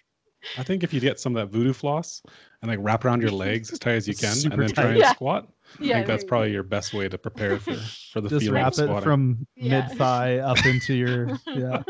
I 0.57 0.63
think 0.63 0.83
if 0.83 0.93
you 0.93 0.99
get 0.99 1.19
some 1.19 1.35
of 1.35 1.41
that 1.49 1.55
voodoo 1.55 1.73
floss 1.73 2.21
and 2.61 2.69
like 2.69 2.79
wrap 2.81 3.03
around 3.05 3.21
your 3.21 3.31
legs 3.31 3.71
as 3.71 3.79
tight 3.79 3.95
as 3.95 4.07
you 4.07 4.15
can, 4.19 4.33
Super 4.35 4.53
and 4.53 4.63
then 4.63 4.69
try 4.71 4.89
and 4.91 4.97
Yeah. 4.99 5.11
squat, 5.13 5.47
Yeah. 5.79 5.95
I 5.95 5.97
think 5.97 6.07
that's 6.07 6.23
you 6.23 6.27
probably 6.29 6.51
your 6.51 6.63
best 6.63 6.93
way 6.93 7.09
to 7.09 7.17
prepare 7.17 7.59
for 7.59 7.75
for 8.13 8.21
the 8.21 8.29
just 8.29 8.45
feeling 8.45 8.61
wrap 8.63 8.73
of 8.77 8.89
it 8.99 9.03
from 9.03 9.45
Yeah. 9.55 9.87
mid 9.87 9.97
thigh 9.97 10.37
up 10.39 10.63
into 10.65 10.93
your 10.93 11.37
yeah 11.47 11.83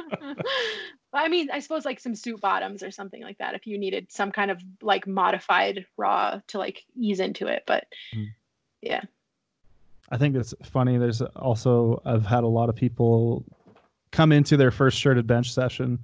But 1.11 1.22
I 1.22 1.30
mean, 1.30 1.49
I 1.52 1.60
suppose 1.60 1.86
like 1.86 1.99
some 2.02 2.15
suit 2.15 2.41
bottoms 2.41 2.84
or 2.84 2.91
something 2.91 3.22
like 3.24 3.38
that 3.38 3.56
if 3.56 3.65
you 3.65 3.78
needed 3.78 4.11
some 4.11 4.32
kind 4.32 4.52
of 4.52 4.61
like 4.82 5.07
modified 5.07 5.86
raw 5.95 6.41
to 6.48 6.57
like 6.57 6.84
ease 6.95 7.19
into 7.19 7.48
it. 7.48 7.64
But 7.65 7.86
Mhm. 8.14 8.28
yeah. 8.82 9.02
I 10.10 10.18
think 10.18 10.36
it's 10.36 10.53
funny. 10.64 10.98
There's 10.98 11.22
also 11.22 12.02
I've 12.06 12.26
had 12.26 12.44
a 12.44 12.48
lot 12.48 12.69
of 12.69 12.76
people 12.76 13.45
come 14.11 14.32
into 14.32 14.57
their 14.57 14.72
first 14.72 14.98
shirted 14.98 15.28
bench 15.28 15.52
session 15.53 15.99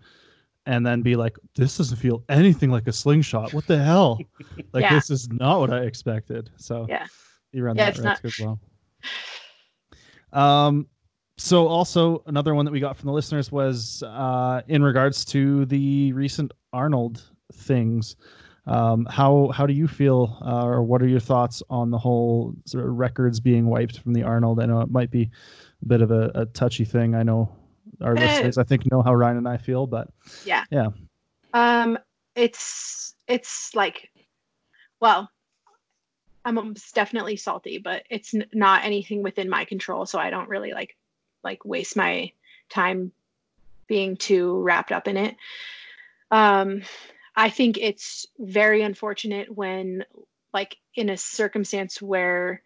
and 0.65 0.85
then 0.85 1.01
be 1.01 1.15
like, 1.15 1.37
"This 1.55 1.77
doesn't 1.77 1.97
feel 1.97 2.23
anything 2.29 2.69
like 2.71 2.87
a 2.87 2.93
slingshot. 2.93 3.53
What 3.53 3.67
the 3.67 3.81
hell? 3.83 4.19
Like 4.73 4.83
Yeah. 4.83 4.95
this 4.95 5.09
is 5.09 5.29
not 5.29 5.59
what 5.59 5.71
I 5.73 5.79
expected." 5.81 6.49
So 6.57 6.85
Yeah. 6.89 7.05
you 7.51 7.63
run 7.63 7.75
Yeah, 7.75 7.85
that 7.85 7.95
it's 7.95 8.03
not- 8.03 8.23
risk 8.23 8.39
as 8.39 8.45
well. 8.45 8.59
Um, 10.31 10.87
so 11.37 11.67
also 11.67 12.23
another 12.27 12.55
one 12.55 12.65
that 12.65 12.71
we 12.71 12.79
got 12.79 12.95
from 12.97 13.07
the 13.07 13.13
listeners 13.13 13.51
was 13.51 14.03
uh, 14.03 14.61
in 14.67 14.83
regards 14.83 15.25
to 15.25 15.65
the 15.65 16.13
recent 16.13 16.51
Arnold 16.73 17.21
things. 17.53 18.15
Um, 18.65 19.05
how 19.09 19.49
how 19.53 19.65
do 19.67 19.73
you 19.73 19.87
feel, 19.87 20.37
uh, 20.45 20.63
or 20.65 20.81
what 20.83 21.01
are 21.01 21.07
your 21.07 21.19
thoughts 21.19 21.61
on 21.69 21.91
the 21.91 21.97
whole 21.97 22.55
sort 22.65 22.85
of 22.85 22.91
records 22.95 23.39
being 23.41 23.65
wiped 23.67 23.99
from 23.99 24.13
the 24.13 24.23
Arnold? 24.23 24.59
I 24.61 24.65
know 24.67 24.79
it 24.81 24.89
might 24.89 25.11
be 25.11 25.29
a 25.81 25.85
bit 25.87 26.01
of 26.01 26.11
a, 26.11 26.31
a 26.33 26.45
touchy 26.45 26.85
thing. 26.85 27.13
I 27.13 27.23
know 27.23 27.49
our 28.01 28.15
Eh. 28.17 28.21
listeners, 28.21 28.57
I 28.57 28.63
think, 28.63 28.89
know 28.91 29.01
how 29.01 29.13
Ryan 29.13 29.37
and 29.37 29.47
I 29.47 29.57
feel, 29.57 29.87
but 29.87 30.09
Yeah. 30.45 30.65
Yeah. 30.71 30.89
Um, 31.53 31.97
it's 32.35 33.15
it's 33.27 33.75
like, 33.75 34.09
well, 34.99 35.29
I'm 36.45 36.75
definitely 36.93 37.37
salty, 37.37 37.77
but 37.77 38.03
it's 38.09 38.33
n- 38.33 38.47
not 38.53 38.83
anything 38.83 39.23
within 39.23 39.49
my 39.49 39.65
control, 39.65 40.05
so 40.05 40.19
I 40.19 40.29
don't 40.29 40.49
really 40.49 40.73
like 40.73 40.97
like 41.43 41.63
waste 41.65 41.95
my 41.95 42.31
time 42.69 43.11
being 43.87 44.17
too 44.17 44.61
wrapped 44.61 44.91
up 44.91 45.07
in 45.07 45.17
it. 45.17 45.35
Um, 46.31 46.81
I 47.35 47.49
think 47.49 47.77
it's 47.77 48.25
very 48.39 48.81
unfortunate 48.81 49.55
when, 49.55 50.05
like, 50.53 50.77
in 50.95 51.09
a 51.09 51.17
circumstance 51.17 52.01
where 52.01 52.61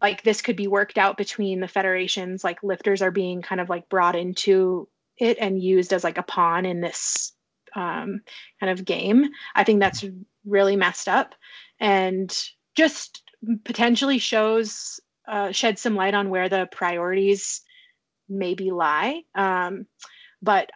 like 0.00 0.22
this 0.22 0.42
could 0.42 0.56
be 0.56 0.66
worked 0.66 0.98
out 0.98 1.16
between 1.16 1.60
the 1.60 1.68
federations 1.68 2.44
like 2.44 2.62
lifters 2.62 3.02
are 3.02 3.10
being 3.10 3.42
kind 3.42 3.60
of 3.60 3.68
like 3.68 3.88
brought 3.88 4.16
into 4.16 4.88
it 5.18 5.38
and 5.40 5.62
used 5.62 5.92
as 5.92 6.04
like 6.04 6.18
a 6.18 6.22
pawn 6.22 6.66
in 6.66 6.80
this 6.80 7.32
um, 7.74 8.20
kind 8.60 8.70
of 8.70 8.84
game. 8.84 9.28
I 9.54 9.64
think 9.64 9.80
that's 9.80 10.04
really 10.44 10.76
messed 10.76 11.08
up 11.08 11.34
and 11.80 12.36
just 12.74 13.22
potentially 13.64 14.18
shows 14.18 15.00
uh, 15.28 15.50
shed 15.52 15.78
some 15.78 15.96
light 15.96 16.14
on 16.14 16.30
where 16.30 16.48
the 16.48 16.68
priorities 16.70 17.62
maybe 18.28 18.70
lie. 18.70 19.22
Um, 19.34 19.86
but 20.42 20.70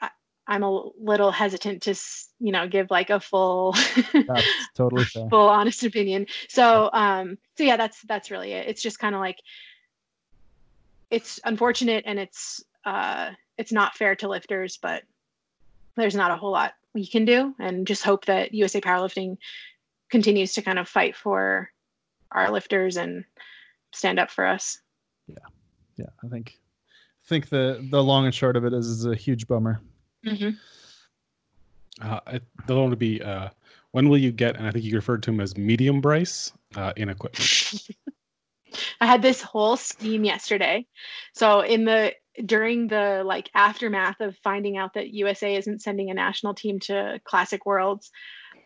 i'm 0.51 0.62
a 0.62 0.89
little 0.98 1.31
hesitant 1.31 1.81
to 1.81 1.94
you 2.40 2.52
know 2.52 2.68
give 2.68 2.90
like 2.90 3.09
a 3.09 3.20
full 3.20 3.72
that's 4.27 4.47
totally 4.74 5.05
fair. 5.05 5.28
full 5.31 5.48
honest 5.48 5.85
opinion. 5.85 6.27
So 6.48 6.90
um 6.93 7.39
so 7.56 7.64
yeah 7.64 7.77
that's 7.77 8.02
that's 8.02 8.31
really 8.31 8.52
it. 8.52 8.68
It's 8.68 8.82
just 8.82 8.98
kind 8.98 9.14
of 9.14 9.20
like 9.20 9.39
it's 11.10 11.40
unfortunate 11.44 12.05
and 12.06 12.18
it's 12.18 12.62
uh 12.85 13.31
it's 13.56 13.72
not 13.72 13.97
fair 13.97 14.14
to 14.16 14.28
lifters 14.28 14.78
but 14.81 15.02
there's 15.97 16.14
not 16.14 16.31
a 16.31 16.36
whole 16.36 16.52
lot 16.52 16.72
we 16.94 17.06
can 17.06 17.24
do 17.24 17.55
and 17.59 17.86
just 17.86 18.02
hope 18.02 18.24
that 18.24 18.52
usa 18.55 18.81
powerlifting 18.81 19.36
continues 20.10 20.52
to 20.55 20.62
kind 20.62 20.78
of 20.78 20.89
fight 20.89 21.14
for 21.14 21.70
our 22.32 22.51
lifters 22.51 22.97
and 22.97 23.24
stand 23.93 24.18
up 24.18 24.31
for 24.31 24.47
us. 24.47 24.81
Yeah, 25.27 25.36
Yeah, 25.97 26.06
I 26.24 26.28
think 26.28 26.59
I 27.24 27.28
think 27.28 27.48
the 27.48 27.86
the 27.90 28.02
long 28.02 28.24
and 28.24 28.35
short 28.35 28.56
of 28.56 28.64
it 28.64 28.72
is, 28.72 28.86
is 28.86 29.05
a 29.05 29.14
huge 29.14 29.47
bummer. 29.47 29.81
Mm-hmm. 30.24 30.51
Uh, 32.02 32.20
I, 32.26 32.40
they'll 32.66 32.78
only 32.78 32.97
be. 32.97 33.22
Uh, 33.22 33.51
when 33.92 34.09
will 34.09 34.18
you 34.18 34.32
get? 34.32 34.56
And 34.56 34.66
I 34.66 34.70
think 34.70 34.84
you 34.84 34.94
referred 34.94 35.22
to 35.24 35.30
him 35.30 35.40
as 35.40 35.56
medium 35.56 36.01
Bryce 36.01 36.52
uh, 36.76 36.92
in 36.97 37.09
equipment. 37.09 37.88
I 39.01 39.06
had 39.06 39.22
this 39.22 39.42
whole 39.42 39.76
scheme 39.76 40.24
yesterday. 40.24 40.86
So 41.34 41.60
in 41.60 41.84
the 41.84 42.14
during 42.47 42.86
the 42.88 43.22
like 43.24 43.51
aftermath 43.55 44.20
of 44.20 44.36
finding 44.38 44.76
out 44.76 44.94
that 44.94 45.10
USA 45.10 45.56
isn't 45.56 45.82
sending 45.82 46.10
a 46.10 46.14
national 46.14 46.55
team 46.55 46.78
to 46.80 47.20
Classic 47.24 47.64
Worlds, 47.66 48.10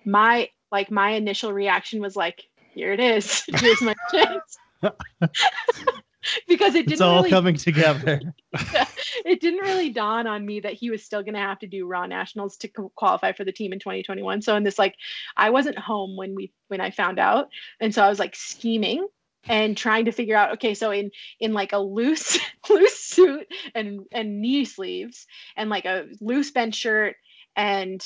my 0.05 0.49
like 0.71 0.91
my 0.91 1.11
initial 1.11 1.53
reaction 1.53 2.01
was 2.01 2.17
like, 2.17 2.45
here 2.75 2.93
it 2.93 3.01
is. 3.01 3.45
Here's 3.57 3.81
my 3.81 3.95
chance. 4.11 4.59
because 6.49 6.75
it 6.75 6.81
It's 6.81 6.93
didn't 6.93 7.03
all 7.03 7.17
really 7.17 7.31
coming 7.31 7.57
together. 7.57 8.21
it 9.25 9.41
didn't 9.41 9.61
really 9.61 9.91
dawn 9.91 10.27
on 10.27 10.45
me 10.45 10.61
that 10.61 10.75
he 10.75 10.91
was 10.91 11.03
still 11.03 11.23
going 11.23 11.35
to 11.35 11.41
have 11.41 11.59
to 11.61 11.67
do 11.67 11.87
raw 11.87 12.07
nationals 12.07 12.57
to 12.59 12.69
qualify 12.95 13.33
for 13.33 13.45
the 13.45 13.53
team 13.53 13.73
in 13.73 13.79
2021 13.79 14.43
so 14.43 14.57
in 14.57 14.63
this 14.63 14.79
like 14.79 14.95
i 15.37 15.51
wasn't 15.51 15.79
home 15.79 16.17
when 16.17 16.35
we 16.35 16.53
when 16.69 16.81
i 16.81 16.91
found 16.91 17.19
out 17.19 17.49
and 17.81 17.95
so 17.95 18.03
i 18.03 18.09
was 18.09 18.19
like 18.19 18.35
scheming 18.35 19.07
and 19.47 19.77
trying 19.77 20.05
to 20.05 20.13
figure 20.13 20.37
out 20.37 20.53
okay 20.53 20.75
so 20.75 20.91
in 20.91 21.11
in 21.41 21.53
like 21.53 21.73
a 21.73 21.79
loose 21.79 22.39
loose 22.71 22.99
suit 22.99 23.47
and 23.75 24.01
and 24.13 24.41
knee 24.41 24.65
sleeves 24.65 25.27
and 25.57 25.71
like 25.71 25.85
a 25.85 26.07
loose 26.21 26.51
bench 26.51 26.75
shirt 26.75 27.17
and 27.57 28.05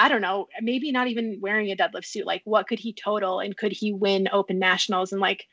I 0.00 0.08
don't 0.08 0.20
know, 0.20 0.46
maybe 0.62 0.92
not 0.92 1.08
even 1.08 1.38
wearing 1.40 1.72
a 1.72 1.76
deadlift 1.76 2.04
suit. 2.04 2.24
Like, 2.24 2.42
what 2.44 2.68
could 2.68 2.78
he 2.78 2.92
total 2.92 3.40
and 3.40 3.56
could 3.56 3.72
he 3.72 3.92
win 3.92 4.28
open 4.32 4.60
nationals? 4.60 5.10
And 5.10 5.20
like, 5.20 5.44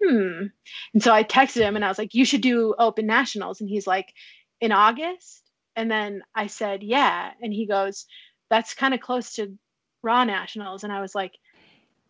hmm. 0.00 0.46
And 0.94 1.02
so 1.02 1.12
I 1.12 1.24
texted 1.24 1.62
him 1.62 1.76
and 1.76 1.84
I 1.84 1.88
was 1.88 1.98
like, 1.98 2.14
you 2.14 2.24
should 2.24 2.40
do 2.40 2.74
open 2.78 3.06
nationals. 3.06 3.60
And 3.60 3.68
he's 3.68 3.86
like, 3.86 4.12
in 4.60 4.72
August? 4.72 5.50
And 5.76 5.90
then 5.90 6.22
I 6.34 6.46
said, 6.46 6.82
yeah. 6.82 7.32
And 7.42 7.52
he 7.52 7.66
goes, 7.66 8.06
that's 8.48 8.74
kind 8.74 8.94
of 8.94 9.00
close 9.00 9.34
to 9.34 9.58
raw 10.02 10.24
nationals. 10.24 10.84
And 10.84 10.92
I 10.92 11.00
was 11.00 11.14
like, 11.14 11.32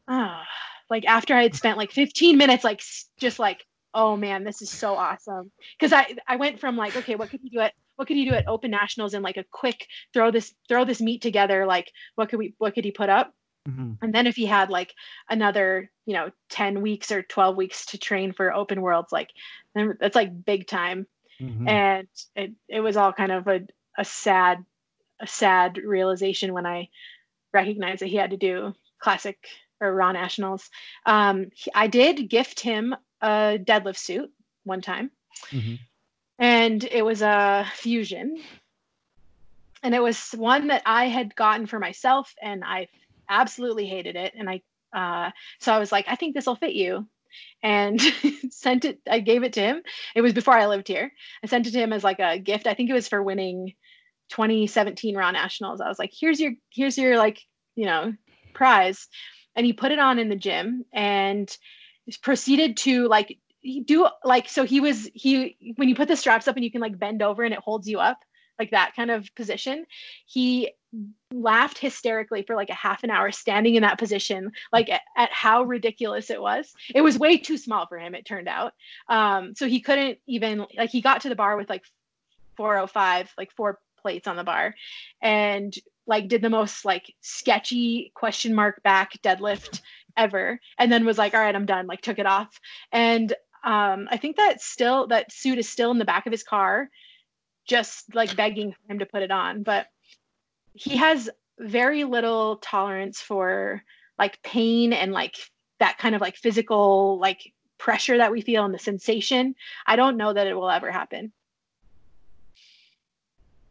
ah, 0.09 0.43
like 0.91 1.05
after 1.07 1.35
I 1.35 1.43
had 1.43 1.55
spent 1.55 1.79
like 1.79 1.93
15 1.93 2.37
minutes, 2.37 2.65
like 2.65 2.83
just 3.19 3.39
like, 3.39 3.65
oh 3.95 4.17
man, 4.17 4.45
this 4.45 4.63
is 4.63 4.71
so 4.71 4.95
awesome. 4.95 5.51
Cause 5.81 5.93
I, 5.93 6.17
I 6.27 6.37
went 6.37 6.61
from 6.61 6.77
like, 6.77 6.97
okay, 6.97 7.15
what 7.15 7.31
could 7.31 7.41
you 7.43 7.51
do 7.51 7.61
at, 7.61 7.75
what 7.97 8.09
could 8.09 8.17
you 8.17 8.29
do 8.29 8.37
at 8.37 8.49
open 8.49 8.71
nationals 8.71 9.15
and 9.15 9.23
like 9.23 9.37
a 9.37 9.45
quick 9.51 9.87
throw 10.13 10.31
this, 10.31 10.55
throw 10.69 10.85
this 10.85 11.01
meet 11.01 11.23
together? 11.23 11.67
Like, 11.67 11.91
what 12.17 12.29
could 12.29 12.39
we, 12.39 12.55
what 12.59 12.75
could 12.75 12.85
he 12.85 12.91
put 12.91 13.09
up? 13.09 13.33
Mhm. 13.69 13.99
And 14.03 14.15
then 14.15 14.27
if 14.27 14.35
he 14.37 14.47
had 14.47 14.71
like 14.71 14.95
another, 15.29 15.91
you 16.07 16.15
know, 16.15 16.31
10 16.49 16.83
weeks 16.83 17.13
or 17.13 17.23
12 17.23 17.57
weeks 17.57 17.87
to 17.87 17.99
train 17.99 18.33
for 18.33 18.53
open 18.53 18.83
worlds, 18.83 19.13
like 19.13 19.31
that's 19.75 20.17
like 20.17 20.45
big 20.45 20.67
time. 20.67 21.07
Mhm. 21.41 21.69
And 21.69 22.09
it, 22.35 22.53
it 22.69 22.81
was 22.81 22.97
all 22.97 23.13
kind 23.13 23.33
of 23.33 23.47
a, 23.47 23.61
a 23.99 24.05
sad, 24.05 24.65
a 25.21 25.27
sad 25.27 25.77
realization 25.79 26.53
when 26.53 26.67
I 26.67 26.89
recognized 27.53 28.01
that 28.01 28.09
he 28.09 28.17
had 28.17 28.31
to 28.31 28.37
do 28.37 28.75
classic 28.99 29.39
or 29.81 29.95
raw 29.95 30.13
nationals. 30.13 30.69
Um, 31.07 31.51
he- 31.55 31.71
I 31.75 31.87
did 31.87 32.29
gift 32.29 32.61
him 32.61 32.97
a 33.21 33.59
deadlift 33.63 33.99
suit 33.99 34.33
one 34.65 34.81
time 34.81 35.11
Mhm. 35.51 35.79
and 36.39 36.85
it 36.85 37.05
was 37.05 37.23
a 37.23 37.65
fusion 37.75 38.43
and 39.83 39.95
it 39.95 40.03
was 40.03 40.31
one 40.33 40.67
that 40.69 40.83
i 40.87 41.07
had 41.07 41.35
gotten 41.37 41.67
for 41.67 41.79
myself 41.79 42.35
and 42.43 42.65
i 42.65 42.87
absolutely 43.41 43.87
hated 43.87 44.17
it. 44.17 44.35
And 44.37 44.49
i 44.49 44.61
uh, 44.95 45.31
so 45.59 45.73
i 45.73 45.79
was 45.79 45.91
like 45.91 46.05
i 46.07 46.17
think 46.17 46.35
this 46.35 46.47
will 46.47 46.57
fit 46.57 46.75
you. 46.75 47.09
And 47.63 48.01
sent 48.51 48.85
it 48.85 49.01
i 49.11 49.21
gave 49.21 49.43
it 49.43 49.55
to 49.55 49.61
him. 49.61 49.83
It 50.15 50.21
was 50.21 50.33
before 50.33 50.55
i 50.55 50.67
lived 50.67 50.89
here. 50.89 51.13
I 51.43 51.47
sent 51.47 51.67
it 51.67 51.73
to 51.73 51.79
him 51.79 51.93
as 51.93 52.05
like 52.05 52.21
a 52.21 52.39
gift. 52.39 52.67
I 52.67 52.75
think 52.75 52.91
it 52.91 52.95
was 52.95 53.09
for 53.09 53.23
winning 53.23 53.75
2017 54.31 55.17
raw 55.17 55.31
nationals. 55.31 55.81
I 55.81 55.89
was 55.89 55.99
like 55.99 56.13
here's 56.19 56.41
your 56.41 56.53
here's 56.71 56.99
your 56.99 57.17
like 57.17 57.41
you 57.75 57.87
know 57.87 58.15
prize. 58.55 59.09
And 59.55 59.67
he 59.67 59.73
put 59.73 59.93
it 59.93 59.99
on 59.99 60.19
in 60.19 60.31
the 60.31 60.37
gym 60.37 60.85
and 60.95 61.55
proceeded 62.23 62.77
to 62.79 63.07
like 63.09 63.39
do 63.85 64.09
like 64.25 64.49
so 64.49 64.65
he 64.65 64.81
was 64.81 65.09
he 65.15 65.57
when 65.77 65.89
you 65.89 65.95
put 65.95 66.09
the 66.09 66.17
straps 66.17 66.49
up 66.49 66.57
and 66.57 66.65
you 66.65 66.71
can 66.71 66.81
like 66.81 66.99
bend 66.99 67.23
over 67.23 67.43
and 67.45 67.55
it 67.55 67.61
holds 67.61 67.89
you 67.89 68.01
up 68.01 68.19
like 68.59 68.71
that 68.71 68.95
kind 68.97 69.11
of 69.11 69.33
position 69.37 69.87
he 70.27 70.73
laughed 71.33 71.79
hysterically 71.79 72.43
for 72.43 72.55
like 72.55 72.69
a 72.69 72.75
half 72.75 73.03
an 73.03 73.11
hour 73.11 73.31
standing 73.31 73.75
in 73.75 73.83
that 73.83 73.99
position 73.99 74.53
like 74.73 74.91
at, 74.91 75.01
at 75.17 75.33
how 75.33 75.63
ridiculous 75.63 76.29
it 76.31 76.41
was. 76.41 76.75
It 76.95 77.01
was 77.01 77.19
way 77.19 77.39
too 77.39 77.57
small 77.57 77.87
for 77.87 77.99
him 77.99 78.15
it 78.15 78.27
turned 78.27 78.49
out. 78.49 78.75
Um 79.09 79.55
so 79.55 79.67
he 79.67 79.81
couldn't 79.81 80.19
even 80.27 80.67
like 80.77 80.91
he 80.91 81.01
got 81.01 81.23
to 81.23 81.29
the 81.29 81.35
bar 81.35 81.57
with 81.57 81.71
like 81.71 81.85
405 82.57 83.33
like 83.39 83.51
four 83.53 83.79
plates 83.99 84.29
on 84.29 84.37
the 84.37 84.45
bar 84.45 84.75
and 85.23 85.75
like 86.07 86.29
did 86.29 86.43
the 86.43 86.51
most 86.51 86.85
like 86.85 87.15
sketchy 87.21 88.13
question 88.15 88.55
mark 88.55 88.83
back 88.83 89.13
deadlift 89.23 89.81
ever 90.17 90.61
and 90.79 90.93
then 90.93 91.07
was 91.07 91.17
like 91.17 91.33
all 91.33 91.41
right 91.41 91.57
i'm 91.57 91.65
done 91.65 91.87
like 91.87 92.03
took 92.03 92.19
it 92.19 92.27
off. 92.27 92.61
And 92.91 93.33
um 93.65 94.09
i 94.11 94.19
think 94.19 94.37
that 94.37 94.61
still 94.61 95.07
that 95.07 95.33
suit 95.33 95.59
is 95.59 95.69
still 95.69 95.91
in 95.91 95.99
the 95.99 96.05
back 96.05 96.27
of 96.27 96.33
his 96.33 96.43
car 96.43 96.91
just 97.65 98.15
like 98.15 98.35
begging 98.37 98.73
for 98.73 98.93
him 98.93 98.99
to 98.99 99.07
put 99.07 99.23
it 99.23 99.31
on. 99.31 99.63
But 99.63 99.87
he 100.75 100.97
has 100.97 101.29
very 101.59 102.05
little 102.05 102.57
tolerance 102.57 103.21
for 103.21 103.83
like 104.19 104.43
pain 104.43 104.93
and 104.93 105.13
like 105.13 105.37
that 105.79 105.99
kind 105.99 106.15
of 106.15 106.21
like 106.21 106.37
physical 106.37 107.19
like 107.21 107.53
pressure 107.79 108.19
that 108.19 108.31
we 108.33 108.41
feel 108.41 108.65
and 108.65 108.73
the 108.75 108.79
sensation 108.79 109.55
i 109.87 109.97
don't 109.97 110.17
know 110.17 110.33
that 110.33 110.47
it 110.47 110.55
will 110.55 110.71
ever 110.71 110.91
happen 110.91 111.33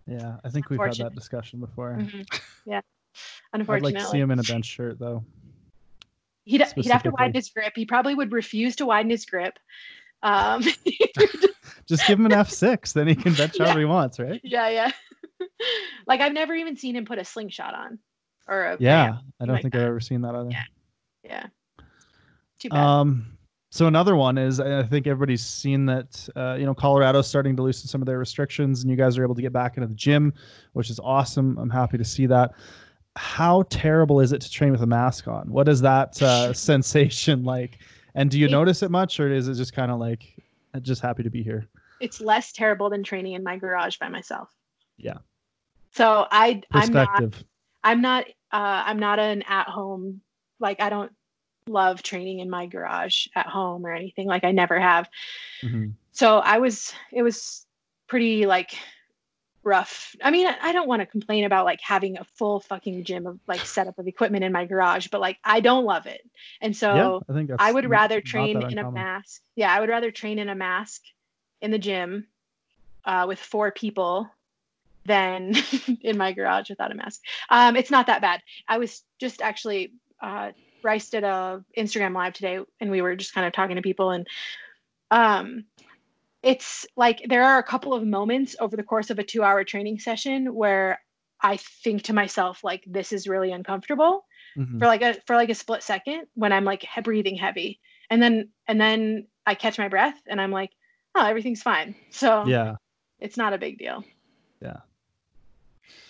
Yeah, 0.08 0.38
I 0.44 0.50
think 0.50 0.70
we've 0.70 0.80
had 0.80 0.96
that 0.98 1.16
discussion 1.16 1.60
before. 1.60 1.96
Mhm. 1.98 2.26
yeah 2.66 2.82
I'd 3.54 3.60
unfortunately 3.62 3.94
like 3.94 4.04
to 4.04 4.10
see 4.10 4.20
him 4.20 4.32
in 4.32 4.40
a 4.40 4.44
bench 4.44 4.66
shirt 4.66 5.00
though. 5.00 5.24
he'd, 6.44 6.64
he'd 6.76 6.92
have 6.92 7.04
to 7.04 7.12
widen 7.12 7.34
his 7.34 7.50
grip 7.50 7.74
he 7.76 7.86
probably 7.86 8.16
would 8.16 8.32
refuse 8.32 8.76
to 8.78 8.86
widen 8.86 9.10
his 9.10 9.26
grip 9.26 9.58
um 10.24 10.64
Just 11.88 12.06
give 12.08 12.20
him 12.20 12.26
an 12.26 12.34
F 12.34 12.50
six, 12.50 12.94
then 12.94 13.08
he 13.08 13.16
can 13.16 13.34
bench 13.34 13.58
Yeah. 13.58 13.66
however 13.66 13.80
he 13.80 13.86
wants, 13.86 14.20
right? 14.20 14.40
yeah 14.44 14.70
yeah 14.70 14.92
like 16.08 16.22
i've 16.22 16.34
never 16.34 16.54
even 16.54 16.76
seen 16.76 16.96
him 16.96 17.06
put 17.06 17.20
a 17.20 17.26
slingshot 17.26 17.74
on 17.74 18.00
or 18.48 18.64
a 18.64 18.78
Yeah, 18.80 19.20
I 19.40 19.46
don't 19.46 19.56
like 19.56 19.62
think 19.62 19.76
I've 19.76 19.82
ever 19.82 20.00
seen 20.00 20.22
that 20.22 20.36
either. 20.36 20.50
Yeah. 20.50 20.64
yeah 21.24 21.46
too 22.60 22.70
bad 22.70 22.78
Um, 22.78 23.38
so 23.74 23.88
another 23.88 24.18
one 24.18 24.38
is 24.38 24.60
I 24.60 24.84
think 24.84 25.08
everybody's 25.08 25.46
seen 25.46 25.86
that 25.86 26.28
uh, 26.36 26.56
you 26.60 26.66
know 26.66 26.74
Colorado's 26.74 27.28
starting 27.28 27.56
to 27.56 27.64
loosen 27.64 27.88
some 27.88 28.02
of 28.02 28.06
their 28.06 28.20
restrictions, 28.20 28.82
and 28.82 28.92
you 28.92 28.98
guys 28.98 29.18
are 29.18 29.24
able 29.24 29.36
to 29.36 29.42
get 29.42 29.54
back 29.54 29.78
into 29.78 29.88
the 29.88 29.96
gym, 29.96 30.34
which 30.74 30.90
is 30.90 31.00
awesome. 31.00 31.58
I'm 31.58 31.70
happy 31.70 31.98
to 31.98 32.04
see 32.04 32.26
that. 32.26 32.52
How 33.16 33.64
terrible 33.70 34.20
is 34.20 34.34
it 34.34 34.42
to 34.42 34.52
train 34.52 34.72
with 34.72 34.82
a 34.82 34.88
mask 34.88 35.28
on? 35.30 35.50
What 35.50 35.70
is 35.70 35.80
that 35.82 36.22
uh, 36.22 36.52
sensation 36.54 37.46
like? 37.46 37.80
And 38.14 38.30
do 38.30 38.38
you 38.38 38.48
it, 38.48 38.52
notice 38.52 38.84
it 38.84 38.92
much, 38.92 39.22
or 39.22 39.32
is 39.32 39.48
it 39.48 39.56
just 39.56 39.74
kind 39.74 39.90
of 39.90 40.00
like 40.00 40.36
just 40.82 41.02
happy 41.02 41.24
to 41.24 41.30
be 41.30 41.42
here? 41.42 41.66
It's 42.02 42.20
less 42.20 42.52
terrible 42.52 42.90
than 42.90 43.04
training 43.04 43.34
in 43.34 43.44
my 43.44 43.56
garage 43.58 43.98
by 44.00 44.10
myself. 44.10 44.50
Yeah. 44.98 45.20
So 45.94 46.28
I 46.32 46.62
I'm 46.72 46.94
not 46.94 47.24
I'm 47.84 48.02
not 48.02 48.26
uh, 48.52 48.84
I'm 48.86 49.00
not 49.00 49.20
an 49.20 49.44
at 49.44 49.68
home 49.68 50.22
like 50.60 50.82
I 50.82 50.90
don't 50.90 51.12
love 51.68 52.02
training 52.04 52.40
in 52.40 52.50
my 52.50 52.66
garage 52.66 53.28
at 53.36 53.48
home 53.48 53.86
or 53.86 53.94
anything 53.94 54.28
like 54.28 54.44
i 54.44 54.52
never 54.52 54.80
have. 54.80 55.10
Mm-hmm. 55.64 55.90
so 56.12 56.40
i 56.40 56.58
was 56.58 56.94
it 57.12 57.22
was 57.22 57.66
pretty 58.08 58.46
like 58.46 58.76
rough. 59.64 60.16
I 60.24 60.32
mean 60.32 60.48
i 60.48 60.72
don't 60.74 60.88
want 60.88 61.02
to 61.02 61.06
complain 61.06 61.44
about 61.44 61.66
like 61.66 61.80
having 61.82 62.18
a 62.18 62.24
full 62.24 62.62
fucking 62.62 63.04
gym 63.04 63.28
of 63.28 63.40
like 63.48 63.60
setup 63.62 64.00
of 64.00 64.08
equipment 64.08 64.44
in 64.44 64.52
my 64.52 64.66
garage 64.66 65.08
but 65.10 65.22
like 65.22 65.38
i 65.44 65.60
don't 65.60 65.86
love 65.86 66.08
it. 66.08 66.22
And 66.62 66.76
so 66.76 66.96
yeah, 66.96 67.34
i 67.34 67.38
think 67.38 67.52
i 67.60 67.72
would 67.72 67.88
rather 67.88 68.22
train 68.22 68.62
in 68.62 68.80
a 68.80 68.92
mask 68.92 69.42
yeah 69.56 69.72
i 69.74 69.80
would 69.80 69.90
rather 69.90 70.10
train 70.12 70.40
in 70.40 70.50
a 70.50 70.56
mask 70.56 71.02
in 71.62 71.70
the 71.70 71.80
gym 71.80 72.28
uh, 73.06 73.26
with 73.28 73.40
four 73.40 73.72
people 73.72 74.28
than 75.06 75.54
in 76.02 76.18
my 76.18 76.32
garage 76.32 76.70
without 76.70 76.92
a 76.92 76.96
mask 76.96 77.22
um, 77.50 77.76
it's 77.76 77.92
not 77.92 78.08
that 78.08 78.22
bad 78.22 78.42
i 78.68 78.78
was 78.78 79.04
just 79.20 79.42
actually 79.42 79.92
uh, 80.22 80.52
Bryce 80.82 81.10
did 81.10 81.24
a 81.24 81.64
Instagram 81.78 82.14
live 82.14 82.34
today 82.34 82.60
and 82.80 82.92
we 82.92 83.02
were 83.02 83.16
just 83.16 83.34
kind 83.34 83.46
of 83.46 83.54
talking 83.54 83.76
to 83.76 83.82
people 83.82 84.12
and 84.12 84.28
um 85.12 85.66
it's 86.44 86.88
like 86.98 87.22
there 87.28 87.44
are 87.44 87.60
a 87.60 87.64
couple 87.64 87.94
of 87.94 88.04
moments 88.04 88.56
over 88.60 88.76
the 88.76 88.84
course 88.84 89.10
of 89.10 89.20
a 89.20 89.24
2-hour 89.24 89.64
training 89.64 90.00
session 90.00 90.56
where 90.56 91.00
I 91.42 91.58
think 91.58 92.04
to 92.04 92.14
myself 92.14 92.64
like 92.64 92.84
this 92.88 93.12
is 93.12 93.28
really 93.28 93.52
uncomfortable 93.52 94.26
mm-hmm. 94.58 94.80
for 94.80 94.88
like 94.88 95.02
a 95.02 95.16
for 95.28 95.36
like 95.36 95.50
a 95.50 95.56
split 95.56 95.84
second 95.84 96.24
when 96.34 96.52
I'm 96.52 96.66
like 96.66 96.86
breathing 97.04 97.36
heavy 97.36 97.80
and 98.10 98.22
then 98.22 98.50
and 98.68 98.80
then 98.80 99.28
I 99.46 99.56
catch 99.56 99.78
my 99.78 99.88
breath 99.88 100.20
and 100.28 100.42
I'm 100.42 100.52
like 100.52 100.72
oh 101.16 101.26
everything's 101.26 101.62
fine. 101.62 101.96
So 102.10 102.46
Yeah. 102.46 102.76
It's 103.20 103.38
not 103.38 103.54
a 103.54 103.60
big 103.60 103.78
deal. 103.78 104.04
Yeah. 104.62 104.78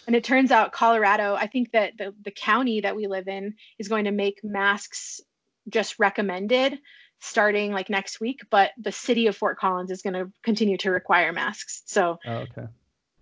And 0.07 0.15
it 0.15 0.23
turns 0.23 0.51
out 0.51 0.71
Colorado, 0.71 1.35
I 1.35 1.47
think 1.47 1.71
that 1.71 1.93
the, 1.97 2.13
the 2.23 2.31
county 2.31 2.81
that 2.81 2.95
we 2.95 3.07
live 3.07 3.27
in 3.27 3.53
is 3.77 3.87
going 3.87 4.05
to 4.05 4.11
make 4.11 4.43
masks 4.43 5.21
just 5.69 5.99
recommended 5.99 6.79
starting 7.19 7.71
like 7.71 7.89
next 7.89 8.19
week, 8.19 8.41
but 8.49 8.71
the 8.77 8.91
city 8.91 9.27
of 9.27 9.37
Fort 9.37 9.57
Collins 9.57 9.91
is 9.91 10.01
going 10.01 10.13
to 10.13 10.29
continue 10.43 10.75
to 10.77 10.91
require 10.91 11.31
masks. 11.31 11.83
So 11.85 12.17
oh, 12.25 12.33
okay. 12.33 12.65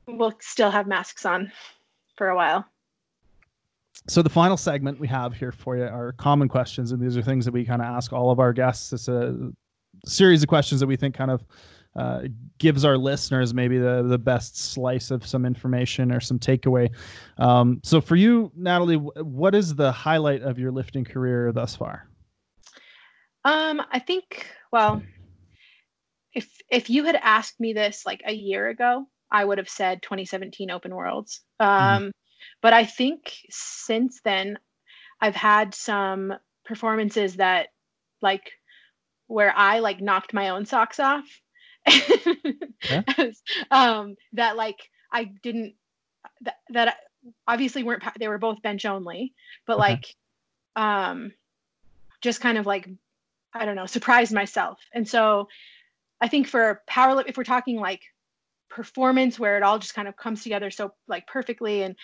we'll 0.07 0.33
still 0.39 0.71
have 0.71 0.87
masks 0.87 1.25
on 1.25 1.51
for 2.15 2.29
a 2.29 2.35
while. 2.35 2.65
So 4.07 4.21
the 4.21 4.29
final 4.29 4.55
segment 4.55 4.99
we 4.99 5.07
have 5.07 5.35
here 5.35 5.51
for 5.51 5.75
you 5.75 5.83
are 5.83 6.13
common 6.13 6.47
questions, 6.47 6.93
and 6.93 7.01
these 7.01 7.17
are 7.17 7.21
things 7.21 7.43
that 7.45 7.51
we 7.51 7.65
kind 7.65 7.81
of 7.81 7.87
ask 7.87 8.13
all 8.13 8.31
of 8.31 8.39
our 8.39 8.53
guests. 8.53 8.93
It's 8.93 9.09
a 9.09 9.51
series 10.05 10.41
of 10.41 10.47
questions 10.47 10.79
that 10.79 10.87
we 10.87 10.95
think 10.95 11.13
kind 11.13 11.29
of 11.29 11.43
uh, 11.99 12.21
gives 12.59 12.85
our 12.85 12.97
listeners 12.97 13.53
maybe 13.53 13.77
the, 13.77 14.03
the 14.03 14.17
best 14.17 14.57
slice 14.57 15.11
of 15.11 15.27
some 15.27 15.45
information 15.45 16.13
or 16.13 16.21
some 16.21 16.39
takeaway. 16.39 16.89
Um, 17.37 17.81
so 17.83 17.99
for 17.99 18.15
you, 18.15 18.51
Natalie, 18.55 18.95
what 18.95 19.53
is 19.53 19.75
the 19.75 19.91
highlight 19.91 20.41
of 20.41 20.57
your 20.57 20.71
lifting 20.71 21.03
career 21.03 21.51
thus 21.51 21.75
far? 21.75 22.07
Um, 23.43 23.81
I 23.91 23.99
think, 23.99 24.49
well, 24.71 25.01
if 26.33 26.47
if 26.69 26.89
you 26.89 27.03
had 27.03 27.15
asked 27.15 27.59
me 27.59 27.73
this 27.73 28.05
like 28.05 28.21
a 28.25 28.33
year 28.33 28.69
ago, 28.69 29.05
I 29.29 29.43
would 29.43 29.57
have 29.57 29.69
said 29.69 30.01
2017 30.01 30.71
Open 30.71 30.95
Worlds. 30.95 31.41
Um, 31.59 31.67
mm-hmm. 31.69 32.09
But 32.61 32.73
I 32.73 32.85
think 32.85 33.35
since 33.49 34.21
then, 34.23 34.57
I've 35.19 35.35
had 35.35 35.75
some 35.75 36.33
performances 36.63 37.35
that 37.35 37.69
like 38.21 38.51
where 39.27 39.53
I 39.55 39.79
like 39.79 39.99
knocked 39.99 40.33
my 40.33 40.49
own 40.49 40.65
socks 40.65 40.99
off 40.99 41.25
yeah. 42.89 43.03
um, 43.71 44.15
that 44.33 44.57
like 44.57 44.89
I 45.11 45.25
didn't 45.25 45.75
that, 46.41 46.55
that 46.69 46.97
obviously 47.47 47.83
weren't 47.83 48.03
they 48.19 48.27
were 48.27 48.37
both 48.37 48.61
bench 48.61 48.85
only, 48.85 49.33
but 49.65 49.79
okay. 49.79 49.81
like 49.81 50.15
um, 50.75 51.33
just 52.21 52.41
kind 52.41 52.57
of 52.57 52.65
like 52.65 52.89
I 53.53 53.65
don't 53.65 53.75
know 53.75 53.85
surprised 53.85 54.33
myself, 54.33 54.79
and 54.93 55.07
so 55.07 55.47
I 56.21 56.27
think 56.27 56.47
for 56.47 56.81
power 56.87 57.23
if 57.25 57.37
we're 57.37 57.43
talking 57.43 57.79
like 57.79 58.01
performance 58.69 59.39
where 59.39 59.57
it 59.57 59.63
all 59.63 59.79
just 59.79 59.95
kind 59.95 60.07
of 60.07 60.15
comes 60.15 60.43
together 60.43 60.69
so 60.69 60.93
like 61.07 61.25
perfectly 61.27 61.83
and 61.83 61.95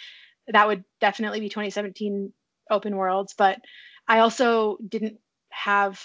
that 0.47 0.67
would 0.67 0.83
definitely 0.99 1.39
be 1.39 1.49
2017 1.49 2.33
open 2.71 2.95
worlds 2.95 3.35
but 3.37 3.59
i 4.07 4.19
also 4.19 4.77
didn't 4.89 5.17
have 5.49 6.03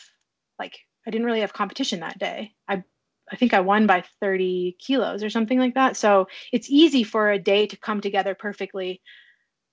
like 0.59 0.79
i 1.07 1.11
didn't 1.11 1.27
really 1.27 1.41
have 1.41 1.53
competition 1.53 2.01
that 2.01 2.19
day 2.19 2.53
i 2.69 2.83
I 3.33 3.37
think 3.37 3.55
I 3.55 3.61
won 3.61 3.87
by 3.87 4.03
30 4.21 4.77
kilos 4.79 5.23
or 5.23 5.31
something 5.31 5.59
like 5.59 5.75
that. 5.75 5.97
So 5.97 6.29
it's 6.53 6.71
easy 6.71 7.05
for 7.05 7.31
a 7.31 7.39
day 7.39 7.67
to 7.67 7.77
come 7.77 8.01
together 8.01 8.35
perfectly. 8.35 9.01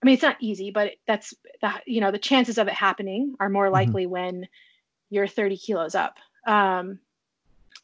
I 0.02 0.06
mean, 0.06 0.14
it's 0.14 0.24
not 0.24 0.38
easy, 0.40 0.70
but 0.70 0.94
that's 1.08 1.34
the, 1.62 1.74
you 1.86 2.02
know, 2.02 2.12
the 2.12 2.20
chances 2.20 2.58
of 2.58 2.68
it 2.68 2.74
happening 2.74 3.36
are 3.40 3.50
more 3.50 3.66
mm-hmm. 3.66 3.74
likely 3.74 4.04
mm-hmm. 4.04 4.12
when 4.12 4.48
you're 5.10 5.28
30 5.28 5.58
kilos 5.58 5.96
up. 5.96 6.18
Um, 6.46 7.00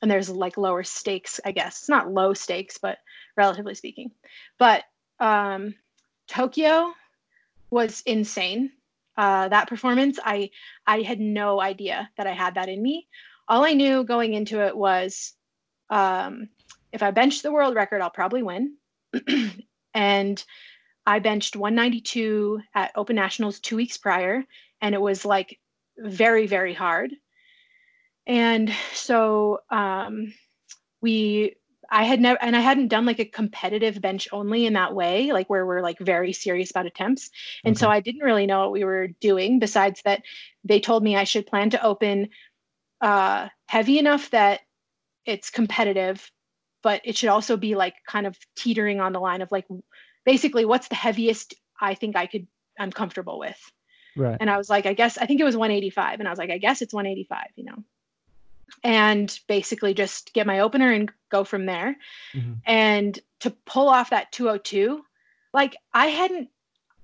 and 0.02 0.12
there's 0.12 0.30
like 0.30 0.58
lower 0.58 0.84
stakes, 0.84 1.40
I 1.46 1.52
guess. 1.52 1.80
It's 1.80 1.90
not 1.90 2.12
low 2.12 2.34
stakes, 2.34 2.78
but 2.78 3.00
relatively 3.38 3.74
speaking. 3.74 4.12
But 4.58 4.84
um, 5.20 5.76
Tokyo 6.28 6.94
was 7.70 8.02
insane. 8.06 8.72
Uh, 9.16 9.48
that 9.48 9.70
performance, 9.70 10.20
I 10.24 10.50
I 10.88 11.02
had 11.02 11.20
no 11.20 11.62
idea 11.62 12.10
that 12.18 12.28
I 12.28 12.32
had 12.32 12.56
that 12.56 12.70
in 12.70 12.82
me. 12.82 13.08
All 13.48 13.64
I 13.64 13.74
knew 13.74 14.04
going 14.04 14.34
into 14.34 14.66
it 14.66 14.76
was 14.76 15.34
um, 15.94 16.50
if 16.92 17.04
I 17.04 17.12
bench 17.12 17.42
the 17.44 17.52
world 17.52 17.76
record, 17.76 18.02
I'll 18.02 18.10
probably 18.10 18.42
win. 18.42 18.78
and 19.94 20.44
I 21.06 21.20
benched 21.20 21.56
192 21.56 22.62
at 22.74 22.92
Open 22.96 23.16
Nationals 23.16 23.60
two 23.60 23.76
weeks 23.76 23.98
prior, 23.98 24.44
and 24.82 24.96
it 24.96 25.02
was 25.02 25.24
like 25.24 25.60
very, 25.98 26.48
very 26.48 26.74
hard. 26.74 27.12
And 28.26 28.74
so 28.94 29.60
um, 29.70 30.34
we, 31.00 31.58
I 31.92 32.06
had 32.06 32.20
never, 32.20 32.42
and 32.42 32.56
I 32.56 32.62
hadn't 32.62 32.88
done 32.88 33.06
like 33.06 33.20
a 33.20 33.26
competitive 33.26 34.02
bench 34.02 34.28
only 34.32 34.66
in 34.66 34.74
that 34.74 34.96
way, 34.96 35.32
like 35.32 35.48
where 35.48 35.68
we're 35.68 35.82
like 35.82 36.00
very 36.00 36.34
serious 36.34 36.72
about 36.72 36.88
attempts. 36.88 37.30
And 37.64 37.76
okay. 37.76 37.80
so 37.80 37.90
I 37.90 38.00
didn't 38.00 38.24
really 38.24 38.48
know 38.48 38.62
what 38.62 38.72
we 38.72 38.84
were 38.84 39.10
doing, 39.20 39.60
besides 39.60 40.02
that 40.06 40.24
they 40.64 40.80
told 40.80 41.04
me 41.04 41.16
I 41.16 41.26
should 41.26 41.46
plan 41.46 41.70
to 41.70 41.86
open 41.86 42.30
uh, 43.00 43.50
heavy 43.68 44.00
enough 44.00 44.32
that 44.32 44.62
it's 45.26 45.50
competitive, 45.50 46.32
but 46.82 47.02
it 47.04 47.18
should 47.18 47.30
also 47.30 47.58
be 47.58 47.76
like 47.76 47.96
kind 48.08 48.28
of 48.28 48.38
teetering 48.56 49.00
on 49.00 49.14
the 49.14 49.20
line 49.20 49.42
of 49.42 49.52
like 49.52 49.66
basically 50.26 50.66
what's 50.66 50.88
the 50.88 50.96
heaviest 50.96 51.54
I 51.80 51.96
think 51.96 52.16
I 52.16 52.28
could 52.28 52.48
I'm 52.80 52.92
comfortable 52.92 53.40
with. 53.40 53.60
Right. 54.16 54.38
And 54.40 54.50
I 54.50 54.58
was 54.58 54.70
like, 54.70 54.86
I 54.86 54.94
guess 54.94 55.18
I 55.18 55.26
think 55.26 55.40
it 55.40 55.46
was 55.46 55.58
185. 55.58 56.20
And 56.20 56.28
I 56.28 56.32
was 56.32 56.40
like, 56.40 56.52
I 56.52 56.58
guess 56.58 56.82
it's 56.82 56.94
185, 56.94 57.46
you 57.56 57.66
know. 57.66 57.84
And 58.84 59.38
basically 59.48 59.94
just 59.94 60.34
get 60.34 60.48
my 60.48 60.60
opener 60.60 60.92
and 60.92 61.12
go 61.30 61.44
from 61.44 61.66
there. 61.66 61.96
Mm-hmm. 62.34 62.54
And 62.66 63.20
to 63.42 63.52
pull 63.66 63.90
off 63.90 64.12
that 64.12 64.32
202, 64.32 65.04
like 65.54 65.76
I 65.94 66.08
hadn't 66.08 66.50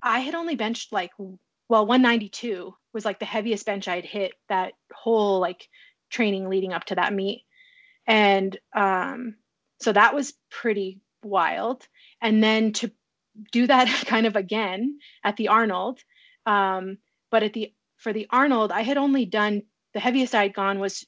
I 0.01 0.19
had 0.19 0.35
only 0.35 0.55
benched 0.55 0.91
like 0.91 1.11
well 1.17 1.85
192 1.85 2.73
was 2.93 3.05
like 3.05 3.19
the 3.19 3.25
heaviest 3.25 3.65
bench 3.65 3.87
I'd 3.87 4.05
hit 4.05 4.33
that 4.47 4.73
whole 4.93 5.39
like 5.39 5.67
training 6.09 6.49
leading 6.49 6.73
up 6.73 6.85
to 6.85 6.95
that 6.95 7.13
meet 7.13 7.43
and 8.09 8.57
um, 8.75 9.35
so 9.79 9.93
that 9.93 10.13
was 10.13 10.33
pretty 10.49 10.99
wild. 11.23 11.87
And 12.21 12.43
then 12.43 12.73
to 12.73 12.91
do 13.51 13.67
that 13.67 13.87
kind 14.05 14.25
of 14.25 14.35
again 14.35 14.99
at 15.23 15.37
the 15.37 15.47
arnold 15.47 15.99
um, 16.45 16.97
but 17.31 17.43
at 17.43 17.53
the 17.53 17.73
for 17.97 18.13
the 18.13 18.27
arnold 18.29 18.71
i 18.71 18.81
had 18.81 18.97
only 18.97 19.25
done 19.25 19.61
the 19.93 19.99
heaviest 19.99 20.35
i 20.35 20.43
had 20.43 20.53
gone 20.53 20.79
was 20.79 21.05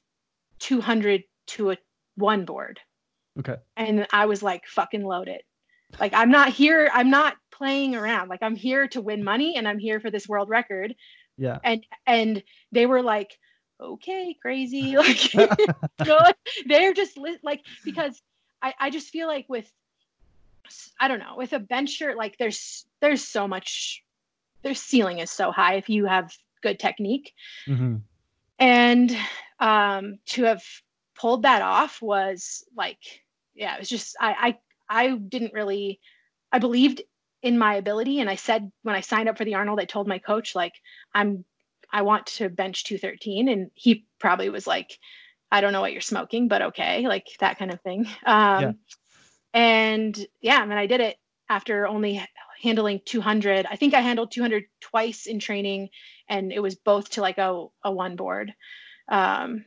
200 0.60 1.24
to 1.48 1.72
a 1.72 1.78
one 2.16 2.46
board. 2.46 2.80
Okay. 3.40 3.56
And 3.76 4.08
i 4.14 4.26
was 4.26 4.44
like 4.44 4.66
fucking 4.68 5.04
loaded. 5.04 5.42
Like 6.00 6.14
i'm 6.14 6.30
not 6.30 6.50
here 6.50 6.90
i'm 6.94 7.10
not 7.10 7.36
playing 7.52 7.96
around. 7.96 8.30
Like 8.30 8.44
i'm 8.44 8.56
here 8.56 8.88
to 8.90 9.02
win 9.02 9.24
money 9.24 9.56
and 9.58 9.68
i'm 9.68 9.80
here 9.80 10.00
for 10.00 10.12
this 10.12 10.28
world 10.28 10.50
record. 10.50 10.94
Yeah. 11.38 11.58
And 11.64 11.86
and 12.06 12.44
they 12.72 12.86
were 12.86 13.02
like 13.02 13.38
okay, 13.82 14.36
crazy. 14.42 14.96
Like, 14.98 16.36
they're 16.66 16.94
just 16.94 17.18
li- 17.18 17.40
like, 17.44 17.62
because 17.84 18.22
I, 18.62 18.74
I 18.80 18.90
just 18.90 19.10
feel 19.10 19.28
like 19.28 19.46
with, 19.50 19.72
I 21.00 21.08
don't 21.08 21.20
know, 21.20 21.36
with 21.38 21.54
a 21.54 21.60
bench 21.60 21.90
shirt, 21.90 22.18
like 22.18 22.38
there's, 22.38 22.86
there's 23.02 23.28
so 23.28 23.48
much, 23.48 24.04
their 24.64 24.76
ceiling 24.76 25.20
is 25.20 25.32
so 25.32 25.52
high 25.52 25.76
if 25.76 25.90
you 25.90 26.06
have 26.06 26.32
good 26.62 26.80
technique. 26.80 27.34
Mm-hmm. 27.68 27.96
and 28.60 29.18
um, 29.60 30.20
to 30.28 30.44
have 30.44 30.64
pulled 31.16 31.44
that 31.44 31.62
off 31.62 32.02
was 32.02 32.64
like 32.76 32.98
yeah 33.54 33.76
it 33.76 33.80
was 33.80 33.90
just 33.90 34.16
I, 34.20 34.58
I 34.90 35.04
i 35.04 35.16
didn't 35.16 35.54
really 35.54 36.00
i 36.52 36.58
believed 36.58 37.04
in 37.44 37.60
my 37.60 37.76
ability 37.76 38.20
and 38.22 38.30
i 38.30 38.36
said 38.36 38.72
when 38.82 38.96
i 38.96 39.02
signed 39.02 39.30
up 39.30 39.38
for 39.38 39.46
the 39.46 39.54
arnold 39.54 39.80
i 39.80 39.86
told 39.86 40.08
my 40.08 40.18
coach 40.18 40.56
like 40.56 40.74
i'm 41.14 41.46
i 41.92 42.02
want 42.02 42.26
to 42.26 42.50
bench 42.50 42.84
213 42.84 43.48
and 43.48 43.72
he 43.74 44.06
probably 44.20 44.50
was 44.50 44.68
like 44.68 44.98
i 45.52 45.62
don't 45.62 45.74
know 45.74 45.82
what 45.82 45.92
you're 45.92 46.02
smoking 46.02 46.48
but 46.48 46.62
okay 46.62 47.08
like 47.08 47.28
that 47.40 47.58
kind 47.58 47.72
of 47.72 47.82
thing 47.82 48.06
um 48.26 48.62
yeah. 48.62 48.72
and 49.54 50.28
yeah 50.42 50.60
I 50.62 50.66
mean, 50.66 50.78
i 50.78 50.86
did 50.86 51.02
it 51.02 51.18
after 51.50 51.88
only 51.88 52.22
handling 52.62 53.02
200 53.06 53.66
i 53.70 53.76
think 53.76 53.94
i 53.94 54.02
handled 54.02 54.32
200 54.32 54.66
twice 54.80 55.26
in 55.26 55.40
training 55.40 55.90
and 56.30 56.52
it 56.52 56.60
was 56.60 56.76
both 56.76 57.10
to 57.12 57.22
like 57.22 57.38
a, 57.38 57.66
a 57.84 57.92
one 57.92 58.16
board 58.16 58.54
um 59.10 59.66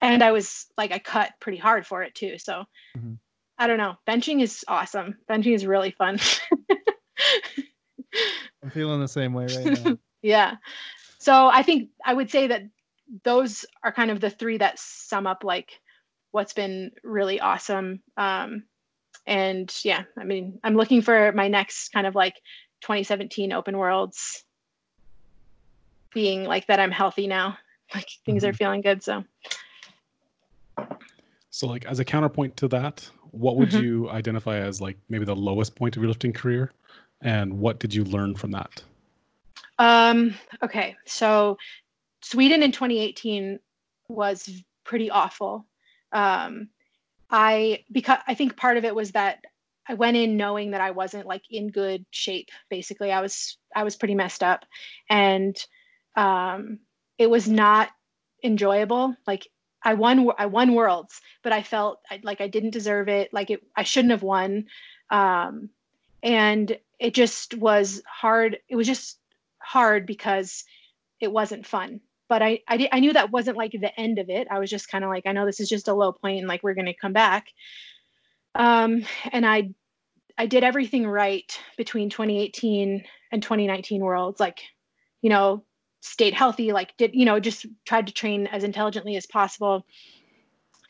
and 0.00 0.22
I 0.22 0.32
was 0.32 0.66
like 0.76 0.92
I 0.92 0.98
cut 0.98 1.32
pretty 1.40 1.58
hard 1.58 1.86
for 1.86 2.02
it 2.02 2.14
too. 2.14 2.38
So 2.38 2.64
mm-hmm. 2.96 3.14
I 3.58 3.66
don't 3.66 3.78
know. 3.78 3.96
Benching 4.06 4.40
is 4.40 4.64
awesome. 4.68 5.16
Benching 5.28 5.54
is 5.54 5.66
really 5.66 5.90
fun. 5.90 6.18
I'm 8.62 8.70
feeling 8.70 9.00
the 9.00 9.08
same 9.08 9.34
way 9.34 9.46
right 9.46 9.84
now. 9.84 9.98
yeah. 10.22 10.56
So 11.28 11.48
I 11.48 11.62
think 11.62 11.90
I 12.06 12.14
would 12.14 12.30
say 12.30 12.46
that 12.46 12.62
those 13.22 13.66
are 13.82 13.92
kind 13.92 14.10
of 14.10 14.18
the 14.18 14.30
three 14.30 14.56
that 14.56 14.78
sum 14.78 15.26
up 15.26 15.44
like 15.44 15.78
what's 16.30 16.54
been 16.54 16.90
really 17.04 17.38
awesome. 17.38 18.00
Um, 18.16 18.62
and 19.26 19.70
yeah, 19.84 20.04
I 20.18 20.24
mean, 20.24 20.58
I'm 20.64 20.74
looking 20.74 21.02
for 21.02 21.32
my 21.32 21.46
next 21.46 21.90
kind 21.90 22.06
of 22.06 22.14
like 22.14 22.36
2017 22.80 23.52
open 23.52 23.76
worlds 23.76 24.44
being 26.14 26.44
like 26.44 26.66
that 26.68 26.80
I'm 26.80 26.90
healthy 26.90 27.26
now. 27.26 27.58
Like 27.94 28.08
things 28.26 28.42
mm-hmm. 28.42 28.50
are 28.50 28.52
feeling 28.52 28.80
good. 28.82 29.02
So 29.02 29.24
so, 31.50 31.66
like 31.66 31.86
as 31.86 32.00
a 32.00 32.04
counterpoint 32.04 32.54
to 32.58 32.68
that, 32.68 33.08
what 33.30 33.56
would 33.56 33.70
mm-hmm. 33.70 33.82
you 33.82 34.10
identify 34.10 34.58
as 34.58 34.82
like 34.82 34.98
maybe 35.08 35.24
the 35.24 35.36
lowest 35.36 35.74
point 35.74 35.96
of 35.96 36.02
your 36.02 36.08
lifting 36.08 36.34
career, 36.34 36.70
and 37.22 37.58
what 37.58 37.80
did 37.80 37.94
you 37.94 38.04
learn 38.04 38.34
from 38.34 38.50
that? 38.50 38.82
Um. 39.78 40.34
Okay. 40.62 40.96
So, 41.06 41.56
Sweden 42.22 42.62
in 42.62 42.72
2018 42.72 43.58
was 44.08 44.62
pretty 44.84 45.10
awful. 45.10 45.66
Um, 46.12 46.68
I 47.30 47.84
because 47.92 48.18
I 48.26 48.34
think 48.34 48.56
part 48.56 48.76
of 48.76 48.84
it 48.84 48.94
was 48.94 49.12
that 49.12 49.38
I 49.88 49.94
went 49.94 50.16
in 50.16 50.36
knowing 50.36 50.72
that 50.72 50.80
I 50.80 50.90
wasn't 50.90 51.26
like 51.26 51.42
in 51.50 51.70
good 51.70 52.04
shape. 52.10 52.48
Basically, 52.70 53.12
I 53.12 53.20
was 53.20 53.58
I 53.74 53.84
was 53.84 53.96
pretty 53.96 54.14
messed 54.14 54.42
up, 54.42 54.64
and 55.08 55.56
um, 56.16 56.80
it 57.18 57.28
was 57.28 57.48
not 57.48 57.90
enjoyable. 58.42 59.14
Like 59.26 59.46
I 59.82 59.94
won 59.94 60.28
I 60.38 60.46
won 60.46 60.74
worlds, 60.74 61.20
but 61.42 61.52
I 61.52 61.62
felt 61.62 62.00
like 62.22 62.40
I 62.40 62.48
didn't 62.48 62.70
deserve 62.70 63.08
it. 63.08 63.32
Like 63.32 63.50
it, 63.50 63.60
I 63.76 63.82
shouldn't 63.82 64.12
have 64.12 64.22
won, 64.22 64.66
um, 65.10 65.70
and 66.22 66.76
it 66.98 67.14
just 67.14 67.54
was 67.54 68.02
hard. 68.06 68.58
It 68.68 68.76
was 68.76 68.86
just 68.86 69.18
hard 69.68 70.06
because 70.06 70.64
it 71.20 71.30
wasn't 71.30 71.66
fun. 71.66 72.00
But 72.28 72.42
I 72.42 72.60
I, 72.68 72.88
I 72.92 73.00
knew 73.00 73.12
that 73.12 73.30
wasn't 73.30 73.56
like 73.56 73.72
the 73.72 73.98
end 74.00 74.18
of 74.18 74.30
it. 74.30 74.48
I 74.50 74.58
was 74.58 74.70
just 74.70 74.90
kind 74.90 75.04
of 75.04 75.10
like 75.10 75.26
I 75.26 75.32
know 75.32 75.46
this 75.46 75.60
is 75.60 75.68
just 75.68 75.88
a 75.88 75.94
low 75.94 76.12
point, 76.12 76.38
and 76.38 76.48
like 76.48 76.62
we're 76.62 76.74
gonna 76.74 76.94
come 76.94 77.12
back. 77.12 77.48
Um, 78.54 79.04
and 79.32 79.46
I 79.46 79.70
I 80.38 80.46
did 80.46 80.64
everything 80.64 81.06
right 81.06 81.58
between 81.76 82.08
2018 82.08 83.04
and 83.32 83.42
2019 83.42 84.00
worlds. 84.00 84.40
Like, 84.40 84.60
you 85.20 85.30
know, 85.30 85.64
stayed 86.00 86.32
healthy, 86.32 86.72
like 86.72 86.96
did, 86.96 87.14
you 87.14 87.24
know, 87.24 87.40
just 87.40 87.66
tried 87.84 88.06
to 88.06 88.12
train 88.12 88.46
as 88.46 88.64
intelligently 88.64 89.16
as 89.16 89.26
possible. 89.26 89.84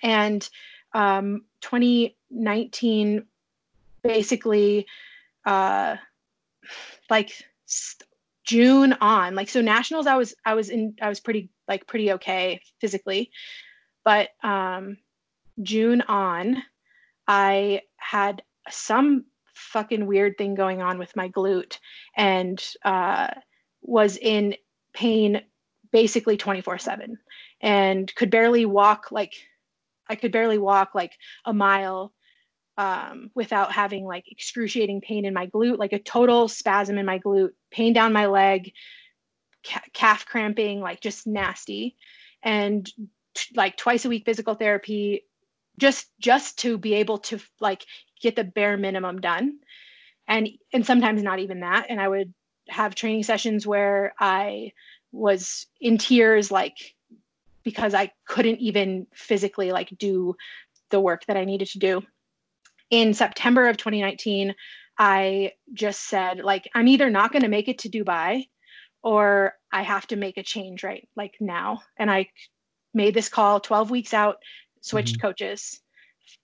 And 0.02 0.48
um, 0.92 1.44
2019, 1.62 3.24
basically, 4.02 4.86
uh, 5.46 5.96
like 7.08 7.32
June 8.48 8.94
on, 9.02 9.34
like 9.34 9.50
so 9.50 9.60
nationals, 9.60 10.06
I 10.06 10.16
was 10.16 10.34
I 10.46 10.54
was 10.54 10.70
in 10.70 10.94
I 11.02 11.08
was 11.10 11.20
pretty 11.20 11.50
like 11.68 11.86
pretty 11.86 12.12
okay 12.12 12.62
physically, 12.80 13.30
but 14.04 14.30
um, 14.42 14.96
June 15.62 16.00
on, 16.08 16.62
I 17.26 17.82
had 17.98 18.42
some 18.70 19.26
fucking 19.54 20.06
weird 20.06 20.38
thing 20.38 20.54
going 20.54 20.80
on 20.80 20.98
with 20.98 21.14
my 21.14 21.28
glute 21.28 21.78
and 22.16 22.64
uh, 22.86 23.28
was 23.82 24.16
in 24.16 24.54
pain 24.94 25.42
basically 25.92 26.38
24 26.38 26.78
7 26.78 27.18
and 27.60 28.14
could 28.14 28.30
barely 28.30 28.66
walk 28.66 29.10
like 29.10 29.32
i 30.08 30.14
could 30.14 30.30
barely 30.30 30.58
walk 30.58 30.94
like 30.94 31.12
a 31.46 31.52
mile 31.52 32.12
um, 32.78 33.30
without 33.34 33.72
having 33.72 34.06
like 34.06 34.24
excruciating 34.30 35.00
pain 35.02 35.24
in 35.26 35.34
my 35.34 35.48
glute 35.48 35.78
like 35.78 35.92
a 35.92 35.98
total 35.98 36.48
spasm 36.48 36.96
in 36.96 37.04
my 37.04 37.18
glute 37.18 37.50
pain 37.70 37.92
down 37.92 38.12
my 38.12 38.26
leg 38.26 38.72
ca- 39.66 39.82
calf 39.92 40.24
cramping 40.24 40.80
like 40.80 41.00
just 41.00 41.26
nasty. 41.26 41.96
And 42.42 42.86
t- 43.34 43.54
like 43.54 43.76
twice 43.76 44.04
a 44.04 44.08
week 44.08 44.24
physical 44.24 44.54
therapy 44.54 45.24
just 45.78 46.06
just 46.20 46.58
to 46.60 46.78
be 46.78 46.94
able 46.94 47.18
to 47.18 47.38
like 47.60 47.84
get 48.22 48.36
the 48.36 48.44
bare 48.44 48.76
minimum 48.76 49.20
done. 49.20 49.58
And 50.26 50.48
and 50.72 50.86
sometimes 50.86 51.22
not 51.22 51.38
even 51.40 51.60
that. 51.60 51.86
And 51.88 52.00
i 52.00 52.08
would 52.08 52.32
have 52.68 52.94
training 52.94 53.22
sessions 53.22 53.66
where 53.66 54.12
I 54.20 54.72
was 55.10 55.66
in 55.80 55.96
tears, 55.98 56.50
like 56.50 56.76
because 57.62 57.94
I 57.94 58.12
couldn't 58.26 58.60
even 58.60 59.06
physically 59.12 59.72
like 59.72 59.90
do 59.98 60.36
the 60.90 61.00
work 61.00 61.24
that 61.26 61.36
I 61.36 61.44
needed 61.44 61.68
to 61.68 61.78
do. 61.78 62.02
In 62.90 63.14
September 63.14 63.68
of 63.68 63.76
2019, 63.76 64.54
I 64.98 65.52
just 65.72 66.08
said, 66.08 66.40
like, 66.40 66.68
I'm 66.74 66.88
either 66.88 67.10
not 67.10 67.32
going 67.32 67.42
to 67.42 67.48
make 67.48 67.68
it 67.68 67.78
to 67.80 67.88
Dubai 67.88 68.48
or 69.02 69.54
I 69.70 69.82
have 69.82 70.06
to 70.08 70.16
make 70.16 70.36
a 70.36 70.42
change 70.42 70.82
right 70.82 71.08
like 71.16 71.34
now. 71.40 71.80
And 71.96 72.10
I 72.10 72.28
made 72.94 73.14
this 73.14 73.28
call 73.28 73.60
12 73.60 73.90
weeks 73.90 74.12
out, 74.12 74.36
switched 74.80 75.18
mm-hmm. 75.18 75.26
coaches, 75.26 75.80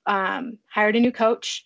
um, 0.06 0.58
hired 0.70 0.96
a 0.96 1.00
new 1.00 1.12
coach, 1.12 1.64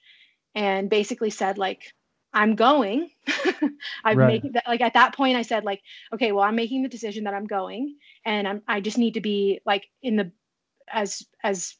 and 0.55 0.89
basically 0.89 1.31
said, 1.31 1.59
like, 1.59 1.93
I'm 2.33 2.55
going. 2.55 3.11
I'm 4.05 4.19
right. 4.19 4.27
making 4.29 4.53
that 4.53 4.65
like 4.67 4.81
at 4.81 4.95
that 4.95 5.15
point 5.15 5.37
I 5.37 5.43
said 5.43 5.65
like, 5.65 5.81
okay, 6.13 6.33
well, 6.33 6.45
I'm 6.45 6.57
making 6.57 6.83
the 6.83 6.89
decision 6.89 7.25
that 7.25 7.35
I'm 7.35 7.47
going 7.47 7.97
and 8.25 8.47
I'm 8.47 8.63
I 8.69 8.81
just 8.81 8.99
need 8.99 9.15
to 9.15 9.21
be 9.21 9.61
like 9.65 9.89
in 10.03 10.17
the 10.17 10.31
as 10.93 11.23
as 11.43 11.75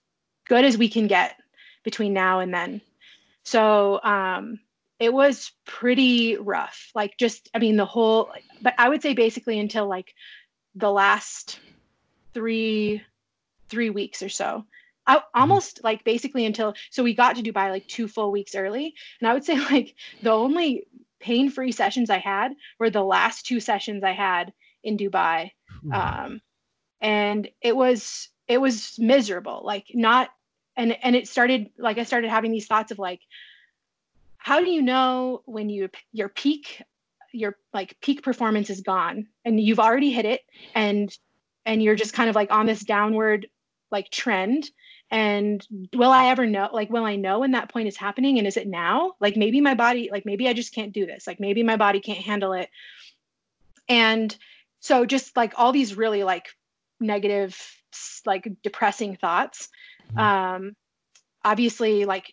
good 0.47 0.65
as 0.65 0.79
we 0.79 0.89
can 0.89 1.07
get 1.07 1.37
between 1.85 2.13
now 2.15 2.41
and 2.41 2.53
then. 2.53 2.81
So 3.49 4.01
um 4.03 4.61
it 4.99 5.13
was 5.13 5.53
pretty 5.65 6.37
rough. 6.37 6.91
Like 6.95 7.17
just 7.19 7.49
I 7.55 7.59
mean 7.59 7.77
the 7.77 7.85
whole 7.85 8.31
but 8.63 8.75
I 8.79 8.89
would 8.89 9.03
say 9.03 9.15
basically 9.15 9.59
until 9.59 9.89
like 9.89 10.13
the 10.75 10.91
last 10.91 11.61
three 12.35 13.03
three 13.69 13.91
weeks 13.91 14.23
or 14.23 14.29
so 14.29 14.65
I, 15.09 15.17
mm-hmm. 15.17 15.41
almost 15.41 15.81
like 15.83 16.05
basically 16.05 16.45
until 16.45 16.75
so 16.91 17.03
we 17.03 17.15
got 17.15 17.35
to 17.37 17.43
Dubai 17.43 17.71
like 17.71 17.89
two 17.89 18.07
full 18.07 18.31
weeks 18.31 18.55
early, 18.55 18.95
and 19.21 19.29
I 19.29 19.35
would 19.35 19.45
say 19.45 19.59
like 19.71 19.95
the 20.23 20.31
only 20.31 20.85
pain-free 21.21 21.73
sessions 21.73 22.11
I 22.11 22.19
had 22.19 22.53
were 22.79 22.91
the 22.91 23.03
last 23.03 23.47
two 23.47 23.59
sessions 23.59 24.05
I 24.05 24.13
had 24.13 24.53
in 24.85 24.97
Dubai, 24.97 25.51
um, 25.93 26.41
and 27.01 27.49
it 27.63 27.75
was 27.75 28.29
it 28.47 28.61
was 28.61 28.95
miserable. 28.99 29.63
Like 29.65 29.87
not 29.95 30.29
and 30.79 30.97
and 31.03 31.15
it 31.17 31.29
started 31.29 31.71
like 31.77 31.99
I 31.99 32.05
started 32.05 32.31
having 32.31 32.53
these 32.53 32.67
thoughts 32.67 32.93
of 32.93 32.99
like, 32.99 33.21
how 34.39 34.61
do 34.61 34.71
you 34.71 34.81
know 34.81 35.43
when 35.45 35.69
you 35.69 35.91
your 36.13 36.31
peak 36.31 36.83
your 37.33 37.59
like 37.75 38.01
peak 38.01 38.23
performance 38.23 38.71
is 38.71 38.81
gone 38.81 39.27
and 39.45 39.61
you've 39.61 39.81
already 39.81 40.11
hit 40.11 40.25
it 40.25 40.41
and 40.75 41.15
and 41.67 41.83
you're 41.83 41.97
just 41.97 42.15
kind 42.15 42.31
of 42.31 42.37
like 42.37 42.51
on 42.51 42.65
this 42.65 42.81
downward 42.81 43.49
like 43.91 44.11
trend? 44.11 44.71
And 45.11 45.67
will 45.95 46.11
i 46.11 46.29
ever 46.29 46.47
know 46.47 46.69
like 46.73 46.91
will 46.91 47.05
i 47.05 47.17
know 47.17 47.41
when 47.41 47.53
that 47.53 47.71
point 47.71 47.89
is 47.89 47.97
happening 47.97 48.39
and 48.39 48.47
is 48.47 48.57
it 48.57 48.69
now? 48.69 49.15
Like 49.21 49.37
maybe 49.37 49.61
my 49.61 49.75
body 49.75 50.09
like 50.13 50.25
maybe 50.25 50.49
i 50.49 50.53
just 50.53 50.73
can't 50.75 50.93
do 50.93 51.07
this. 51.07 51.27
Like 51.27 51.41
maybe 51.41 51.63
my 51.65 51.77
body 51.77 51.99
can't 52.01 52.19
handle 52.19 52.53
it. 52.53 52.71
And 53.89 54.35
so 54.81 55.05
just 55.05 55.37
like 55.37 55.55
all 55.57 55.73
these 55.73 55.97
really 55.97 56.23
like 56.23 56.51
negative 57.01 57.59
like 58.27 58.49
depressing 58.63 59.17
thoughts. 59.17 59.69
Um 60.17 60.75
obviously 61.45 62.05
like 62.05 62.33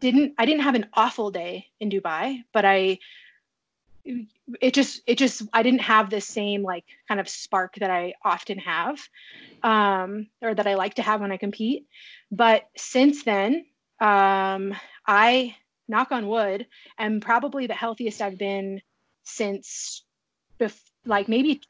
didn't 0.00 0.34
i 0.38 0.46
didn't 0.46 0.62
have 0.62 0.74
an 0.74 0.86
awful 0.94 1.30
day 1.30 1.66
in 1.80 1.90
dubai 1.90 2.42
but 2.52 2.64
i 2.64 2.98
it 4.60 4.74
just 4.74 5.02
it 5.06 5.18
just 5.18 5.42
i 5.52 5.62
didn't 5.62 5.82
have 5.82 6.10
the 6.10 6.20
same 6.20 6.62
like 6.62 6.84
kind 7.08 7.20
of 7.20 7.28
spark 7.28 7.74
that 7.76 7.90
i 7.90 8.14
often 8.24 8.58
have 8.58 8.98
um 9.62 10.26
or 10.40 10.54
that 10.54 10.66
i 10.66 10.74
like 10.74 10.94
to 10.94 11.02
have 11.02 11.20
when 11.20 11.32
i 11.32 11.36
compete. 11.36 11.86
But 12.32 12.68
since 12.76 13.24
then 13.24 13.66
um 14.00 14.74
i 15.06 15.54
knock 15.88 16.12
on 16.12 16.28
wood 16.28 16.66
am 16.98 17.20
probably 17.20 17.66
the 17.66 17.74
healthiest 17.74 18.22
i've 18.22 18.38
been 18.38 18.80
since 19.24 20.04
bef- 20.58 20.90
like 21.04 21.28
maybe 21.28 21.60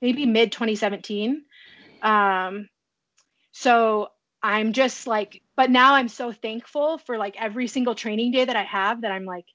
maybe 0.00 0.26
mid 0.26 0.52
2017 0.52 1.44
Um, 2.02 2.68
so 3.52 4.08
I'm 4.42 4.72
just 4.72 5.06
like, 5.06 5.42
but 5.56 5.70
now 5.70 5.94
I'm 5.94 6.08
so 6.08 6.32
thankful 6.32 6.98
for 6.98 7.18
like 7.18 7.34
every 7.40 7.66
single 7.66 7.94
training 7.94 8.32
day 8.32 8.44
that 8.44 8.56
I 8.56 8.62
have 8.62 9.02
that 9.02 9.10
I'm 9.10 9.24
like, 9.24 9.46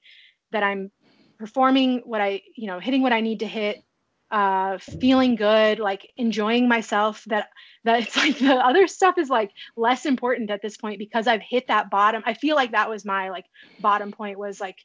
that 0.52 0.62
I'm 0.62 0.90
performing 1.38 2.02
what 2.04 2.20
I, 2.20 2.42
you 2.56 2.66
know, 2.66 2.78
hitting 2.78 3.02
what 3.02 3.12
I 3.12 3.20
need 3.20 3.40
to 3.40 3.46
hit, 3.46 3.82
uh, 4.30 4.78
feeling 4.78 5.36
good, 5.36 5.78
like 5.78 6.10
enjoying 6.16 6.68
myself. 6.68 7.24
That 7.26 7.48
that 7.84 8.02
it's 8.02 8.16
like 8.24 8.38
the 8.38 8.54
other 8.54 8.86
stuff 8.86 9.16
is 9.16 9.30
like 9.30 9.52
less 9.76 10.06
important 10.06 10.50
at 10.50 10.60
this 10.62 10.76
point 10.76 10.98
because 10.98 11.26
I've 11.26 11.42
hit 11.42 11.68
that 11.68 11.90
bottom. 11.90 12.22
I 12.26 12.34
feel 12.34 12.56
like 12.56 12.72
that 12.72 12.90
was 12.90 13.04
my 13.04 13.30
like 13.30 13.46
bottom 13.78 14.12
point 14.12 14.38
was 14.38 14.60
like 14.60 14.78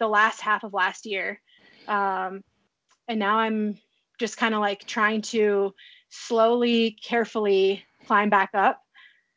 the 0.00 0.08
last 0.08 0.40
half 0.40 0.64
of 0.64 0.72
last 0.72 1.06
year, 1.06 1.40
um, 1.86 2.42
and 3.06 3.20
now 3.20 3.38
I'm 3.38 3.78
just 4.18 4.36
kind 4.36 4.54
of 4.54 4.60
like 4.60 4.84
trying 4.86 5.22
to 5.22 5.74
slowly, 6.08 6.96
carefully 7.02 7.84
climb 8.06 8.30
back 8.30 8.50
up. 8.54 8.83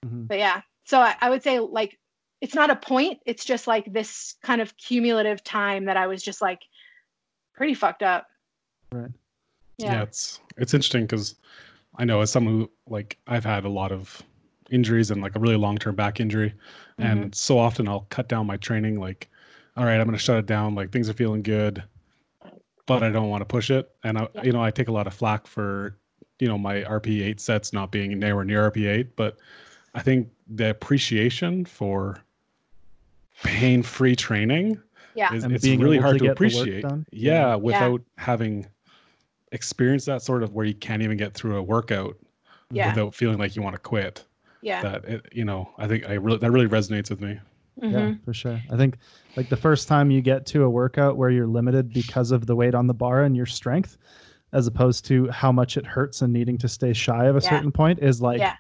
Mm-hmm. 0.06 0.26
But 0.26 0.38
yeah, 0.38 0.62
so 0.86 1.00
I, 1.00 1.16
I 1.22 1.30
would 1.30 1.44
say 1.44 1.60
like 1.60 1.98
it's 2.42 2.56
not 2.56 2.70
a 2.70 2.76
point. 2.76 3.20
It's 3.26 3.44
just 3.44 3.68
like 3.68 3.92
this 3.92 4.36
kind 4.44 4.62
of 4.62 4.76
cumulative 4.78 5.44
time 5.44 5.86
that 5.86 5.98
I 5.98 6.08
was 6.08 6.22
just 6.22 6.42
like 6.42 6.62
pretty 7.56 7.74
fucked 7.74 8.04
up. 8.04 8.28
Right. 8.92 9.12
Yeah, 9.78 9.94
yeah 9.94 10.04
it's 10.04 10.40
it's 10.58 10.74
interesting 10.74 11.04
because 11.04 11.36
I 11.96 12.06
know 12.06 12.22
as 12.22 12.32
someone 12.32 12.54
who 12.54 12.72
like 12.88 13.18
I've 13.28 13.46
had 13.46 13.66
a 13.66 13.70
lot 13.70 13.92
of 13.92 14.22
injuries 14.70 15.12
and 15.12 15.22
like 15.22 15.36
a 15.36 15.40
really 15.40 15.56
long 15.56 15.78
term 15.78 15.96
back 15.96 16.20
injury, 16.20 16.54
mm-hmm. 17.00 17.04
and 17.04 17.36
so 17.36 17.58
often 17.58 17.88
I'll 17.88 18.08
cut 18.10 18.30
down 18.30 18.46
my 18.46 18.58
training. 18.58 19.00
Like, 19.00 19.30
all 19.76 19.86
right, 19.86 20.00
I'm 20.00 20.06
gonna 20.06 20.18
shut 20.18 20.38
it 20.38 20.46
down. 20.46 20.76
Like 20.76 20.92
things 20.92 21.10
are 21.10 21.14
feeling 21.14 21.42
good, 21.42 21.84
but 22.86 23.04
I 23.04 23.10
don't 23.10 23.30
want 23.30 23.42
to 23.42 23.46
push 23.46 23.72
it. 23.72 23.90
And 24.04 24.18
I, 24.18 24.28
yeah. 24.36 24.44
you 24.44 24.52
know, 24.52 24.64
I 24.64 24.72
take 24.72 24.90
a 24.90 24.94
lot 24.94 25.08
of 25.08 25.14
flack 25.14 25.48
for 25.48 25.98
you 26.40 26.48
know 26.48 26.58
my 26.58 26.82
RPE 26.82 27.24
8 27.24 27.42
sets 27.42 27.74
not 27.74 27.92
being 27.92 28.12
anywhere 28.12 28.46
near 28.46 28.70
RPE 28.70 28.88
8, 28.88 29.16
but 29.16 29.38
I 29.96 30.02
think 30.02 30.30
the 30.48 30.70
appreciation 30.70 31.66
for 31.66 32.24
pain-free 33.44 34.16
training 34.16 34.82
yeah. 35.16 35.34
is 35.34 35.44
it's 35.44 35.66
really 35.66 35.98
hard 35.98 36.20
to, 36.20 36.26
to 36.26 36.32
appreciate. 36.32 36.84
Yeah, 36.84 37.02
yeah, 37.12 37.56
without 37.56 38.02
yeah. 38.02 38.24
having 38.24 38.68
experienced 39.52 40.06
that 40.08 40.22
sort 40.22 40.44
of 40.44 40.54
where 40.54 40.66
you 40.66 40.74
can't 40.74 41.02
even 41.02 41.18
get 41.18 41.34
through 41.34 41.58
a 41.58 41.64
workout 41.64 42.18
yeah. 42.72 42.90
without 42.90 43.16
feeling 43.16 43.38
like 43.38 43.56
you 43.56 43.62
want 43.62 43.76
to 43.76 43.82
quit. 43.82 44.26
Yeah. 44.62 44.82
That 44.82 45.06
it, 45.06 45.26
you 45.32 45.46
know, 45.46 45.70
I 45.78 45.88
think 45.88 46.08
I 46.10 46.14
really 46.14 46.38
that 46.40 46.52
really 46.52 46.68
resonates 46.68 47.10
with 47.10 47.22
me. 47.22 47.40
Mm-hmm. 47.82 47.92
Yeah, 47.92 48.14
for 48.26 48.34
sure. 48.34 48.62
I 48.72 48.78
think 48.78 48.98
like 49.36 49.50
the 49.50 49.58
first 49.58 49.88
time 49.88 50.10
you 50.10 50.22
get 50.22 50.46
to 50.48 50.64
a 50.64 50.70
workout 50.70 51.16
where 51.16 51.30
you're 51.30 51.48
limited 51.48 51.94
because 51.94 52.32
of 52.32 52.46
the 52.48 52.56
weight 52.56 52.74
on 52.76 52.88
the 52.88 52.94
bar 52.94 53.24
and 53.24 53.36
your 53.36 53.46
strength, 53.46 53.98
as 54.52 54.66
opposed 54.68 55.06
to 55.06 55.30
how 55.30 55.52
much 55.52 55.78
it 55.78 55.86
hurts 55.86 56.22
and 56.22 56.34
needing 56.34 56.58
to 56.58 56.68
stay 56.68 56.92
shy 56.92 57.26
of 57.26 57.36
a 57.36 57.40
yeah. 57.42 57.50
certain 57.50 57.72
point 57.72 58.00
is 58.00 58.22
like 58.22 58.40
yeah 58.40 58.56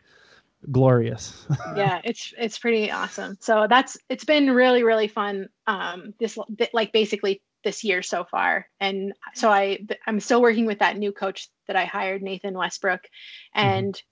glorious. 0.71 1.45
yeah, 1.75 2.01
it's 2.03 2.33
it's 2.37 2.59
pretty 2.59 2.91
awesome. 2.91 3.37
So 3.39 3.67
that's 3.69 3.97
it's 4.09 4.25
been 4.25 4.51
really 4.51 4.83
really 4.83 5.07
fun. 5.07 5.49
Um, 5.67 6.13
this 6.19 6.37
like 6.73 6.91
basically 6.91 7.41
this 7.63 7.83
year 7.83 8.01
so 8.01 8.23
far, 8.23 8.67
and 8.79 9.13
so 9.33 9.49
I 9.49 9.79
I'm 10.05 10.19
still 10.19 10.41
working 10.41 10.65
with 10.65 10.79
that 10.79 10.97
new 10.97 11.11
coach 11.11 11.49
that 11.67 11.75
I 11.75 11.85
hired, 11.85 12.21
Nathan 12.21 12.57
Westbrook, 12.57 13.01
mm-hmm. 13.01 13.59
and 13.59 13.93
mm-hmm. 13.93 14.05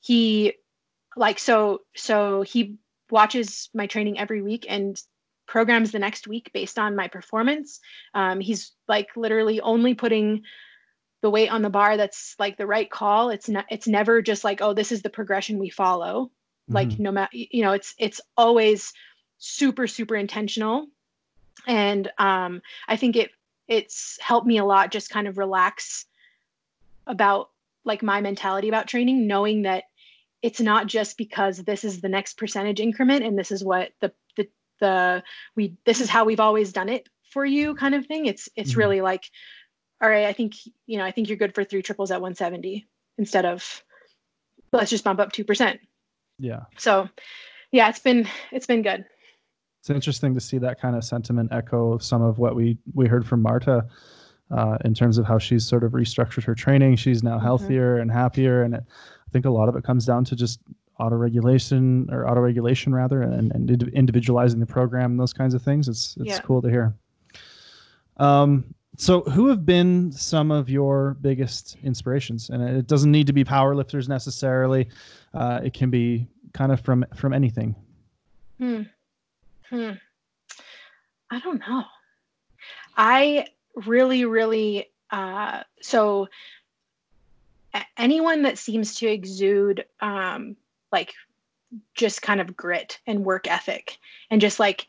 he 0.00 0.52
like 1.16 1.38
so 1.38 1.80
so 1.94 2.42
he 2.42 2.76
watches 3.10 3.68
my 3.74 3.86
training 3.86 4.18
every 4.18 4.42
week 4.42 4.64
and 4.68 5.00
programs 5.46 5.92
the 5.92 5.98
next 5.98 6.26
week 6.26 6.50
based 6.54 6.78
on 6.78 6.96
my 6.96 7.08
performance. 7.08 7.78
Um, 8.14 8.40
he's 8.40 8.72
like 8.88 9.08
literally 9.16 9.60
only 9.60 9.94
putting 9.94 10.42
the 11.22 11.30
weight 11.30 11.48
on 11.48 11.62
the 11.62 11.70
bar 11.70 11.96
that's 11.96 12.34
like 12.38 12.56
the 12.56 12.66
right 12.66 12.90
call 12.90 13.30
it's 13.30 13.48
not 13.48 13.64
it's 13.70 13.86
never 13.86 14.20
just 14.20 14.44
like 14.44 14.60
oh 14.60 14.74
this 14.74 14.92
is 14.92 15.02
the 15.02 15.10
progression 15.10 15.58
we 15.58 15.70
follow 15.70 16.24
mm-hmm. 16.24 16.74
like 16.74 16.98
no 16.98 17.10
matter 17.10 17.30
you 17.32 17.62
know 17.62 17.72
it's 17.72 17.94
it's 17.98 18.20
always 18.36 18.92
super 19.38 19.86
super 19.86 20.16
intentional 20.16 20.86
and 21.66 22.10
um 22.18 22.60
i 22.88 22.96
think 22.96 23.16
it 23.16 23.30
it's 23.68 24.18
helped 24.20 24.46
me 24.46 24.58
a 24.58 24.64
lot 24.64 24.92
just 24.92 25.10
kind 25.10 25.26
of 25.26 25.38
relax 25.38 26.06
about 27.06 27.50
like 27.84 28.02
my 28.02 28.20
mentality 28.20 28.68
about 28.68 28.86
training 28.86 29.26
knowing 29.26 29.62
that 29.62 29.84
it's 30.42 30.60
not 30.60 30.88
just 30.88 31.16
because 31.16 31.58
this 31.58 31.84
is 31.84 32.00
the 32.00 32.08
next 32.08 32.36
percentage 32.36 32.80
increment 32.80 33.24
and 33.24 33.38
this 33.38 33.50
is 33.50 33.64
what 33.64 33.92
the 34.00 34.12
the 34.36 34.48
the 34.80 35.22
we 35.54 35.74
this 35.84 36.00
is 36.00 36.08
how 36.08 36.24
we've 36.24 36.40
always 36.40 36.72
done 36.72 36.88
it 36.88 37.08
for 37.30 37.44
you 37.44 37.74
kind 37.74 37.94
of 37.94 38.06
thing 38.06 38.26
it's 38.26 38.48
it's 38.56 38.72
mm-hmm. 38.72 38.80
really 38.80 39.00
like 39.00 39.30
all 40.02 40.08
right, 40.08 40.26
I 40.26 40.32
think, 40.32 40.54
you 40.86 40.98
know, 40.98 41.04
I 41.04 41.12
think 41.12 41.28
you're 41.28 41.38
good 41.38 41.54
for 41.54 41.62
three 41.62 41.80
triples 41.80 42.10
at 42.10 42.20
170 42.20 42.86
instead 43.18 43.46
of 43.46 43.84
let's 44.72 44.90
just 44.90 45.04
bump 45.04 45.20
up 45.20 45.32
2%. 45.32 45.78
Yeah. 46.38 46.60
So 46.76 47.08
yeah, 47.70 47.88
it's 47.88 48.00
been, 48.00 48.28
it's 48.50 48.66
been 48.66 48.82
good. 48.82 49.04
It's 49.80 49.90
interesting 49.90 50.34
to 50.34 50.40
see 50.40 50.58
that 50.58 50.80
kind 50.80 50.96
of 50.96 51.04
sentiment 51.04 51.52
echo 51.52 51.98
some 51.98 52.22
of 52.22 52.38
what 52.38 52.56
we, 52.56 52.78
we 52.94 53.06
heard 53.06 53.26
from 53.26 53.42
Marta 53.42 53.86
uh, 54.50 54.78
in 54.84 54.92
terms 54.92 55.18
of 55.18 55.26
how 55.26 55.38
she's 55.38 55.66
sort 55.66 55.84
of 55.84 55.92
restructured 55.92 56.44
her 56.44 56.54
training. 56.54 56.96
She's 56.96 57.22
now 57.22 57.36
mm-hmm. 57.36 57.44
healthier 57.44 57.94
mm-hmm. 57.94 58.02
and 58.02 58.12
happier. 58.12 58.62
And 58.62 58.74
it, 58.74 58.84
I 58.84 59.30
think 59.30 59.44
a 59.44 59.50
lot 59.50 59.68
of 59.68 59.76
it 59.76 59.84
comes 59.84 60.04
down 60.04 60.24
to 60.26 60.36
just 60.36 60.60
auto 60.98 61.16
regulation 61.16 62.08
or 62.10 62.28
auto 62.28 62.40
regulation 62.40 62.94
rather, 62.94 63.22
and, 63.22 63.52
and 63.52 63.82
individualizing 63.92 64.60
the 64.60 64.66
program 64.66 65.12
and 65.12 65.20
those 65.20 65.32
kinds 65.32 65.54
of 65.54 65.62
things. 65.62 65.88
It's, 65.88 66.16
it's 66.18 66.28
yeah. 66.28 66.40
cool 66.40 66.60
to 66.62 66.68
hear. 66.68 66.94
Um, 68.18 68.74
so 68.96 69.22
who 69.22 69.48
have 69.48 69.64
been 69.64 70.12
some 70.12 70.50
of 70.50 70.68
your 70.68 71.16
biggest 71.20 71.76
inspirations 71.82 72.50
and 72.50 72.62
it 72.62 72.86
doesn't 72.86 73.10
need 73.10 73.26
to 73.26 73.32
be 73.32 73.44
powerlifters 73.44 74.08
necessarily 74.08 74.88
uh, 75.34 75.60
it 75.64 75.72
can 75.72 75.90
be 75.90 76.26
kind 76.52 76.72
of 76.72 76.80
from 76.80 77.04
from 77.14 77.32
anything 77.32 77.74
hmm. 78.58 78.82
Hmm. 79.70 79.92
i 81.30 81.40
don't 81.40 81.60
know 81.60 81.84
i 82.96 83.46
really 83.86 84.24
really 84.24 84.86
uh, 85.10 85.62
so 85.80 86.28
anyone 87.96 88.42
that 88.42 88.58
seems 88.58 88.94
to 88.96 89.06
exude 89.06 89.84
um, 90.00 90.56
like 90.90 91.14
just 91.94 92.22
kind 92.22 92.40
of 92.40 92.56
grit 92.56 92.98
and 93.06 93.24
work 93.24 93.48
ethic 93.48 93.98
and 94.30 94.40
just 94.40 94.60
like 94.60 94.86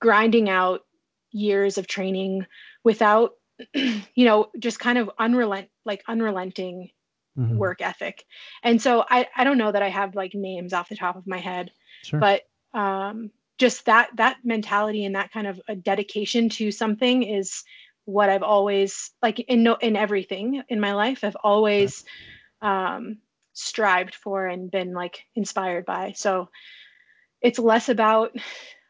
grinding 0.00 0.48
out 0.48 0.84
years 1.30 1.78
of 1.78 1.86
training 1.86 2.46
without 2.84 3.32
you 3.74 4.24
know 4.24 4.50
just 4.58 4.78
kind 4.78 4.98
of 4.98 5.10
unrelent 5.18 5.68
like 5.84 6.02
unrelenting 6.08 6.90
mm-hmm. 7.38 7.56
work 7.56 7.80
ethic 7.80 8.24
and 8.62 8.80
so 8.80 9.04
i 9.10 9.26
i 9.36 9.44
don't 9.44 9.58
know 9.58 9.72
that 9.72 9.82
i 9.82 9.88
have 9.88 10.14
like 10.14 10.34
names 10.34 10.72
off 10.72 10.88
the 10.88 10.96
top 10.96 11.16
of 11.16 11.26
my 11.26 11.38
head 11.38 11.70
sure. 12.02 12.20
but 12.20 12.42
um 12.74 13.30
just 13.58 13.84
that 13.86 14.10
that 14.16 14.38
mentality 14.44 15.04
and 15.04 15.14
that 15.14 15.32
kind 15.32 15.46
of 15.46 15.60
a 15.68 15.74
dedication 15.74 16.48
to 16.48 16.70
something 16.70 17.22
is 17.22 17.62
what 18.04 18.28
i've 18.28 18.42
always 18.42 19.12
like 19.22 19.38
in 19.40 19.62
no 19.62 19.74
in 19.76 19.96
everything 19.96 20.62
in 20.68 20.80
my 20.80 20.92
life 20.92 21.24
i've 21.24 21.36
always 21.42 22.04
um 22.62 23.18
strived 23.52 24.16
for 24.16 24.46
and 24.46 24.70
been 24.70 24.92
like 24.92 25.24
inspired 25.36 25.84
by 25.84 26.12
so 26.12 26.48
it's 27.40 27.58
less 27.58 27.88
about 27.88 28.32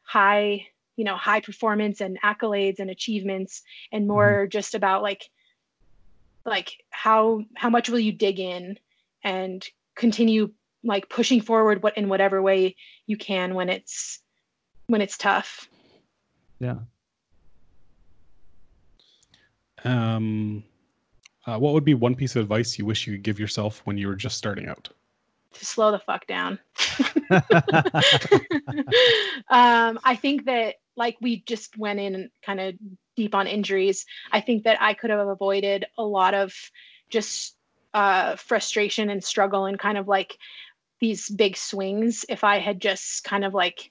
high 0.04 0.66
you 0.96 1.04
know 1.04 1.16
high 1.16 1.40
performance 1.40 2.00
and 2.00 2.20
accolades 2.22 2.78
and 2.78 2.90
achievements 2.90 3.62
and 3.92 4.02
mm-hmm. 4.02 4.12
more 4.12 4.30
mm-hmm. 4.30 4.50
just 4.50 4.74
about 4.74 5.02
like 5.02 5.28
like 6.44 6.72
how 6.90 7.42
how 7.54 7.70
much 7.70 7.88
will 7.88 7.98
you 7.98 8.12
dig 8.12 8.38
in 8.38 8.78
and 9.22 9.66
continue 9.94 10.50
like 10.82 11.08
pushing 11.08 11.40
forward 11.40 11.82
what 11.82 11.96
in 11.96 12.08
whatever 12.08 12.42
way 12.42 12.76
you 13.06 13.16
can 13.16 13.54
when 13.54 13.68
it's 13.68 14.20
when 14.86 15.00
it's 15.00 15.16
tough 15.16 15.68
yeah 16.60 16.76
um 19.84 20.62
uh, 21.46 21.58
what 21.58 21.74
would 21.74 21.84
be 21.84 21.94
one 21.94 22.14
piece 22.14 22.36
of 22.36 22.42
advice 22.42 22.78
you 22.78 22.86
wish 22.86 23.06
you 23.06 23.14
could 23.14 23.22
give 23.22 23.38
yourself 23.38 23.82
when 23.84 23.96
you 23.96 24.06
were 24.06 24.14
just 24.14 24.36
starting 24.36 24.68
out 24.68 24.88
to 25.52 25.64
slow 25.64 25.90
the 25.90 25.98
fuck 25.98 26.26
down 26.26 26.58
um, 29.50 29.98
i 30.04 30.14
think 30.20 30.44
that 30.44 30.76
like 30.96 31.16
we 31.20 31.42
just 31.46 31.76
went 31.76 32.00
in 32.00 32.30
kind 32.44 32.60
of 32.60 32.74
deep 33.16 33.34
on 33.34 33.46
injuries. 33.46 34.06
I 34.32 34.40
think 34.40 34.64
that 34.64 34.80
I 34.80 34.94
could 34.94 35.10
have 35.10 35.26
avoided 35.26 35.86
a 35.98 36.04
lot 36.04 36.34
of 36.34 36.54
just 37.10 37.56
uh, 37.92 38.36
frustration 38.36 39.10
and 39.10 39.22
struggle 39.22 39.66
and 39.66 39.78
kind 39.78 39.98
of 39.98 40.08
like 40.08 40.36
these 41.00 41.28
big 41.30 41.56
swings 41.56 42.24
if 42.28 42.44
I 42.44 42.58
had 42.58 42.80
just 42.80 43.24
kind 43.24 43.44
of 43.44 43.54
like 43.54 43.90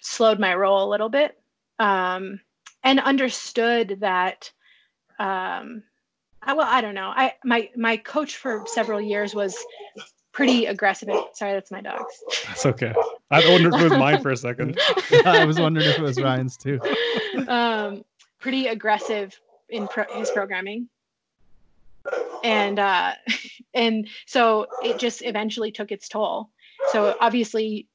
slowed 0.00 0.38
my 0.38 0.54
roll 0.54 0.84
a 0.84 0.90
little 0.90 1.08
bit 1.08 1.38
um, 1.78 2.40
and 2.84 3.00
understood 3.00 3.98
that. 4.00 4.50
Um, 5.18 5.82
I, 6.42 6.52
well, 6.52 6.68
I 6.68 6.80
don't 6.80 6.94
know. 6.94 7.12
I 7.14 7.34
my 7.44 7.70
my 7.76 7.96
coach 7.96 8.36
for 8.36 8.64
several 8.66 9.00
years 9.00 9.34
was 9.34 9.56
pretty 10.36 10.66
aggressive. 10.66 11.08
sorry, 11.32 11.54
that's 11.54 11.70
my 11.70 11.80
dog's. 11.80 12.22
That's 12.46 12.66
okay. 12.66 12.92
I 13.30 13.48
wondered 13.50 13.74
if 13.74 13.80
it 13.80 13.84
was 13.90 13.98
mine 13.98 14.20
for 14.20 14.30
a 14.30 14.36
second. 14.36 14.78
I 15.24 15.46
was 15.46 15.58
wondering 15.58 15.88
if 15.88 15.98
it 15.98 16.02
was 16.02 16.20
Ryan's 16.20 16.58
too. 16.58 16.78
Um, 17.48 18.04
pretty 18.38 18.66
aggressive 18.66 19.34
in 19.70 19.88
pro- 19.88 20.12
his 20.14 20.30
programming. 20.30 20.88
and 22.44 22.78
uh, 22.78 23.12
and 23.74 24.06
so 24.26 24.66
it 24.82 24.98
just 24.98 25.22
eventually 25.24 25.72
took 25.72 25.90
its 25.90 26.06
toll. 26.06 26.50
So 26.92 27.16
obviously, 27.20 27.88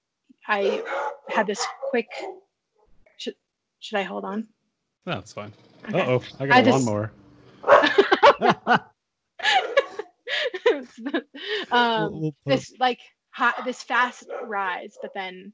I 0.47 0.81
had 1.29 1.45
this 1.45 1.63
quick. 1.91 2.07
Should 3.17 3.35
should 3.79 3.99
I 3.99 4.03
hold 4.03 4.25
on? 4.25 4.47
No, 5.05 5.13
that's 5.13 5.31
fine. 5.31 5.53
Okay. 5.89 6.01
Uh 6.01 6.05
oh, 6.09 6.23
I 6.39 6.47
got 6.47 6.55
I 6.55 6.59
a 6.59 6.65
just- 6.65 6.85
lawnmower. 6.85 7.11
um, 11.71 12.11
We'll- 12.11 12.21
we'll 12.21 12.35
this 12.45 12.73
like 12.79 12.99
hot, 13.31 13.55
this 13.65 13.81
fast 13.83 14.25
rise, 14.43 14.97
but 15.01 15.11
then 15.13 15.53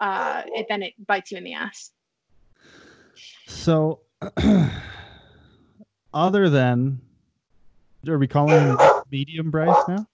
uh, 0.00 0.42
it 0.46 0.66
then 0.68 0.82
it 0.82 0.94
bites 1.06 1.30
you 1.32 1.38
in 1.38 1.44
the 1.44 1.54
ass. 1.54 1.90
So, 3.46 4.00
other 6.14 6.48
than, 6.48 7.00
are 8.08 8.18
we 8.18 8.26
calling 8.26 8.76
medium 9.10 9.50
Bryce 9.50 9.76
now? 9.88 10.06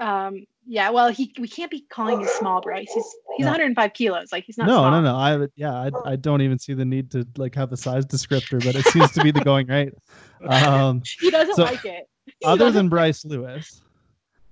Um, 0.00 0.44
yeah, 0.66 0.90
well, 0.90 1.08
he 1.08 1.34
we 1.38 1.48
can't 1.48 1.70
be 1.70 1.80
calling 1.90 2.20
him 2.20 2.28
small 2.38 2.60
Bryce. 2.60 2.90
He's 2.92 3.04
he's 3.36 3.44
No. 3.44 3.50
105 3.52 3.92
kilos. 3.94 4.30
Like 4.32 4.44
he's 4.44 4.58
not. 4.58 4.66
no, 4.66 4.74
small. 4.76 4.90
no, 4.90 5.00
no. 5.00 5.16
I 5.16 5.48
yeah, 5.56 5.72
I, 5.74 5.90
I 6.12 6.16
don't 6.16 6.42
even 6.42 6.58
see 6.58 6.74
the 6.74 6.84
need 6.84 7.10
to 7.12 7.26
like 7.36 7.54
have 7.54 7.72
a 7.72 7.76
size 7.76 8.04
descriptor, 8.06 8.62
but 8.64 8.74
it 8.76 8.84
seems 8.86 9.10
to 9.12 9.22
be 9.22 9.30
the 9.30 9.40
going 9.44 9.66
rate. 9.66 9.92
Um, 10.48 11.02
He 11.20 11.32
doesn't 11.32 11.56
So, 11.56 11.64
like 11.64 11.84
it. 11.84 12.08
He 12.40 12.46
other 12.46 12.70
than 12.70 12.88
Bryce 12.88 13.24
Lewis, 13.24 13.82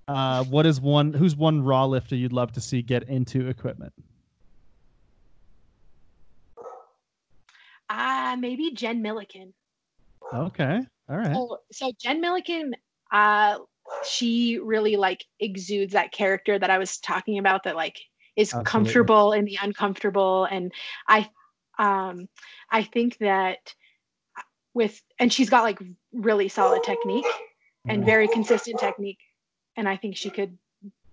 uh, 0.09 0.45
what 0.45 0.67
is 0.67 0.81
one? 0.81 1.13
Who's 1.13 1.37
one 1.37 1.63
raw 1.63 1.85
lifter 1.85 2.17
you'd 2.17 2.33
love 2.33 2.53
to 2.53 2.61
see 2.61 2.83
get 2.83 3.05
into 3.09 3.49
equipment? 3.49 3.93
ah, 7.89 8.37
maybe 8.39 8.73
Jen 8.73 9.03
Milliken. 9.03 9.55
Okay, 10.33 10.81
all 11.09 11.17
right. 11.17 11.37
Oh, 11.37 11.59
so 11.73 11.93
Jen 12.01 12.21
Milliken, 12.21 12.75
uh, 13.13 13.59
she 14.05 14.59
really 14.59 14.97
like 14.97 15.25
exudes 15.41 15.93
that 15.93 16.13
character 16.13 16.59
that 16.59 16.71
I 16.71 16.79
was 16.79 16.99
talking 16.99 17.39
about 17.39 17.65
that 17.65 17.77
like 17.77 17.99
is 18.37 18.49
Absolutely. 18.49 18.71
comfortable 18.71 19.33
in 19.33 19.45
the 19.45 19.59
uncomfortable. 19.63 20.45
And 20.45 20.73
I 21.09 21.29
um 21.79 22.29
I 22.71 22.83
think 22.83 23.19
that 23.19 23.75
with 24.75 25.01
and 25.19 25.33
she's 25.33 25.51
got 25.51 25.63
like 25.63 25.79
really 26.13 26.49
solid 26.49 26.83
technique 26.83 27.27
and 27.89 28.05
very 28.05 28.29
consistent 28.29 28.79
technique. 28.79 29.21
And 29.77 29.89
I 29.89 29.97
think 29.97 30.17
she 30.17 30.31
could 30.31 30.57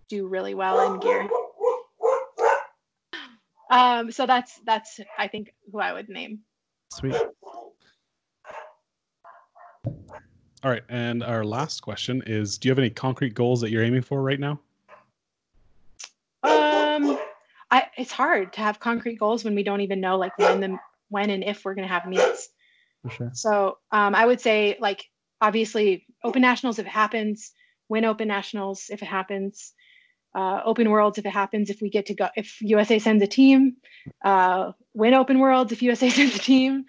do 0.10 0.28
really 0.28 0.54
well 0.54 0.94
in 0.94 1.00
gear. 1.00 1.28
Um, 3.70 4.12
so 4.12 4.28
that's 4.28 4.60
that's 4.66 5.00
I 5.18 5.28
think 5.28 5.54
who 5.72 5.80
I 5.80 5.94
would 5.94 6.08
name. 6.08 6.40
Sweet. 6.92 7.16
All 10.64 10.72
right, 10.72 10.84
and 10.90 11.24
our 11.24 11.44
last 11.44 11.82
question 11.82 12.22
is: 12.28 12.58
Do 12.58 12.68
you 12.68 12.72
have 12.72 12.80
any 12.80 12.92
concrete 12.92 13.34
goals 13.34 13.60
that 13.62 13.72
you're 13.72 13.84
aiming 13.84 14.04
for 14.04 14.22
right 14.22 14.40
now? 14.40 14.60
Um, 16.44 17.18
I 17.72 17.88
it's 17.98 18.12
hard 18.12 18.54
to 18.54 18.62
have 18.62 18.80
concrete 18.80 19.20
goals 19.20 19.44
when 19.44 19.56
we 19.56 19.64
don't 19.64 19.82
even 19.82 20.00
know 20.00 20.18
like 20.18 20.38
when 20.38 20.60
the 20.60 20.78
when 21.10 21.32
and 21.32 21.44
if 21.44 21.66
we're 21.66 21.74
gonna 21.74 21.88
have 21.88 22.06
meets. 22.06 22.50
For 23.02 23.10
sure. 23.10 23.32
So 23.34 23.80
um, 23.92 24.14
I 24.14 24.26
would 24.26 24.40
say 24.40 24.78
like 24.80 25.10
obviously 25.42 26.06
open 26.24 26.42
nationals 26.42 26.80
if 26.80 26.86
it 26.86 26.92
happens, 26.92 27.52
win 27.90 28.06
open 28.06 28.28
nationals 28.28 28.86
if 28.90 29.02
it 29.02 29.08
happens, 29.08 29.74
uh, 30.36 30.62
open 30.66 30.90
worlds 30.90 31.18
if 31.18 31.26
it 31.26 31.32
happens. 31.32 31.70
If 31.70 31.82
we 31.82 31.90
get 31.90 32.06
to 32.08 32.16
go, 32.16 32.30
if 32.36 32.62
USA 32.62 33.00
sends 33.00 33.24
a 33.24 33.28
team, 33.28 33.78
uh, 34.24 34.72
win 34.94 35.14
open 35.14 35.40
worlds 35.40 35.72
if 35.72 35.82
USA 35.82 36.10
sends 36.18 36.36
a 36.36 36.40
team. 36.40 36.86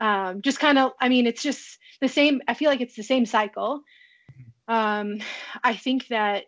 Um, 0.00 0.42
just 0.42 0.58
kind 0.58 0.78
of, 0.78 0.92
I 1.00 1.08
mean, 1.08 1.26
it's 1.26 1.42
just 1.42 1.78
the 2.00 2.08
same. 2.08 2.42
I 2.48 2.54
feel 2.54 2.70
like 2.70 2.80
it's 2.80 2.96
the 2.96 3.02
same 3.02 3.24
cycle. 3.24 3.82
Um, 4.68 5.18
I 5.62 5.74
think 5.74 6.08
that 6.08 6.44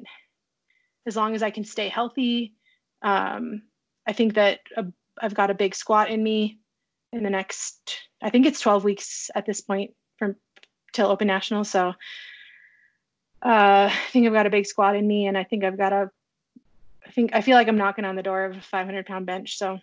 as 1.07 1.16
long 1.16 1.35
as 1.35 1.43
I 1.43 1.51
can 1.51 1.65
stay 1.65 1.89
healthy, 1.89 2.55
um, 3.03 3.62
I 4.07 4.12
think 4.12 4.35
that 4.35 4.61
I've 5.21 5.35
got 5.35 5.51
a 5.51 5.55
big 5.55 5.75
squat 5.75 6.11
in 6.11 6.23
me 6.23 6.59
in 7.12 7.23
the 7.23 7.31
next 7.31 8.09
I 8.23 8.31
think 8.31 8.47
it's 8.47 8.61
12 8.61 8.85
weeks 8.85 9.31
at 9.35 9.47
this 9.47 9.61
point 9.61 9.91
till 10.95 11.09
open 11.09 11.27
national. 11.27 11.65
So 11.65 11.89
uh, 13.45 13.91
I 13.93 14.01
think 14.11 14.27
I've 14.27 14.33
got 14.33 14.47
a 14.47 14.51
big 14.51 14.65
squat 14.65 14.97
in 14.97 15.07
me 15.07 15.27
and 15.27 15.37
I 15.37 15.45
think 15.45 15.65
I've 15.65 15.77
got 15.77 15.93
a 15.93 16.11
I 17.07 17.11
think 17.11 17.35
I 17.35 17.43
feel 17.43 17.57
like 17.57 17.69
I'm 17.69 17.77
knocking 17.77 18.07
on 18.07 18.16
the 18.16 18.23
door 18.23 18.47
of 18.47 18.57
a 18.57 18.61
500 18.61 19.05
pound 19.05 19.27
bench. 19.27 19.59
So 19.59 19.79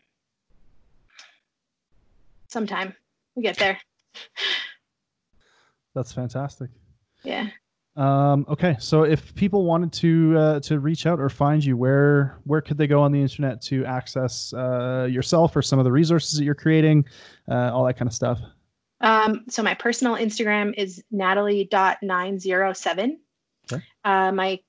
sometime 2.47 2.95
we 3.35 3.43
get 3.43 3.57
there. 3.57 3.79
That's 5.93 6.11
fantastic. 6.11 6.71
Yeah. 7.23 7.47
Um, 7.97 8.45
okay, 8.47 8.77
so 8.79 9.03
if 9.03 9.35
people 9.35 9.65
wanted 9.65 9.91
to 9.93 10.37
uh, 10.37 10.59
to 10.61 10.79
reach 10.79 11.05
out 11.05 11.19
or 11.19 11.27
find 11.27 11.63
you, 11.63 11.75
where 11.75 12.39
where 12.45 12.61
could 12.61 12.77
they 12.77 12.87
go 12.87 13.01
on 13.01 13.11
the 13.11 13.21
internet 13.21 13.61
to 13.63 13.85
access 13.85 14.53
uh, 14.53 15.07
yourself 15.11 15.55
or 15.55 15.61
some 15.61 15.77
of 15.77 15.83
the 15.83 15.91
resources 15.91 16.39
that 16.39 16.45
you're 16.45 16.55
creating, 16.55 17.03
uh, 17.49 17.69
all 17.73 17.83
that 17.85 17.97
kind 17.97 18.07
of 18.07 18.13
stuff? 18.13 18.39
Um, 19.01 19.43
so 19.49 19.63
my 19.63 19.73
personal 19.73 20.15
Instagram 20.15 20.73
is 20.77 21.03
natalie.907. 21.11 23.17
Okay. 23.71 23.83
Uh, 24.03 24.31
my 24.31 24.59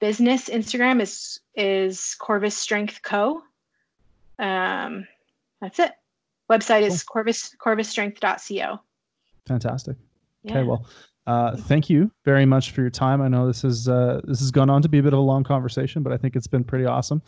business 0.00 0.48
Instagram 0.48 1.00
is 1.00 1.40
is 1.54 2.16
Corvus 2.18 2.56
Strength 2.56 3.02
Co. 3.02 3.42
Um, 4.38 5.06
that's 5.60 5.78
it. 5.78 5.92
Website 6.50 6.82
is 6.82 7.02
Corvus 7.02 7.54
corvusstrength.co. 7.58 8.80
Fantastic. 9.46 9.96
Yeah. 10.42 10.52
Okay, 10.52 10.62
well, 10.62 10.86
uh, 11.26 11.56
thank 11.56 11.88
you 11.88 12.10
very 12.24 12.44
much 12.44 12.72
for 12.72 12.82
your 12.82 12.90
time. 12.90 13.22
I 13.22 13.28
know 13.28 13.46
this 13.46 13.64
is 13.64 13.88
uh, 13.88 14.20
this 14.24 14.40
has 14.40 14.50
gone 14.50 14.68
on 14.68 14.82
to 14.82 14.88
be 14.88 14.98
a 14.98 15.02
bit 15.02 15.14
of 15.14 15.18
a 15.18 15.22
long 15.22 15.42
conversation, 15.42 16.02
but 16.02 16.12
I 16.12 16.18
think 16.18 16.36
it's 16.36 16.46
been 16.46 16.64
pretty 16.64 16.84
awesome. 16.84 17.22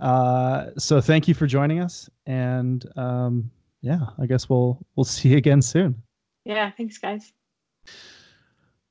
Uh, 0.00 0.66
so 0.76 1.00
thank 1.00 1.28
you 1.28 1.34
for 1.34 1.46
joining 1.46 1.80
us, 1.80 2.10
and 2.26 2.84
um, 2.96 3.50
yeah, 3.82 4.00
I 4.18 4.26
guess 4.26 4.48
we'll 4.48 4.78
we'll 4.96 5.04
see 5.04 5.30
you 5.30 5.36
again 5.36 5.62
soon. 5.62 6.02
yeah, 6.44 6.70
thanks 6.70 6.98
guys. 6.98 7.32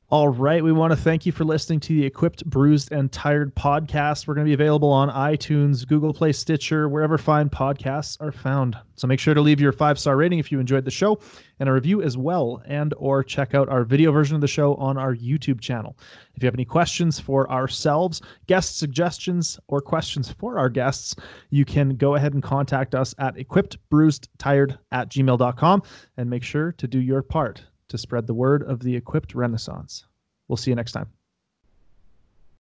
All 0.10 0.30
right. 0.30 0.64
We 0.64 0.72
want 0.72 0.92
to 0.92 0.96
thank 0.96 1.26
you 1.26 1.34
for 1.34 1.44
listening 1.44 1.82
to 1.82 1.94
the 1.94 2.06
Equipped, 2.06 2.46
Bruised, 2.46 2.94
and 2.94 3.12
Tired 3.12 3.54
podcast. 3.56 4.26
We're 4.26 4.36
going 4.36 4.46
to 4.46 4.50
be 4.50 4.54
available 4.54 4.90
on 4.90 5.10
iTunes, 5.10 5.86
Google 5.86 6.14
Play, 6.14 6.32
Stitcher, 6.32 6.88
wherever 6.88 7.18
fine 7.18 7.50
podcasts 7.50 8.16
are 8.22 8.32
found. 8.32 8.78
So 8.96 9.06
make 9.06 9.20
sure 9.20 9.34
to 9.34 9.42
leave 9.42 9.60
your 9.60 9.74
five 9.74 10.00
star 10.00 10.16
rating 10.16 10.40
if 10.40 10.50
you 10.50 10.62
enjoyed 10.62 10.86
the 10.86 10.92
show 10.92 11.20
and 11.60 11.68
a 11.68 11.74
review 11.74 12.02
as 12.02 12.16
well, 12.16 12.64
and 12.68 12.94
or 12.96 13.22
check 13.22 13.54
out 13.54 13.68
our 13.68 13.84
video 13.84 14.14
version 14.14 14.34
of 14.34 14.40
the 14.40 14.48
show 14.48 14.76
on 14.76 14.98
our 14.98 15.14
YouTube 15.14 15.60
channel. 15.60 15.98
If 16.36 16.42
you 16.42 16.48
have 16.48 16.56
any 16.56 16.64
questions 16.64 17.20
for 17.20 17.52
ourselves, 17.52 18.22
guest 18.48 18.78
suggestions, 18.78 19.60
or 19.68 19.82
questions 19.82 20.32
for 20.32 20.58
our 20.58 20.70
guests, 20.70 21.18
you 21.50 21.66
can 21.66 21.98
go 21.98 22.16
ahead 22.16 22.34
and 22.34 22.42
contact 22.42 22.96
us 22.96 23.14
at 23.20 23.36
equippedbruisedtired 23.36 24.78
at 24.94 25.10
gmail.com 25.10 25.84
and 26.16 26.30
make 26.30 26.44
sure 26.44 26.72
to 26.72 26.88
do 26.88 27.02
your 27.02 27.22
part 27.22 27.66
to 27.90 27.98
spread 27.98 28.28
the 28.28 28.34
word 28.34 28.64
of 28.64 28.80
the 28.80 28.96
equipped 28.96 29.36
renaissance. 29.36 30.06
We'll 30.48 30.58
see 30.58 30.72
you 30.72 30.76
next 30.76 30.92
time. 30.92 31.10